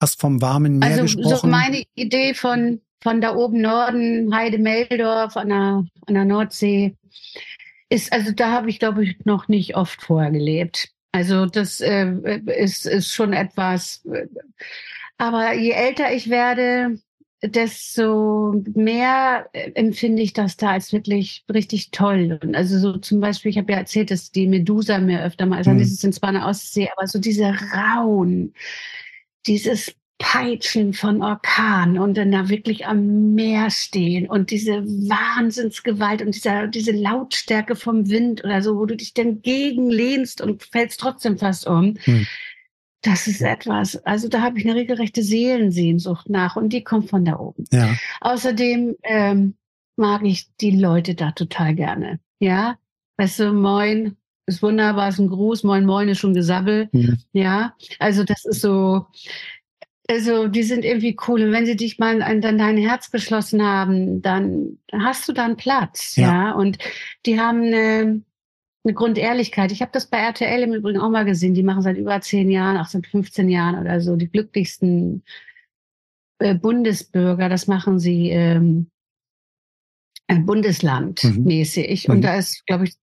Hast 0.00 0.20
vom 0.20 0.40
warmen 0.40 0.78
Meer 0.78 0.90
also, 0.90 1.02
gesprochen. 1.02 1.26
Also 1.26 1.40
so 1.42 1.46
meine 1.48 1.82
Idee 1.94 2.34
von, 2.34 2.80
von 3.02 3.20
da 3.20 3.34
oben 3.34 3.60
Norden, 3.60 4.34
Heide 4.34 4.58
Meldorf 4.58 5.36
an 5.36 5.48
der, 5.48 5.84
an 6.06 6.14
der 6.14 6.24
Nordsee, 6.24 6.96
ist, 7.90 8.12
also 8.12 8.32
da 8.32 8.52
habe 8.52 8.70
ich, 8.70 8.78
glaube 8.78 9.04
ich, 9.04 9.24
noch 9.24 9.48
nicht 9.48 9.76
oft 9.76 10.02
vorher 10.02 10.30
gelebt. 10.30 10.90
Also 11.12 11.46
das 11.46 11.80
äh, 11.80 12.40
ist, 12.46 12.86
ist 12.86 13.12
schon 13.12 13.32
etwas. 13.32 14.06
Aber 15.16 15.54
je 15.54 15.70
älter 15.70 16.12
ich 16.12 16.30
werde, 16.30 16.98
desto 17.42 18.62
mehr 18.74 19.48
empfinde 19.52 20.22
ich 20.22 20.32
das 20.32 20.56
da 20.56 20.72
als 20.72 20.92
wirklich 20.92 21.44
richtig 21.52 21.90
toll. 21.90 22.38
Und 22.42 22.54
also 22.56 22.78
so 22.78 22.98
zum 22.98 23.20
Beispiel, 23.20 23.50
ich 23.50 23.58
habe 23.58 23.72
ja 23.72 23.78
erzählt, 23.78 24.10
dass 24.10 24.32
die 24.32 24.46
Medusa 24.46 24.98
mir 24.98 25.22
öfter 25.22 25.46
mal, 25.46 25.58
also 25.58 25.70
mhm. 25.70 25.78
das 25.78 25.88
ist 25.88 26.04
in 26.04 26.12
Spanien 26.12 26.42
Ostsee, 26.42 26.88
aber 26.96 27.06
so 27.06 27.18
diese 27.18 27.54
Rauen, 27.72 28.54
dieses 29.46 29.94
Peitschen 30.18 30.94
von 30.94 31.22
Orkan 31.22 31.98
und 31.98 32.16
dann 32.16 32.32
da 32.32 32.48
wirklich 32.48 32.86
am 32.86 33.34
Meer 33.34 33.70
stehen 33.70 34.28
und 34.28 34.50
diese 34.50 34.84
Wahnsinnsgewalt 34.84 36.22
und 36.22 36.34
dieser, 36.34 36.66
diese 36.66 36.92
Lautstärke 36.92 37.76
vom 37.76 38.08
Wind 38.08 38.44
oder 38.44 38.60
so, 38.60 38.76
wo 38.76 38.86
du 38.86 38.96
dich 38.96 39.14
dann 39.14 39.42
gegenlehnst 39.42 40.40
und 40.40 40.64
fällst 40.64 41.00
trotzdem 41.00 41.38
fast 41.38 41.66
um. 41.66 41.96
Hm. 42.00 42.26
Das 43.02 43.28
ist 43.28 43.42
etwas, 43.42 44.04
also 44.04 44.28
da 44.28 44.42
habe 44.42 44.58
ich 44.58 44.64
eine 44.64 44.74
regelrechte 44.74 45.22
Seelensehnsucht 45.22 46.28
nach 46.28 46.56
und 46.56 46.72
die 46.72 46.82
kommt 46.82 47.10
von 47.10 47.24
da 47.24 47.38
oben. 47.38 47.64
Ja. 47.72 47.94
Außerdem 48.20 48.96
ähm, 49.04 49.54
mag 49.94 50.24
ich 50.24 50.48
die 50.60 50.72
Leute 50.72 51.14
da 51.14 51.30
total 51.30 51.76
gerne. 51.76 52.18
Ja, 52.40 52.76
weißt 53.18 53.38
du, 53.38 53.52
moin, 53.52 54.16
ist 54.46 54.62
wunderbar, 54.62 55.10
ist 55.10 55.20
ein 55.20 55.28
Gruß, 55.28 55.62
moin, 55.62 55.84
moin 55.84 56.08
ist 56.08 56.18
schon 56.18 56.34
Gesabbel. 56.34 56.88
Mhm. 56.92 57.18
Ja, 57.32 57.74
also 58.00 58.24
das 58.24 58.44
ist 58.44 58.62
so, 58.62 59.06
also 60.10 60.48
die 60.48 60.62
sind 60.62 60.84
irgendwie 60.84 61.16
cool. 61.26 61.42
Und 61.42 61.52
wenn 61.52 61.66
sie 61.66 61.76
dich 61.76 61.98
mal 61.98 62.22
an, 62.22 62.42
an 62.42 62.58
dein 62.58 62.76
Herz 62.78 63.10
geschlossen 63.10 63.62
haben, 63.62 64.22
dann 64.22 64.78
hast 64.92 65.28
du 65.28 65.32
dann 65.32 65.56
Platz, 65.56 66.16
ja. 66.16 66.26
ja? 66.26 66.52
Und 66.52 66.78
die 67.26 67.38
haben 67.38 67.62
eine, 67.62 68.22
eine 68.84 68.94
Grundehrlichkeit. 68.94 69.70
Ich 69.70 69.82
habe 69.82 69.92
das 69.92 70.06
bei 70.06 70.18
RTL 70.18 70.62
im 70.62 70.72
Übrigen 70.72 70.98
auch 70.98 71.10
mal 71.10 71.26
gesehen. 71.26 71.52
Die 71.52 71.62
machen 71.62 71.82
seit 71.82 71.98
über 71.98 72.20
zehn 72.22 72.50
Jahren, 72.50 72.78
auch 72.78 72.86
seit 72.86 73.06
15 73.06 73.50
Jahren 73.50 73.78
oder 73.78 74.00
so, 74.00 74.16
die 74.16 74.30
glücklichsten 74.30 75.24
äh, 76.38 76.54
Bundesbürger. 76.54 77.50
Das 77.50 77.66
machen 77.66 77.98
sie 77.98 78.30
ähm, 78.30 78.90
äh, 80.26 80.38
Bundeslandmäßig. 80.38 82.08
Mhm. 82.08 82.12
Und 82.12 82.18
mhm. 82.18 82.22
da 82.22 82.36
ist, 82.36 82.66
glaube 82.66 82.84
ich, 82.84 82.94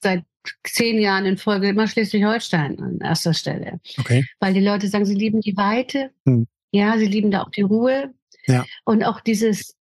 seit 0.00 0.24
zehn 0.64 1.00
Jahren 1.00 1.26
in 1.26 1.36
Folge 1.36 1.68
immer 1.68 1.86
Schleswig-Holstein 1.86 2.78
an 2.80 2.98
erster 3.00 3.34
Stelle. 3.34 3.80
Okay. 3.98 4.24
Weil 4.40 4.54
die 4.54 4.60
Leute 4.60 4.88
sagen, 4.88 5.04
sie 5.04 5.14
lieben 5.14 5.40
die 5.40 5.56
Weite. 5.56 6.10
Mhm. 6.24 6.46
Ja, 6.72 6.98
sie 6.98 7.06
lieben 7.06 7.30
da 7.30 7.42
auch 7.42 7.50
die 7.50 7.62
Ruhe. 7.62 8.12
Ja. 8.46 8.64
Und 8.84 9.04
auch 9.04 9.20
dieses 9.20 9.76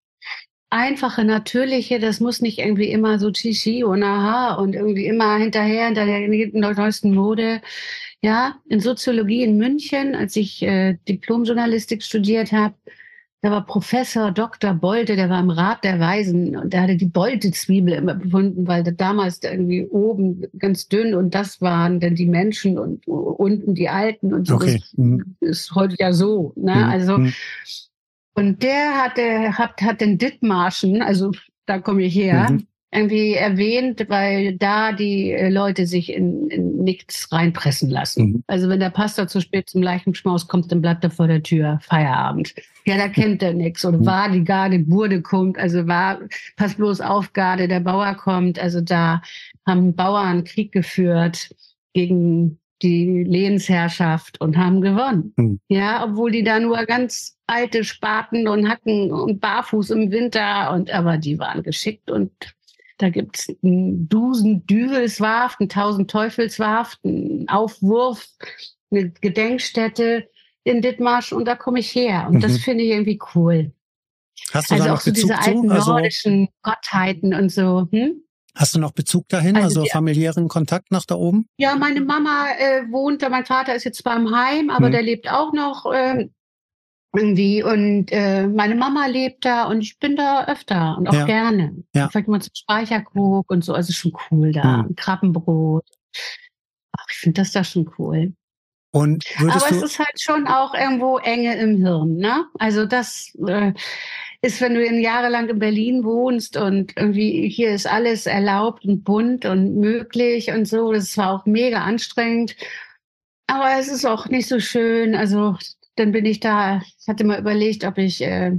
einfache, 0.71 1.25
natürliche, 1.25 2.01
das 2.01 2.21
muss 2.21 2.41
nicht 2.41 2.59
irgendwie 2.59 2.91
immer 2.91 3.19
so 3.19 3.31
Chichi 3.31 3.85
und 3.85 4.03
aha 4.03 4.55
und 4.55 4.75
irgendwie 4.75 5.07
immer 5.07 5.37
hinterher, 5.39 5.87
hinter 5.87 6.05
der 6.05 6.29
neuesten 6.29 7.15
Mode. 7.15 7.61
Ja, 8.23 8.57
in 8.69 8.81
Soziologie 8.81 9.43
in 9.43 9.59
München, 9.59 10.15
als 10.15 10.35
ich 10.35 10.63
äh, 10.63 10.97
Diplomjournalistik 11.07 12.03
studiert 12.03 12.53
habe, 12.53 12.75
da 13.45 13.51
war 13.51 13.67
Professor 13.67 14.33
Dr. 14.33 14.73
Bolte, 14.73 15.17
der 15.17 15.29
war 15.29 15.39
im 15.39 15.51
Rat 15.51 15.85
der 15.85 16.01
Weisen 16.01 16.57
und 16.57 16.73
der 16.73 16.81
hatte 16.81 16.97
die 16.97 17.05
Bolte-Zwiebel 17.05 17.93
immer 17.93 18.15
befunden, 18.15 18.67
weil 18.67 18.83
damals 18.85 19.43
irgendwie 19.43 19.85
oben 19.85 20.47
ganz 20.59 20.89
dünn 20.89 21.15
und 21.15 21.35
das 21.35 21.61
waren 21.61 22.01
dann 22.01 22.15
die 22.15 22.25
Menschen 22.25 22.79
und 22.79 23.07
unten 23.07 23.75
die 23.75 23.91
Alten 23.91 24.33
und 24.33 24.47
so. 24.49 24.55
Okay. 24.55 24.81
Das 24.81 24.95
mhm. 24.97 25.37
ist 25.41 25.75
heute 25.75 25.95
ja 25.99 26.15
so. 26.15 26.55
Ne? 26.57 26.75
Mhm. 26.75 26.85
Also 26.85 27.19
mhm. 27.19 27.35
und 28.35 28.63
der 28.63 28.95
hatte 28.95 29.59
hat, 29.59 29.83
hat 29.83 30.01
den 30.01 30.17
Dithmarschen, 30.17 31.03
also 31.03 31.31
da 31.67 31.81
komme 31.81 32.05
ich 32.05 32.15
her, 32.15 32.49
mhm 32.51 32.67
irgendwie 32.95 33.35
erwähnt, 33.35 34.05
weil 34.09 34.57
da 34.57 34.93
die 34.93 35.33
äh, 35.33 35.49
Leute 35.49 35.87
sich 35.87 36.13
in, 36.13 36.49
in 36.49 36.77
nichts 36.85 37.33
reinpressen 37.33 37.91
lassen. 37.91 38.25
Mhm. 38.25 38.45
Also 38.47 38.69
wenn 38.69 38.81
der 38.81 38.91
Pastor 38.91 39.27
zu 39.27 39.41
spät 39.41 39.69
zum 39.69 39.83
Leichenschmaus 39.83 40.47
kommt, 40.47 40.71
dann 40.71 40.81
bleibt 40.81 41.03
er 41.05 41.11
vor 41.11 41.27
der 41.27 41.43
Tür, 41.43 41.79
Feierabend. 41.83 42.55
Ja, 42.87 42.97
da 42.97 43.09
kennt 43.09 43.43
er 43.43 43.55
nichts. 43.55 43.85
Oder 43.85 43.99
mhm. 43.99 44.07
war 44.07 44.31
die 44.31 44.45
Garde, 44.45 44.79
Burde 44.79 45.23
kommt, 45.23 45.59
also 45.59 45.87
war, 45.87 46.21
pass 46.57 46.75
bloß 46.75 47.01
auf, 47.01 47.33
Garde, 47.33 47.69
der 47.69 47.81
Bauer 47.81 48.15
kommt. 48.15 48.59
Also 48.59 48.81
da 48.81 49.23
haben 49.67 49.95
Bauern 49.95 50.45
Krieg 50.45 50.73
geführt 50.73 51.55
gegen 51.95 52.59
die 52.83 53.25
Lehensherrschaft 53.25 54.41
und 54.41 54.57
haben 54.57 54.81
gewonnen. 54.81 55.33
Mhm. 55.37 55.61
Ja, 55.69 56.05
obwohl 56.05 56.31
die 56.31 56.45
da 56.45 56.61
nur 56.61 56.85
ganz 56.85 57.37
alte 57.47 57.85
Spaten 57.85 58.47
und 58.47 58.69
Hacken 58.69 59.11
und 59.11 59.41
barfuß 59.41 59.91
im 59.91 60.11
Winter 60.11 60.73
und 60.73 60.91
aber 60.91 61.19
die 61.19 61.39
waren 61.39 61.63
geschickt 61.63 62.11
und 62.11 62.31
da 62.99 63.11
gibt 63.11 63.39
es 63.39 63.57
einen 63.63 64.09
Dusen 64.09 64.67
Düvelswarft, 64.67 65.61
einen 65.61 65.69
Tausend 65.69 66.11
Teufelswarft, 66.11 67.01
einen 67.05 67.49
Aufwurf, 67.49 68.27
eine 68.91 69.11
Gedenkstätte 69.11 70.29
in 70.63 70.81
Dithmarsch 70.81 71.33
und 71.33 71.45
da 71.47 71.57
komme 71.57 71.81
ich 71.81 71.95
her. 71.95 72.27
Und 72.29 72.37
mhm. 72.37 72.41
das 72.41 72.59
finde 72.59 72.85
ich 72.85 72.91
irgendwie 72.91 73.19
cool. 73.35 73.73
Hast 74.53 74.71
du 74.71 74.75
also 74.75 74.85
da 74.85 74.91
noch 74.91 74.99
auch 74.99 75.03
so 75.03 75.11
Bezug 75.11 75.29
diese 75.29 75.39
alten 75.39 75.71
also, 75.71 75.93
nordischen 75.93 76.49
Gottheiten 76.63 77.35
und 77.35 77.51
so. 77.51 77.89
Hm? 77.91 78.23
Hast 78.55 78.75
du 78.75 78.79
noch 78.79 78.93
Bezug 78.93 79.29
dahin, 79.29 79.57
also, 79.57 79.81
also 79.81 79.91
familiären 79.91 80.49
Kontakt 80.49 80.93
nach 80.93 81.05
da 81.05 81.17
oben? 81.17 81.49
Ja, 81.57 81.75
meine 81.77 82.01
Mama 82.01 82.47
äh, 82.59 82.83
wohnt 82.91 83.23
da, 83.23 83.29
mein 83.29 83.47
Vater 83.47 83.75
ist 83.75 83.85
jetzt 83.85 83.99
zwar 83.99 84.17
im 84.17 84.35
Heim, 84.35 84.71
aber 84.71 84.87
hm. 84.87 84.93
der 84.93 85.03
lebt 85.03 85.31
auch 85.31 85.53
noch 85.53 85.93
äh, 85.93 86.29
irgendwie. 87.15 87.63
Und 87.63 88.11
äh, 88.11 88.47
meine 88.47 88.75
Mama 88.75 89.07
lebt 89.07 89.45
da 89.45 89.65
und 89.65 89.81
ich 89.81 89.99
bin 89.99 90.17
da 90.17 90.47
öfter 90.47 90.97
und 90.99 91.09
auch 91.09 91.15
ja. 91.15 91.25
gerne. 91.25 91.75
Ja. 91.95 92.09
Vielleicht 92.09 92.29
mal 92.29 92.41
zum 92.41 92.55
Speicherkrug 92.55 93.51
und 93.51 93.65
so. 93.65 93.75
Also 93.75 93.93
schon 93.93 94.13
cool 94.31 94.53
da. 94.53 94.85
Mhm. 94.85 94.97
Krabbenbrot. 94.97 95.87
Ach, 96.97 97.07
ich 97.11 97.17
finde 97.17 97.41
das 97.41 97.53
da 97.53 97.65
schon 97.65 97.91
cool. 97.99 98.33
Und 98.93 99.25
Aber 99.41 99.71
es 99.71 99.83
ist 99.83 99.99
halt 99.99 100.21
schon 100.21 100.47
auch 100.47 100.73
irgendwo 100.73 101.19
Enge 101.19 101.57
im 101.57 101.79
Hirn, 101.79 102.15
ne? 102.15 102.45
Also 102.61 102.87
das 102.87 103.33
äh, 103.45 103.73
ist, 104.41 104.61
wenn 104.61 104.75
du 104.75 104.89
jahrelang 104.89 105.49
in 105.49 105.59
Berlin 105.59 106.05
wohnst 106.05 106.57
und 106.57 106.97
irgendwie 106.97 107.49
hier 107.49 107.71
ist 107.71 107.89
alles 107.89 108.27
erlaubt 108.27 108.85
und 108.85 109.03
bunt 109.03 109.47
und 109.47 109.75
möglich 109.81 110.53
und 110.53 110.67
so. 110.69 110.93
Das 110.93 111.17
war 111.17 111.33
auch 111.33 111.45
mega 111.45 111.79
anstrengend. 111.83 112.55
Aber 113.49 113.79
es 113.81 113.89
ist 113.89 114.05
auch 114.05 114.27
nicht 114.27 114.49
so 114.49 114.61
schön. 114.61 115.17
Also 115.17 115.57
dann 115.97 116.13
bin 116.13 116.25
ich 116.25 116.41
da, 116.41 116.83
ich 117.01 117.09
hatte 117.09 117.25
mal 117.25 117.39
überlegt, 117.39 117.85
ob 117.85 117.99
ich, 117.99 118.23
äh, 118.23 118.53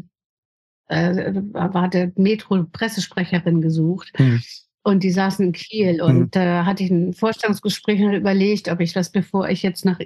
äh, 0.88 1.34
hatte 1.54 2.12
Metro-Pressesprecherin 2.16 3.62
gesucht. 3.62 4.12
Mhm. 4.18 4.42
Und 4.84 5.04
die 5.04 5.10
saßen 5.10 5.48
in 5.48 5.52
Kiel 5.52 6.00
und 6.02 6.36
da 6.36 6.42
mhm. 6.42 6.48
äh, 6.48 6.64
hatte 6.66 6.84
ich 6.84 6.92
ein 6.92 7.14
Vorstellungsgespräch 7.14 8.02
und 8.02 8.14
überlegt, 8.14 8.70
ob 8.70 8.82
ich 8.82 8.94
das, 8.94 9.12
bevor 9.12 9.50
ich 9.50 9.64
jetzt 9.64 9.84
nach 9.84 10.00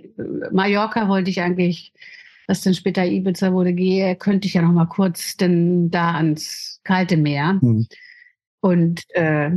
Mallorca 0.51 1.09
wollte 1.09 1.29
ich 1.29 1.41
eigentlich, 1.41 1.91
was 2.47 2.61
dann 2.61 2.73
später 2.73 3.05
Ibiza 3.05 3.51
wurde, 3.51 3.73
gehe, 3.73 4.15
könnte 4.15 4.47
ich 4.47 4.53
ja 4.53 4.61
noch 4.61 4.71
mal 4.71 4.85
kurz 4.85 5.35
denn 5.35 5.91
da 5.91 6.13
ans 6.13 6.79
kalte 6.85 7.17
Meer. 7.17 7.59
Mhm. 7.61 7.87
Und 8.61 9.03
äh, 9.15 9.51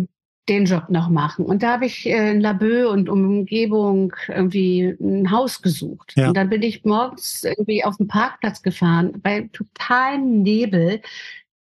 den 0.49 0.65
Job 0.65 0.89
noch 0.89 1.09
machen. 1.09 1.45
Und 1.45 1.63
da 1.63 1.75
habe 1.75 1.87
ich 1.87 2.07
äh, 2.07 2.33
in 2.33 2.41
Laboe 2.41 2.89
und 2.89 3.09
Umgebung 3.09 4.13
irgendwie 4.29 4.97
ein 5.01 5.31
Haus 5.31 5.63
gesucht. 5.63 6.15
Ja. 6.17 6.29
Und 6.29 6.37
dann 6.37 6.51
bin 6.51 6.63
ich 6.63 6.85
morgens 6.85 7.45
irgendwie 7.45 7.85
auf 7.85 7.97
den 7.97 8.09
Parkplatz 8.09 8.63
gefahren, 8.63 9.21
bei 9.23 9.49
totalem 9.53 10.43
Nebel, 10.43 11.01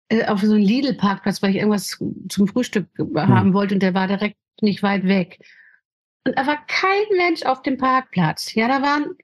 äh, 0.10 0.26
auf 0.26 0.42
so 0.42 0.54
einen 0.54 0.64
Lidl-Parkplatz, 0.64 1.42
weil 1.42 1.52
ich 1.52 1.58
irgendwas 1.58 1.98
zum 2.30 2.48
Frühstück 2.48 2.88
mhm. 2.98 3.18
haben 3.18 3.54
wollte 3.54 3.76
und 3.76 3.84
der 3.84 3.94
war 3.94 4.08
direkt 4.08 4.38
nicht 4.62 4.84
weit 4.84 5.06
weg. 5.06 5.40
Und 6.26 6.38
da 6.38 6.48
war 6.48 6.66
kein 6.68 7.18
Mensch 7.18 7.44
auf 7.44 7.62
dem 7.64 7.78
Parkplatz. 7.78 8.54
Ja, 8.54 8.68
da 8.68 8.82
waren, 8.82 9.16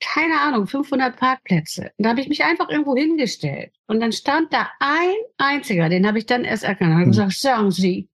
keine 0.00 0.40
Ahnung, 0.40 0.66
500 0.66 1.16
Parkplätze. 1.16 1.90
Und 1.96 2.04
da 2.04 2.10
habe 2.10 2.20
ich 2.20 2.28
mich 2.28 2.44
einfach 2.44 2.68
irgendwo 2.68 2.94
hingestellt. 2.94 3.72
Und 3.86 4.00
dann 4.00 4.12
stand 4.12 4.52
da 4.52 4.70
ein 4.78 5.14
einziger, 5.38 5.88
den 5.88 6.06
habe 6.06 6.18
ich 6.18 6.26
dann 6.26 6.44
erst 6.44 6.62
erkannt. 6.62 6.94
Und 6.94 7.00
mhm. 7.00 7.10
gesagt, 7.10 7.32
sagen 7.32 7.70
Sie, 7.70 8.08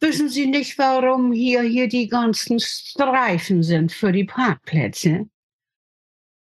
Wissen 0.00 0.28
Sie 0.28 0.46
nicht, 0.46 0.78
warum 0.78 1.32
hier, 1.32 1.62
hier 1.62 1.88
die 1.88 2.08
ganzen 2.08 2.60
Streifen 2.60 3.62
sind 3.62 3.92
für 3.92 4.12
die 4.12 4.24
Parkplätze? 4.24 5.28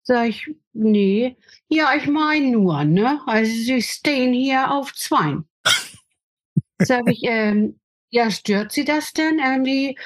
Sag 0.03 0.29
ich, 0.29 0.47
nee. 0.73 1.37
Ja, 1.67 1.95
ich 1.95 2.07
meine 2.07 2.47
nur, 2.51 2.83
ne? 2.83 3.21
Also 3.25 3.51
Sie 3.51 3.81
stehen 3.81 4.33
hier 4.33 4.71
auf 4.71 4.93
zwei. 4.93 5.37
Sag 6.79 7.09
ich, 7.09 7.21
ähm, 7.23 7.79
ja, 8.09 8.29
stört 8.31 8.71
Sie 8.71 8.85
das 8.85 9.13
denn 9.13 9.39
irgendwie? 9.39 9.97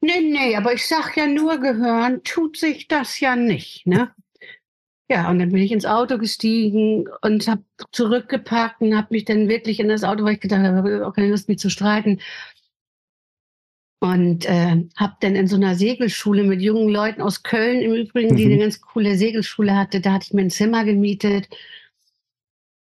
Nee, 0.00 0.20
nee, 0.20 0.56
aber 0.56 0.72
ich 0.72 0.86
sag 0.86 1.16
ja 1.16 1.26
nur 1.26 1.58
gehören, 1.58 2.22
tut 2.22 2.56
sich 2.56 2.88
das 2.88 3.20
ja 3.20 3.36
nicht, 3.36 3.86
ne? 3.86 4.14
Ja, 5.10 5.28
und 5.28 5.40
dann 5.40 5.50
bin 5.50 5.60
ich 5.60 5.72
ins 5.72 5.84
Auto 5.84 6.16
gestiegen 6.18 7.08
und 7.22 7.48
habe 7.48 7.64
zurückgepackt 7.92 8.80
und 8.80 8.96
habe 8.96 9.08
mich 9.10 9.24
dann 9.24 9.48
wirklich 9.48 9.80
in 9.80 9.88
das 9.88 10.04
Auto, 10.04 10.24
weil 10.24 10.34
ich 10.34 10.40
gedacht 10.40 10.62
habe, 10.62 11.12
keine 11.14 11.30
Lust, 11.30 11.48
mich 11.48 11.58
zu 11.58 11.68
streiten, 11.68 12.20
und 14.00 14.46
äh, 14.46 14.84
habe 14.96 15.16
dann 15.20 15.36
in 15.36 15.46
so 15.46 15.56
einer 15.56 15.74
Segelschule 15.74 16.42
mit 16.42 16.62
jungen 16.62 16.88
Leuten 16.88 17.20
aus 17.20 17.42
Köln 17.42 17.82
im 17.82 17.92
Übrigen, 17.92 18.34
die 18.34 18.46
mhm. 18.46 18.52
eine 18.52 18.62
ganz 18.62 18.80
coole 18.80 19.16
Segelschule 19.16 19.76
hatte, 19.76 20.00
da 20.00 20.14
hatte 20.14 20.26
ich 20.28 20.32
mir 20.32 20.40
ein 20.40 20.50
Zimmer 20.50 20.84
gemietet. 20.84 21.48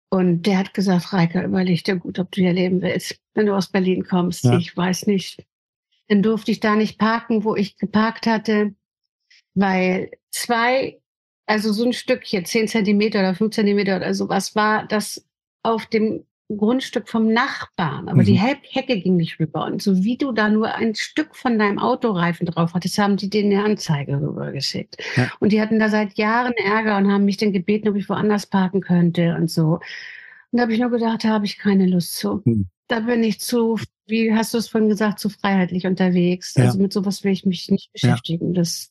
Und 0.09 0.43
der 0.43 0.59
hat 0.59 0.73
gesagt, 0.73 1.11
Reike, 1.11 1.43
überleg 1.43 1.83
dir 1.83 1.97
gut, 1.97 2.19
ob 2.19 2.31
du 2.31 2.41
hier 2.41 2.53
leben 2.53 2.81
willst, 2.81 3.19
wenn 3.33 3.47
du 3.47 3.55
aus 3.55 3.67
Berlin 3.67 4.05
kommst. 4.05 4.45
Ja. 4.45 4.57
Ich 4.57 4.75
weiß 4.75 5.07
nicht. 5.07 5.43
Dann 6.07 6.21
durfte 6.21 6.51
ich 6.51 6.59
da 6.59 6.75
nicht 6.75 6.97
parken, 6.99 7.43
wo 7.43 7.55
ich 7.55 7.77
geparkt 7.77 8.25
hatte, 8.25 8.75
weil 9.55 10.11
zwei, 10.29 11.01
also 11.47 11.73
so 11.73 11.83
ein 11.83 11.93
Stückchen, 11.93 12.45
zehn 12.45 12.67
Zentimeter 12.67 13.19
oder 13.19 13.35
fünf 13.35 13.55
Zentimeter 13.55 13.97
oder 13.97 14.13
sowas, 14.13 14.55
war 14.55 14.85
das 14.87 15.25
auf 15.63 15.85
dem 15.87 16.25
Grundstück 16.49 17.09
vom 17.09 17.31
Nachbarn, 17.31 18.09
aber 18.09 18.21
mhm. 18.21 18.25
die 18.25 18.39
Hecke 18.39 18.99
ging 18.99 19.15
nicht 19.15 19.39
rüber. 19.39 19.65
Und 19.65 19.81
so 19.81 20.03
wie 20.03 20.17
du 20.17 20.31
da 20.31 20.49
nur 20.49 20.73
ein 20.75 20.93
Stück 20.95 21.35
von 21.35 21.57
deinem 21.57 21.79
Autoreifen 21.79 22.45
drauf 22.45 22.73
hattest, 22.73 22.97
haben 22.97 23.17
die 23.17 23.29
denen 23.29 23.53
eine 23.53 23.63
Anzeige 23.63 24.19
rübergeschickt. 24.19 24.97
Ja. 25.15 25.31
Und 25.39 25.51
die 25.51 25.61
hatten 25.61 25.79
da 25.79 25.89
seit 25.89 26.17
Jahren 26.17 26.53
Ärger 26.53 26.97
und 26.97 27.11
haben 27.11 27.25
mich 27.25 27.37
dann 27.37 27.53
gebeten, 27.53 27.89
ob 27.89 27.95
ich 27.95 28.09
woanders 28.09 28.45
parken 28.45 28.81
könnte 28.81 29.35
und 29.35 29.49
so. 29.49 29.79
Und 30.51 30.57
da 30.57 30.63
habe 30.63 30.73
ich 30.73 30.79
nur 30.79 30.91
gedacht, 30.91 31.23
da 31.23 31.29
habe 31.29 31.45
ich 31.45 31.57
keine 31.57 31.87
Lust 31.87 32.15
zu. 32.17 32.41
Mhm. 32.45 32.67
Da 32.87 32.99
bin 32.99 33.23
ich 33.23 33.39
zu, 33.39 33.79
wie 34.05 34.33
hast 34.33 34.53
du 34.53 34.57
es 34.57 34.67
vorhin 34.67 34.89
gesagt, 34.89 35.19
zu 35.19 35.29
freiheitlich 35.29 35.87
unterwegs. 35.87 36.53
Ja. 36.55 36.65
Also 36.65 36.79
mit 36.79 36.93
sowas 36.93 37.23
will 37.23 37.31
ich 37.31 37.45
mich 37.45 37.69
nicht 37.71 37.91
beschäftigen. 37.93 38.53
Ja. 38.53 38.61
Das 38.61 38.89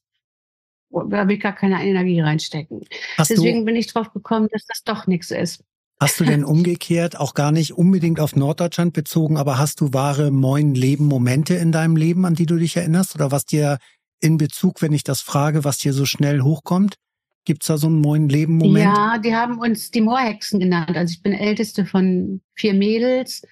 da 0.93 1.27
will 1.27 1.37
ich 1.37 1.43
gar 1.43 1.55
keine 1.55 1.83
Energie 1.83 2.21
reinstecken. 2.21 2.85
Hast 3.17 3.31
Deswegen 3.31 3.65
bin 3.65 3.77
ich 3.77 3.87
drauf 3.87 4.13
gekommen, 4.13 4.49
dass 4.53 4.67
das 4.67 4.83
doch 4.85 5.07
nichts 5.07 5.31
ist. 5.31 5.65
Hast 6.03 6.19
du 6.19 6.25
denn 6.25 6.43
umgekehrt, 6.45 7.17
auch 7.17 7.33
gar 7.33 7.53
nicht 7.53 7.75
unbedingt 7.75 8.19
auf 8.19 8.35
Norddeutschland 8.35 8.93
bezogen, 8.93 9.37
aber 9.37 9.57
hast 9.57 9.81
du 9.81 9.93
wahre 9.93 10.33
Moin 10.33 10.75
Leben 10.75 11.07
Momente 11.07 11.55
in 11.55 11.71
deinem 11.71 11.95
Leben, 11.95 12.25
an 12.25 12.35
die 12.35 12.47
du 12.47 12.57
dich 12.57 12.77
erinnerst? 12.77 13.15
Oder 13.15 13.31
was 13.31 13.47
dir 13.47 13.79
in 14.19 14.37
Bezug, 14.37 14.83
wenn 14.83 14.93
ich 14.93 15.05
das 15.05 15.21
frage, 15.21 15.63
was 15.63 15.79
dir 15.79 15.93
so 15.93 16.05
schnell 16.05 16.41
hochkommt? 16.41 16.97
Gibt's 17.45 17.69
da 17.69 17.79
so 17.79 17.87
einen 17.87 18.01
Moin 18.01 18.29
Leben 18.29 18.59
Moment? 18.59 18.85
Ja, 18.85 19.19
die 19.19 19.33
haben 19.33 19.61
uns 19.61 19.93
die 19.93 20.01
Moorhexen 20.01 20.59
genannt. 20.59 20.97
Also 20.97 21.13
ich 21.13 21.23
bin 21.23 21.35
älteste 21.35 21.87
von 21.87 22.41
vier 22.57 22.75
Mädels 22.75 23.43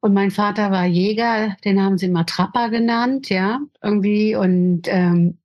Und 0.00 0.14
mein 0.14 0.30
Vater 0.30 0.70
war 0.70 0.86
Jäger, 0.86 1.56
den 1.64 1.82
haben 1.82 1.98
sie 1.98 2.06
immer 2.06 2.24
Trapper 2.24 2.70
genannt, 2.70 3.30
ja, 3.30 3.58
irgendwie. 3.82 4.36
Und 4.36 4.82
ähm, 4.86 5.38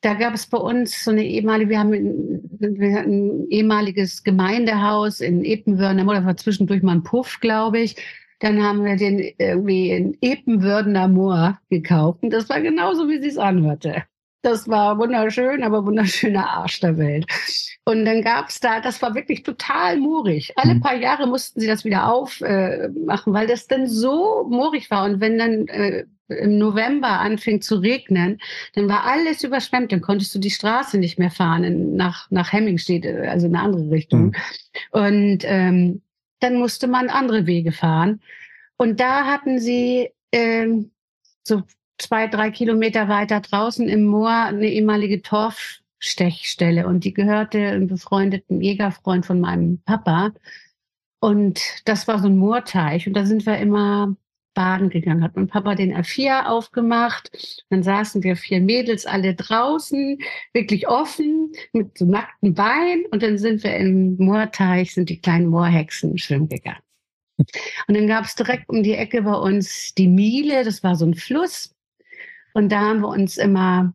da 0.00 0.14
gab 0.14 0.34
es 0.34 0.46
bei 0.46 0.58
uns 0.58 1.04
so 1.04 1.10
eine 1.10 1.24
ehemalige, 1.24 1.70
wir 1.70 1.78
haben 1.78 1.92
ein, 1.92 2.40
wir 2.58 3.00
ein 3.00 3.46
ehemaliges 3.50 4.22
Gemeindehaus 4.22 5.20
in 5.20 5.44
Epenwörden, 5.44 6.06
da 6.06 6.24
war 6.24 6.36
zwischendurch 6.36 6.82
mal 6.82 6.96
ein 6.96 7.02
Puff, 7.02 7.40
glaube 7.40 7.80
ich. 7.80 7.96
Dann 8.40 8.62
haben 8.62 8.84
wir 8.84 8.96
den 8.96 9.18
irgendwie 9.38 9.90
in 9.90 10.16
Epenwördener 10.20 11.08
Moor 11.08 11.58
gekauft. 11.70 12.22
Und 12.22 12.30
das 12.30 12.48
war 12.50 12.60
genauso, 12.60 13.08
wie 13.08 13.20
sie 13.20 13.28
es 13.28 13.38
anhörte. 13.38 14.04
Das 14.42 14.68
war 14.68 14.98
wunderschön, 14.98 15.64
aber 15.64 15.84
wunderschöner 15.84 16.48
Arsch 16.48 16.80
der 16.80 16.98
Welt. 16.98 17.26
Und 17.84 18.04
dann 18.04 18.22
gab 18.22 18.48
es 18.48 18.60
da, 18.60 18.80
das 18.80 19.00
war 19.00 19.14
wirklich 19.14 19.42
total 19.42 19.96
moorig. 19.96 20.52
Alle 20.56 20.74
mhm. 20.74 20.80
paar 20.80 20.96
Jahre 20.96 21.26
mussten 21.26 21.60
sie 21.60 21.66
das 21.66 21.84
wieder 21.84 22.12
aufmachen, 22.12 23.32
äh, 23.32 23.34
weil 23.34 23.46
das 23.46 23.66
dann 23.66 23.86
so 23.88 24.46
moorig 24.48 24.90
war. 24.90 25.04
Und 25.04 25.20
wenn 25.20 25.38
dann 25.38 25.66
äh, 25.68 26.04
im 26.28 26.58
November 26.58 27.20
anfing 27.20 27.60
zu 27.60 27.76
regnen, 27.76 28.38
dann 28.74 28.88
war 28.88 29.04
alles 29.04 29.44
überschwemmt. 29.44 29.92
Dann 29.92 30.00
konntest 30.00 30.34
du 30.34 30.38
die 30.38 30.50
Straße 30.50 30.98
nicht 30.98 31.18
mehr 31.18 31.30
fahren 31.30 31.64
in, 31.64 31.96
nach, 31.96 32.30
nach 32.30 32.52
Hemmingstedt, 32.52 33.06
also 33.06 33.46
in 33.46 33.54
eine 33.54 33.64
andere 33.64 33.90
Richtung. 33.90 34.26
Mhm. 34.26 34.34
Und 34.90 35.38
ähm, 35.44 36.02
dann 36.40 36.56
musste 36.56 36.88
man 36.88 37.08
andere 37.08 37.46
Wege 37.46 37.72
fahren. 37.72 38.20
Und 38.76 39.00
da 39.00 39.26
hatten 39.26 39.58
sie 39.58 40.10
ähm, 40.32 40.90
so 41.44 41.62
zwei, 41.98 42.26
drei 42.26 42.50
Kilometer 42.50 43.08
weiter 43.08 43.40
draußen 43.40 43.88
im 43.88 44.04
Moor 44.04 44.30
eine 44.30 44.68
ehemalige 44.68 45.22
Torfstechstelle 45.22 46.86
und 46.86 47.04
die 47.04 47.14
gehörte 47.14 47.58
einem 47.58 47.86
befreundeten 47.86 48.60
Jägerfreund 48.60 49.24
von 49.24 49.40
meinem 49.40 49.80
Papa. 49.84 50.32
Und 51.20 51.60
das 51.86 52.06
war 52.06 52.18
so 52.18 52.28
ein 52.28 52.36
Moorteich 52.36 53.06
und 53.06 53.14
da 53.14 53.24
sind 53.24 53.46
wir 53.46 53.56
immer 53.58 54.14
baden 54.56 54.90
gegangen. 54.90 55.22
Hat 55.22 55.36
mein 55.36 55.46
Papa 55.46 55.76
den 55.76 55.94
R4 55.94 56.46
aufgemacht. 56.46 57.30
Dann 57.70 57.84
saßen 57.84 58.24
wir 58.24 58.34
vier 58.34 58.60
Mädels 58.60 59.06
alle 59.06 59.34
draußen, 59.36 60.18
wirklich 60.52 60.88
offen, 60.88 61.52
mit 61.72 61.96
so 61.96 62.06
nackten 62.06 62.54
Beinen. 62.54 63.04
Und 63.12 63.22
dann 63.22 63.38
sind 63.38 63.62
wir 63.62 63.76
im 63.76 64.16
Moorteich, 64.16 64.94
sind 64.94 65.10
die 65.10 65.20
kleinen 65.20 65.46
Moorhexen 65.46 66.18
schwimmen 66.18 66.48
gegangen. 66.48 66.82
Und 67.86 67.94
dann 67.96 68.08
gab 68.08 68.24
es 68.24 68.34
direkt 68.34 68.68
um 68.68 68.82
die 68.82 68.94
Ecke 68.94 69.22
bei 69.22 69.34
uns 69.34 69.94
die 69.94 70.08
Miele, 70.08 70.64
das 70.64 70.82
war 70.82 70.96
so 70.96 71.04
ein 71.04 71.14
Fluss. 71.14 71.74
Und 72.54 72.72
da 72.72 72.80
haben 72.80 73.00
wir 73.00 73.08
uns 73.08 73.36
immer 73.36 73.92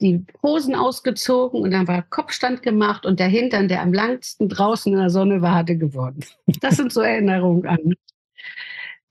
die 0.00 0.24
Hosen 0.42 0.74
ausgezogen 0.74 1.60
und 1.60 1.70
dann 1.72 1.88
war 1.88 2.02
Kopfstand 2.02 2.62
gemacht 2.62 3.06
und 3.06 3.20
der 3.20 3.28
Hintern, 3.28 3.68
der 3.68 3.82
am 3.82 3.92
langsten 3.92 4.48
draußen 4.48 4.92
in 4.92 4.98
der 4.98 5.10
Sonne 5.10 5.42
war, 5.42 5.54
hatte 5.54 5.76
gewonnen. 5.76 6.24
Das 6.60 6.76
sind 6.76 6.92
so 6.92 7.00
Erinnerungen 7.00 7.66
an 7.66 7.94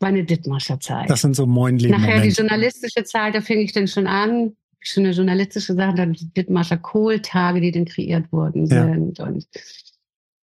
meine 0.01 0.23
Dithmarscher 0.23 0.79
Zeit. 0.79 1.09
Das 1.09 1.21
sind 1.21 1.35
so 1.35 1.45
moin 1.45 1.77
Leben. 1.77 1.99
Nachher 1.99 2.21
die 2.21 2.29
journalistische 2.29 3.03
Zeit, 3.03 3.35
da 3.35 3.41
fing 3.41 3.59
ich 3.59 3.73
dann 3.73 3.87
schon 3.87 4.07
an. 4.07 4.55
Schon 4.79 5.05
eine 5.05 5.13
journalistische 5.13 5.75
Sache, 5.75 5.95
dann 5.95 6.13
die 6.13 6.33
Dithmarscher 6.33 6.77
Kohltage, 6.77 7.61
die 7.61 7.71
dann 7.71 7.85
kreiert 7.85 8.31
worden 8.31 8.65
sind. 8.65 9.19
Ja. 9.19 9.25
Und 9.25 9.47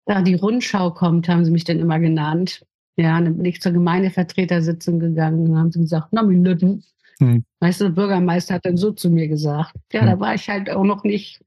da 0.05 0.21
die 0.21 0.35
Rundschau 0.35 0.91
kommt, 0.91 1.29
haben 1.29 1.45
sie 1.45 1.51
mich 1.51 1.63
dann 1.63 1.79
immer 1.79 1.99
genannt. 1.99 2.65
Ja, 2.97 3.19
dann 3.19 3.37
bin 3.37 3.45
ich 3.45 3.61
zur 3.61 3.71
Gemeindevertretersitzung 3.71 4.99
gegangen 4.99 5.49
und 5.49 5.57
haben 5.57 5.71
sie 5.71 5.79
gesagt, 5.79 6.09
na, 6.11 6.21
Minuten, 6.21 6.83
hm. 7.19 7.45
Weißt 7.59 7.81
du, 7.81 7.85
der 7.85 7.91
Bürgermeister 7.91 8.55
hat 8.55 8.65
dann 8.65 8.77
so 8.77 8.91
zu 8.91 9.09
mir 9.09 9.27
gesagt. 9.27 9.73
Ja, 9.91 10.01
hm. 10.01 10.07
da 10.07 10.19
war 10.19 10.35
ich 10.35 10.49
halt 10.49 10.69
auch 10.69 10.83
noch 10.83 11.03
nicht 11.03 11.43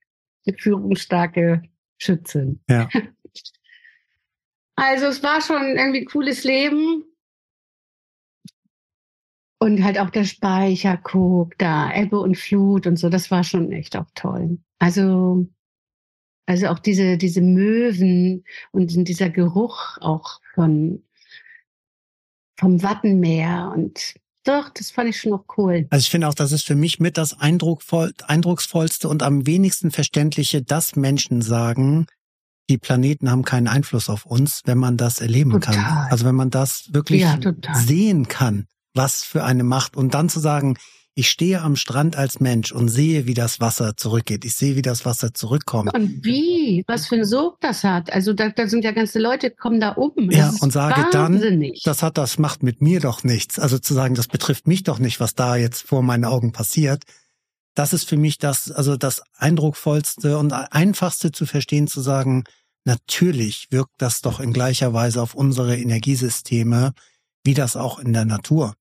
eine 0.46 0.56
führungsstarke 0.56 1.62
Schützin. 1.98 2.60
Ja. 2.68 2.88
Also 4.80 5.06
es 5.06 5.24
war 5.24 5.40
schon 5.40 5.76
irgendwie 5.76 6.02
ein 6.02 6.04
cooles 6.04 6.44
Leben. 6.44 7.02
Und 9.60 9.82
halt 9.82 9.98
auch 9.98 10.10
der 10.10 10.24
Speicherkog 10.24 11.58
da, 11.58 11.92
Ebbe 11.92 12.20
und 12.20 12.36
Flut 12.36 12.86
und 12.86 12.96
so, 12.96 13.08
das 13.08 13.30
war 13.30 13.42
schon 13.42 13.72
echt 13.72 13.96
auch 13.96 14.06
toll. 14.14 14.58
Also, 14.78 15.48
also 16.46 16.68
auch 16.68 16.78
diese, 16.78 17.18
diese 17.18 17.40
Möwen 17.40 18.44
und 18.70 19.08
dieser 19.08 19.30
Geruch 19.30 19.98
auch 20.00 20.40
von, 20.54 21.02
vom 22.56 22.82
Wattenmeer 22.82 23.72
und 23.74 24.14
doch, 24.44 24.70
das 24.70 24.90
fand 24.90 25.10
ich 25.10 25.20
schon 25.20 25.32
noch 25.32 25.44
cool. 25.58 25.86
Also 25.90 26.04
ich 26.04 26.10
finde 26.10 26.26
auch, 26.26 26.34
das 26.34 26.52
ist 26.52 26.64
für 26.64 26.74
mich 26.74 27.00
mit 27.00 27.18
das 27.18 27.38
eindruckvoll, 27.38 28.14
eindrucksvollste 28.26 29.08
und 29.08 29.22
am 29.22 29.46
wenigsten 29.46 29.90
verständliche, 29.90 30.62
dass 30.62 30.96
Menschen 30.96 31.42
sagen, 31.42 32.06
die 32.70 32.78
Planeten 32.78 33.30
haben 33.30 33.44
keinen 33.44 33.68
Einfluss 33.68 34.08
auf 34.08 34.24
uns, 34.24 34.62
wenn 34.64 34.78
man 34.78 34.96
das 34.96 35.20
erleben 35.20 35.50
total. 35.50 35.74
kann. 35.74 36.06
Also 36.10 36.24
wenn 36.24 36.34
man 36.34 36.48
das 36.48 36.88
wirklich 36.92 37.22
ja, 37.22 37.38
sehen 37.74 38.28
kann, 38.28 38.66
was 38.94 39.24
für 39.24 39.44
eine 39.44 39.64
Macht. 39.64 39.96
Und 39.96 40.14
dann 40.14 40.28
zu 40.28 40.40
sagen, 40.40 40.76
ich 41.18 41.30
stehe 41.30 41.62
am 41.62 41.74
Strand 41.74 42.14
als 42.14 42.38
Mensch 42.38 42.70
und 42.70 42.88
sehe, 42.88 43.26
wie 43.26 43.34
das 43.34 43.58
Wasser 43.58 43.96
zurückgeht. 43.96 44.44
Ich 44.44 44.54
sehe, 44.54 44.76
wie 44.76 44.82
das 44.82 45.04
Wasser 45.04 45.34
zurückkommt. 45.34 45.92
Und 45.92 46.24
wie? 46.24 46.84
Was 46.86 47.08
für 47.08 47.16
ein 47.16 47.24
Sog 47.24 47.56
das 47.60 47.82
hat. 47.82 48.12
Also 48.12 48.32
da, 48.34 48.50
da 48.50 48.68
sind 48.68 48.84
ja 48.84 48.92
ganze 48.92 49.18
Leute, 49.18 49.50
kommen 49.50 49.80
da 49.80 49.90
um. 49.90 50.30
Ja, 50.30 50.54
und 50.60 50.72
sage 50.72 51.12
wahnsinnig. 51.12 51.82
dann, 51.82 51.90
das 51.90 52.04
hat, 52.04 52.18
das 52.18 52.38
macht 52.38 52.62
mit 52.62 52.80
mir 52.80 53.00
doch 53.00 53.24
nichts. 53.24 53.58
Also 53.58 53.80
zu 53.80 53.94
sagen, 53.94 54.14
das 54.14 54.28
betrifft 54.28 54.68
mich 54.68 54.84
doch 54.84 55.00
nicht, 55.00 55.18
was 55.18 55.34
da 55.34 55.56
jetzt 55.56 55.82
vor 55.82 56.02
meinen 56.02 56.24
Augen 56.24 56.52
passiert. 56.52 57.02
Das 57.74 57.92
ist 57.92 58.08
für 58.08 58.16
mich 58.16 58.38
das, 58.38 58.70
also 58.70 58.96
das 58.96 59.20
eindrucksvollste 59.36 60.38
und 60.38 60.52
einfachste 60.52 61.32
zu 61.32 61.46
verstehen, 61.46 61.88
zu 61.88 62.00
sagen, 62.00 62.44
natürlich 62.84 63.66
wirkt 63.70 63.94
das 63.98 64.20
doch 64.20 64.38
in 64.38 64.52
gleicher 64.52 64.92
Weise 64.92 65.20
auf 65.20 65.34
unsere 65.34 65.76
Energiesysteme, 65.76 66.92
wie 67.48 67.54
das 67.54 67.76
auch 67.76 67.98
in 67.98 68.12
der 68.12 68.26
Natur. 68.26 68.74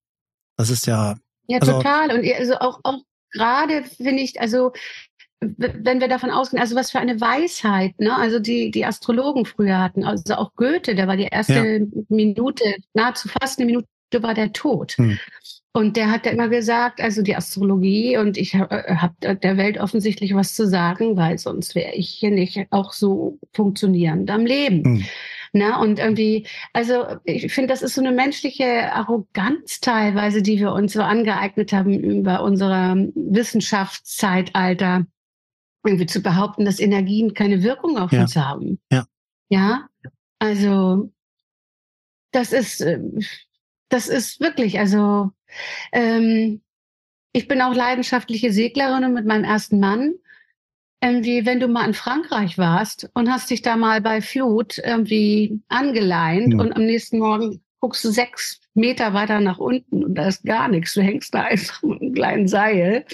Das 0.58 0.68
ist 0.68 0.86
ja 0.86 1.16
ja, 1.46 1.58
also, 1.58 1.72
total. 1.72 2.12
Und 2.12 2.30
also 2.38 2.54
auch, 2.56 2.80
auch 2.82 2.98
gerade 3.32 3.82
finde 3.82 4.22
ich, 4.22 4.38
also 4.42 4.72
wenn 5.40 6.00
wir 6.02 6.08
davon 6.08 6.30
ausgehen, 6.30 6.60
also 6.60 6.76
was 6.76 6.90
für 6.90 6.98
eine 6.98 7.18
Weisheit, 7.18 7.98
ne? 7.98 8.14
Also 8.14 8.40
die, 8.40 8.70
die 8.70 8.84
Astrologen 8.84 9.46
früher 9.46 9.78
hatten, 9.78 10.04
also 10.04 10.34
auch 10.34 10.52
Goethe, 10.54 10.94
der 10.94 11.06
war 11.06 11.16
die 11.16 11.28
erste 11.30 11.78
ja. 11.78 11.86
Minute, 12.10 12.76
nahezu 12.92 13.28
fast 13.28 13.58
eine 13.58 13.64
Minute 13.64 13.86
war 14.20 14.34
der 14.34 14.52
tot. 14.52 14.92
Hm. 14.98 15.18
Und 15.72 15.96
der 15.96 16.10
hat 16.10 16.26
ja 16.26 16.32
immer 16.32 16.48
gesagt, 16.48 17.00
also 17.00 17.22
die 17.22 17.36
Astrologie 17.36 18.18
und 18.18 18.36
ich 18.36 18.54
habe 18.54 18.84
hab 19.00 19.40
der 19.40 19.56
Welt 19.56 19.78
offensichtlich 19.78 20.34
was 20.34 20.54
zu 20.54 20.66
sagen, 20.66 21.16
weil 21.16 21.38
sonst 21.38 21.74
wäre 21.74 21.94
ich 21.94 22.10
hier 22.10 22.32
nicht 22.32 22.66
auch 22.70 22.92
so 22.92 23.38
funktionierend 23.54 24.30
am 24.30 24.44
Leben. 24.44 24.84
Hm. 24.84 25.04
Ne? 25.52 25.78
Und 25.78 25.98
irgendwie, 25.98 26.46
also 26.72 27.06
ich 27.24 27.52
finde, 27.52 27.68
das 27.68 27.82
ist 27.82 27.94
so 27.94 28.00
eine 28.00 28.12
menschliche 28.12 28.92
Arroganz 28.92 29.80
teilweise, 29.80 30.42
die 30.42 30.58
wir 30.58 30.72
uns 30.72 30.92
so 30.92 31.02
angeeignet 31.02 31.72
haben 31.72 31.98
über 31.98 32.42
unser 32.42 32.96
Wissenschaftszeitalter, 33.14 35.06
irgendwie 35.84 36.06
zu 36.06 36.20
behaupten, 36.20 36.64
dass 36.64 36.80
Energien 36.80 37.34
keine 37.34 37.62
Wirkung 37.62 37.98
auf 37.98 38.12
ja. 38.12 38.22
uns 38.22 38.36
haben. 38.36 38.78
Ja. 38.90 39.06
Ja. 39.48 39.88
Also 40.38 41.10
das 42.32 42.52
ist, 42.52 42.80
ähm, 42.80 43.20
das 43.88 44.08
ist 44.08 44.40
wirklich, 44.40 44.78
also 44.78 45.30
ähm, 45.92 46.60
ich 47.32 47.48
bin 47.48 47.62
auch 47.62 47.74
leidenschaftliche 47.74 48.52
Seglerin 48.52 49.04
und 49.04 49.14
mit 49.14 49.26
meinem 49.26 49.44
ersten 49.44 49.80
Mann 49.80 50.14
irgendwie, 51.00 51.46
wenn 51.46 51.60
du 51.60 51.68
mal 51.68 51.86
in 51.86 51.94
Frankreich 51.94 52.58
warst 52.58 53.08
und 53.14 53.30
hast 53.30 53.50
dich 53.50 53.62
da 53.62 53.76
mal 53.76 54.00
bei 54.00 54.20
Flut 54.20 54.78
irgendwie 54.78 55.60
angeleint 55.68 56.54
mhm. 56.54 56.60
und 56.60 56.72
am 56.74 56.84
nächsten 56.84 57.18
Morgen 57.18 57.60
guckst 57.80 58.04
du 58.04 58.10
sechs 58.10 58.60
Meter 58.74 59.14
weiter 59.14 59.40
nach 59.40 59.58
unten 59.58 60.04
und 60.04 60.14
da 60.14 60.26
ist 60.26 60.44
gar 60.44 60.68
nichts. 60.68 60.94
Du 60.94 61.02
hängst 61.02 61.34
da 61.34 61.42
einfach 61.44 61.82
mit 61.82 62.00
einem 62.00 62.14
kleinen 62.14 62.48
Seil. 62.48 63.04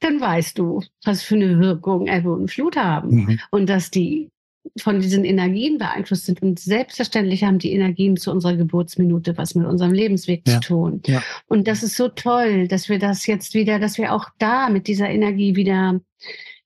Dann 0.00 0.20
weißt 0.20 0.58
du, 0.58 0.82
was 1.04 1.22
für 1.22 1.36
eine 1.36 1.58
Wirkung 1.58 2.06
Ebbe 2.06 2.32
und 2.32 2.50
Flut 2.50 2.76
haben 2.76 3.16
mhm. 3.16 3.40
und 3.50 3.68
dass 3.68 3.90
die 3.90 4.30
von 4.78 5.00
diesen 5.00 5.24
Energien 5.24 5.78
beeinflusst 5.78 6.26
sind. 6.26 6.42
Und 6.42 6.58
selbstverständlich 6.58 7.44
haben 7.44 7.58
die 7.58 7.72
Energien 7.72 8.16
zu 8.16 8.30
unserer 8.30 8.56
Geburtsminute 8.56 9.38
was 9.38 9.54
mit 9.54 9.66
unserem 9.66 9.92
Lebensweg 9.92 10.42
ja. 10.46 10.54
zu 10.54 10.68
tun. 10.68 11.02
Ja. 11.06 11.22
Und 11.46 11.68
das 11.68 11.82
ist 11.82 11.96
so 11.96 12.08
toll, 12.08 12.68
dass 12.68 12.88
wir 12.88 12.98
das 12.98 13.26
jetzt 13.26 13.54
wieder, 13.54 13.78
dass 13.78 13.96
wir 13.96 14.12
auch 14.12 14.28
da 14.38 14.68
mit 14.68 14.88
dieser 14.88 15.08
Energie 15.08 15.56
wieder 15.56 16.00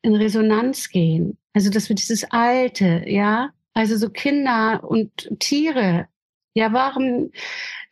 in 0.02 0.14
Resonanz 0.14 0.88
gehen. 0.88 1.38
Also, 1.52 1.70
dass 1.70 1.88
wir 1.88 1.96
dieses 1.96 2.24
Alte, 2.30 3.02
ja, 3.06 3.50
also 3.74 3.96
so 3.96 4.10
Kinder 4.10 4.82
und 4.84 5.30
Tiere. 5.38 6.06
Ja, 6.54 6.72
warum 6.72 7.30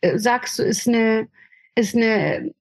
äh, 0.01 0.17
sagst 0.17 0.59
du, 0.59 0.63
ist 0.63 0.87
eine, 0.87 1.27
ist 1.75 1.95
eine 1.95 2.53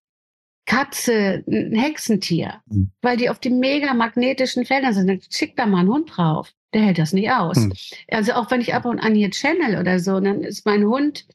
Katze 0.67 1.45
ein 1.49 1.75
Hexentier? 1.75 2.63
Mhm. 2.67 2.91
Weil 3.03 3.17
die 3.17 3.31
auf 3.31 3.39
die 3.39 3.51
mega 3.51 3.95
magnetischen 3.95 4.65
Feldern 4.65 4.95
sind. 4.95 5.09
Dann 5.09 5.21
schick 5.31 5.57
da 5.57 5.67
mal 5.67 5.81
einen 5.81 5.89
Hund 5.89 6.11
drauf. 6.17 6.53
Der 6.75 6.83
hält 6.83 6.99
das 6.99 7.13
nicht 7.13 7.31
aus. 7.31 7.57
Mhm. 7.57 7.73
Also 8.11 8.33
auch 8.33 8.51
wenn 8.51 8.61
ich 8.61 8.75
ab 8.75 8.85
und 8.85 9.01
an 9.01 9.15
hier 9.15 9.31
channel 9.31 9.81
oder 9.81 9.99
so, 9.99 10.21
dann 10.21 10.43
ist 10.43 10.67
mein 10.67 10.85
Hund 10.85 11.27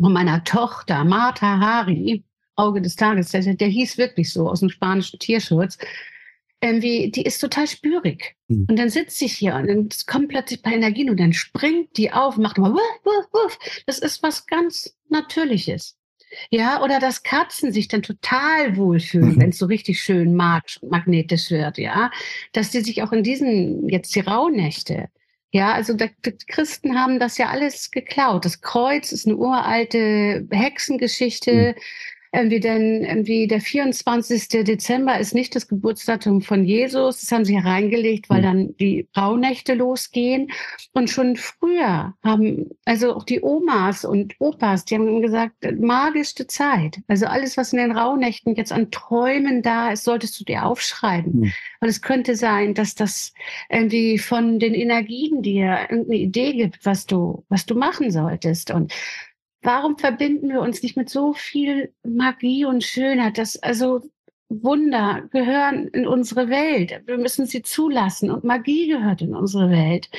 von 0.00 0.12
meiner 0.12 0.42
Tochter, 0.44 1.04
Martha 1.04 1.58
Hari, 1.58 2.24
Auge 2.56 2.80
des 2.80 2.96
Tages, 2.96 3.30
der, 3.30 3.42
der 3.54 3.68
hieß 3.68 3.98
wirklich 3.98 4.32
so 4.32 4.48
aus 4.48 4.60
dem 4.60 4.70
spanischen 4.70 5.18
Tierschutz 5.18 5.78
irgendwie, 6.64 7.10
die 7.10 7.22
ist 7.22 7.38
total 7.38 7.66
spürig. 7.66 8.36
Mhm. 8.48 8.66
Und 8.68 8.78
dann 8.78 8.88
sitzt 8.88 9.18
sie 9.18 9.26
hier 9.26 9.54
und 9.54 9.68
dann 9.68 9.88
kommt 10.06 10.28
plötzlich 10.28 10.62
bei 10.62 10.72
Energien 10.72 11.10
und 11.10 11.20
dann 11.20 11.32
springt 11.32 11.96
die 11.96 12.10
auf, 12.10 12.36
macht 12.36 12.58
immer 12.58 12.72
wuff, 12.72 13.00
wuff, 13.04 13.26
wuff. 13.32 13.58
Das 13.86 13.98
ist 13.98 14.22
was 14.22 14.46
ganz 14.46 14.96
Natürliches. 15.08 15.96
Ja, 16.50 16.82
oder 16.82 16.98
dass 16.98 17.22
Katzen 17.22 17.72
sich 17.72 17.86
dann 17.86 18.02
total 18.02 18.76
wohlfühlen, 18.76 19.36
mhm. 19.36 19.40
wenn 19.40 19.50
es 19.50 19.58
so 19.58 19.66
richtig 19.66 20.00
schön 20.00 20.34
mag, 20.34 20.64
magnetisch 20.82 21.50
wird, 21.50 21.78
ja. 21.78 22.10
Dass 22.52 22.70
die 22.70 22.80
sich 22.80 23.02
auch 23.02 23.12
in 23.12 23.22
diesen, 23.22 23.88
jetzt 23.88 24.14
die 24.16 24.20
Rauhnächte, 24.20 25.08
ja, 25.54 25.72
also 25.72 25.94
die 25.94 26.10
Christen 26.48 26.98
haben 26.98 27.20
das 27.20 27.38
ja 27.38 27.46
alles 27.48 27.92
geklaut. 27.92 28.44
Das 28.44 28.60
Kreuz 28.60 29.12
ist 29.12 29.26
eine 29.26 29.36
uralte 29.36 30.48
Hexengeschichte. 30.50 31.76
Mhm. 31.76 31.80
Irgendwie 32.34 32.58
denn 32.58 33.04
irgendwie 33.04 33.46
der 33.46 33.60
24. 33.60 34.48
Dezember 34.48 35.18
ist 35.20 35.34
nicht 35.34 35.54
das 35.54 35.68
Geburtsdatum 35.68 36.42
von 36.42 36.64
Jesus. 36.64 37.20
Das 37.20 37.30
haben 37.30 37.44
sie 37.44 37.56
hereingelegt, 37.56 38.28
weil 38.28 38.38
hm. 38.38 38.42
dann 38.42 38.76
die 38.78 39.08
Rauhnächte 39.16 39.74
losgehen. 39.74 40.50
Und 40.92 41.10
schon 41.10 41.36
früher 41.36 42.14
haben 42.24 42.70
also 42.84 43.14
auch 43.14 43.24
die 43.24 43.40
Omas 43.40 44.04
und 44.04 44.34
Opas, 44.40 44.84
die 44.84 44.96
haben 44.96 45.22
gesagt, 45.22 45.54
magischste 45.78 46.46
Zeit. 46.46 46.98
Also 47.06 47.26
alles, 47.26 47.56
was 47.56 47.72
in 47.72 47.78
den 47.78 47.92
Rauhnächten 47.92 48.56
jetzt 48.56 48.72
an 48.72 48.90
Träumen 48.90 49.62
da 49.62 49.92
ist, 49.92 50.04
solltest 50.04 50.38
du 50.40 50.44
dir 50.44 50.64
aufschreiben. 50.64 51.40
Mhm. 51.40 51.52
Und 51.80 51.88
es 51.88 52.02
könnte 52.02 52.34
sein, 52.34 52.74
dass 52.74 52.94
das 52.94 53.32
irgendwie 53.68 54.18
von 54.18 54.58
den 54.58 54.74
Energien 54.74 55.42
dir 55.42 55.86
irgendeine 55.88 56.16
Idee 56.16 56.52
gibt, 56.54 56.84
was 56.84 57.06
du, 57.06 57.44
was 57.48 57.66
du 57.66 57.74
machen 57.74 58.10
solltest. 58.10 58.70
Und 58.70 58.92
warum 59.64 59.98
verbinden 59.98 60.50
wir 60.50 60.60
uns 60.60 60.82
nicht 60.82 60.96
mit 60.96 61.10
so 61.10 61.32
viel 61.32 61.92
Magie 62.04 62.64
und 62.64 62.84
Schönheit? 62.84 63.38
Das, 63.38 63.56
also 63.62 64.02
Wunder 64.48 65.28
gehören 65.32 65.88
in 65.88 66.06
unsere 66.06 66.48
Welt. 66.48 67.02
Wir 67.06 67.18
müssen 67.18 67.46
sie 67.46 67.62
zulassen 67.62 68.30
und 68.30 68.44
Magie 68.44 68.88
gehört 68.88 69.22
in 69.22 69.34
unsere 69.34 69.70
Welt. 69.70 70.10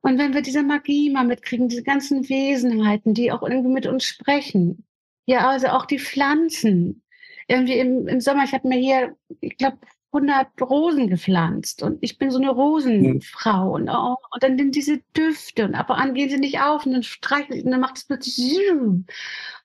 Und 0.00 0.18
wenn 0.18 0.34
wir 0.34 0.42
diese 0.42 0.62
Magie 0.62 1.10
mal 1.10 1.24
mitkriegen, 1.24 1.68
diese 1.68 1.82
ganzen 1.82 2.28
Wesenheiten, 2.28 3.14
die 3.14 3.32
auch 3.32 3.42
irgendwie 3.42 3.72
mit 3.72 3.86
uns 3.86 4.04
sprechen, 4.04 4.84
ja, 5.26 5.48
also 5.48 5.68
auch 5.68 5.86
die 5.86 5.98
Pflanzen. 5.98 7.02
Irgendwie 7.48 7.78
im, 7.78 8.08
im 8.08 8.20
Sommer, 8.20 8.44
ich 8.44 8.52
habe 8.52 8.68
mir 8.68 8.78
hier, 8.78 9.16
ich 9.40 9.56
glaube, 9.56 9.78
100 10.14 10.48
Rosen 10.62 11.08
gepflanzt 11.08 11.82
und 11.82 11.98
ich 12.00 12.18
bin 12.18 12.30
so 12.30 12.38
eine 12.38 12.50
Rosenfrau 12.50 13.74
und, 13.74 13.88
oh, 13.88 14.16
und 14.30 14.42
dann 14.42 14.70
diese 14.70 15.00
Düfte 15.16 15.64
und 15.64 15.74
ab 15.74 15.90
und 15.90 15.96
an 15.96 16.14
gehen 16.14 16.30
sie 16.30 16.38
nicht 16.38 16.60
auf 16.60 16.86
und 16.86 16.92
dann 16.92 17.02
streichelt 17.02 17.64
und 17.64 17.72
dann 17.72 17.80
macht 17.80 17.96
es 17.96 18.04
plötzlich 18.04 18.58
und 18.70 19.06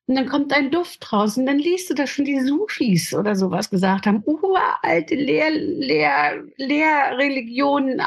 dann 0.07 0.27
kommt 0.27 0.51
ein 0.53 0.71
Duft 0.71 1.13
raus 1.13 1.37
und 1.37 1.45
dann 1.45 1.59
liest 1.59 1.91
du 1.91 1.93
da 1.93 2.07
schon 2.07 2.25
die 2.25 2.41
Sufis 2.41 3.13
oder 3.13 3.35
sowas 3.35 3.69
gesagt 3.69 4.07
haben, 4.07 4.23
uralte 4.25 5.13
Lehr, 5.13 5.51
Lehr, 5.51 6.43
Lehrreligionen 6.57 8.01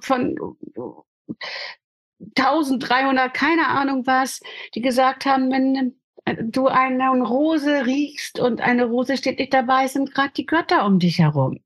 von 0.00 0.36
1300, 2.36 3.34
keine 3.34 3.66
Ahnung 3.66 4.06
was, 4.06 4.40
die 4.74 4.82
gesagt 4.82 5.26
haben, 5.26 5.50
wenn 5.50 5.98
du 6.34 6.66
eine 6.66 7.10
Rose 7.10 7.86
riechst 7.86 8.38
und 8.38 8.60
eine 8.60 8.84
Rose 8.86 9.16
steht 9.16 9.38
nicht 9.38 9.52
dabei, 9.52 9.86
sind 9.86 10.14
gerade 10.14 10.32
die 10.36 10.46
Götter 10.46 10.84
um 10.86 10.98
dich 10.98 11.18
herum. 11.18 11.60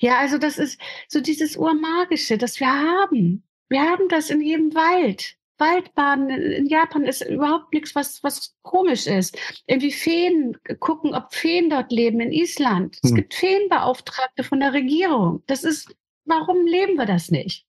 Ja, 0.00 0.18
also 0.18 0.38
das 0.38 0.58
ist 0.58 0.80
so 1.08 1.20
dieses 1.20 1.56
Urmagische, 1.56 2.38
das 2.38 2.60
wir 2.60 2.68
haben. 2.68 3.42
Wir 3.68 3.82
haben 3.82 4.08
das 4.08 4.30
in 4.30 4.40
jedem 4.40 4.74
Wald. 4.74 5.36
Waldbaden 5.58 6.30
in 6.30 6.66
Japan 6.66 7.04
ist 7.04 7.22
überhaupt 7.22 7.72
nichts, 7.72 7.94
was, 7.94 8.22
was 8.22 8.54
komisch 8.62 9.06
ist. 9.06 9.36
Irgendwie 9.66 9.90
Feen, 9.90 10.56
gucken, 10.78 11.14
ob 11.14 11.34
Feen 11.34 11.68
dort 11.68 11.90
leben 11.90 12.20
in 12.20 12.32
Island. 12.32 12.98
Es 13.02 13.10
hm. 13.10 13.16
gibt 13.16 13.34
Feenbeauftragte 13.34 14.44
von 14.44 14.60
der 14.60 14.72
Regierung. 14.72 15.42
Das 15.46 15.64
ist, 15.64 15.92
warum 16.24 16.64
leben 16.66 16.94
wir 16.94 17.06
das 17.06 17.30
nicht? 17.30 17.66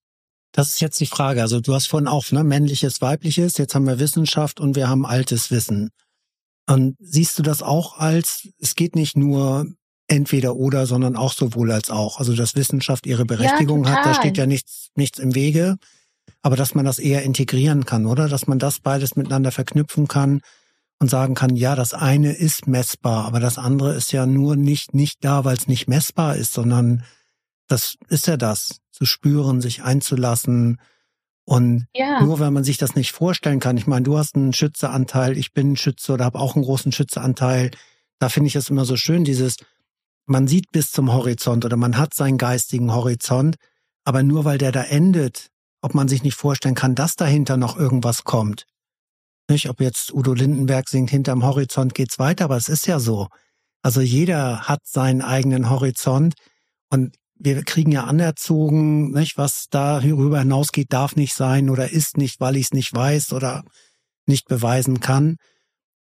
Das 0.51 0.69
ist 0.69 0.81
jetzt 0.81 0.99
die 0.99 1.05
Frage. 1.05 1.41
Also 1.41 1.59
du 1.61 1.73
hast 1.73 1.87
vorhin 1.87 2.07
auch 2.07 2.31
ne, 2.31 2.43
männliches, 2.43 3.01
weibliches. 3.01 3.57
Jetzt 3.57 3.75
haben 3.75 3.85
wir 3.85 3.99
Wissenschaft 3.99 4.59
und 4.59 4.75
wir 4.75 4.89
haben 4.89 5.05
altes 5.05 5.51
Wissen. 5.51 5.91
Und 6.69 6.97
siehst 6.99 7.39
du 7.39 7.41
das 7.41 7.63
auch 7.63 7.97
als, 7.97 8.47
es 8.59 8.75
geht 8.75 8.95
nicht 8.95 9.17
nur 9.17 9.65
entweder 10.07 10.55
oder, 10.55 10.85
sondern 10.85 11.15
auch 11.15 11.33
sowohl 11.33 11.71
als 11.71 11.89
auch. 11.89 12.19
Also 12.19 12.35
dass 12.35 12.55
Wissenschaft 12.55 13.07
ihre 13.07 13.25
Berechtigung 13.25 13.85
ja, 13.85 13.91
hat, 13.91 14.05
da 14.05 14.13
steht 14.13 14.37
ja 14.37 14.45
nichts, 14.45 14.89
nichts 14.93 15.17
im 15.17 15.33
Wege. 15.33 15.77
Aber 16.43 16.55
dass 16.55 16.75
man 16.75 16.85
das 16.85 16.99
eher 16.99 17.23
integrieren 17.23 17.85
kann, 17.85 18.05
oder? 18.05 18.29
Dass 18.29 18.45
man 18.45 18.59
das 18.59 18.81
beides 18.81 19.15
miteinander 19.15 19.51
verknüpfen 19.51 20.07
kann 20.07 20.41
und 20.99 21.09
sagen 21.09 21.33
kann, 21.33 21.55
ja, 21.55 21.75
das 21.75 21.95
eine 21.95 22.33
ist 22.33 22.67
messbar, 22.67 23.25
aber 23.25 23.39
das 23.39 23.57
andere 23.57 23.95
ist 23.95 24.11
ja 24.11 24.27
nur 24.27 24.55
nicht, 24.55 24.93
nicht 24.93 25.23
da, 25.23 25.45
weil 25.45 25.57
es 25.57 25.67
nicht 25.67 25.87
messbar 25.87 26.35
ist, 26.35 26.53
sondern 26.53 27.03
das 27.67 27.95
ist 28.09 28.27
ja 28.27 28.37
das, 28.37 28.77
zu 28.91 29.05
spüren, 29.05 29.59
sich 29.59 29.81
einzulassen, 29.81 30.79
und 31.49 31.87
ja. 31.95 32.21
nur 32.21 32.39
wenn 32.39 32.53
man 32.53 32.63
sich 32.63 32.77
das 32.77 32.93
nicht 32.93 33.11
vorstellen 33.11 33.59
kann, 33.59 33.75
ich 33.75 33.87
meine, 33.87 34.03
du 34.03 34.19
hast 34.19 34.35
einen 34.35 34.53
Schützeanteil, 34.53 35.35
ich 35.35 35.51
bin 35.51 35.71
ein 35.71 35.77
Schütze 35.77 36.13
oder 36.13 36.25
habe 36.25 36.37
auch 36.37 36.53
einen 36.53 36.63
großen 36.63 36.91
Schützeanteil, 36.91 37.71
da 38.19 38.29
finde 38.29 38.49
ich 38.49 38.55
es 38.55 38.69
immer 38.69 38.85
so 38.85 38.95
schön, 38.95 39.23
dieses, 39.23 39.55
man 40.27 40.47
sieht 40.47 40.71
bis 40.71 40.91
zum 40.91 41.11
Horizont 41.11 41.65
oder 41.65 41.75
man 41.75 41.97
hat 41.97 42.13
seinen 42.13 42.37
geistigen 42.37 42.93
Horizont, 42.93 43.55
aber 44.03 44.21
nur 44.21 44.45
weil 44.45 44.59
der 44.59 44.71
da 44.71 44.83
endet, 44.83 45.47
ob 45.81 45.95
man 45.95 46.07
sich 46.07 46.21
nicht 46.21 46.35
vorstellen 46.35 46.75
kann, 46.75 46.93
dass 46.93 47.15
dahinter 47.15 47.57
noch 47.57 47.79
irgendwas 47.79 48.25
kommt. 48.25 48.67
Nicht, 49.49 49.69
ob 49.69 49.81
jetzt 49.81 50.13
Udo 50.13 50.35
Lindenberg 50.35 50.87
singt, 50.87 51.09
hinterm 51.09 51.43
Horizont 51.43 51.95
geht's 51.95 52.19
weiter, 52.19 52.45
aber 52.45 52.57
es 52.57 52.69
ist 52.69 52.85
ja 52.85 52.99
so. 52.99 53.27
Also 53.81 54.01
jeder 54.01 54.67
hat 54.67 54.85
seinen 54.85 55.23
eigenen 55.23 55.71
Horizont 55.71 56.35
und 56.91 57.15
wir 57.39 57.63
kriegen 57.63 57.91
ja 57.91 58.03
anerzogen, 58.03 59.11
nicht, 59.11 59.37
was 59.37 59.67
darüber 59.69 60.39
hinausgeht, 60.39 60.91
darf 60.91 61.15
nicht 61.15 61.33
sein 61.33 61.69
oder 61.69 61.89
ist 61.89 62.17
nicht, 62.17 62.39
weil 62.41 62.57
ich 62.57 62.65
es 62.65 62.73
nicht 62.73 62.93
weiß 62.93 63.33
oder 63.33 63.63
nicht 64.25 64.47
beweisen 64.47 64.99
kann. 64.99 65.37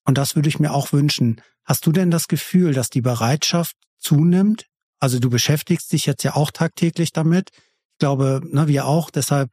Und 0.03 0.17
das 0.17 0.35
würde 0.35 0.49
ich 0.49 0.59
mir 0.59 0.73
auch 0.73 0.91
wünschen. 0.91 1.41
Hast 1.63 1.85
du 1.85 1.91
denn 1.91 2.09
das 2.09 2.27
Gefühl, 2.27 2.73
dass 2.73 2.89
die 2.89 3.01
Bereitschaft 3.01 3.75
zunimmt? 3.99 4.65
Also 4.99 5.19
du 5.19 5.29
beschäftigst 5.29 5.91
dich 5.91 6.07
jetzt 6.07 6.23
ja 6.23 6.35
auch 6.35 6.49
tagtäglich 6.49 7.11
damit. 7.11 7.51
Ich 7.53 7.99
glaube, 7.99 8.41
ne, 8.43 8.67
wir 8.67 8.87
auch. 8.87 9.11
Deshalb 9.11 9.51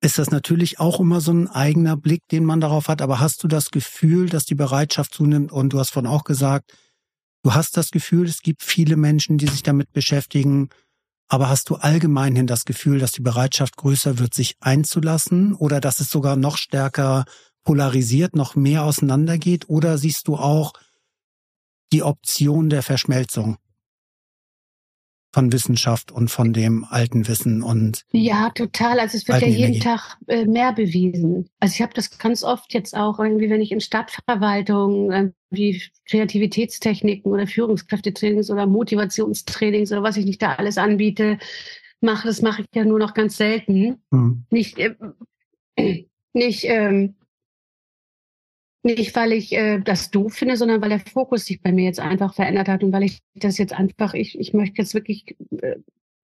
ist 0.00 0.18
das 0.18 0.30
natürlich 0.30 0.80
auch 0.80 1.00
immer 1.00 1.20
so 1.20 1.32
ein 1.32 1.48
eigener 1.48 1.98
Blick, 1.98 2.22
den 2.30 2.46
man 2.46 2.62
darauf 2.62 2.88
hat. 2.88 3.02
Aber 3.02 3.20
hast 3.20 3.42
du 3.42 3.48
das 3.48 3.70
Gefühl, 3.70 4.30
dass 4.30 4.44
die 4.46 4.54
Bereitschaft 4.54 5.12
zunimmt? 5.12 5.52
Und 5.52 5.74
du 5.74 5.78
hast 5.78 5.90
von 5.90 6.06
auch 6.06 6.24
gesagt, 6.24 6.72
du 7.42 7.52
hast 7.52 7.76
das 7.76 7.90
Gefühl, 7.90 8.26
es 8.26 8.40
gibt 8.40 8.62
viele 8.62 8.96
Menschen, 8.96 9.36
die 9.36 9.48
sich 9.48 9.62
damit 9.62 9.92
beschäftigen 9.92 10.70
aber 11.30 11.48
hast 11.48 11.70
du 11.70 11.76
allgemeinhin 11.76 12.48
das 12.48 12.64
Gefühl, 12.64 12.98
dass 12.98 13.12
die 13.12 13.22
Bereitschaft 13.22 13.76
größer 13.76 14.18
wird, 14.18 14.34
sich 14.34 14.56
einzulassen 14.58 15.54
oder 15.54 15.80
dass 15.80 16.00
es 16.00 16.10
sogar 16.10 16.34
noch 16.34 16.56
stärker 16.56 17.24
polarisiert, 17.62 18.34
noch 18.34 18.56
mehr 18.56 18.82
auseinandergeht? 18.82 19.68
Oder 19.68 19.96
siehst 19.96 20.26
du 20.26 20.36
auch 20.36 20.72
die 21.92 22.02
Option 22.02 22.68
der 22.68 22.82
Verschmelzung? 22.82 23.56
von 25.32 25.52
Wissenschaft 25.52 26.10
und 26.10 26.28
von 26.28 26.52
dem 26.52 26.84
alten 26.84 27.28
Wissen 27.28 27.62
und 27.62 28.04
ja 28.10 28.50
total 28.50 28.98
also 28.98 29.16
es 29.16 29.28
wird 29.28 29.42
ja 29.42 29.46
jeden 29.46 29.74
Energie. 29.74 29.78
Tag 29.78 30.18
äh, 30.26 30.44
mehr 30.44 30.72
bewiesen 30.72 31.48
also 31.60 31.72
ich 31.72 31.82
habe 31.82 31.94
das 31.94 32.18
ganz 32.18 32.42
oft 32.42 32.74
jetzt 32.74 32.96
auch 32.96 33.20
irgendwie 33.20 33.48
wenn 33.48 33.60
ich 33.60 33.70
in 33.70 33.80
Stadtverwaltung 33.80 35.12
äh, 35.12 35.30
wie 35.50 35.82
Kreativitätstechniken 36.08 37.30
oder 37.30 37.46
Führungskräftetrainings 37.46 38.50
oder 38.50 38.66
Motivationstrainings 38.66 39.92
oder 39.92 40.02
was 40.02 40.16
ich 40.16 40.24
nicht 40.24 40.42
da 40.42 40.54
alles 40.54 40.78
anbiete 40.78 41.38
mache 42.00 42.28
das 42.28 42.40
mache 42.40 42.62
ich 42.62 42.68
ja 42.74 42.84
nur 42.84 42.98
noch 42.98 43.14
ganz 43.14 43.36
selten 43.36 44.00
mhm. 44.10 44.44
nicht 44.50 44.78
äh, 44.78 44.94
nicht 46.32 46.64
ähm, 46.64 47.14
nicht, 48.82 49.14
weil 49.14 49.32
ich 49.32 49.52
äh, 49.52 49.78
das 49.80 50.10
doof 50.10 50.34
finde, 50.34 50.56
sondern 50.56 50.80
weil 50.80 50.88
der 50.88 51.00
Fokus 51.00 51.44
sich 51.44 51.60
bei 51.60 51.70
mir 51.72 51.84
jetzt 51.84 52.00
einfach 52.00 52.34
verändert 52.34 52.68
hat 52.68 52.82
und 52.82 52.92
weil 52.92 53.02
ich 53.02 53.20
das 53.34 53.58
jetzt 53.58 53.74
einfach, 53.74 54.14
ich, 54.14 54.38
ich 54.38 54.54
möchte 54.54 54.80
jetzt 54.80 54.94
wirklich 54.94 55.36
äh, 55.60 55.76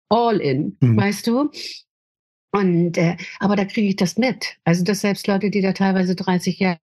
all 0.09 0.39
in, 0.39 0.77
mhm. 0.79 0.97
weißt 0.97 1.27
du? 1.27 1.49
Und 2.51 2.97
äh, 2.97 3.17
aber 3.39 3.57
da 3.57 3.65
kriege 3.65 3.89
ich 3.89 3.97
das 3.97 4.17
mit. 4.17 4.57
Also 4.63 4.83
dass 4.85 5.01
selbst 5.01 5.27
Leute, 5.27 5.49
die 5.49 5.61
da 5.61 5.73
teilweise 5.73 6.15
30 6.15 6.59
Jahre 6.59 6.79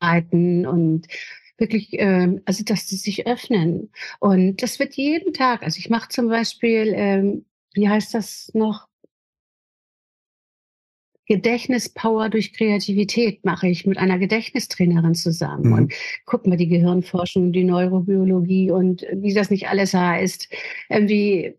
arbeiten 0.00 0.66
und 0.66 1.06
wirklich, 1.58 1.92
äh, 1.98 2.40
also 2.44 2.64
dass 2.64 2.88
sie 2.88 2.96
sich 2.96 3.26
öffnen. 3.26 3.90
Und 4.20 4.62
das 4.62 4.78
wird 4.78 4.94
jeden 4.94 5.32
Tag. 5.32 5.62
Also 5.62 5.78
ich 5.78 5.90
mache 5.90 6.08
zum 6.08 6.28
Beispiel, 6.28 6.92
ähm, 6.96 7.44
wie 7.74 7.88
heißt 7.88 8.14
das 8.14 8.50
noch? 8.54 8.88
Gedächtnispower 11.26 12.28
durch 12.28 12.52
Kreativität 12.52 13.44
mache 13.46 13.66
ich 13.68 13.86
mit 13.86 13.96
einer 13.96 14.18
Gedächtnistrainerin 14.18 15.14
zusammen. 15.14 15.68
Mhm. 15.68 15.72
Und 15.72 15.94
guck 16.26 16.46
mal, 16.46 16.56
die 16.56 16.68
Gehirnforschung, 16.68 17.50
die 17.52 17.64
Neurobiologie 17.64 18.70
und 18.70 19.06
wie 19.10 19.32
das 19.32 19.50
nicht 19.50 19.68
alles 19.68 19.94
heißt. 19.94 20.52
Irgendwie, 20.90 21.56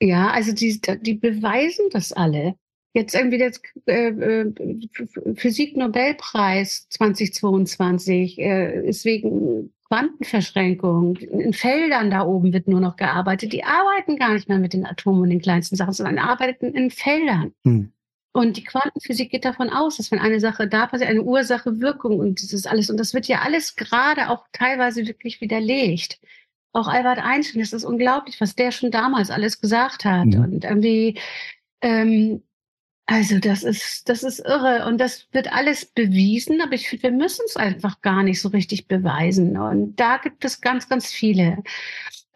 ja, 0.00 0.30
also 0.30 0.52
die, 0.52 0.80
die 1.02 1.14
beweisen 1.14 1.86
das 1.90 2.12
alle. 2.12 2.56
Jetzt 2.94 3.14
irgendwie 3.14 3.38
der 3.38 3.52
äh, 3.86 4.08
äh 4.08 5.34
Physik-Nobelpreis 5.34 6.88
2022 6.88 8.38
äh, 8.38 8.88
ist 8.88 9.04
wegen 9.04 9.72
Quantenverschränkung. 9.88 11.16
In 11.16 11.52
Feldern 11.52 12.10
da 12.10 12.24
oben 12.26 12.52
wird 12.52 12.68
nur 12.68 12.80
noch 12.80 12.96
gearbeitet. 12.96 13.52
Die 13.52 13.64
arbeiten 13.64 14.16
gar 14.16 14.34
nicht 14.34 14.48
mehr 14.48 14.58
mit 14.58 14.72
den 14.72 14.86
Atomen 14.86 15.22
und 15.22 15.30
den 15.30 15.40
kleinsten 15.40 15.76
Sachen, 15.76 15.92
sondern 15.92 16.18
arbeiten 16.18 16.74
in 16.74 16.90
Feldern. 16.90 17.52
Hm. 17.64 17.92
Und 18.32 18.56
die 18.56 18.64
Quantenphysik 18.64 19.30
geht 19.30 19.44
davon 19.44 19.70
aus, 19.70 19.96
dass 19.96 20.10
wenn 20.10 20.18
eine 20.18 20.38
Sache 20.38 20.68
da 20.68 20.86
passiert, 20.86 21.10
eine 21.10 21.22
Ursache, 21.22 21.80
Wirkung 21.80 22.18
und 22.18 22.40
dieses 22.40 22.66
alles, 22.66 22.90
und 22.90 22.98
das 22.98 23.14
wird 23.14 23.26
ja 23.26 23.40
alles 23.40 23.74
gerade 23.74 24.28
auch 24.28 24.46
teilweise 24.52 25.06
wirklich 25.06 25.40
widerlegt. 25.40 26.20
Auch 26.72 26.86
Albert 26.86 27.18
Einstein, 27.18 27.60
das 27.60 27.72
ist 27.72 27.84
unglaublich, 27.84 28.40
was 28.40 28.54
der 28.54 28.70
schon 28.70 28.90
damals 28.90 29.30
alles 29.30 29.60
gesagt 29.60 30.04
hat. 30.04 30.26
Mhm. 30.26 30.40
Und 30.40 30.64
irgendwie, 30.64 31.18
ähm, 31.80 32.42
also 33.10 33.38
das 33.38 33.62
ist, 33.62 34.06
das 34.10 34.22
ist 34.22 34.40
irre 34.40 34.84
und 34.84 34.98
das 34.98 35.28
wird 35.32 35.50
alles 35.50 35.86
bewiesen, 35.86 36.60
aber 36.60 36.74
ich 36.74 36.90
finde, 36.90 37.04
wir 37.04 37.12
müssen 37.12 37.42
es 37.46 37.56
einfach 37.56 38.02
gar 38.02 38.22
nicht 38.22 38.38
so 38.38 38.50
richtig 38.50 38.86
beweisen. 38.86 39.56
Und 39.56 39.96
da 39.96 40.18
gibt 40.18 40.44
es 40.44 40.60
ganz, 40.60 40.90
ganz 40.90 41.10
viele. 41.10 41.62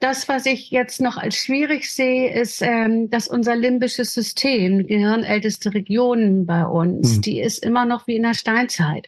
Das, 0.01 0.29
was 0.29 0.47
ich 0.47 0.71
jetzt 0.71 1.03
noch 1.03 1.19
als 1.19 1.37
schwierig 1.37 1.93
sehe, 1.93 2.33
ist, 2.33 2.63
ähm, 2.63 3.11
dass 3.11 3.29
unser 3.29 3.55
limbisches 3.55 4.15
System, 4.15 4.87
gehirnälteste 4.87 5.75
Region 5.75 6.47
bei 6.47 6.65
uns, 6.65 7.19
mhm. 7.19 7.21
die 7.21 7.41
ist 7.41 7.63
immer 7.63 7.85
noch 7.85 8.07
wie 8.07 8.17
in 8.17 8.23
der 8.23 8.33
Steinzeit. 8.33 9.07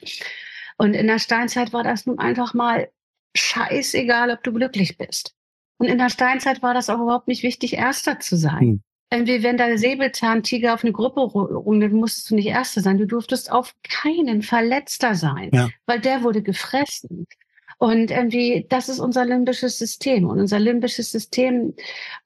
Und 0.77 0.93
in 0.93 1.07
der 1.07 1.19
Steinzeit 1.19 1.73
war 1.73 1.82
das 1.82 2.05
nun 2.05 2.19
einfach 2.19 2.53
mal 2.53 2.91
scheißegal, 3.35 4.31
ob 4.31 4.45
du 4.45 4.53
glücklich 4.53 4.99
bist. 4.99 5.35
Und 5.78 5.89
in 5.89 5.97
der 5.97 6.11
Steinzeit 6.11 6.62
war 6.62 6.74
das 6.74 6.91
auch 6.91 7.01
überhaupt 7.01 7.27
nicht 7.27 7.43
wichtig, 7.43 7.73
Erster 7.73 8.20
zu 8.20 8.36
sein. 8.36 8.66
Mhm. 8.66 8.82
Wenn 9.23 9.57
der 9.57 9.78
Säbelzahntiger 9.78 10.74
auf 10.74 10.82
eine 10.82 10.93
Gruppe 10.93 11.20
rundet, 11.20 11.93
musstest 11.93 12.31
du 12.31 12.35
nicht 12.35 12.49
Erster 12.49 12.81
sein. 12.81 12.99
Du 12.99 13.07
durftest 13.07 13.53
auf 13.53 13.74
keinen 13.85 14.43
Verletzter 14.43 15.15
sein, 15.15 15.51
ja. 15.53 15.69
weil 15.86 16.01
der 16.01 16.23
wurde 16.23 16.43
gefressen. 16.43 17.27
Und 17.85 18.11
irgendwie, 18.11 18.65
das 18.70 18.89
ist 18.89 18.98
unser 18.98 19.27
limbisches 19.27 19.78
System. 19.78 20.27
Und 20.27 20.40
unser 20.40 20.59
limbisches 20.59 21.11
System 21.11 21.74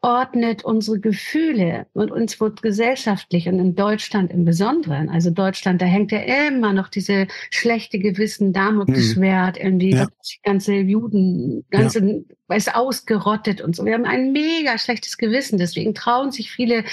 ordnet 0.03 0.65
unsere 0.65 1.01
Gefühle 1.01 1.89
und 1.95 2.13
uns 2.13 2.41
wird 2.41 2.63
gesellschaftlich 2.63 3.49
und 3.49 3.59
in 3.59 3.75
Deutschland 3.75 4.31
im 4.31 4.45
Besonderen. 4.45 5.09
Also 5.09 5.31
Deutschland, 5.31 5.83
da 5.83 5.87
hängt 5.87 6.13
ja 6.13 6.21
immer 6.47 6.73
noch 6.73 6.87
diese 6.87 7.27
schlechte 7.51 7.99
Gewissen, 7.99 8.53
Damoklesschwert, 8.53 9.57
mhm. 9.57 9.65
irgendwie 9.65 9.91
ja. 9.95 10.07
ganze 10.45 10.75
Juden, 10.75 11.65
ganze, 11.71 12.25
ja. 12.49 12.55
ist 12.55 12.73
ausgerottet 12.73 13.61
und 13.61 13.75
so. 13.75 13.85
Wir 13.85 13.95
haben 13.95 14.05
ein 14.05 14.31
mega 14.31 14.79
schlechtes 14.79 15.19
Gewissen. 15.19 15.59
Deswegen 15.59 15.93
trauen 15.93 16.31
sich 16.31 16.53
viele 16.53 16.85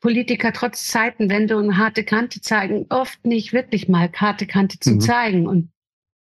Politiker 0.00 0.52
trotz 0.52 0.88
Zeitenwende 0.88 1.56
und 1.56 1.78
harte 1.78 2.02
Kante 2.02 2.40
zeigen, 2.40 2.86
oft 2.88 3.24
nicht 3.24 3.52
wirklich 3.52 3.88
mal 3.88 4.10
harte 4.16 4.48
Kante 4.48 4.80
zu 4.80 4.94
mhm. 4.94 5.00
zeigen 5.00 5.46
und, 5.46 5.70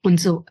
und 0.03 0.19
so 0.19 0.43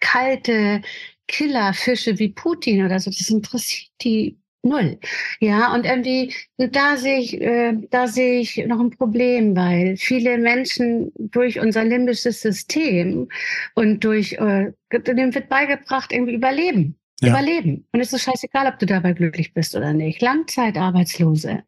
eiskalte 0.00 0.82
Killerfische 1.28 2.18
wie 2.18 2.28
Putin 2.28 2.84
oder 2.84 3.00
so, 3.00 3.10
das 3.10 3.28
interessiert 3.28 3.90
die 4.02 4.38
null. 4.62 4.98
Ja, 5.40 5.72
und 5.74 5.86
irgendwie, 5.86 6.34
da 6.56 6.96
sehe 6.96 7.18
ich, 7.18 7.40
äh, 7.40 7.74
da 7.90 8.06
sehe 8.06 8.40
ich 8.40 8.56
noch 8.66 8.80
ein 8.80 8.90
Problem, 8.90 9.56
weil 9.56 9.96
viele 9.96 10.38
Menschen 10.38 11.12
durch 11.18 11.60
unser 11.60 11.84
limbisches 11.84 12.40
System 12.40 13.28
und 13.74 14.04
durch, 14.04 14.34
äh, 14.34 14.72
dem 14.92 15.34
wird 15.34 15.48
beigebracht, 15.48 16.12
irgendwie 16.12 16.34
überleben. 16.34 16.96
Ja. 17.20 17.30
Überleben. 17.30 17.86
Und 17.92 18.00
es 18.00 18.12
ist 18.12 18.22
scheißegal, 18.22 18.66
ob 18.66 18.78
du 18.78 18.86
dabei 18.86 19.12
glücklich 19.12 19.54
bist 19.54 19.74
oder 19.74 19.94
nicht. 19.94 20.20
Langzeitarbeitslose. 20.20 21.62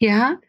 Ja, 0.00 0.40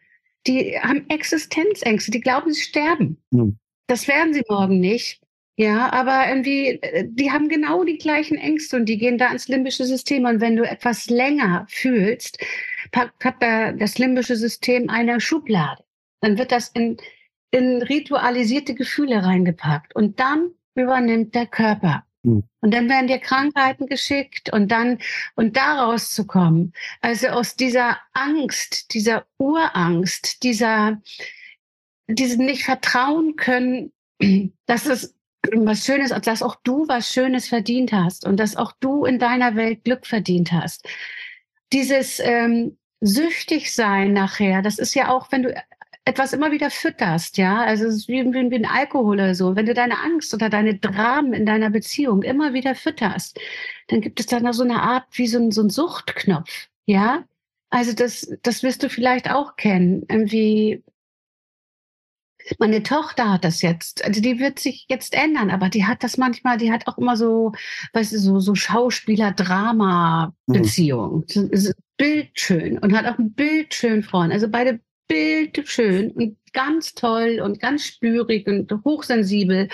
die 0.46 0.76
haben 0.80 1.08
Existenzängste, 1.08 2.10
die 2.10 2.20
glauben, 2.20 2.52
sie 2.52 2.62
sterben. 2.62 3.22
Mhm. 3.30 3.58
Das 3.86 4.08
werden 4.08 4.34
sie 4.34 4.42
morgen 4.48 4.80
nicht. 4.80 5.21
Ja, 5.56 5.92
aber 5.92 6.28
irgendwie, 6.28 6.80
äh, 6.82 7.06
die 7.08 7.30
haben 7.30 7.48
genau 7.48 7.84
die 7.84 7.98
gleichen 7.98 8.38
Ängste 8.38 8.76
und 8.76 8.86
die 8.86 8.96
gehen 8.98 9.18
da 9.18 9.30
ins 9.30 9.48
limbische 9.48 9.84
System. 9.84 10.24
Und 10.24 10.40
wenn 10.40 10.56
du 10.56 10.62
etwas 10.64 11.10
länger 11.10 11.66
fühlst, 11.68 12.38
hat 12.94 13.12
da 13.40 13.72
das 13.72 13.98
limbische 13.98 14.36
System 14.36 14.88
eine 14.88 15.20
Schublade. 15.20 15.84
Dann 16.20 16.38
wird 16.38 16.52
das 16.52 16.68
in, 16.68 16.96
in 17.50 17.82
ritualisierte 17.82 18.74
Gefühle 18.74 19.24
reingepackt 19.24 19.94
und 19.94 20.20
dann 20.20 20.52
übernimmt 20.74 21.34
der 21.34 21.46
Körper. 21.46 22.04
Hm. 22.24 22.44
Und 22.60 22.72
dann 22.72 22.88
werden 22.88 23.08
dir 23.08 23.18
Krankheiten 23.18 23.86
geschickt 23.86 24.50
und 24.52 24.70
dann, 24.70 24.98
und 25.34 25.56
daraus 25.56 26.12
zu 26.12 26.26
kommen. 26.26 26.72
Also 27.00 27.28
aus 27.28 27.56
dieser 27.56 27.98
Angst, 28.12 28.94
dieser 28.94 29.26
Urangst, 29.38 30.42
dieser, 30.44 31.02
diesen 32.06 32.46
nicht 32.46 32.64
vertrauen 32.64 33.36
können, 33.36 33.92
dass 34.66 34.86
es 34.86 35.14
was 35.54 35.84
Schönes, 35.84 36.10
dass 36.10 36.42
auch 36.42 36.56
du 36.62 36.86
was 36.88 37.12
Schönes 37.12 37.48
verdient 37.48 37.92
hast 37.92 38.26
und 38.26 38.38
dass 38.38 38.56
auch 38.56 38.72
du 38.80 39.04
in 39.04 39.18
deiner 39.18 39.56
Welt 39.56 39.84
Glück 39.84 40.06
verdient 40.06 40.52
hast. 40.52 40.88
Dieses 41.72 42.20
ähm, 42.20 42.76
süchtig 43.00 43.74
sein 43.74 44.12
nachher, 44.12 44.62
das 44.62 44.78
ist 44.78 44.94
ja 44.94 45.10
auch, 45.10 45.32
wenn 45.32 45.42
du 45.42 45.54
etwas 46.04 46.32
immer 46.32 46.50
wieder 46.50 46.70
fütterst, 46.70 47.38
ja, 47.38 47.62
also 47.62 47.86
es 47.86 47.94
ist 47.94 48.08
wie, 48.08 48.24
wie, 48.24 48.50
wie 48.50 48.56
ein 48.56 48.66
Alkohol 48.66 49.16
oder 49.16 49.34
so. 49.34 49.54
Wenn 49.54 49.66
du 49.66 49.74
deine 49.74 49.98
Angst 50.00 50.34
oder 50.34 50.48
deine 50.50 50.74
Dramen 50.74 51.32
in 51.32 51.46
deiner 51.46 51.70
Beziehung 51.70 52.22
immer 52.22 52.52
wieder 52.52 52.74
fütterst, 52.74 53.38
dann 53.88 54.00
gibt 54.00 54.18
es 54.18 54.26
da 54.26 54.52
so 54.52 54.64
eine 54.64 54.82
Art 54.82 55.04
wie 55.12 55.28
so 55.28 55.38
ein, 55.38 55.52
so 55.52 55.62
ein 55.62 55.70
Suchtknopf, 55.70 56.68
ja. 56.86 57.24
Also 57.70 57.94
das, 57.94 58.30
das 58.42 58.62
wirst 58.62 58.82
du 58.82 58.90
vielleicht 58.90 59.30
auch 59.30 59.56
kennen. 59.56 60.04
Irgendwie, 60.08 60.82
meine 62.58 62.82
Tochter 62.82 63.32
hat 63.32 63.44
das 63.44 63.62
jetzt, 63.62 64.04
also 64.04 64.20
die 64.20 64.38
wird 64.38 64.58
sich 64.58 64.86
jetzt 64.88 65.14
ändern, 65.14 65.50
aber 65.50 65.68
die 65.68 65.86
hat 65.86 66.02
das 66.02 66.16
manchmal, 66.16 66.58
die 66.58 66.72
hat 66.72 66.86
auch 66.86 66.98
immer 66.98 67.16
so, 67.16 67.52
weißt 67.92 68.12
du, 68.12 68.18
so, 68.18 68.40
so 68.40 68.54
Schauspieler-Drama-Beziehung. 68.54 71.24
Mhm. 71.34 71.72
Bildschön 71.96 72.78
und 72.78 72.96
hat 72.96 73.06
auch 73.06 73.18
ein 73.18 73.32
Bildschön 73.32 74.02
Frauen. 74.02 74.32
Also 74.32 74.48
beide 74.48 74.80
bildschön 75.08 76.10
und 76.12 76.36
ganz 76.52 76.94
toll 76.94 77.40
und 77.44 77.60
ganz 77.60 77.84
spürig 77.84 78.46
und 78.46 78.72
hochsensibel 78.84 79.68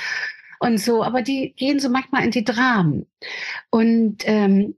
und 0.61 0.79
so. 0.79 1.03
Aber 1.03 1.23
die 1.23 1.55
gehen 1.55 1.81
so 1.81 1.89
manchmal 1.89 2.25
in 2.25 2.31
die 2.31 2.45
Dramen. 2.45 3.07
Und 3.71 4.23
ähm, 4.25 4.77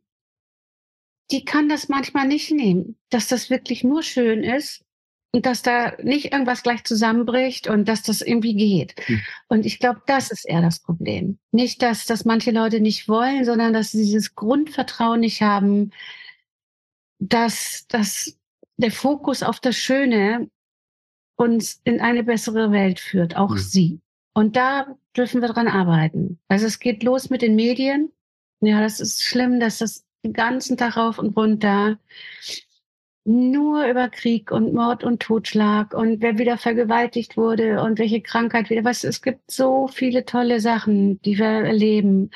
die 1.31 1.45
kann 1.45 1.69
das 1.69 1.89
manchmal 1.89 2.27
nicht 2.27 2.51
nehmen, 2.51 2.97
dass 3.09 3.29
das 3.29 3.51
wirklich 3.51 3.85
nur 3.85 4.03
schön 4.03 4.43
ist 4.43 4.85
und 5.33 5.47
dass 5.47 5.63
da 5.63 5.93
nicht 6.03 6.33
irgendwas 6.33 6.63
gleich 6.63 6.85
zusammenbricht 6.85 7.69
und 7.69 7.89
dass 7.89 8.03
das 8.03 8.21
irgendwie 8.21 8.55
geht. 8.55 8.95
Hm. 9.07 9.21
Und 9.49 9.67
ich 9.67 9.79
glaube, 9.79 10.03
das 10.07 10.31
ist 10.31 10.45
eher 10.45 10.61
das 10.61 10.81
Problem. 10.81 11.39
Nicht, 11.53 11.83
dass 11.83 12.05
das 12.07 12.25
manche 12.25 12.51
Leute 12.51 12.81
nicht 12.81 13.09
wollen, 13.09 13.45
sondern 13.45 13.73
dass 13.73 13.93
sie 13.93 14.03
dieses 14.03 14.35
Grundvertrauen 14.35 15.21
nicht 15.21 15.43
haben, 15.43 15.93
dass, 17.21 17.87
dass 17.89 18.37
der 18.77 18.91
Fokus 18.91 19.43
auf 19.43 19.61
das 19.61 19.77
Schöne 19.77 20.51
uns 21.37 21.81
in 21.85 22.01
eine 22.01 22.25
bessere 22.25 22.73
Welt 22.73 22.99
führt, 22.99 23.37
auch 23.37 23.53
hm. 23.53 23.59
sie. 23.59 24.01
Und 24.33 24.57
da 24.57 24.97
dürfen 25.17 25.43
wir 25.43 25.49
dran 25.49 25.69
arbeiten. 25.69 26.39
Also 26.49 26.67
es 26.67 26.81
geht 26.81 27.03
los 27.03 27.31
mit 27.31 27.43
den 27.43 27.55
Medien. 27.55 28.11
Ja, 28.61 28.81
das 28.81 29.01
ist 29.01 29.23
schlimm, 29.23 29.61
dass 29.61 29.79
das 29.79 30.05
den 30.25 30.33
ganzen 30.33 30.77
Tag 30.77 30.97
rauf 30.97 31.19
und 31.19 31.37
runter 31.37 31.99
nur 33.31 33.87
über 33.87 34.09
Krieg 34.09 34.51
und 34.51 34.75
Mord 34.75 35.05
und 35.05 35.23
Totschlag 35.23 35.95
und 35.95 36.21
wer 36.21 36.39
wieder 36.39 36.59
vergewaltigt 36.59 37.37
wurde 37.37 37.83
und 37.83 37.99
welche 37.99 38.21
Krankheit 38.21 38.71
wieder. 38.71 38.85
Was, 38.85 39.05
es 39.05 39.23
gibt 39.23 39.51
so 39.51 39.89
viele 39.89 40.25
tolle 40.25 40.61
Sachen, 40.61 41.21
die 41.23 41.39
wir 41.39 41.47
erleben. 41.47 42.31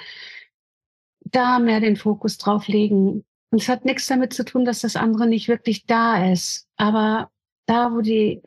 Da 1.24 1.58
mehr 1.58 1.80
den 1.80 1.96
Fokus 1.96 2.38
drauf 2.38 2.68
legen. 2.68 3.24
Und 3.50 3.62
es 3.62 3.68
hat 3.68 3.84
nichts 3.84 4.06
damit 4.06 4.32
zu 4.32 4.44
tun, 4.44 4.64
dass 4.64 4.80
das 4.80 4.96
andere 4.96 5.26
nicht 5.26 5.48
wirklich 5.48 5.86
da 5.86 6.30
ist. 6.30 6.68
Aber 6.76 7.30
da, 7.66 7.92
wo 7.92 8.00
die 8.00 8.42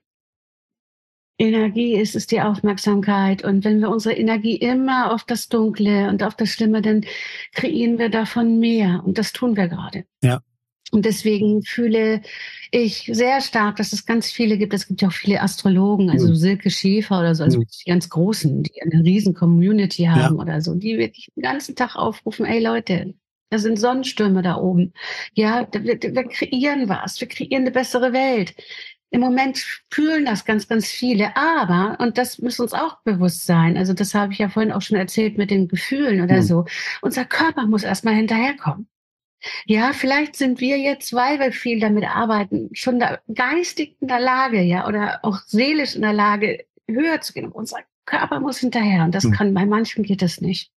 Energie 1.37 1.95
ist, 1.95 2.15
ist 2.15 2.31
die 2.31 2.41
Aufmerksamkeit. 2.41 3.43
Und 3.43 3.65
wenn 3.65 3.79
wir 3.79 3.89
unsere 3.89 4.15
Energie 4.15 4.55
immer 4.55 5.13
auf 5.13 5.23
das 5.23 5.49
Dunkle 5.49 6.09
und 6.09 6.23
auf 6.23 6.35
das 6.35 6.49
Schlimme, 6.49 6.81
dann 6.81 7.05
kreieren 7.53 7.99
wir 7.99 8.09
davon 8.09 8.59
mehr. 8.59 9.03
Und 9.05 9.17
das 9.17 9.33
tun 9.33 9.55
wir 9.57 9.67
gerade. 9.67 10.05
Ja. 10.23 10.41
Und 10.91 11.05
deswegen 11.05 11.63
fühle 11.63 12.21
ich 12.71 13.09
sehr 13.11 13.41
stark, 13.41 13.75
dass 13.75 13.91
es 13.91 14.05
ganz 14.05 14.31
viele 14.31 14.57
gibt. 14.57 14.73
Es 14.73 14.87
gibt 14.87 15.01
ja 15.01 15.09
auch 15.09 15.13
viele 15.13 15.41
Astrologen, 15.41 16.09
also 16.09 16.29
mhm. 16.29 16.35
Silke 16.35 16.69
Schäfer 16.69 17.19
oder 17.19 17.35
so, 17.35 17.43
also 17.43 17.59
mhm. 17.59 17.65
die 17.65 17.89
ganz 17.89 18.09
großen, 18.09 18.63
die 18.63 18.81
eine 18.81 19.03
riesen 19.03 19.33
Community 19.33 20.05
haben 20.05 20.35
ja. 20.35 20.41
oder 20.41 20.61
so, 20.61 20.75
die 20.75 20.97
wirklich 20.97 21.27
den 21.35 21.43
ganzen 21.43 21.75
Tag 21.75 21.95
aufrufen, 21.95 22.45
ey 22.45 22.63
Leute, 22.63 23.13
da 23.49 23.59
sind 23.59 23.79
Sonnenstürme 23.79 24.41
da 24.41 24.57
oben. 24.57 24.93
Ja, 25.33 25.67
wir, 25.71 26.01
wir 26.01 26.23
kreieren 26.23 26.89
was, 26.89 27.19
wir 27.19 27.27
kreieren 27.27 27.63
eine 27.63 27.71
bessere 27.71 28.13
Welt. 28.13 28.55
Im 29.09 29.21
Moment 29.21 29.63
fühlen 29.89 30.25
das 30.25 30.43
ganz, 30.43 30.67
ganz 30.67 30.87
viele. 30.87 31.35
Aber, 31.37 31.97
und 31.99 32.17
das 32.17 32.39
muss 32.39 32.59
uns 32.59 32.73
auch 32.73 33.01
bewusst 33.03 33.45
sein, 33.45 33.77
also 33.77 33.93
das 33.93 34.13
habe 34.13 34.33
ich 34.33 34.39
ja 34.39 34.49
vorhin 34.49 34.73
auch 34.73 34.81
schon 34.81 34.97
erzählt 34.97 35.37
mit 35.37 35.49
den 35.49 35.67
Gefühlen 35.67 36.21
oder 36.21 36.37
mhm. 36.37 36.41
so, 36.41 36.65
unser 37.01 37.23
Körper 37.25 37.65
muss 37.67 37.83
erstmal 37.83 38.15
hinterherkommen. 38.15 38.87
Ja, 39.65 39.93
vielleicht 39.93 40.35
sind 40.35 40.59
wir 40.59 40.77
jetzt, 40.77 41.13
weil 41.13 41.39
wir 41.39 41.51
viel 41.51 41.79
damit 41.79 42.05
arbeiten, 42.05 42.69
schon 42.73 42.99
da 42.99 43.19
geistig 43.33 43.95
in 44.01 44.07
der 44.07 44.19
Lage, 44.19 44.61
ja, 44.61 44.87
oder 44.87 45.19
auch 45.23 45.39
seelisch 45.45 45.95
in 45.95 46.01
der 46.01 46.13
Lage, 46.13 46.65
höher 46.87 47.21
zu 47.21 47.33
gehen. 47.33 47.51
Unser 47.51 47.79
Körper 48.05 48.39
muss 48.39 48.59
hinterher 48.59 49.03
und 49.03 49.13
das 49.13 49.25
hm. 49.25 49.31
kann, 49.31 49.53
bei 49.53 49.65
manchen 49.65 50.03
geht 50.03 50.21
das 50.21 50.41
nicht. 50.41 50.71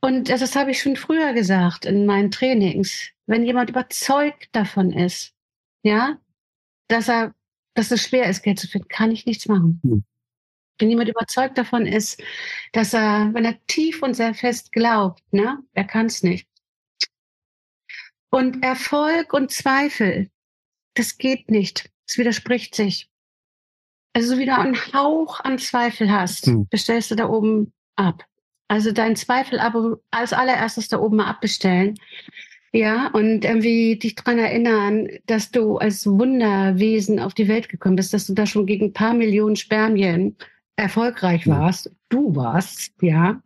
Und 0.00 0.28
das 0.28 0.54
habe 0.54 0.70
ich 0.70 0.80
schon 0.80 0.96
früher 0.96 1.32
gesagt 1.32 1.84
in 1.84 2.06
meinen 2.06 2.30
Trainings. 2.30 3.08
Wenn 3.26 3.44
jemand 3.44 3.70
überzeugt 3.70 4.48
davon 4.52 4.92
ist, 4.92 5.34
ja, 5.82 6.18
dass 6.86 7.08
er, 7.08 7.34
dass 7.74 7.90
es 7.90 8.02
schwer 8.02 8.28
ist, 8.28 8.42
Geld 8.42 8.60
zu 8.60 8.68
finden, 8.68 8.88
kann 8.88 9.10
ich 9.10 9.26
nichts 9.26 9.48
machen. 9.48 9.80
Hm. 9.82 10.04
Wenn 10.78 10.90
jemand 10.90 11.08
überzeugt 11.08 11.58
davon 11.58 11.86
ist, 11.86 12.22
dass 12.72 12.94
er, 12.94 13.30
wenn 13.34 13.44
er 13.44 13.58
tief 13.66 14.02
und 14.02 14.14
sehr 14.14 14.34
fest 14.34 14.70
glaubt, 14.70 15.20
ne, 15.32 15.58
er 15.74 15.84
kann 15.84 16.06
es 16.06 16.22
nicht. 16.22 16.46
Und 18.30 18.62
Erfolg 18.62 19.32
und 19.32 19.50
Zweifel, 19.50 20.30
das 20.94 21.18
geht 21.18 21.50
nicht. 21.50 21.90
Es 22.06 22.18
widerspricht 22.18 22.74
sich. 22.74 23.08
Also, 24.14 24.38
wie 24.38 24.46
du 24.46 24.54
einen 24.56 24.76
Hauch 24.92 25.40
an 25.40 25.58
Zweifel 25.58 26.10
hast, 26.10 26.46
hm. 26.46 26.66
bestellst 26.68 27.10
du 27.10 27.14
da 27.14 27.28
oben 27.28 27.72
ab. 27.96 28.24
Also 28.68 28.92
dein 28.92 29.16
Zweifel 29.16 29.58
aber 29.58 29.98
als 30.10 30.32
allererstes 30.32 30.88
da 30.88 31.00
oben 31.00 31.16
mal 31.16 31.26
abbestellen. 31.26 31.94
Ja, 32.70 33.08
und 33.14 33.46
irgendwie 33.46 33.96
dich 33.96 34.14
dran 34.14 34.38
erinnern, 34.38 35.08
dass 35.24 35.50
du 35.50 35.78
als 35.78 36.06
Wunderwesen 36.06 37.18
auf 37.18 37.32
die 37.32 37.48
Welt 37.48 37.70
gekommen 37.70 37.96
bist, 37.96 38.12
dass 38.12 38.26
du 38.26 38.34
da 38.34 38.44
schon 38.44 38.66
gegen 38.66 38.86
ein 38.86 38.92
paar 38.92 39.14
Millionen 39.14 39.56
Spermien 39.56 40.36
erfolgreich 40.78 41.46
warst. 41.46 41.90
Du 42.08 42.34
warst, 42.34 42.92
ja. 43.02 43.42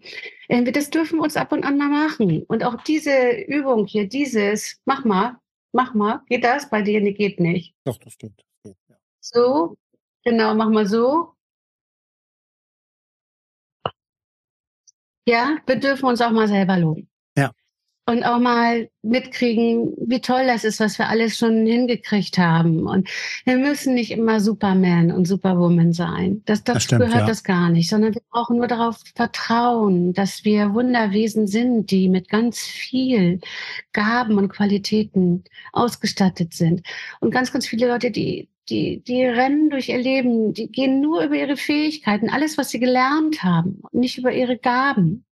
Das 0.48 0.90
dürfen 0.90 1.18
wir 1.18 1.22
uns 1.22 1.36
ab 1.36 1.52
und 1.52 1.64
an 1.64 1.78
mal 1.78 1.88
machen. 1.88 2.44
Und 2.44 2.64
auch 2.64 2.82
diese 2.82 3.30
Übung 3.46 3.86
hier, 3.86 4.08
dieses, 4.08 4.80
mach 4.84 5.04
mal, 5.04 5.38
mach 5.72 5.94
mal, 5.94 6.22
geht 6.26 6.44
das? 6.44 6.68
Bei 6.68 6.82
dir 6.82 7.00
nee, 7.00 7.12
geht 7.12 7.40
nicht. 7.40 7.74
Doch, 7.84 7.98
das 7.98 8.12
stimmt. 8.12 8.44
Ja. 8.64 8.72
So, 9.20 9.76
genau, 10.24 10.54
mach 10.54 10.68
mal 10.68 10.86
so. 10.86 11.32
Ja, 15.26 15.56
wir 15.66 15.76
dürfen 15.76 16.06
uns 16.06 16.20
auch 16.20 16.32
mal 16.32 16.48
selber 16.48 16.76
loben 16.76 17.08
und 18.04 18.24
auch 18.24 18.40
mal 18.40 18.88
mitkriegen, 19.02 19.94
wie 19.96 20.20
toll 20.20 20.46
das 20.46 20.64
ist, 20.64 20.80
was 20.80 20.98
wir 20.98 21.08
alles 21.08 21.36
schon 21.36 21.64
hingekriegt 21.66 22.36
haben. 22.36 22.86
Und 22.86 23.08
wir 23.44 23.56
müssen 23.56 23.94
nicht 23.94 24.10
immer 24.10 24.40
Superman 24.40 25.12
und 25.12 25.26
Superwoman 25.26 25.92
sein. 25.92 26.42
Das, 26.46 26.64
das, 26.64 26.74
das 26.74 26.82
stimmt, 26.84 27.02
gehört 27.02 27.20
ja. 27.20 27.26
das 27.26 27.44
gar 27.44 27.70
nicht, 27.70 27.88
sondern 27.88 28.14
wir 28.14 28.22
brauchen 28.30 28.56
nur 28.56 28.66
darauf 28.66 28.98
vertrauen, 29.14 30.12
dass 30.14 30.44
wir 30.44 30.74
Wunderwesen 30.74 31.46
sind, 31.46 31.90
die 31.90 32.08
mit 32.08 32.28
ganz 32.28 32.60
viel 32.60 33.40
Gaben 33.92 34.36
und 34.36 34.48
Qualitäten 34.48 35.44
ausgestattet 35.72 36.54
sind. 36.54 36.82
Und 37.20 37.30
ganz, 37.30 37.52
ganz 37.52 37.66
viele 37.66 37.86
Leute, 37.88 38.10
die 38.10 38.48
die, 38.68 39.02
die 39.02 39.24
rennen 39.24 39.70
durch 39.70 39.88
ihr 39.88 39.98
Leben, 39.98 40.54
die 40.54 40.70
gehen 40.70 41.00
nur 41.00 41.24
über 41.24 41.34
ihre 41.34 41.56
Fähigkeiten, 41.56 42.30
alles, 42.30 42.56
was 42.56 42.70
sie 42.70 42.78
gelernt 42.78 43.42
haben, 43.42 43.82
nicht 43.90 44.18
über 44.18 44.32
ihre 44.32 44.56
Gaben. 44.56 45.24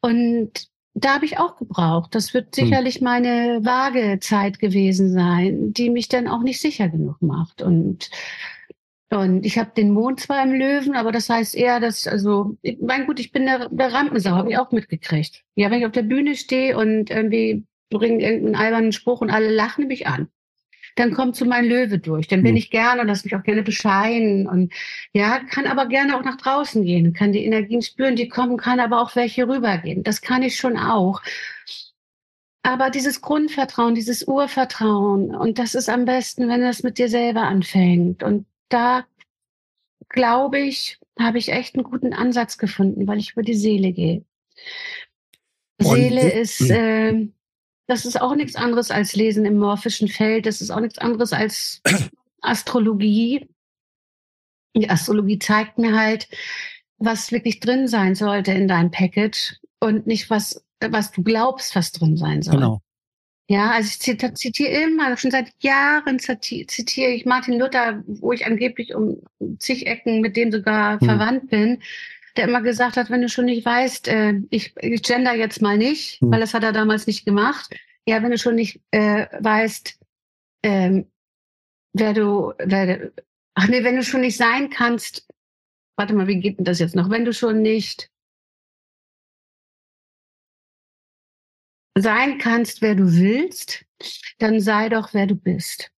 Und 0.00 0.68
da 0.98 1.14
habe 1.14 1.26
ich 1.26 1.38
auch 1.38 1.56
gebraucht. 1.56 2.14
Das 2.14 2.32
wird 2.32 2.56
hm. 2.56 2.64
sicherlich 2.64 3.00
meine 3.00 3.60
Wagezeit 3.62 4.58
gewesen 4.58 5.12
sein, 5.12 5.72
die 5.72 5.90
mich 5.90 6.08
dann 6.08 6.26
auch 6.26 6.42
nicht 6.42 6.60
sicher 6.60 6.88
genug 6.88 7.20
macht. 7.20 7.62
Und 7.62 8.10
und 9.08 9.46
ich 9.46 9.56
habe 9.56 9.70
den 9.76 9.92
Mond 9.92 10.18
zwar 10.18 10.42
im 10.42 10.52
Löwen, 10.52 10.96
aber 10.96 11.12
das 11.12 11.30
heißt 11.30 11.54
eher, 11.54 11.78
dass, 11.78 12.08
also, 12.08 12.56
ich 12.62 12.78
mein 12.80 13.06
gut, 13.06 13.20
ich 13.20 13.30
bin 13.30 13.46
der, 13.46 13.68
der 13.68 13.92
Rampensau, 13.92 14.32
habe 14.32 14.50
ich 14.50 14.58
auch 14.58 14.72
mitgekriegt. 14.72 15.44
Ja, 15.54 15.70
wenn 15.70 15.78
ich 15.78 15.86
auf 15.86 15.92
der 15.92 16.02
Bühne 16.02 16.34
stehe 16.34 16.76
und 16.76 17.10
irgendwie 17.10 17.64
bringe 17.88 18.20
irgendeinen 18.20 18.56
albernen 18.56 18.92
Spruch 18.92 19.20
und 19.20 19.30
alle 19.30 19.48
lachen 19.48 19.86
mich 19.86 20.08
an 20.08 20.28
dann 20.96 21.12
kommt 21.12 21.36
so 21.36 21.44
mein 21.44 21.66
Löwe 21.66 21.98
durch. 21.98 22.26
Dann 22.26 22.42
bin 22.42 22.52
mhm. 22.52 22.58
ich 22.58 22.70
gerne 22.70 23.02
und 23.02 23.06
lass 23.06 23.24
mich 23.24 23.36
auch 23.36 23.42
gerne 23.42 23.62
bescheiden 23.62 24.48
und 24.48 24.72
ja, 25.12 25.40
kann 25.50 25.66
aber 25.66 25.86
gerne 25.86 26.16
auch 26.16 26.24
nach 26.24 26.36
draußen 26.36 26.84
gehen, 26.84 27.12
kann 27.12 27.32
die 27.32 27.44
Energien 27.44 27.82
spüren, 27.82 28.16
die 28.16 28.28
kommen, 28.28 28.56
kann 28.56 28.80
aber 28.80 29.00
auch 29.00 29.14
welche 29.14 29.46
rübergehen. 29.46 30.02
Das 30.02 30.22
kann 30.22 30.42
ich 30.42 30.56
schon 30.56 30.76
auch. 30.76 31.22
Aber 32.62 32.90
dieses 32.90 33.20
Grundvertrauen, 33.20 33.94
dieses 33.94 34.26
Urvertrauen, 34.26 35.34
und 35.34 35.58
das 35.58 35.76
ist 35.76 35.88
am 35.88 36.04
besten, 36.04 36.48
wenn 36.48 36.62
das 36.62 36.82
mit 36.82 36.98
dir 36.98 37.08
selber 37.08 37.42
anfängt. 37.42 38.24
Und 38.24 38.46
da 38.70 39.04
glaube 40.08 40.58
ich, 40.58 40.98
habe 41.18 41.38
ich 41.38 41.52
echt 41.52 41.74
einen 41.76 41.84
guten 41.84 42.12
Ansatz 42.12 42.58
gefunden, 42.58 43.06
weil 43.06 43.18
ich 43.18 43.32
über 43.32 43.42
die 43.42 43.54
Seele 43.54 43.92
gehe. 43.92 44.24
Seele 45.78 46.32
ist, 46.32 46.70
äh, 46.70 47.28
das 47.86 48.04
ist 48.04 48.20
auch 48.20 48.34
nichts 48.34 48.56
anderes 48.56 48.90
als 48.90 49.14
Lesen 49.14 49.44
im 49.44 49.58
morphischen 49.58 50.08
Feld. 50.08 50.46
Das 50.46 50.60
ist 50.60 50.70
auch 50.70 50.80
nichts 50.80 50.98
anderes 50.98 51.32
als 51.32 51.82
Astrologie. 52.40 53.48
Die 54.74 54.90
Astrologie 54.90 55.38
zeigt 55.38 55.78
mir 55.78 55.98
halt, 55.98 56.28
was 56.98 57.32
wirklich 57.32 57.60
drin 57.60 57.88
sein 57.88 58.14
sollte 58.14 58.52
in 58.52 58.68
deinem 58.68 58.90
Package 58.90 59.56
und 59.80 60.06
nicht 60.06 60.30
was, 60.30 60.64
was 60.80 61.12
du 61.12 61.22
glaubst, 61.22 61.76
was 61.76 61.92
drin 61.92 62.16
sein 62.16 62.42
soll. 62.42 62.56
Genau. 62.56 62.80
Ja, 63.48 63.70
also 63.70 63.88
ich 63.88 64.34
zitiere 64.34 64.72
immer, 64.82 65.16
schon 65.16 65.30
seit 65.30 65.52
Jahren 65.60 66.18
zitiere 66.18 67.12
ich 67.12 67.26
Martin 67.26 67.60
Luther, 67.60 68.02
wo 68.06 68.32
ich 68.32 68.44
angeblich 68.44 68.92
um 68.92 69.22
zig 69.60 69.86
Ecken 69.86 70.20
mit 70.20 70.36
dem 70.36 70.50
sogar 70.50 71.00
hm. 71.00 71.06
verwandt 71.06 71.50
bin 71.50 71.80
der 72.36 72.48
immer 72.48 72.62
gesagt 72.62 72.96
hat, 72.96 73.10
wenn 73.10 73.22
du 73.22 73.28
schon 73.28 73.46
nicht 73.46 73.64
weißt, 73.64 74.08
äh, 74.08 74.34
ich, 74.50 74.74
ich 74.80 75.02
gender 75.02 75.34
jetzt 75.34 75.62
mal 75.62 75.78
nicht, 75.78 76.20
hm. 76.20 76.30
weil 76.30 76.40
das 76.40 76.54
hat 76.54 76.64
er 76.64 76.72
damals 76.72 77.06
nicht 77.06 77.24
gemacht. 77.24 77.74
Ja, 78.06 78.22
wenn 78.22 78.30
du 78.30 78.38
schon 78.38 78.54
nicht 78.54 78.80
äh, 78.92 79.26
weißt, 79.40 79.98
ähm, 80.62 81.10
wer 81.92 82.12
du, 82.12 82.52
wer, 82.58 83.10
ach 83.54 83.68
nee, 83.68 83.82
wenn 83.82 83.96
du 83.96 84.02
schon 84.02 84.20
nicht 84.20 84.36
sein 84.36 84.70
kannst, 84.70 85.26
warte 85.96 86.14
mal, 86.14 86.28
wie 86.28 86.40
geht 86.40 86.58
denn 86.58 86.64
das 86.64 86.78
jetzt 86.78 86.94
noch? 86.94 87.10
Wenn 87.10 87.24
du 87.24 87.32
schon 87.32 87.62
nicht 87.62 88.10
sein 91.98 92.38
kannst, 92.38 92.82
wer 92.82 92.94
du 92.94 93.04
willst, 93.04 93.84
dann 94.38 94.60
sei 94.60 94.88
doch, 94.88 95.14
wer 95.14 95.26
du 95.26 95.34
bist. 95.34 95.90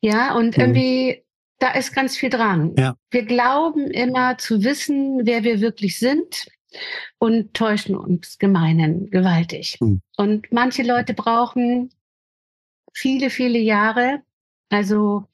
Ja, 0.00 0.34
und 0.34 0.56
mhm. 0.56 0.62
irgendwie 0.62 1.24
da 1.58 1.72
ist 1.72 1.92
ganz 1.92 2.16
viel 2.16 2.30
dran. 2.30 2.74
Ja. 2.78 2.96
Wir 3.10 3.24
glauben 3.24 3.90
immer 3.90 4.38
zu 4.38 4.62
wissen, 4.62 5.26
wer 5.26 5.42
wir 5.44 5.60
wirklich 5.60 5.98
sind 5.98 6.46
und 7.18 7.54
täuschen 7.54 7.96
uns 7.96 8.38
gemeinen 8.38 9.10
gewaltig. 9.10 9.78
Mhm. 9.80 10.00
Und 10.16 10.52
manche 10.52 10.82
Leute 10.82 11.14
brauchen 11.14 11.90
viele, 12.92 13.30
viele 13.30 13.58
Jahre. 13.58 14.22
Also 14.68 15.24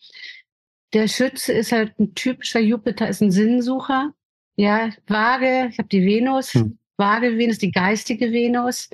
der 0.93 1.09
Schütze 1.09 1.53
ist 1.53 1.73
halt 1.73 1.99
ein 1.99 2.15
typischer 2.15 2.61
Jupiter, 2.61 3.09
ist 3.09 3.21
ein 3.21 3.33
Sinnsucher. 3.33 4.13
Ja, 4.57 4.91
Waage, 5.09 5.69
ich 5.71 5.79
habe 5.79 5.89
die 5.89 6.07
Venus, 6.07 6.55
mhm. 6.55 6.79
Waage 6.97 7.37
Venus, 7.37 7.59
die 7.59 7.73
geistige 7.73 8.33
Venus. 8.33 8.89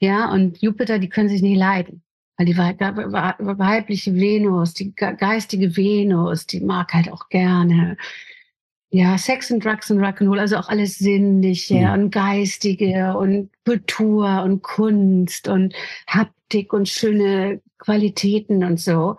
Ja, 0.00 0.30
und 0.32 0.60
Jupiter, 0.60 0.98
die 0.98 1.08
können 1.08 1.28
sich 1.28 1.40
nicht 1.40 1.56
leiden. 1.56 2.03
Weil 2.36 2.46
die 2.46 2.56
weibliche 2.56 4.14
Venus, 4.14 4.74
die 4.74 4.94
geistige 4.94 5.76
Venus, 5.76 6.46
die 6.46 6.60
mag 6.60 6.92
halt 6.92 7.12
auch 7.12 7.28
gerne 7.28 7.96
ja, 8.94 9.18
Sex 9.18 9.50
and 9.50 9.64
Drugs 9.64 9.90
and 9.90 10.00
Rock'n'Roll, 10.00 10.38
also 10.38 10.56
auch 10.56 10.68
alles 10.68 10.98
Sinnliche 10.98 11.74
ja. 11.74 11.94
und 11.94 12.12
Geistige 12.12 13.16
und 13.18 13.50
Kultur 13.64 14.44
und 14.44 14.62
Kunst 14.62 15.48
und 15.48 15.74
Haptik 16.06 16.72
und 16.72 16.88
schöne 16.88 17.60
Qualitäten 17.78 18.62
und 18.62 18.78
so. 18.78 19.16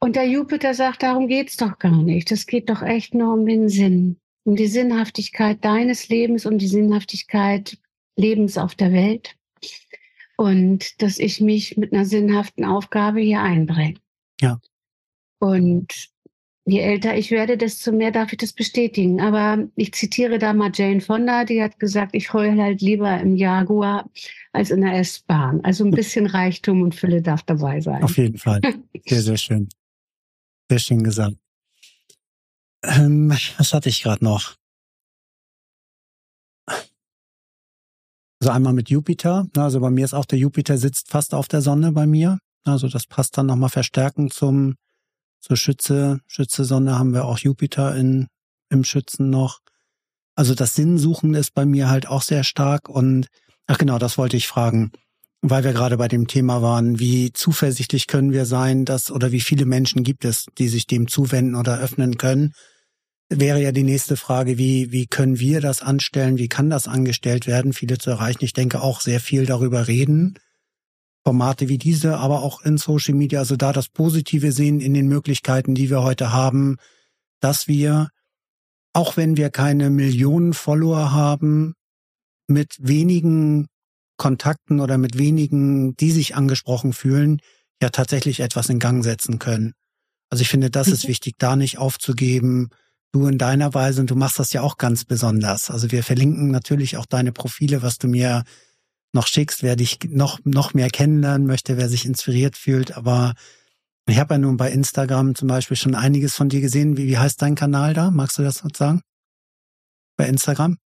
Und 0.00 0.16
der 0.16 0.26
Jupiter 0.26 0.72
sagt, 0.72 1.02
darum 1.02 1.28
geht's 1.28 1.58
doch 1.58 1.78
gar 1.78 2.02
nicht. 2.02 2.30
Das 2.30 2.46
geht 2.46 2.70
doch 2.70 2.80
echt 2.80 3.12
nur 3.12 3.34
um 3.34 3.44
den 3.44 3.68
Sinn, 3.68 4.16
um 4.44 4.56
die 4.56 4.68
Sinnhaftigkeit 4.68 5.62
deines 5.62 6.08
Lebens, 6.08 6.46
um 6.46 6.56
die 6.56 6.68
Sinnhaftigkeit 6.68 7.76
Lebens 8.16 8.56
auf 8.56 8.74
der 8.74 8.92
Welt 8.92 9.36
und 10.36 11.02
dass 11.02 11.18
ich 11.18 11.40
mich 11.40 11.76
mit 11.76 11.92
einer 11.92 12.04
sinnhaften 12.04 12.64
Aufgabe 12.64 13.20
hier 13.20 13.40
einbringe. 13.40 13.98
Ja. 14.40 14.60
Und 15.38 16.10
je 16.64 16.80
älter 16.80 17.16
ich 17.16 17.30
werde, 17.30 17.56
desto 17.56 17.92
mehr 17.92 18.10
darf 18.10 18.32
ich 18.32 18.38
das 18.38 18.52
bestätigen. 18.52 19.20
Aber 19.20 19.68
ich 19.76 19.92
zitiere 19.92 20.38
da 20.38 20.52
mal 20.52 20.70
Jane 20.74 21.00
Fonda, 21.00 21.44
die 21.44 21.62
hat 21.62 21.78
gesagt, 21.78 22.14
ich 22.14 22.32
heule 22.32 22.62
halt 22.62 22.80
lieber 22.80 23.20
im 23.20 23.36
Jaguar 23.36 24.10
als 24.52 24.70
in 24.70 24.80
der 24.80 24.94
S-Bahn. 24.94 25.60
Also 25.62 25.84
ein 25.84 25.90
bisschen 25.90 26.26
Reichtum 26.26 26.82
und 26.82 26.94
Fülle 26.94 27.22
darf 27.22 27.42
dabei 27.42 27.80
sein. 27.80 28.02
Auf 28.02 28.16
jeden 28.16 28.38
Fall. 28.38 28.60
Sehr, 29.06 29.20
sehr 29.20 29.36
schön. 29.36 29.68
Sehr 30.70 30.78
schön 30.78 31.04
gesagt. 31.04 31.36
Ähm, 32.82 33.30
was 33.58 33.74
hatte 33.74 33.90
ich 33.90 34.02
gerade 34.02 34.24
noch? 34.24 34.56
Also 38.44 38.52
einmal 38.52 38.74
mit 38.74 38.90
Jupiter. 38.90 39.46
Also 39.56 39.80
bei 39.80 39.88
mir 39.88 40.04
ist 40.04 40.12
auch 40.12 40.26
der 40.26 40.38
Jupiter 40.38 40.76
sitzt 40.76 41.08
fast 41.08 41.32
auf 41.32 41.48
der 41.48 41.62
Sonne 41.62 41.92
bei 41.92 42.06
mir. 42.06 42.40
Also 42.64 42.88
das 42.88 43.06
passt 43.06 43.38
dann 43.38 43.46
nochmal 43.46 43.70
verstärkend 43.70 44.34
zum, 44.34 44.74
zur 45.40 45.56
Schütze. 45.56 46.20
Schütze 46.26 46.66
Sonne 46.66 46.98
haben 46.98 47.14
wir 47.14 47.24
auch 47.24 47.38
Jupiter 47.38 47.96
in, 47.96 48.26
im 48.68 48.84
Schützen 48.84 49.30
noch. 49.30 49.60
Also 50.34 50.54
das 50.54 50.74
Sinnsuchen 50.74 51.32
ist 51.32 51.54
bei 51.54 51.64
mir 51.64 51.88
halt 51.88 52.06
auch 52.06 52.20
sehr 52.20 52.44
stark 52.44 52.90
und, 52.90 53.28
ach 53.66 53.78
genau, 53.78 53.98
das 53.98 54.18
wollte 54.18 54.36
ich 54.36 54.46
fragen. 54.46 54.92
weil 55.40 55.64
wir 55.64 55.72
gerade 55.72 55.96
bei 55.96 56.08
dem 56.08 56.26
Thema 56.26 56.60
waren, 56.60 56.98
wie 56.98 57.32
zuversichtlich 57.32 58.08
können 58.08 58.32
wir 58.32 58.44
sein, 58.44 58.84
dass 58.84 59.10
oder 59.10 59.32
wie 59.32 59.40
viele 59.40 59.64
Menschen 59.64 60.02
gibt 60.02 60.26
es, 60.26 60.44
die 60.58 60.68
sich 60.68 60.86
dem 60.86 61.08
zuwenden 61.08 61.54
oder 61.54 61.78
öffnen 61.78 62.18
können, 62.18 62.52
wäre 63.28 63.60
ja 63.60 63.72
die 63.72 63.82
nächste 63.82 64.16
Frage, 64.16 64.58
wie, 64.58 64.92
wie 64.92 65.06
können 65.06 65.38
wir 65.38 65.60
das 65.60 65.82
anstellen, 65.82 66.38
wie 66.38 66.48
kann 66.48 66.70
das 66.70 66.88
angestellt 66.88 67.46
werden, 67.46 67.72
viele 67.72 67.98
zu 67.98 68.10
erreichen. 68.10 68.44
Ich 68.44 68.52
denke 68.52 68.82
auch 68.82 69.00
sehr 69.00 69.20
viel 69.20 69.46
darüber 69.46 69.88
reden. 69.88 70.38
Formate 71.24 71.68
wie 71.68 71.78
diese, 71.78 72.18
aber 72.18 72.42
auch 72.42 72.60
in 72.62 72.76
Social 72.76 73.14
Media, 73.14 73.38
also 73.38 73.56
da 73.56 73.72
das 73.72 73.88
Positive 73.88 74.52
sehen 74.52 74.80
in 74.80 74.92
den 74.92 75.08
Möglichkeiten, 75.08 75.74
die 75.74 75.88
wir 75.88 76.02
heute 76.02 76.32
haben, 76.32 76.76
dass 77.40 77.66
wir, 77.66 78.10
auch 78.92 79.16
wenn 79.16 79.36
wir 79.38 79.48
keine 79.48 79.88
Millionen 79.88 80.52
Follower 80.52 81.12
haben, 81.12 81.74
mit 82.46 82.76
wenigen 82.78 83.68
Kontakten 84.18 84.80
oder 84.80 84.98
mit 84.98 85.18
wenigen, 85.18 85.96
die 85.96 86.10
sich 86.10 86.36
angesprochen 86.36 86.92
fühlen, 86.92 87.40
ja 87.82 87.88
tatsächlich 87.88 88.40
etwas 88.40 88.68
in 88.68 88.78
Gang 88.78 89.02
setzen 89.02 89.38
können. 89.38 89.72
Also 90.30 90.42
ich 90.42 90.48
finde, 90.48 90.70
das 90.70 90.88
ist 90.88 91.04
mhm. 91.04 91.08
wichtig, 91.08 91.34
da 91.38 91.56
nicht 91.56 91.78
aufzugeben. 91.78 92.68
Du 93.14 93.26
in 93.28 93.38
deiner 93.38 93.72
Weise 93.74 94.00
und 94.00 94.10
du 94.10 94.16
machst 94.16 94.40
das 94.40 94.52
ja 94.52 94.62
auch 94.62 94.76
ganz 94.76 95.04
besonders. 95.04 95.70
Also 95.70 95.92
wir 95.92 96.02
verlinken 96.02 96.50
natürlich 96.50 96.96
auch 96.96 97.06
deine 97.06 97.30
Profile, 97.30 97.80
was 97.80 97.98
du 97.98 98.08
mir 98.08 98.42
noch 99.12 99.28
schickst, 99.28 99.62
wer 99.62 99.76
dich 99.76 100.00
noch, 100.08 100.40
noch 100.42 100.74
mehr 100.74 100.90
kennenlernen 100.90 101.46
möchte, 101.46 101.76
wer 101.76 101.88
sich 101.88 102.06
inspiriert 102.06 102.56
fühlt. 102.56 102.96
Aber 102.96 103.34
ich 104.08 104.18
habe 104.18 104.34
ja 104.34 104.38
nun 104.38 104.56
bei 104.56 104.72
Instagram 104.72 105.36
zum 105.36 105.46
Beispiel 105.46 105.76
schon 105.76 105.94
einiges 105.94 106.34
von 106.34 106.48
dir 106.48 106.60
gesehen. 106.60 106.96
Wie, 106.96 107.06
wie 107.06 107.16
heißt 107.16 107.40
dein 107.40 107.54
Kanal 107.54 107.94
da? 107.94 108.10
Magst 108.10 108.36
du 108.36 108.42
das 108.42 108.56
sozusagen? 108.56 109.00
Bei 110.16 110.26
Instagram? 110.26 110.78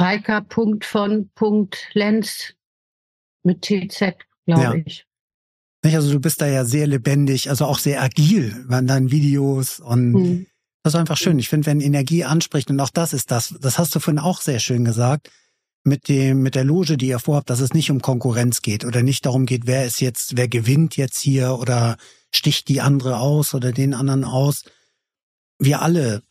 Reika.von.lenz 0.00 2.54
mit 3.42 3.60
TZ, 3.60 4.14
glaube 4.46 4.62
ja. 4.62 4.74
ich. 4.76 5.07
Also 5.84 6.12
du 6.12 6.20
bist 6.20 6.40
da 6.40 6.46
ja 6.46 6.64
sehr 6.64 6.86
lebendig, 6.86 7.50
also 7.50 7.64
auch 7.64 7.78
sehr 7.78 8.02
agil 8.02 8.64
bei 8.68 8.80
deinen 8.80 9.10
Videos 9.10 9.78
und 9.78 10.12
mhm. 10.12 10.46
das 10.82 10.94
ist 10.94 11.00
einfach 11.00 11.16
schön. 11.16 11.38
Ich 11.38 11.48
finde, 11.48 11.66
wenn 11.66 11.80
Energie 11.80 12.24
anspricht 12.24 12.70
und 12.70 12.80
auch 12.80 12.90
das 12.90 13.12
ist 13.12 13.30
das, 13.30 13.54
das 13.60 13.78
hast 13.78 13.94
du 13.94 14.00
vorhin 14.00 14.18
auch 14.18 14.40
sehr 14.40 14.58
schön 14.58 14.84
gesagt, 14.84 15.30
mit 15.84 16.08
dem, 16.08 16.42
mit 16.42 16.54
der 16.54 16.64
Loge, 16.64 16.96
die 16.96 17.08
ihr 17.08 17.20
vorhabt, 17.20 17.50
dass 17.50 17.60
es 17.60 17.74
nicht 17.74 17.90
um 17.90 18.02
Konkurrenz 18.02 18.62
geht 18.62 18.84
oder 18.84 19.02
nicht 19.02 19.24
darum 19.24 19.46
geht, 19.46 19.66
wer 19.66 19.84
ist 19.84 20.00
jetzt, 20.00 20.36
wer 20.36 20.48
gewinnt 20.48 20.96
jetzt 20.96 21.18
hier 21.18 21.54
oder 21.58 21.96
sticht 22.32 22.68
die 22.68 22.80
andere 22.80 23.18
aus 23.18 23.54
oder 23.54 23.72
den 23.72 23.94
anderen 23.94 24.24
aus. 24.24 24.64
Wir 25.58 25.80
alle 25.82 26.22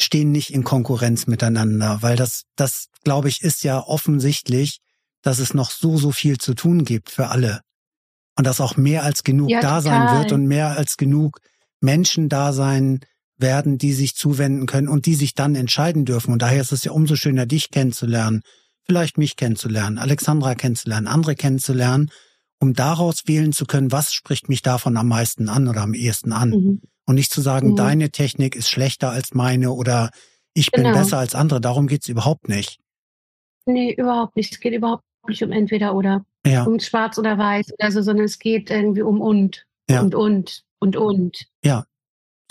stehen 0.00 0.32
nicht 0.32 0.52
in 0.52 0.64
Konkurrenz 0.64 1.26
miteinander, 1.26 1.98
weil 2.00 2.16
das, 2.16 2.44
das, 2.56 2.88
glaube 3.04 3.28
ich, 3.28 3.42
ist 3.42 3.62
ja 3.62 3.80
offensichtlich, 3.80 4.80
dass 5.22 5.38
es 5.38 5.54
noch 5.54 5.70
so, 5.70 5.98
so 5.98 6.10
viel 6.10 6.38
zu 6.38 6.54
tun 6.54 6.84
gibt 6.84 7.10
für 7.10 7.28
alle. 7.28 7.60
Und 8.36 8.46
dass 8.46 8.60
auch 8.60 8.76
mehr 8.76 9.04
als 9.04 9.24
genug 9.24 9.50
ja, 9.50 9.60
da 9.60 9.80
sein 9.80 10.18
wird 10.18 10.32
und 10.32 10.46
mehr 10.46 10.76
als 10.76 10.96
genug 10.96 11.40
Menschen 11.80 12.28
da 12.28 12.52
sein 12.52 13.00
werden, 13.36 13.78
die 13.78 13.92
sich 13.92 14.14
zuwenden 14.14 14.66
können 14.66 14.88
und 14.88 15.06
die 15.06 15.14
sich 15.14 15.34
dann 15.34 15.54
entscheiden 15.54 16.04
dürfen. 16.04 16.32
Und 16.32 16.42
daher 16.42 16.60
ist 16.60 16.72
es 16.72 16.84
ja 16.84 16.92
umso 16.92 17.16
schöner, 17.16 17.46
dich 17.46 17.70
kennenzulernen, 17.70 18.42
vielleicht 18.84 19.18
mich 19.18 19.36
kennenzulernen, 19.36 19.98
Alexandra 19.98 20.54
kennenzulernen, 20.54 21.06
andere 21.06 21.34
kennenzulernen, 21.34 22.10
um 22.60 22.74
daraus 22.74 23.26
wählen 23.26 23.52
zu 23.52 23.64
können, 23.64 23.92
was 23.92 24.12
spricht 24.12 24.48
mich 24.48 24.62
davon 24.62 24.96
am 24.96 25.08
meisten 25.08 25.48
an 25.48 25.68
oder 25.68 25.82
am 25.82 25.94
ehesten 25.94 26.32
an. 26.32 26.50
Mhm. 26.50 26.82
Und 27.06 27.14
nicht 27.14 27.32
zu 27.32 27.40
sagen, 27.40 27.70
mhm. 27.70 27.76
deine 27.76 28.10
Technik 28.10 28.54
ist 28.54 28.68
schlechter 28.68 29.10
als 29.10 29.34
meine 29.34 29.72
oder 29.72 30.10
ich 30.54 30.70
bin 30.70 30.84
genau. 30.84 30.98
besser 30.98 31.18
als 31.18 31.34
andere. 31.34 31.60
Darum 31.60 31.86
geht's 31.86 32.08
überhaupt 32.08 32.48
nicht. 32.48 32.78
Nee, 33.66 33.94
überhaupt 33.94 34.36
nicht. 34.36 34.52
Es 34.52 34.60
geht 34.60 34.74
überhaupt 34.74 35.04
nicht 35.26 35.42
um 35.42 35.52
entweder 35.52 35.94
oder. 35.94 36.24
Ja. 36.46 36.64
Um 36.64 36.80
schwarz 36.80 37.18
oder 37.18 37.36
weiß 37.36 37.72
oder 37.78 37.92
so, 37.92 38.02
sondern 38.02 38.24
es 38.24 38.38
geht 38.38 38.70
irgendwie 38.70 39.02
um 39.02 39.20
und. 39.20 39.66
Ja. 39.88 40.00
Und 40.00 40.14
und 40.14 40.64
und 40.78 40.96
und. 40.96 41.46
Ja. 41.64 41.84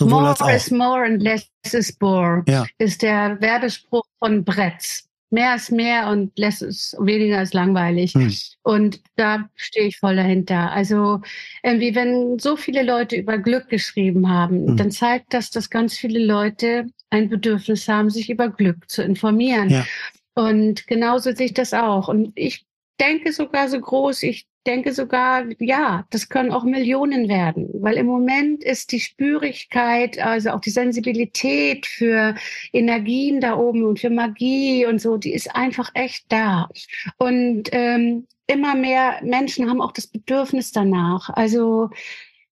Sowohl 0.00 0.22
more 0.22 0.54
is 0.54 0.70
more 0.70 1.04
and 1.04 1.22
less 1.22 1.50
is 1.72 1.96
more. 2.00 2.42
Ja. 2.46 2.66
Ist 2.78 3.02
der 3.02 3.40
Werbespruch 3.40 4.04
von 4.18 4.44
Bretz 4.44 5.10
mehr 5.30 5.54
ist 5.54 5.70
mehr 5.70 6.08
und 6.08 6.36
less 6.38 6.60
ist 6.60 6.96
weniger 7.00 7.40
ist 7.40 7.54
langweilig. 7.54 8.14
Hm. 8.14 8.32
Und 8.62 9.00
da 9.16 9.48
stehe 9.54 9.86
ich 9.86 9.98
voll 9.98 10.16
dahinter. 10.16 10.72
Also 10.72 11.20
irgendwie, 11.62 11.94
wenn 11.94 12.38
so 12.38 12.56
viele 12.56 12.82
Leute 12.82 13.16
über 13.16 13.38
Glück 13.38 13.68
geschrieben 13.68 14.28
haben, 14.28 14.68
hm. 14.68 14.76
dann 14.76 14.90
zeigt 14.90 15.32
das, 15.32 15.50
dass 15.50 15.70
ganz 15.70 15.96
viele 15.96 16.24
Leute 16.24 16.86
ein 17.10 17.28
Bedürfnis 17.28 17.88
haben, 17.88 18.10
sich 18.10 18.28
über 18.28 18.48
Glück 18.48 18.90
zu 18.90 19.02
informieren. 19.02 19.70
Ja. 19.70 19.86
Und 20.34 20.86
genauso 20.86 21.32
sehe 21.32 21.46
ich 21.46 21.54
das 21.54 21.72
auch. 21.74 22.08
Und 22.08 22.32
ich 22.34 22.66
denke 23.00 23.32
sogar 23.32 23.68
so 23.68 23.80
groß, 23.80 24.22
ich 24.24 24.46
denke 24.66 24.92
sogar, 24.92 25.46
ja, 25.58 26.06
das 26.10 26.28
können 26.28 26.52
auch 26.52 26.64
Millionen 26.64 27.28
werden, 27.28 27.68
weil 27.74 27.96
im 27.96 28.06
Moment 28.06 28.62
ist 28.62 28.92
die 28.92 29.00
Spürigkeit, 29.00 30.18
also 30.18 30.50
auch 30.50 30.60
die 30.60 30.70
Sensibilität 30.70 31.86
für 31.86 32.34
Energien 32.72 33.40
da 33.40 33.56
oben 33.56 33.84
und 33.84 34.00
für 34.00 34.10
Magie 34.10 34.84
und 34.86 35.00
so, 35.00 35.16
die 35.16 35.32
ist 35.32 35.54
einfach 35.56 35.90
echt 35.94 36.26
da. 36.28 36.68
Und 37.16 37.70
ähm, 37.72 38.26
immer 38.46 38.74
mehr 38.74 39.20
Menschen 39.22 39.68
haben 39.70 39.80
auch 39.80 39.92
das 39.92 40.06
Bedürfnis 40.06 40.72
danach. 40.72 41.30
Also 41.30 41.90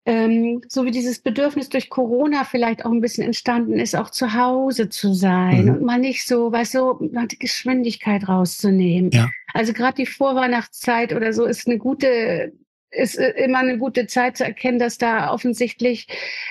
ähm, 0.06 0.62
so 0.68 0.86
wie 0.86 0.92
dieses 0.92 1.20
Bedürfnis 1.20 1.70
durch 1.70 1.90
Corona 1.90 2.44
vielleicht 2.44 2.86
auch 2.86 2.92
ein 2.92 3.02
bisschen 3.02 3.24
entstanden 3.24 3.80
ist, 3.80 3.96
auch 3.96 4.10
zu 4.10 4.34
Hause 4.34 4.90
zu 4.90 5.14
sein 5.14 5.66
mhm. 5.66 5.72
und 5.72 5.82
mal 5.84 6.00
nicht 6.00 6.26
so, 6.26 6.52
weißt 6.52 6.76
du, 6.76 7.12
die 7.32 7.40
Geschwindigkeit 7.40 8.28
rauszunehmen. 8.28 9.12
Ja. 9.12 9.30
Also 9.54 9.74
gerade 9.74 9.96
die 9.96 10.08
Vorweihnachtszeit 10.08 11.14
oder 11.14 11.34
so 11.34 11.46
ist 11.46 11.68
eine 11.68 11.78
gute 11.78 12.54
ist 12.92 13.18
äh, 13.18 13.32
immer 13.44 13.60
eine 13.60 13.78
gute 13.78 14.06
Zeit 14.08 14.38
zu 14.38 14.44
erkennen, 14.44 14.80
dass 14.80 14.98
da 14.98 15.32
offensichtlich 15.32 16.08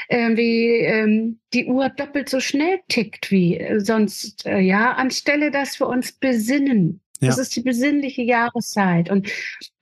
äh, 0.09 0.36
wie 0.36 0.68
ähm, 0.78 1.39
die 1.52 1.66
Uhr 1.66 1.90
doppelt 1.90 2.28
so 2.28 2.40
schnell 2.40 2.81
tickt 2.89 3.31
wie 3.31 3.59
äh, 3.59 3.81
sonst. 3.81 4.47
Äh, 4.47 4.60
ja, 4.60 4.93
anstelle, 4.93 5.51
dass 5.51 5.78
wir 5.81 5.86
uns 5.86 6.12
besinnen. 6.12 7.01
Ja. 7.20 7.28
Das 7.28 7.39
ist 7.39 7.55
die 7.55 7.60
besinnliche 7.60 8.22
Jahreszeit 8.22 9.10
und 9.10 9.31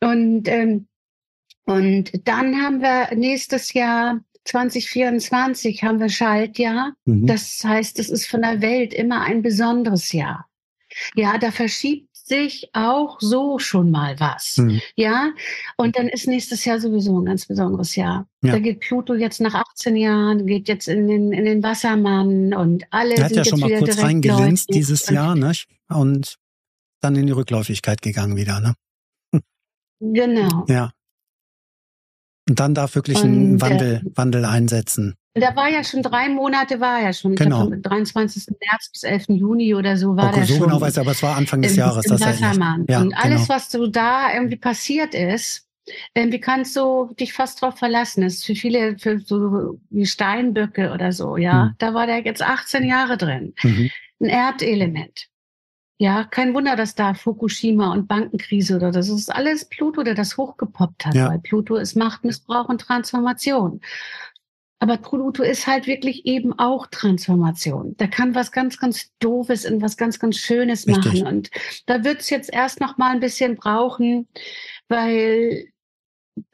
und 0.00 0.48
ähm, 0.48 0.88
und 1.68 2.26
dann 2.26 2.56
haben 2.62 2.80
wir 2.80 3.14
nächstes 3.14 3.74
Jahr 3.74 4.20
2024 4.44 5.82
haben 5.82 6.00
wir 6.00 6.08
Schaltjahr. 6.08 6.94
Mhm. 7.04 7.26
Das 7.26 7.62
heißt, 7.62 7.98
es 7.98 8.08
ist 8.08 8.26
von 8.26 8.40
der 8.40 8.62
Welt 8.62 8.94
immer 8.94 9.20
ein 9.20 9.42
besonderes 9.42 10.12
Jahr. 10.12 10.46
Ja, 11.14 11.36
da 11.36 11.50
verschiebt 11.50 12.16
sich 12.16 12.70
auch 12.72 13.20
so 13.20 13.58
schon 13.58 13.90
mal 13.90 14.18
was. 14.18 14.56
Mhm. 14.56 14.80
Ja, 14.96 15.32
und 15.76 15.98
dann 15.98 16.08
ist 16.08 16.26
nächstes 16.26 16.64
Jahr 16.64 16.80
sowieso 16.80 17.20
ein 17.20 17.26
ganz 17.26 17.44
besonderes 17.44 17.96
Jahr. 17.96 18.26
Ja. 18.42 18.52
Da 18.52 18.58
geht 18.60 18.80
Pluto 18.80 19.14
jetzt 19.14 19.40
nach 19.42 19.54
18 19.54 19.96
Jahren, 19.96 20.46
geht 20.46 20.68
jetzt 20.68 20.88
in 20.88 21.06
den, 21.06 21.32
in 21.32 21.44
den 21.44 21.62
Wassermann 21.62 22.54
und 22.54 22.84
alle 22.90 23.14
er 23.14 23.24
hat 23.24 23.32
ja 23.32 23.44
schon 23.44 23.60
mal 23.60 23.78
kurz 23.78 23.98
reingelinst 23.98 24.72
dieses 24.72 25.08
Jahr, 25.10 25.34
ne? 25.34 25.52
Und 25.90 26.36
dann 27.00 27.14
in 27.16 27.26
die 27.26 27.32
Rückläufigkeit 27.32 28.00
gegangen 28.00 28.36
wieder, 28.36 28.60
ne? 28.60 28.74
Genau. 30.00 30.64
Ja. 30.68 30.92
Und 32.48 32.60
dann 32.60 32.74
darf 32.74 32.94
wirklich 32.94 33.22
ein 33.22 33.52
und, 33.52 33.60
Wandel, 33.60 34.02
äh, 34.04 34.16
Wandel 34.16 34.44
einsetzen. 34.44 35.14
Da 35.34 35.54
war 35.54 35.68
ja 35.68 35.84
schon 35.84 36.02
drei 36.02 36.28
Monate, 36.28 36.80
war 36.80 37.00
ja 37.00 37.12
schon. 37.12 37.36
Genau. 37.36 37.68
Glaub, 37.68 37.82
23. 37.82 38.44
März 38.60 38.90
bis 38.90 39.02
11. 39.02 39.26
Juni 39.28 39.74
oder 39.74 39.96
so 39.96 40.16
war 40.16 40.28
okay, 40.28 40.36
der 40.36 40.44
so 40.46 40.54
schon. 40.54 40.60
So 40.60 40.66
genau 40.66 40.80
weiß 40.80 40.94
ich, 40.94 41.00
aber 41.00 41.10
es 41.12 41.22
war 41.22 41.36
Anfang 41.36 41.62
des 41.62 41.76
Jahres. 41.76 42.06
Das 42.06 42.20
ja, 42.20 42.52
ja, 42.88 43.00
und 43.00 43.14
alles, 43.14 43.42
genau. 43.42 43.48
was 43.48 43.70
so 43.70 43.86
da 43.86 44.32
irgendwie 44.32 44.56
passiert 44.56 45.14
ist, 45.14 45.66
irgendwie 46.14 46.40
kannst 46.40 46.74
du 46.76 47.14
dich 47.18 47.32
fast 47.32 47.62
drauf 47.62 47.78
verlassen. 47.78 48.22
Das 48.22 48.34
ist 48.34 48.46
für 48.46 48.54
viele, 48.54 48.98
für 48.98 49.20
so 49.20 49.78
wie 49.90 50.06
Steinböcke 50.06 50.92
oder 50.92 51.12
so, 51.12 51.36
ja. 51.36 51.66
Hm. 51.66 51.74
Da 51.78 51.94
war 51.94 52.06
der 52.06 52.24
jetzt 52.24 52.42
18 52.42 52.84
Jahre 52.84 53.16
drin. 53.16 53.54
Mhm. 53.62 53.90
Ein 54.20 54.28
Erdelement. 54.28 55.28
Ja, 56.00 56.24
kein 56.24 56.54
Wunder, 56.54 56.76
dass 56.76 56.94
da 56.94 57.14
Fukushima 57.14 57.92
und 57.92 58.06
Bankenkrise 58.06 58.76
oder 58.76 58.92
das 58.92 59.08
ist 59.08 59.34
alles 59.34 59.64
Pluto, 59.64 60.04
der 60.04 60.14
das 60.14 60.36
hochgepoppt 60.36 61.06
hat, 61.06 61.14
ja. 61.16 61.28
weil 61.28 61.40
Pluto 61.40 61.74
ist 61.74 61.96
Machtmissbrauch 61.96 62.68
und 62.68 62.80
Transformation. 62.80 63.80
Aber 64.78 64.96
Pluto 64.96 65.42
ist 65.42 65.66
halt 65.66 65.88
wirklich 65.88 66.24
eben 66.24 66.56
auch 66.56 66.86
Transformation. 66.86 67.96
Der 67.96 68.06
kann 68.06 68.36
was 68.36 68.52
ganz, 68.52 68.78
ganz 68.78 69.10
Doofes 69.18 69.64
in 69.64 69.82
was 69.82 69.96
ganz, 69.96 70.20
ganz 70.20 70.36
Schönes 70.36 70.86
Richtig. 70.86 71.24
machen. 71.24 71.26
Und 71.26 71.50
da 71.86 72.04
wird's 72.04 72.30
jetzt 72.30 72.52
erst 72.52 72.80
noch 72.80 72.96
mal 72.96 73.10
ein 73.10 73.18
bisschen 73.18 73.56
brauchen, 73.56 74.28
weil 74.86 75.66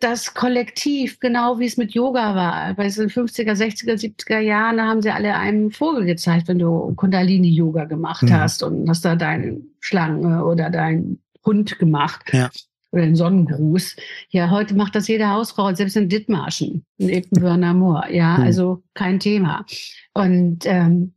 das 0.01 0.35
Kollektiv, 0.35 1.21
genau 1.21 1.59
wie 1.59 1.67
es 1.67 1.77
mit 1.77 1.93
Yoga 1.93 2.35
war. 2.35 2.75
Bei 2.75 2.85
den 2.85 3.11
50er, 3.11 3.53
60er, 3.53 3.95
70er 3.95 4.39
Jahren, 4.39 4.77
da 4.77 4.87
haben 4.87 5.03
sie 5.03 5.11
alle 5.11 5.35
einem 5.35 5.71
Vogel 5.71 6.05
gezeigt, 6.05 6.49
wenn 6.49 6.59
du 6.59 6.95
Kundalini-Yoga 6.95 7.85
gemacht 7.85 8.23
mhm. 8.23 8.33
hast 8.33 8.63
und 8.63 8.89
hast 8.89 9.05
da 9.05 9.17
deine 9.17 9.61
Schlange 9.81 10.45
oder 10.45 10.71
deinen 10.71 11.23
Hund 11.45 11.79
gemacht. 11.79 12.33
Ja. 12.33 12.51
Oder 12.93 13.03
den 13.03 13.17
Sonnengruß. 13.17 13.97
Ja, 14.31 14.51
heute 14.51 14.75
macht 14.75 14.95
das 14.95 15.09
jede 15.09 15.29
Hausfrau, 15.29 15.75
selbst 15.75 15.97
in 15.97 16.09
Dithmarschen, 16.09 16.85
in 16.99 17.09
Epenburner 17.09 17.75
Moor. 17.75 18.09
Ja, 18.09 18.39
mhm. 18.39 18.45
also 18.45 18.83
kein 18.95 19.19
Thema. 19.19 19.67
Und 20.13 20.65
ähm, 20.65 21.15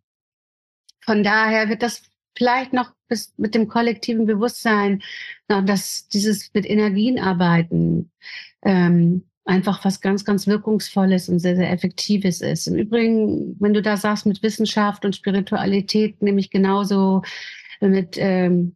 von 1.06 1.24
daher 1.24 1.70
wird 1.70 1.84
das 1.84 2.02
vielleicht 2.36 2.74
noch 2.74 2.92
bis 3.08 3.34
mit 3.38 3.56
dem 3.56 3.68
kollektiven 3.68 4.26
Bewusstsein, 4.26 5.02
dass 5.48 6.08
dieses 6.08 6.54
mit 6.54 6.70
Energien 6.70 7.20
arbeiten 7.20 8.12
ähm, 8.68 9.24
einfach 9.46 9.84
was 9.86 10.02
ganz, 10.02 10.26
ganz 10.26 10.46
Wirkungsvolles 10.46 11.30
und 11.30 11.40
sehr, 11.40 11.56
sehr 11.56 11.72
Effektives 11.72 12.42
ist. 12.42 12.68
Im 12.68 12.76
Übrigen, 12.76 13.56
wenn 13.60 13.74
du 13.74 13.82
da 13.82 13.96
sagst 13.96 14.26
mit 14.26 14.44
Wissenschaft 14.44 15.06
und 15.06 15.16
Spiritualität, 15.16 16.22
nämlich 16.22 16.52
genauso 16.52 17.22
mit 17.80 18.18
ähm, 18.20 18.76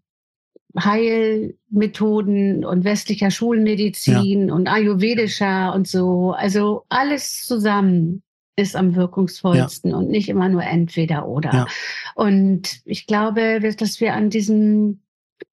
Heilmethoden 0.79 2.63
und 2.63 2.85
westlicher 2.85 3.31
Schulmedizin 3.31 4.47
ja. 4.47 4.53
und 4.53 4.69
ayurvedischer 4.69 5.75
und 5.75 5.89
so. 5.89 6.31
Also 6.31 6.85
alles 6.87 7.45
zusammen 7.45 8.23
ist 8.55 8.77
am 8.77 8.95
wirkungsvollsten 8.95 9.91
ja. 9.91 9.97
und 9.97 10.07
nicht 10.09 10.29
immer 10.29 10.47
nur 10.47 10.63
entweder 10.63 11.27
oder. 11.27 11.53
Ja. 11.53 11.67
Und 12.15 12.79
ich 12.85 13.07
glaube, 13.07 13.59
dass 13.59 13.99
wir 13.99 14.13
an 14.13 14.29
diesem 14.29 15.01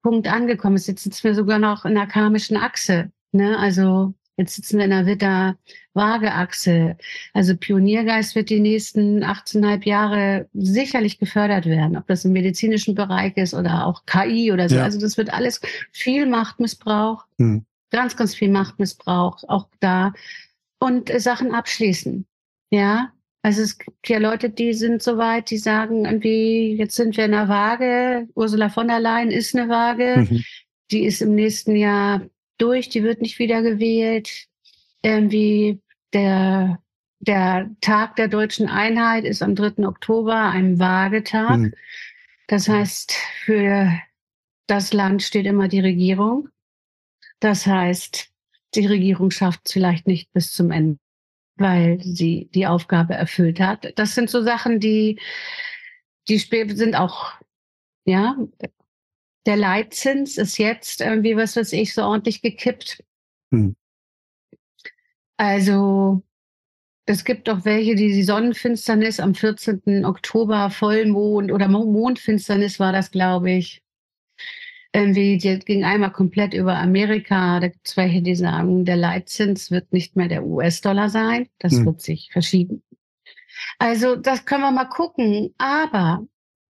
Punkt 0.02 0.32
angekommen 0.32 0.78
sind. 0.78 0.94
Jetzt 0.94 1.04
sitzen 1.04 1.24
wir 1.24 1.34
sogar 1.34 1.58
noch 1.58 1.84
in 1.84 1.94
der 1.94 2.06
karmischen 2.06 2.56
Achse. 2.56 3.10
Ne? 3.32 3.58
Also 3.58 4.14
Jetzt 4.38 4.54
sitzen 4.54 4.78
wir 4.78 4.84
in 4.84 4.92
der 4.92 5.04
Witter-Waage-Achse. 5.04 6.96
Also 7.34 7.56
Pioniergeist 7.56 8.36
wird 8.36 8.50
die 8.50 8.60
nächsten 8.60 9.24
18,5 9.24 9.84
Jahre 9.84 10.48
sicherlich 10.54 11.18
gefördert 11.18 11.66
werden, 11.66 11.96
ob 11.96 12.06
das 12.06 12.24
im 12.24 12.32
medizinischen 12.32 12.94
Bereich 12.94 13.36
ist 13.36 13.52
oder 13.52 13.84
auch 13.84 14.06
KI 14.06 14.52
oder 14.52 14.68
so. 14.68 14.76
Ja. 14.76 14.84
Also 14.84 15.00
das 15.00 15.16
wird 15.16 15.32
alles 15.32 15.60
viel 15.90 16.24
Machtmissbrauch, 16.26 17.24
mhm. 17.38 17.66
ganz, 17.90 18.16
ganz 18.16 18.36
viel 18.36 18.48
Machtmissbrauch, 18.50 19.42
auch 19.48 19.66
da. 19.80 20.12
Und 20.78 21.10
äh, 21.10 21.18
Sachen 21.18 21.52
abschließen. 21.52 22.24
Ja, 22.70 23.12
also 23.42 23.62
es 23.62 23.76
gibt 23.76 24.08
ja 24.08 24.18
Leute, 24.18 24.50
die 24.50 24.72
sind 24.72 25.02
so 25.02 25.18
weit, 25.18 25.50
die 25.50 25.58
sagen 25.58 26.04
irgendwie, 26.04 26.76
jetzt 26.76 26.94
sind 26.94 27.16
wir 27.16 27.24
in 27.24 27.32
der 27.32 27.48
Waage. 27.48 28.28
Ursula 28.36 28.68
von 28.68 28.86
der 28.86 29.00
Leyen 29.00 29.32
ist 29.32 29.56
eine 29.56 29.68
Waage. 29.68 30.28
Mhm. 30.30 30.44
Die 30.92 31.04
ist 31.04 31.22
im 31.22 31.34
nächsten 31.34 31.74
Jahr 31.74 32.22
durch, 32.58 32.88
die 32.88 33.02
wird 33.02 33.22
nicht 33.22 33.38
wieder 33.38 33.62
gewählt. 33.62 34.46
Irgendwie 35.02 35.80
der, 36.12 36.82
der 37.20 37.70
Tag 37.80 38.16
der 38.16 38.28
deutschen 38.28 38.68
Einheit 38.68 39.24
ist 39.24 39.42
am 39.42 39.54
3. 39.54 39.86
Oktober 39.86 40.50
ein 40.50 40.78
Waagetag. 40.78 41.58
Mhm. 41.58 41.74
Das 42.48 42.68
heißt, 42.68 43.12
für 43.44 43.92
das 44.66 44.92
Land 44.92 45.22
steht 45.22 45.46
immer 45.46 45.68
die 45.68 45.80
Regierung. 45.80 46.48
Das 47.40 47.66
heißt, 47.66 48.30
die 48.74 48.86
Regierung 48.86 49.30
schafft 49.30 49.60
es 49.64 49.72
vielleicht 49.72 50.06
nicht 50.06 50.32
bis 50.32 50.52
zum 50.52 50.70
Ende, 50.70 50.98
weil 51.56 52.00
sie 52.02 52.48
die 52.54 52.66
Aufgabe 52.66 53.14
erfüllt 53.14 53.60
hat. 53.60 53.92
Das 53.96 54.14
sind 54.14 54.30
so 54.30 54.42
Sachen, 54.42 54.80
die, 54.80 55.20
die 56.28 56.38
sind 56.38 56.94
auch, 56.94 57.32
ja, 58.04 58.36
der 59.48 59.56
Leitzins 59.56 60.36
ist 60.36 60.58
jetzt 60.58 61.00
irgendwie, 61.00 61.34
was 61.34 61.56
weiß 61.56 61.72
ich, 61.72 61.94
so 61.94 62.02
ordentlich 62.02 62.42
gekippt. 62.42 63.02
Hm. 63.50 63.74
Also 65.38 66.22
es 67.06 67.24
gibt 67.24 67.48
auch 67.48 67.64
welche, 67.64 67.94
die 67.94 68.12
die 68.12 68.22
Sonnenfinsternis 68.24 69.20
am 69.20 69.34
14. 69.34 70.04
Oktober, 70.04 70.68
Vollmond 70.68 71.50
oder 71.50 71.66
Mondfinsternis 71.66 72.78
war 72.78 72.92
das, 72.92 73.10
glaube 73.10 73.52
ich. 73.52 73.82
Irgendwie, 74.92 75.38
die 75.38 75.58
ging 75.60 75.82
einmal 75.82 76.12
komplett 76.12 76.52
über 76.52 76.76
Amerika. 76.76 77.58
Da 77.60 77.68
gibt 77.68 77.88
es 77.88 77.96
welche, 77.96 78.20
die 78.20 78.36
sagen, 78.36 78.84
der 78.84 78.96
Leitzins 78.96 79.70
wird 79.70 79.94
nicht 79.94 80.14
mehr 80.14 80.28
der 80.28 80.44
US-Dollar 80.44 81.08
sein. 81.08 81.48
Das 81.58 81.72
hm. 81.72 81.86
wird 81.86 82.02
sich 82.02 82.28
verschieben. 82.32 82.82
Also 83.78 84.14
das 84.14 84.44
können 84.44 84.62
wir 84.62 84.72
mal 84.72 84.90
gucken. 84.90 85.54
Aber 85.56 86.26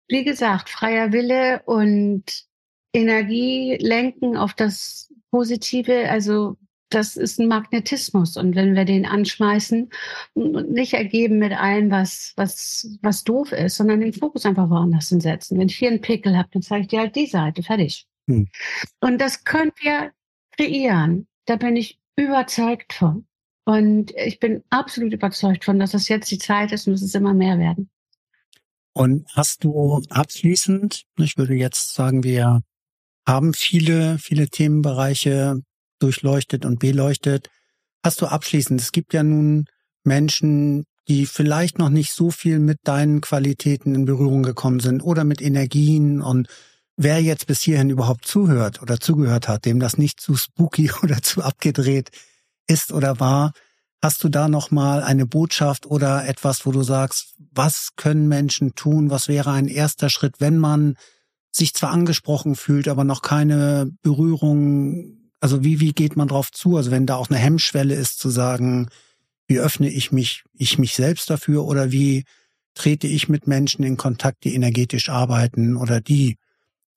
wie 0.08 0.24
gesagt, 0.24 0.70
freier 0.70 1.12
Wille 1.12 1.64
und 1.66 2.47
Energie 2.98 3.78
lenken 3.80 4.36
auf 4.36 4.54
das 4.54 5.14
Positive, 5.30 6.10
also 6.10 6.58
das 6.90 7.18
ist 7.18 7.40
ein 7.40 7.48
Magnetismus. 7.48 8.38
Und 8.38 8.56
wenn 8.56 8.76
wir 8.76 8.86
den 8.86 9.06
anschmeißen 9.06 9.90
und 10.34 10.72
nicht 10.72 10.94
ergeben 10.94 11.38
mit 11.38 11.52
allem, 11.54 11.92
was, 11.92 12.34
was, 12.38 12.98
was 13.02 13.24
doof 13.24 13.52
ist, 13.52 13.76
sondern 13.76 14.00
den 14.00 14.14
Fokus 14.14 14.46
einfach 14.46 14.70
woanders 14.70 15.10
hinsetzen. 15.10 15.60
Wenn 15.60 15.68
ich 15.68 15.78
hier 15.78 15.90
einen 15.90 16.02
Pickel 16.02 16.38
habe, 16.38 16.50
dann 16.52 16.62
zeige 16.62 16.82
ich 16.84 16.88
dir 16.88 17.00
halt 17.02 17.16
die 17.16 17.28
Seite, 17.28 17.62
fertig. 17.62 18.08
Hm. 18.28 18.48
Und 19.02 19.20
das 19.20 19.44
könnt 19.44 19.74
ihr 19.84 20.12
kreieren. 20.56 21.28
Da 21.46 21.58
bin 21.58 21.76
ich 21.76 22.00
überzeugt 22.16 22.94
von. 22.94 23.26
Und 23.66 24.12
ich 24.16 24.40
bin 24.40 24.64
absolut 24.70 25.12
überzeugt 25.14 25.66
von, 25.66 25.78
dass 25.78 25.92
das 25.92 26.08
jetzt 26.08 26.32
die 26.32 26.38
Zeit 26.38 26.72
ist 26.72 26.88
und 26.88 26.94
dass 26.94 27.02
es 27.02 27.16
immer 27.16 27.34
mehr 27.34 27.60
werden. 27.60 27.90
Und 28.94 29.28
hast 29.36 29.64
du 29.64 30.02
abschließend, 30.10 31.04
ich 31.18 31.38
würde 31.38 31.54
jetzt 31.54 31.94
sagen, 31.94 32.24
wir 32.24 32.64
haben 33.28 33.54
viele, 33.54 34.18
viele 34.20 34.48
Themenbereiche 34.48 35.62
durchleuchtet 36.00 36.66
und 36.66 36.80
beleuchtet. 36.80 37.50
Hast 38.04 38.22
du 38.22 38.28
abschließend, 38.28 38.80
es 38.80 38.94
gibt 38.94 39.14
ja 39.14 39.22
nun 39.22 39.66
Menschen, 40.04 40.86
die 41.10 41.26
vielleicht 41.26 41.78
noch 41.78 41.90
nicht 41.90 42.14
so 42.14 42.32
viel 42.32 42.60
mit 42.60 42.80
deinen 42.84 43.22
Qualitäten 43.22 43.96
in 43.96 44.06
Berührung 44.06 44.44
gekommen 44.44 44.80
sind 44.80 45.02
oder 45.02 45.26
mit 45.26 45.42
Energien 45.42 46.22
und 46.22 46.48
wer 46.96 47.22
jetzt 47.22 47.48
bis 47.48 47.62
hierhin 47.62 47.90
überhaupt 47.90 48.26
zuhört 48.26 48.82
oder 48.82 49.00
zugehört 49.00 49.48
hat, 49.48 49.66
dem 49.66 49.80
das 49.80 49.98
nicht 49.98 50.20
zu 50.22 50.36
spooky 50.36 50.92
oder 51.04 51.22
zu 51.22 51.44
abgedreht 51.44 52.12
ist 52.68 52.92
oder 52.92 53.20
war, 53.20 53.52
hast 54.02 54.24
du 54.24 54.30
da 54.30 54.48
noch 54.48 54.72
mal 54.72 55.04
eine 55.04 55.26
Botschaft 55.26 55.86
oder 55.86 56.28
etwas, 56.28 56.66
wo 56.66 56.72
du 56.72 56.84
sagst, 56.84 57.36
was 57.52 57.90
können 57.96 58.28
Menschen 58.28 58.76
tun, 58.76 59.10
was 59.10 59.28
wäre 59.28 59.52
ein 59.52 59.68
erster 59.68 60.10
Schritt, 60.10 60.36
wenn 60.40 60.58
man 60.58 60.96
sich 61.52 61.74
zwar 61.74 61.92
angesprochen 61.92 62.56
fühlt, 62.56 62.88
aber 62.88 63.04
noch 63.04 63.22
keine 63.22 63.92
Berührung, 64.02 65.32
also 65.40 65.64
wie, 65.64 65.80
wie 65.80 65.94
geht 65.94 66.16
man 66.16 66.28
drauf 66.28 66.52
zu? 66.52 66.78
Also 66.78 66.92
wenn 66.92 67.06
da 67.06 67.16
auch 67.16 67.30
eine 67.30 67.40
Hemmschwelle 67.40 67.96
ist 67.96 68.20
zu 68.20 68.30
sagen, 68.30 68.90
wie 69.48 69.60
öffne 69.60 69.90
ich 69.90 70.12
mich, 70.12 70.44
ich 70.54 70.78
mich 70.78 70.96
selbst 70.96 71.30
dafür 71.30 71.66
oder 71.66 71.92
wie 71.92 72.26
trete 72.76 73.08
ich 73.08 73.30
mit 73.30 73.48
Menschen 73.48 73.84
in 73.84 73.98
Kontakt, 73.98 74.44
die 74.44 74.54
energetisch 74.54 75.10
arbeiten 75.10 75.78
oder 75.78 76.02
die 76.02 76.38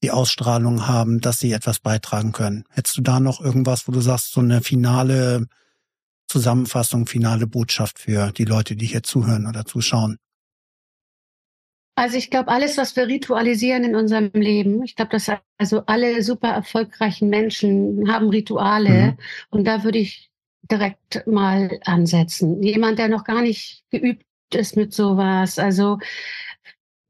die 0.03 0.11
Ausstrahlung 0.11 0.87
haben, 0.87 1.21
dass 1.21 1.39
sie 1.39 1.53
etwas 1.53 1.79
beitragen 1.79 2.33
können. 2.33 2.65
Hättest 2.71 2.97
du 2.97 3.03
da 3.03 3.21
noch 3.21 3.41
irgendwas, 3.41 3.87
wo 3.87 3.93
du 3.93 4.01
sagst, 4.01 4.33
so 4.33 4.41
eine 4.41 4.63
finale 4.63 5.47
Zusammenfassung, 6.27 7.07
finale 7.07 7.47
Botschaft 7.47 7.99
für 7.99 8.33
die 8.33 8.45
Leute, 8.45 8.77
die 8.77 8.87
hier 8.87 9.03
zuhören 9.03 9.47
oder 9.47 9.67
zuschauen? 9.67 10.17
Also 12.01 12.17
ich 12.17 12.31
glaube, 12.31 12.49
alles, 12.49 12.79
was 12.79 12.97
wir 12.97 13.09
ritualisieren 13.09 13.85
in 13.85 13.95
unserem 13.95 14.31
Leben, 14.33 14.83
ich 14.83 14.97
glaube, 14.97 15.11
dass 15.11 15.31
also 15.59 15.83
alle 15.85 16.23
super 16.23 16.49
erfolgreichen 16.49 17.29
Menschen 17.29 18.11
haben 18.11 18.31
Rituale 18.31 18.89
mhm. 18.89 19.17
und 19.51 19.65
da 19.67 19.85
würde 19.85 19.99
ich 19.99 20.31
direkt 20.71 21.27
mal 21.27 21.79
ansetzen. 21.85 22.63
Jemand, 22.63 22.99
der 22.99 23.09
noch 23.09 23.25
gar 23.25 23.43
nicht 23.43 23.85
geübt 23.91 24.25
ist 24.55 24.79
mit 24.79 24.95
sowas, 24.95 25.59
also 25.59 25.99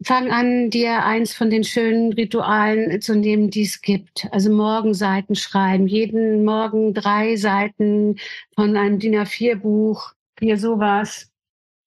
fang 0.03 0.33
an, 0.33 0.71
dir 0.71 1.05
eins 1.05 1.35
von 1.35 1.51
den 1.51 1.63
schönen 1.63 2.13
Ritualen 2.13 3.01
zu 3.01 3.15
nehmen, 3.15 3.49
die 3.49 3.63
es 3.63 3.83
gibt. 3.83 4.27
Also 4.33 4.51
Morgenseiten 4.51 5.37
schreiben, 5.37 5.87
jeden 5.87 6.45
Morgen 6.45 6.95
drei 6.95 7.37
Seiten 7.37 8.17
von 8.57 8.77
einem 8.77 8.99
DIN 8.99 9.15
A4-Buch, 9.15 10.15
hier 10.41 10.57
sowas. 10.57 11.31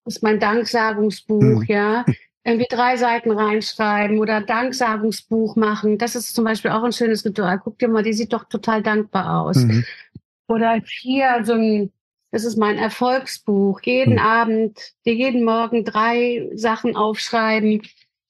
Das 0.06 0.16
ist 0.16 0.24
mein 0.24 0.40
Danksagungsbuch, 0.40 1.42
mhm. 1.42 1.66
ja 1.68 2.06
irgendwie 2.46 2.68
drei 2.70 2.98
Seiten 2.98 3.32
reinschreiben 3.32 4.20
oder 4.20 4.42
Danksagungsbuch 4.42 5.56
machen. 5.56 5.98
Das 5.98 6.16
ist 6.16 6.36
zum 6.36 6.44
Beispiel 6.44 6.72
auch 6.72 6.84
ein 6.84 6.92
schönes 6.92 7.24
Ritual. 7.24 7.60
Guck 7.60 7.80
dir 7.80 7.88
mal, 7.88 8.04
die 8.04 8.14
sieht 8.14 8.34
doch 8.34 8.44
total 8.46 8.84
dankbar 8.84 9.42
aus. 9.42 9.58
Mhm. 9.58 9.86
Oder 10.48 10.82
hier 11.02 11.42
so 11.44 11.54
ein, 11.54 11.92
das 12.32 12.44
ist 12.44 12.58
mein 12.58 12.78
Erfolgsbuch. 12.78 13.80
Jeden 13.82 14.16
mhm. 14.16 14.20
Abend, 14.20 14.94
jeden 15.04 15.46
Morgen 15.46 15.86
drei 15.86 16.50
Sachen 16.54 16.98
aufschreiben, 16.98 17.82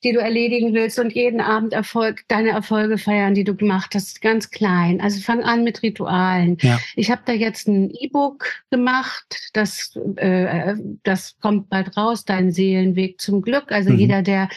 die 0.04 0.12
du 0.12 0.20
erledigen 0.20 0.74
willst 0.74 1.00
und 1.00 1.14
jeden 1.14 1.42
Abend 1.42 1.74
Erfolg, 1.74 2.24
deine 2.28 2.50
Erfolge 2.50 2.98
feiern, 2.98 3.34
die 3.34 3.44
du 3.44 3.56
gemacht 3.56 3.96
hast, 3.96 4.22
ganz 4.22 4.50
klein. 4.50 5.02
Also 5.02 5.22
fang 5.22 5.44
an 5.44 5.64
mit 5.64 5.82
Ritualen. 5.82 6.58
Ja. 6.62 6.80
Ich 6.96 7.12
habe 7.12 7.22
da 7.26 7.34
jetzt 7.34 7.68
ein 7.68 7.90
E-Book 7.92 8.46
gemacht, 8.70 9.50
das, 9.54 9.98
äh, 10.18 10.76
das 11.04 11.38
kommt 11.40 11.70
bald 11.70 11.96
raus, 11.96 12.26
dein 12.26 12.52
Seelenweg 12.52 13.20
zum 13.22 13.42
Glück. 13.42 13.72
Also 13.72 13.92
mhm. 13.92 14.00
jeder, 14.00 14.22
der 14.22 14.50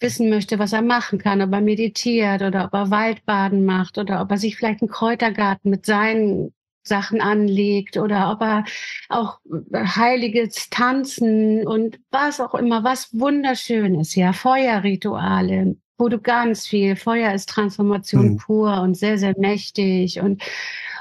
wissen 0.00 0.28
möchte, 0.28 0.58
was 0.58 0.72
er 0.72 0.82
machen 0.82 1.18
kann, 1.18 1.40
ob 1.40 1.52
er 1.52 1.60
meditiert 1.60 2.42
oder 2.42 2.66
ob 2.66 2.74
er 2.74 2.90
Waldbaden 2.90 3.64
macht 3.64 3.98
oder 3.98 4.20
ob 4.20 4.30
er 4.30 4.38
sich 4.38 4.56
vielleicht 4.56 4.82
einen 4.82 4.90
Kräutergarten 4.90 5.70
mit 5.70 5.86
seinen 5.86 6.52
Sachen 6.82 7.20
anlegt 7.20 7.96
oder 7.96 8.30
ob 8.32 8.42
er 8.42 8.64
auch 9.08 9.38
heiliges 9.74 10.70
Tanzen 10.70 11.66
und 11.66 12.00
was 12.10 12.40
auch 12.40 12.54
immer, 12.54 12.84
was 12.84 13.08
wunderschönes, 13.12 14.14
ja, 14.14 14.32
Feuerrituale, 14.32 15.76
wo 15.98 16.08
du 16.08 16.18
ganz 16.18 16.66
viel, 16.66 16.96
Feuer 16.96 17.32
ist 17.32 17.48
Transformation 17.48 18.32
mhm. 18.32 18.36
pur 18.38 18.80
und 18.80 18.96
sehr, 18.96 19.18
sehr 19.18 19.34
mächtig 19.38 20.20
und 20.20 20.42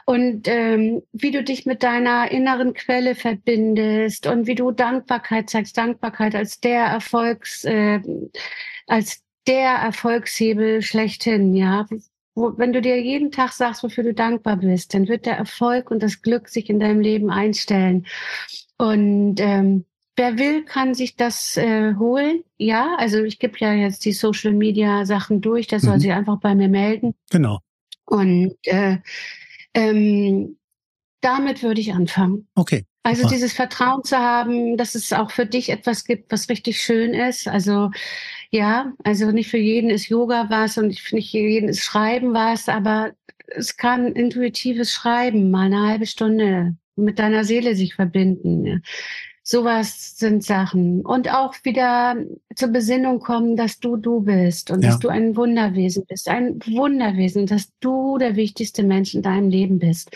und 0.06 0.48
ähm, 0.48 1.04
wie 1.14 1.32
du 1.32 1.44
dich 1.44 1.66
mit 1.66 1.84
deiner 1.84 2.32
inneren 2.32 2.74
Quelle 2.74 3.16
verbindest 3.16 4.28
und 4.28 4.48
wie 4.48 4.56
du 4.56 4.72
Dankbarkeit 4.72 5.50
zeigst, 5.50 5.78
Dankbarkeit 5.78 6.36
als 6.36 6.60
der 6.60 6.86
Erfolgs, 6.86 7.64
äh, 7.64 8.02
als 8.88 9.24
der 9.48 9.72
Erfolgshebel 9.72 10.82
schlechthin, 10.82 11.54
ja. 11.54 11.86
Wo, 12.34 12.54
wenn 12.58 12.74
du 12.74 12.82
dir 12.82 13.02
jeden 13.02 13.32
Tag 13.32 13.52
sagst, 13.52 13.84
wofür 13.84 14.04
du 14.04 14.14
dankbar 14.14 14.58
bist, 14.58 14.94
dann 14.94 15.08
wird 15.08 15.26
der 15.26 15.38
Erfolg 15.38 15.92
und 15.92 16.02
das 16.02 16.22
Glück 16.22 16.48
sich 16.48 16.70
in 16.70 16.80
deinem 16.80 17.02
Leben 17.02 17.30
einstellen. 17.30 18.06
Und 18.78 19.40
ähm, 19.40 19.86
wer 20.16 20.38
will, 20.38 20.64
kann 20.64 20.94
sich 20.94 21.16
das 21.16 21.58
äh, 21.58 21.96
holen. 21.96 22.44
Ja, 22.58 22.96
also 22.98 23.24
ich 23.24 23.40
gebe 23.40 23.58
ja 23.60 23.74
jetzt 23.74 24.06
die 24.06 24.14
Social 24.14 24.54
Media 24.54 25.06
Sachen 25.06 25.42
durch, 25.42 25.68
soll 25.70 25.96
mhm. 25.96 26.00
sich 26.00 26.12
einfach 26.12 26.40
bei 26.40 26.56
mir 26.56 26.70
melden. 26.70 27.14
Genau. 27.30 27.60
Und 28.06 28.56
äh, 28.64 28.98
ähm, 29.74 30.58
damit 31.22 31.64
würde 31.64 31.82
ich 31.82 31.94
anfangen. 31.94 32.48
Okay. 32.56 32.86
Also 33.04 33.28
dieses 33.28 33.54
Vertrauen 33.54 34.04
zu 34.04 34.18
haben, 34.18 34.78
dass 34.78 34.94
es 34.94 35.12
auch 35.12 35.32
für 35.32 35.48
dich 35.48 35.70
etwas 35.70 36.04
gibt, 36.06 36.32
was 36.32 36.50
richtig 36.50 36.82
schön 36.82 37.14
ist. 37.16 37.48
Also 37.48 37.90
ja, 38.52 38.94
also 39.04 39.32
nicht 39.32 39.50
für 39.50 39.58
jeden 39.58 39.90
ist 39.90 40.10
Yoga 40.10 40.50
was 40.50 40.78
und 40.78 40.88
nicht 40.88 41.02
für 41.02 41.18
jeden 41.18 41.70
ist 41.70 41.84
Schreiben 41.84 42.34
was, 42.34 42.68
aber 42.68 43.14
es 43.48 43.78
kann 43.78 44.14
intuitives 44.14 44.92
Schreiben, 44.92 45.52
mal 45.52 45.68
eine 45.68 45.88
halbe 45.88 46.06
Stunde 46.06 46.76
mit 46.96 47.20
deiner 47.20 47.46
Seele 47.46 47.76
sich 47.76 47.96
verbinden. 47.96 48.84
Sowas 49.44 50.18
sind 50.18 50.44
Sachen. 50.44 51.02
Und 51.02 51.34
auch 51.34 51.56
wieder 51.64 52.16
zur 52.56 52.70
Besinnung 52.70 53.20
kommen, 53.20 53.56
dass 53.56 53.80
du 53.80 53.98
du 53.98 54.22
bist 54.22 54.70
und 54.70 54.84
ja. 54.84 54.90
dass 54.90 55.00
du 55.00 55.08
ein 55.08 55.36
Wunderwesen 55.36 56.06
bist. 56.06 56.28
Ein 56.28 56.60
Wunderwesen, 56.68 57.48
dass 57.48 57.72
du 57.80 58.18
der 58.18 58.36
wichtigste 58.36 58.84
Mensch 58.84 59.16
in 59.16 59.24
deinem 59.24 59.50
Leben 59.50 59.80
bist. 59.80 60.12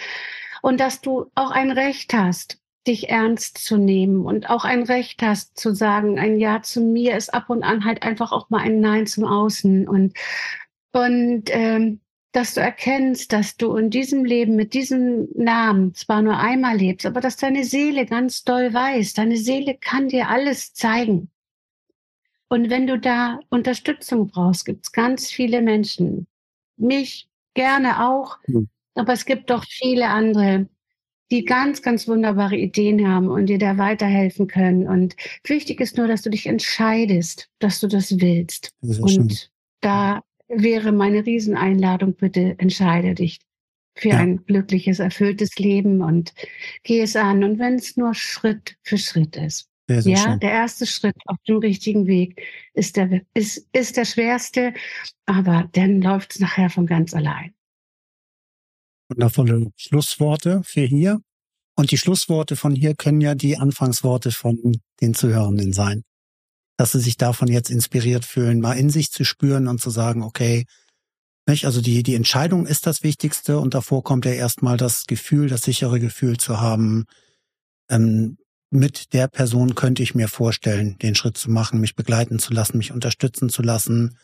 Und 0.62 0.80
dass 0.80 1.02
du 1.02 1.26
auch 1.36 1.52
ein 1.52 1.72
Recht 1.72 2.14
hast, 2.14 2.60
dich 2.88 3.10
ernst 3.10 3.57
zu 3.57 3.78
nehmen 3.78 4.26
und 4.26 4.49
auch 4.49 4.64
ein 4.64 4.84
Recht 4.84 5.22
hast 5.22 5.57
zu 5.57 5.74
sagen, 5.74 6.20
ein 6.20 6.40
Ja 6.40 6.62
zu 6.62 6.82
mir 6.82 7.18
ist 7.18 7.34
ab 7.34 7.49
und 7.49 7.64
an 7.64 7.86
halt 7.86 8.03
einfach 8.03 8.32
auch 8.32 8.49
mal 8.49 8.62
ein 8.62 8.80
Nein 8.80 9.07
zum 9.07 9.26
Außen 9.26 9.88
und 9.88 10.14
und 10.91 11.44
ähm, 11.48 11.99
dass 12.32 12.53
du 12.53 12.60
erkennst, 12.60 13.32
dass 13.32 13.56
du 13.56 13.76
in 13.78 13.90
diesem 13.90 14.26
Leben 14.26 14.57
mit 14.57 14.74
diesem 14.74 15.30
Namen 15.36 15.94
zwar 15.94 16.22
nur 16.22 16.38
einmal 16.38 16.76
lebst, 16.76 17.06
aber 17.06 17.22
dass 17.22 17.38
deine 17.38 17.64
Seele 17.64 18.06
ganz 18.06 18.44
doll 18.44 18.74
weiß, 18.74 19.14
deine 19.14 19.38
Seele 19.38 19.78
kann 19.80 20.10
dir 20.10 20.30
alles 20.30 20.74
zeigen. 20.74 21.30
Und 22.49 22.70
wenn 22.70 22.88
du 22.88 22.99
da 22.99 23.40
Unterstützung 23.49 24.28
brauchst, 24.28 24.66
gibt 24.66 24.86
es 24.86 24.91
ganz 24.91 25.32
viele 25.32 25.62
Menschen, 25.62 26.28
mich 26.76 27.30
gerne 27.53 28.06
auch, 28.06 28.38
mhm. 28.48 28.68
aber 28.95 29.14
es 29.14 29.26
gibt 29.26 29.49
doch 29.49 29.64
viele 29.66 30.10
andere, 30.10 30.68
die 31.31 31.45
ganz, 31.45 31.81
ganz 31.81 32.07
wunderbare 32.07 32.56
Ideen 32.56 33.07
haben 33.07 33.30
und 33.30 33.47
dir 33.47 33.57
da 33.57 33.77
weiterhelfen 33.77 34.47
können. 34.47 34.88
Und 34.88 35.15
wichtig 35.45 35.81
ist 35.81 35.97
nur, 35.97 36.07
dass 36.07 36.22
du 36.22 36.30
dich 36.30 36.45
entscheidest, 36.45 37.49
dass 37.60 37.80
du 37.80 37.88
das 37.88 38.19
willst. 38.19 38.72
Das 38.81 38.99
und 38.99 39.10
schön. 39.11 39.38
da 39.81 40.22
wäre 40.47 40.91
meine 40.91 41.26
Rieseneinladung, 41.26 42.15
bitte 42.15 42.56
entscheide 42.60 43.15
dich 43.15 43.39
für 43.97 44.10
ja. 44.10 44.18
ein 44.18 44.45
glückliches, 44.45 44.99
erfülltes 44.99 45.56
Leben 45.57 46.02
und 46.02 46.34
geh 46.84 47.02
es 47.02 47.15
an. 47.15 47.43
Und 47.43 47.60
wenn 47.60 47.76
es 47.76 47.97
nur 47.97 48.14
Schritt 48.14 48.77
für 48.84 48.97
Schritt 48.97 49.35
ist. 49.38 49.69
Sehr, 49.88 50.02
sehr 50.02 50.14
ja, 50.14 50.23
schön. 50.23 50.39
der 50.39 50.52
erste 50.52 50.85
Schritt 50.88 51.15
auf 51.26 51.38
dem 51.47 51.57
richtigen 51.57 52.07
Weg 52.07 52.41
ist 52.73 52.97
der, 52.97 53.22
ist, 53.35 53.68
ist 53.72 53.97
der 53.97 54.06
schwerste, 54.06 54.73
aber 55.27 55.69
dann 55.73 56.02
läuft 56.02 56.34
es 56.34 56.39
nachher 56.39 56.72
von 56.72 56.88
ganz 56.88 57.14
allein 57.14 57.55
wundervolle 59.10 59.72
Schlussworte 59.76 60.61
für 60.64 60.86
hier. 60.86 61.19
Und 61.77 61.91
die 61.91 61.98
Schlussworte 61.98 62.56
von 62.56 62.73
hier 62.73 62.95
können 62.95 63.22
ja 63.22 63.36
die 63.36 63.57
Anfangsworte 63.57 64.32
von 64.32 64.80
den 65.02 65.14
Zuhörenden 65.14 65.73
sein. 65.73 66.03
Dass 66.77 66.94
sie 66.94 66.99
sich 66.99 67.18
davon 67.18 67.49
jetzt 67.49 67.69
inspiriert 67.69 68.26
fühlen, 68.26 68.61
mal 68.61 68.73
in 68.73 68.90
sich 68.90 69.11
zu 69.11 69.26
spüren 69.26 69.68
und 69.68 69.82
zu 69.82 69.90
sagen, 69.90 70.23
okay, 70.23 70.65
nicht? 71.48 71.65
Also 71.65 71.82
die, 71.82 72.02
die 72.02 72.15
Entscheidung 72.15 72.65
ist 72.65 72.88
das 72.88 73.03
Wichtigste 73.03 73.60
und 73.60 73.73
davor 73.73 74.03
kommt 74.03 74.26
ja 74.26 74.32
erstmal 74.32 74.77
das 74.77 75.06
Gefühl, 75.06 75.48
das 75.48 75.61
sichere 75.61 75.99
Gefühl 75.99 76.38
zu 76.38 76.60
haben, 76.60 77.06
ähm, 77.90 78.38
mit 78.72 79.14
der 79.14 79.27
Person 79.27 79.76
könnte 79.76 80.02
ich 80.02 80.15
mir 80.15 80.27
vorstellen, 80.27 80.98
den 80.98 81.15
Schritt 81.15 81.38
zu 81.38 81.52
machen, 81.52 81.80
mich 81.80 81.95
begleiten 81.95 82.40
zu 82.40 82.52
lassen, 82.52 82.77
mich 82.77 82.91
unterstützen 82.91 83.49
zu 83.49 83.61
lassen, 83.61 84.18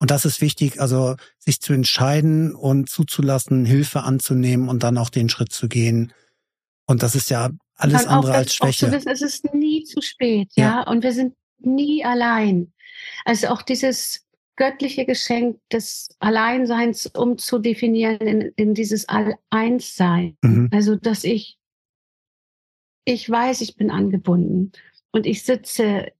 und 0.00 0.10
das 0.10 0.24
ist 0.24 0.40
wichtig, 0.40 0.80
also 0.80 1.16
sich 1.38 1.60
zu 1.60 1.72
entscheiden 1.72 2.54
und 2.54 2.88
zuzulassen, 2.88 3.64
Hilfe 3.64 4.02
anzunehmen 4.02 4.68
und 4.68 4.82
dann 4.82 4.98
auch 4.98 5.10
den 5.10 5.28
Schritt 5.28 5.52
zu 5.52 5.68
gehen. 5.68 6.12
Und 6.86 7.02
das 7.02 7.14
ist 7.14 7.30
ja 7.30 7.50
alles 7.76 8.06
andere 8.06 8.32
auch, 8.32 8.36
als 8.36 8.54
Schwäche. 8.54 8.86
Auch 8.86 8.90
zu 8.90 8.96
wissen, 8.96 9.08
es 9.08 9.22
ist 9.22 9.54
nie 9.54 9.84
zu 9.84 10.00
spät, 10.02 10.50
ja? 10.56 10.64
ja, 10.64 10.90
und 10.90 11.02
wir 11.02 11.12
sind 11.12 11.34
nie 11.58 12.04
allein. 12.04 12.72
Also 13.24 13.48
auch 13.48 13.62
dieses 13.62 14.24
göttliche 14.56 15.04
Geschenk 15.04 15.58
des 15.72 16.08
Alleinseins 16.20 17.06
um 17.06 17.38
zu 17.38 17.58
definieren 17.58 18.18
in, 18.18 18.40
in 18.56 18.74
dieses 18.74 19.08
All-Eins-Sein. 19.08 20.36
Mhm. 20.42 20.70
Also, 20.72 20.96
dass 20.96 21.24
ich, 21.24 21.58
ich 23.04 23.28
weiß, 23.28 23.60
ich 23.62 23.76
bin 23.76 23.90
angebunden 23.90 24.72
und 25.10 25.26
ich 25.26 25.42
sitze 25.42 26.12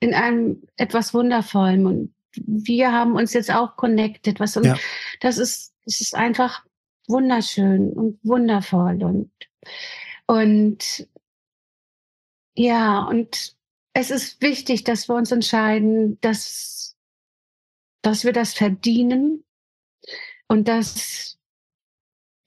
in 0.00 0.14
einem 0.14 0.62
etwas 0.76 1.14
Wundervollem 1.14 1.86
und 1.86 2.14
wir 2.46 2.92
haben 2.92 3.16
uns 3.16 3.32
jetzt 3.32 3.50
auch 3.50 3.76
connected. 3.76 4.40
Was 4.40 4.56
und 4.56 4.64
ja. 4.64 4.76
das 5.20 5.38
ist, 5.38 5.74
es 5.86 6.00
ist 6.00 6.14
einfach 6.14 6.64
wunderschön 7.06 7.92
und 7.92 8.18
wundervoll 8.22 9.02
und 9.02 9.30
und 10.26 11.08
ja 12.56 13.04
und 13.04 13.54
es 13.92 14.10
ist 14.10 14.40
wichtig, 14.40 14.84
dass 14.84 15.08
wir 15.08 15.14
uns 15.14 15.30
entscheiden, 15.30 16.18
dass 16.20 16.96
dass 18.02 18.24
wir 18.24 18.32
das 18.32 18.54
verdienen 18.54 19.44
und 20.48 20.68
dass 20.68 21.38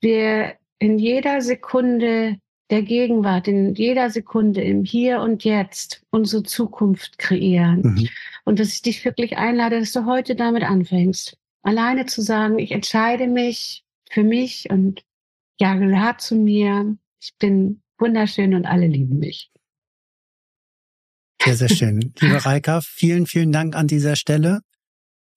wir 0.00 0.56
in 0.78 0.98
jeder 0.98 1.40
Sekunde 1.40 2.40
der 2.70 2.82
Gegenwart, 2.82 3.48
in 3.48 3.74
jeder 3.74 4.10
Sekunde 4.10 4.62
im 4.62 4.84
Hier 4.84 5.20
und 5.20 5.44
Jetzt 5.44 6.02
unsere 6.10 6.42
Zukunft 6.42 7.18
kreieren. 7.18 7.80
Mhm. 7.82 8.08
Und 8.44 8.58
dass 8.58 8.74
ich 8.74 8.82
dich 8.82 9.04
wirklich 9.04 9.38
einlade, 9.38 9.80
dass 9.80 9.92
du 9.92 10.04
heute 10.04 10.34
damit 10.34 10.62
anfängst. 10.62 11.36
Alleine 11.62 12.06
zu 12.06 12.22
sagen, 12.22 12.58
ich 12.58 12.72
entscheide 12.72 13.26
mich 13.26 13.84
für 14.10 14.22
mich 14.22 14.68
und 14.70 15.02
ja, 15.58 15.74
gehört 15.74 16.20
zu 16.20 16.34
mir. 16.36 16.96
Ich 17.20 17.34
bin 17.38 17.82
wunderschön 17.98 18.54
und 18.54 18.66
alle 18.66 18.86
lieben 18.86 19.18
mich. 19.18 19.50
Sehr, 21.42 21.56
sehr 21.56 21.68
schön. 21.68 22.12
Liebe 22.20 22.44
Reika, 22.44 22.80
vielen, 22.82 23.26
vielen 23.26 23.52
Dank 23.52 23.74
an 23.76 23.86
dieser 23.86 24.16
Stelle 24.16 24.60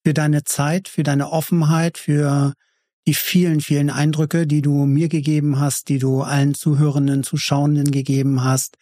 für 0.05 0.13
deine 0.13 0.43
Zeit, 0.43 0.87
für 0.87 1.03
deine 1.03 1.31
Offenheit, 1.31 1.97
für 1.97 2.53
die 3.07 3.13
vielen, 3.13 3.61
vielen 3.61 3.89
Eindrücke, 3.89 4.45
die 4.45 4.61
du 4.61 4.85
mir 4.85 5.09
gegeben 5.09 5.59
hast, 5.59 5.89
die 5.89 5.99
du 5.99 6.21
allen 6.21 6.53
Zuhörenden, 6.53 7.23
Zuschauenden 7.23 7.91
gegeben 7.91 8.43
hast. 8.43 8.77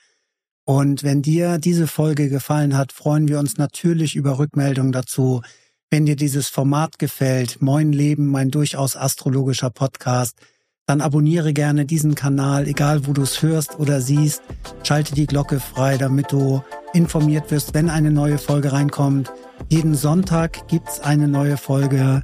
Und 0.65 1.03
wenn 1.03 1.21
dir 1.21 1.57
diese 1.57 1.87
Folge 1.87 2.29
gefallen 2.29 2.77
hat, 2.77 2.91
freuen 2.91 3.27
wir 3.27 3.39
uns 3.39 3.57
natürlich 3.57 4.15
über 4.15 4.37
Rückmeldungen 4.37 4.91
dazu. 4.91 5.41
Wenn 5.89 6.05
dir 6.05 6.15
dieses 6.15 6.47
Format 6.47 6.99
gefällt, 6.99 7.61
Moin 7.61 7.91
Leben, 7.91 8.27
mein 8.27 8.51
durchaus 8.51 8.95
astrologischer 8.95 9.71
Podcast, 9.71 10.37
dann 10.85 11.01
abonniere 11.01 11.53
gerne 11.53 11.85
diesen 11.85 12.15
Kanal, 12.15 12.67
egal 12.67 13.07
wo 13.07 13.13
du 13.13 13.21
es 13.21 13.41
hörst 13.41 13.79
oder 13.79 14.01
siehst. 14.01 14.41
Schalte 14.83 15.13
die 15.13 15.27
Glocke 15.27 15.59
frei, 15.59 15.97
damit 15.97 16.31
du 16.31 16.63
informiert 16.93 17.51
wirst, 17.51 17.73
wenn 17.73 17.89
eine 17.89 18.11
neue 18.11 18.37
Folge 18.37 18.71
reinkommt. 18.71 19.31
Jeden 19.69 19.95
Sonntag 19.95 20.67
gibt's 20.67 20.99
eine 20.99 21.27
neue 21.27 21.57
Folge 21.57 22.23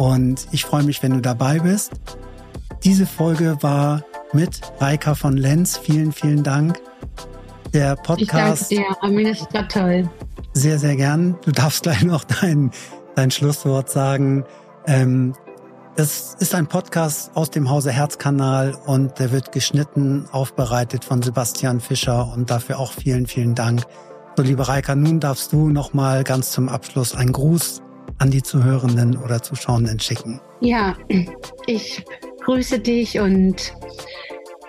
und 0.00 0.48
ich 0.50 0.64
freue 0.64 0.82
mich, 0.82 1.02
wenn 1.02 1.12
du 1.12 1.20
dabei 1.20 1.58
bist. 1.58 1.92
Diese 2.84 3.04
Folge 3.04 3.58
war 3.60 4.02
mit 4.32 4.58
Reika 4.78 5.14
von 5.14 5.36
Lenz. 5.36 5.76
Vielen, 5.76 6.12
vielen 6.12 6.42
Dank. 6.42 6.80
Der 7.74 7.96
Podcast. 7.96 8.72
Ich 8.72 8.78
danke 8.78 8.94
dir, 8.94 9.02
Armin, 9.02 9.26
ist 9.26 9.52
war 9.52 9.68
toll. 9.68 10.08
Sehr, 10.54 10.78
sehr 10.78 10.96
gern. 10.96 11.36
Du 11.44 11.52
darfst 11.52 11.82
gleich 11.82 12.02
noch 12.02 12.24
dein, 12.24 12.70
dein 13.14 13.30
Schlusswort 13.30 13.90
sagen. 13.90 14.44
Ähm, 14.86 15.34
das 15.96 16.34
ist 16.38 16.54
ein 16.54 16.66
Podcast 16.66 17.32
aus 17.34 17.50
dem 17.50 17.68
Hause 17.68 17.92
Herzkanal 17.92 18.74
und 18.86 19.18
der 19.18 19.32
wird 19.32 19.52
geschnitten, 19.52 20.24
aufbereitet 20.32 21.04
von 21.04 21.20
Sebastian 21.20 21.78
Fischer 21.78 22.32
und 22.32 22.50
dafür 22.50 22.78
auch 22.78 22.92
vielen, 22.92 23.26
vielen 23.26 23.54
Dank. 23.54 23.82
So, 24.34 24.44
liebe 24.44 24.66
Reika, 24.66 24.94
nun 24.94 25.20
darfst 25.20 25.52
du 25.52 25.68
noch 25.68 25.92
mal 25.92 26.24
ganz 26.24 26.52
zum 26.52 26.70
Abschluss 26.70 27.14
einen 27.14 27.32
Gruß 27.32 27.82
an 28.18 28.30
die 28.30 28.42
Zuhörenden 28.42 29.16
oder 29.16 29.42
Zuschauenden 29.42 30.00
schicken? 30.00 30.40
Ja, 30.60 30.96
ich 31.66 32.04
grüße 32.44 32.78
dich 32.78 33.18
und 33.18 33.74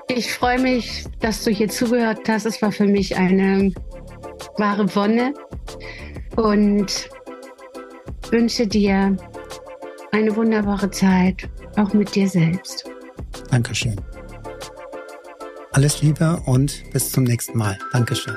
ich 0.08 0.34
freue 0.34 0.60
mich, 0.60 1.06
dass 1.20 1.44
du 1.44 1.52
hier 1.52 1.70
zugehört 1.70 2.28
hast. 2.28 2.46
Es 2.46 2.62
war 2.62 2.72
für 2.72 2.86
mich 2.86 3.16
eine 3.18 3.72
wahre 4.58 4.94
Wonne 4.96 5.34
und 6.36 7.10
wünsche 8.30 8.68
dir 8.68 9.16
eine 10.12 10.36
wunderbare 10.36 10.90
Zeit, 10.92 11.50
auch 11.78 11.94
mit 11.94 12.14
dir 12.16 12.28
selbst. 12.28 12.86
Dankeschön. 13.50 13.96
Alles 15.74 16.02
Liebe 16.02 16.42
und 16.46 16.84
bis 16.92 17.12
zum 17.12 17.24
nächsten 17.24 17.58
Mal. 17.58 17.78
Dankeschön. 17.94 18.36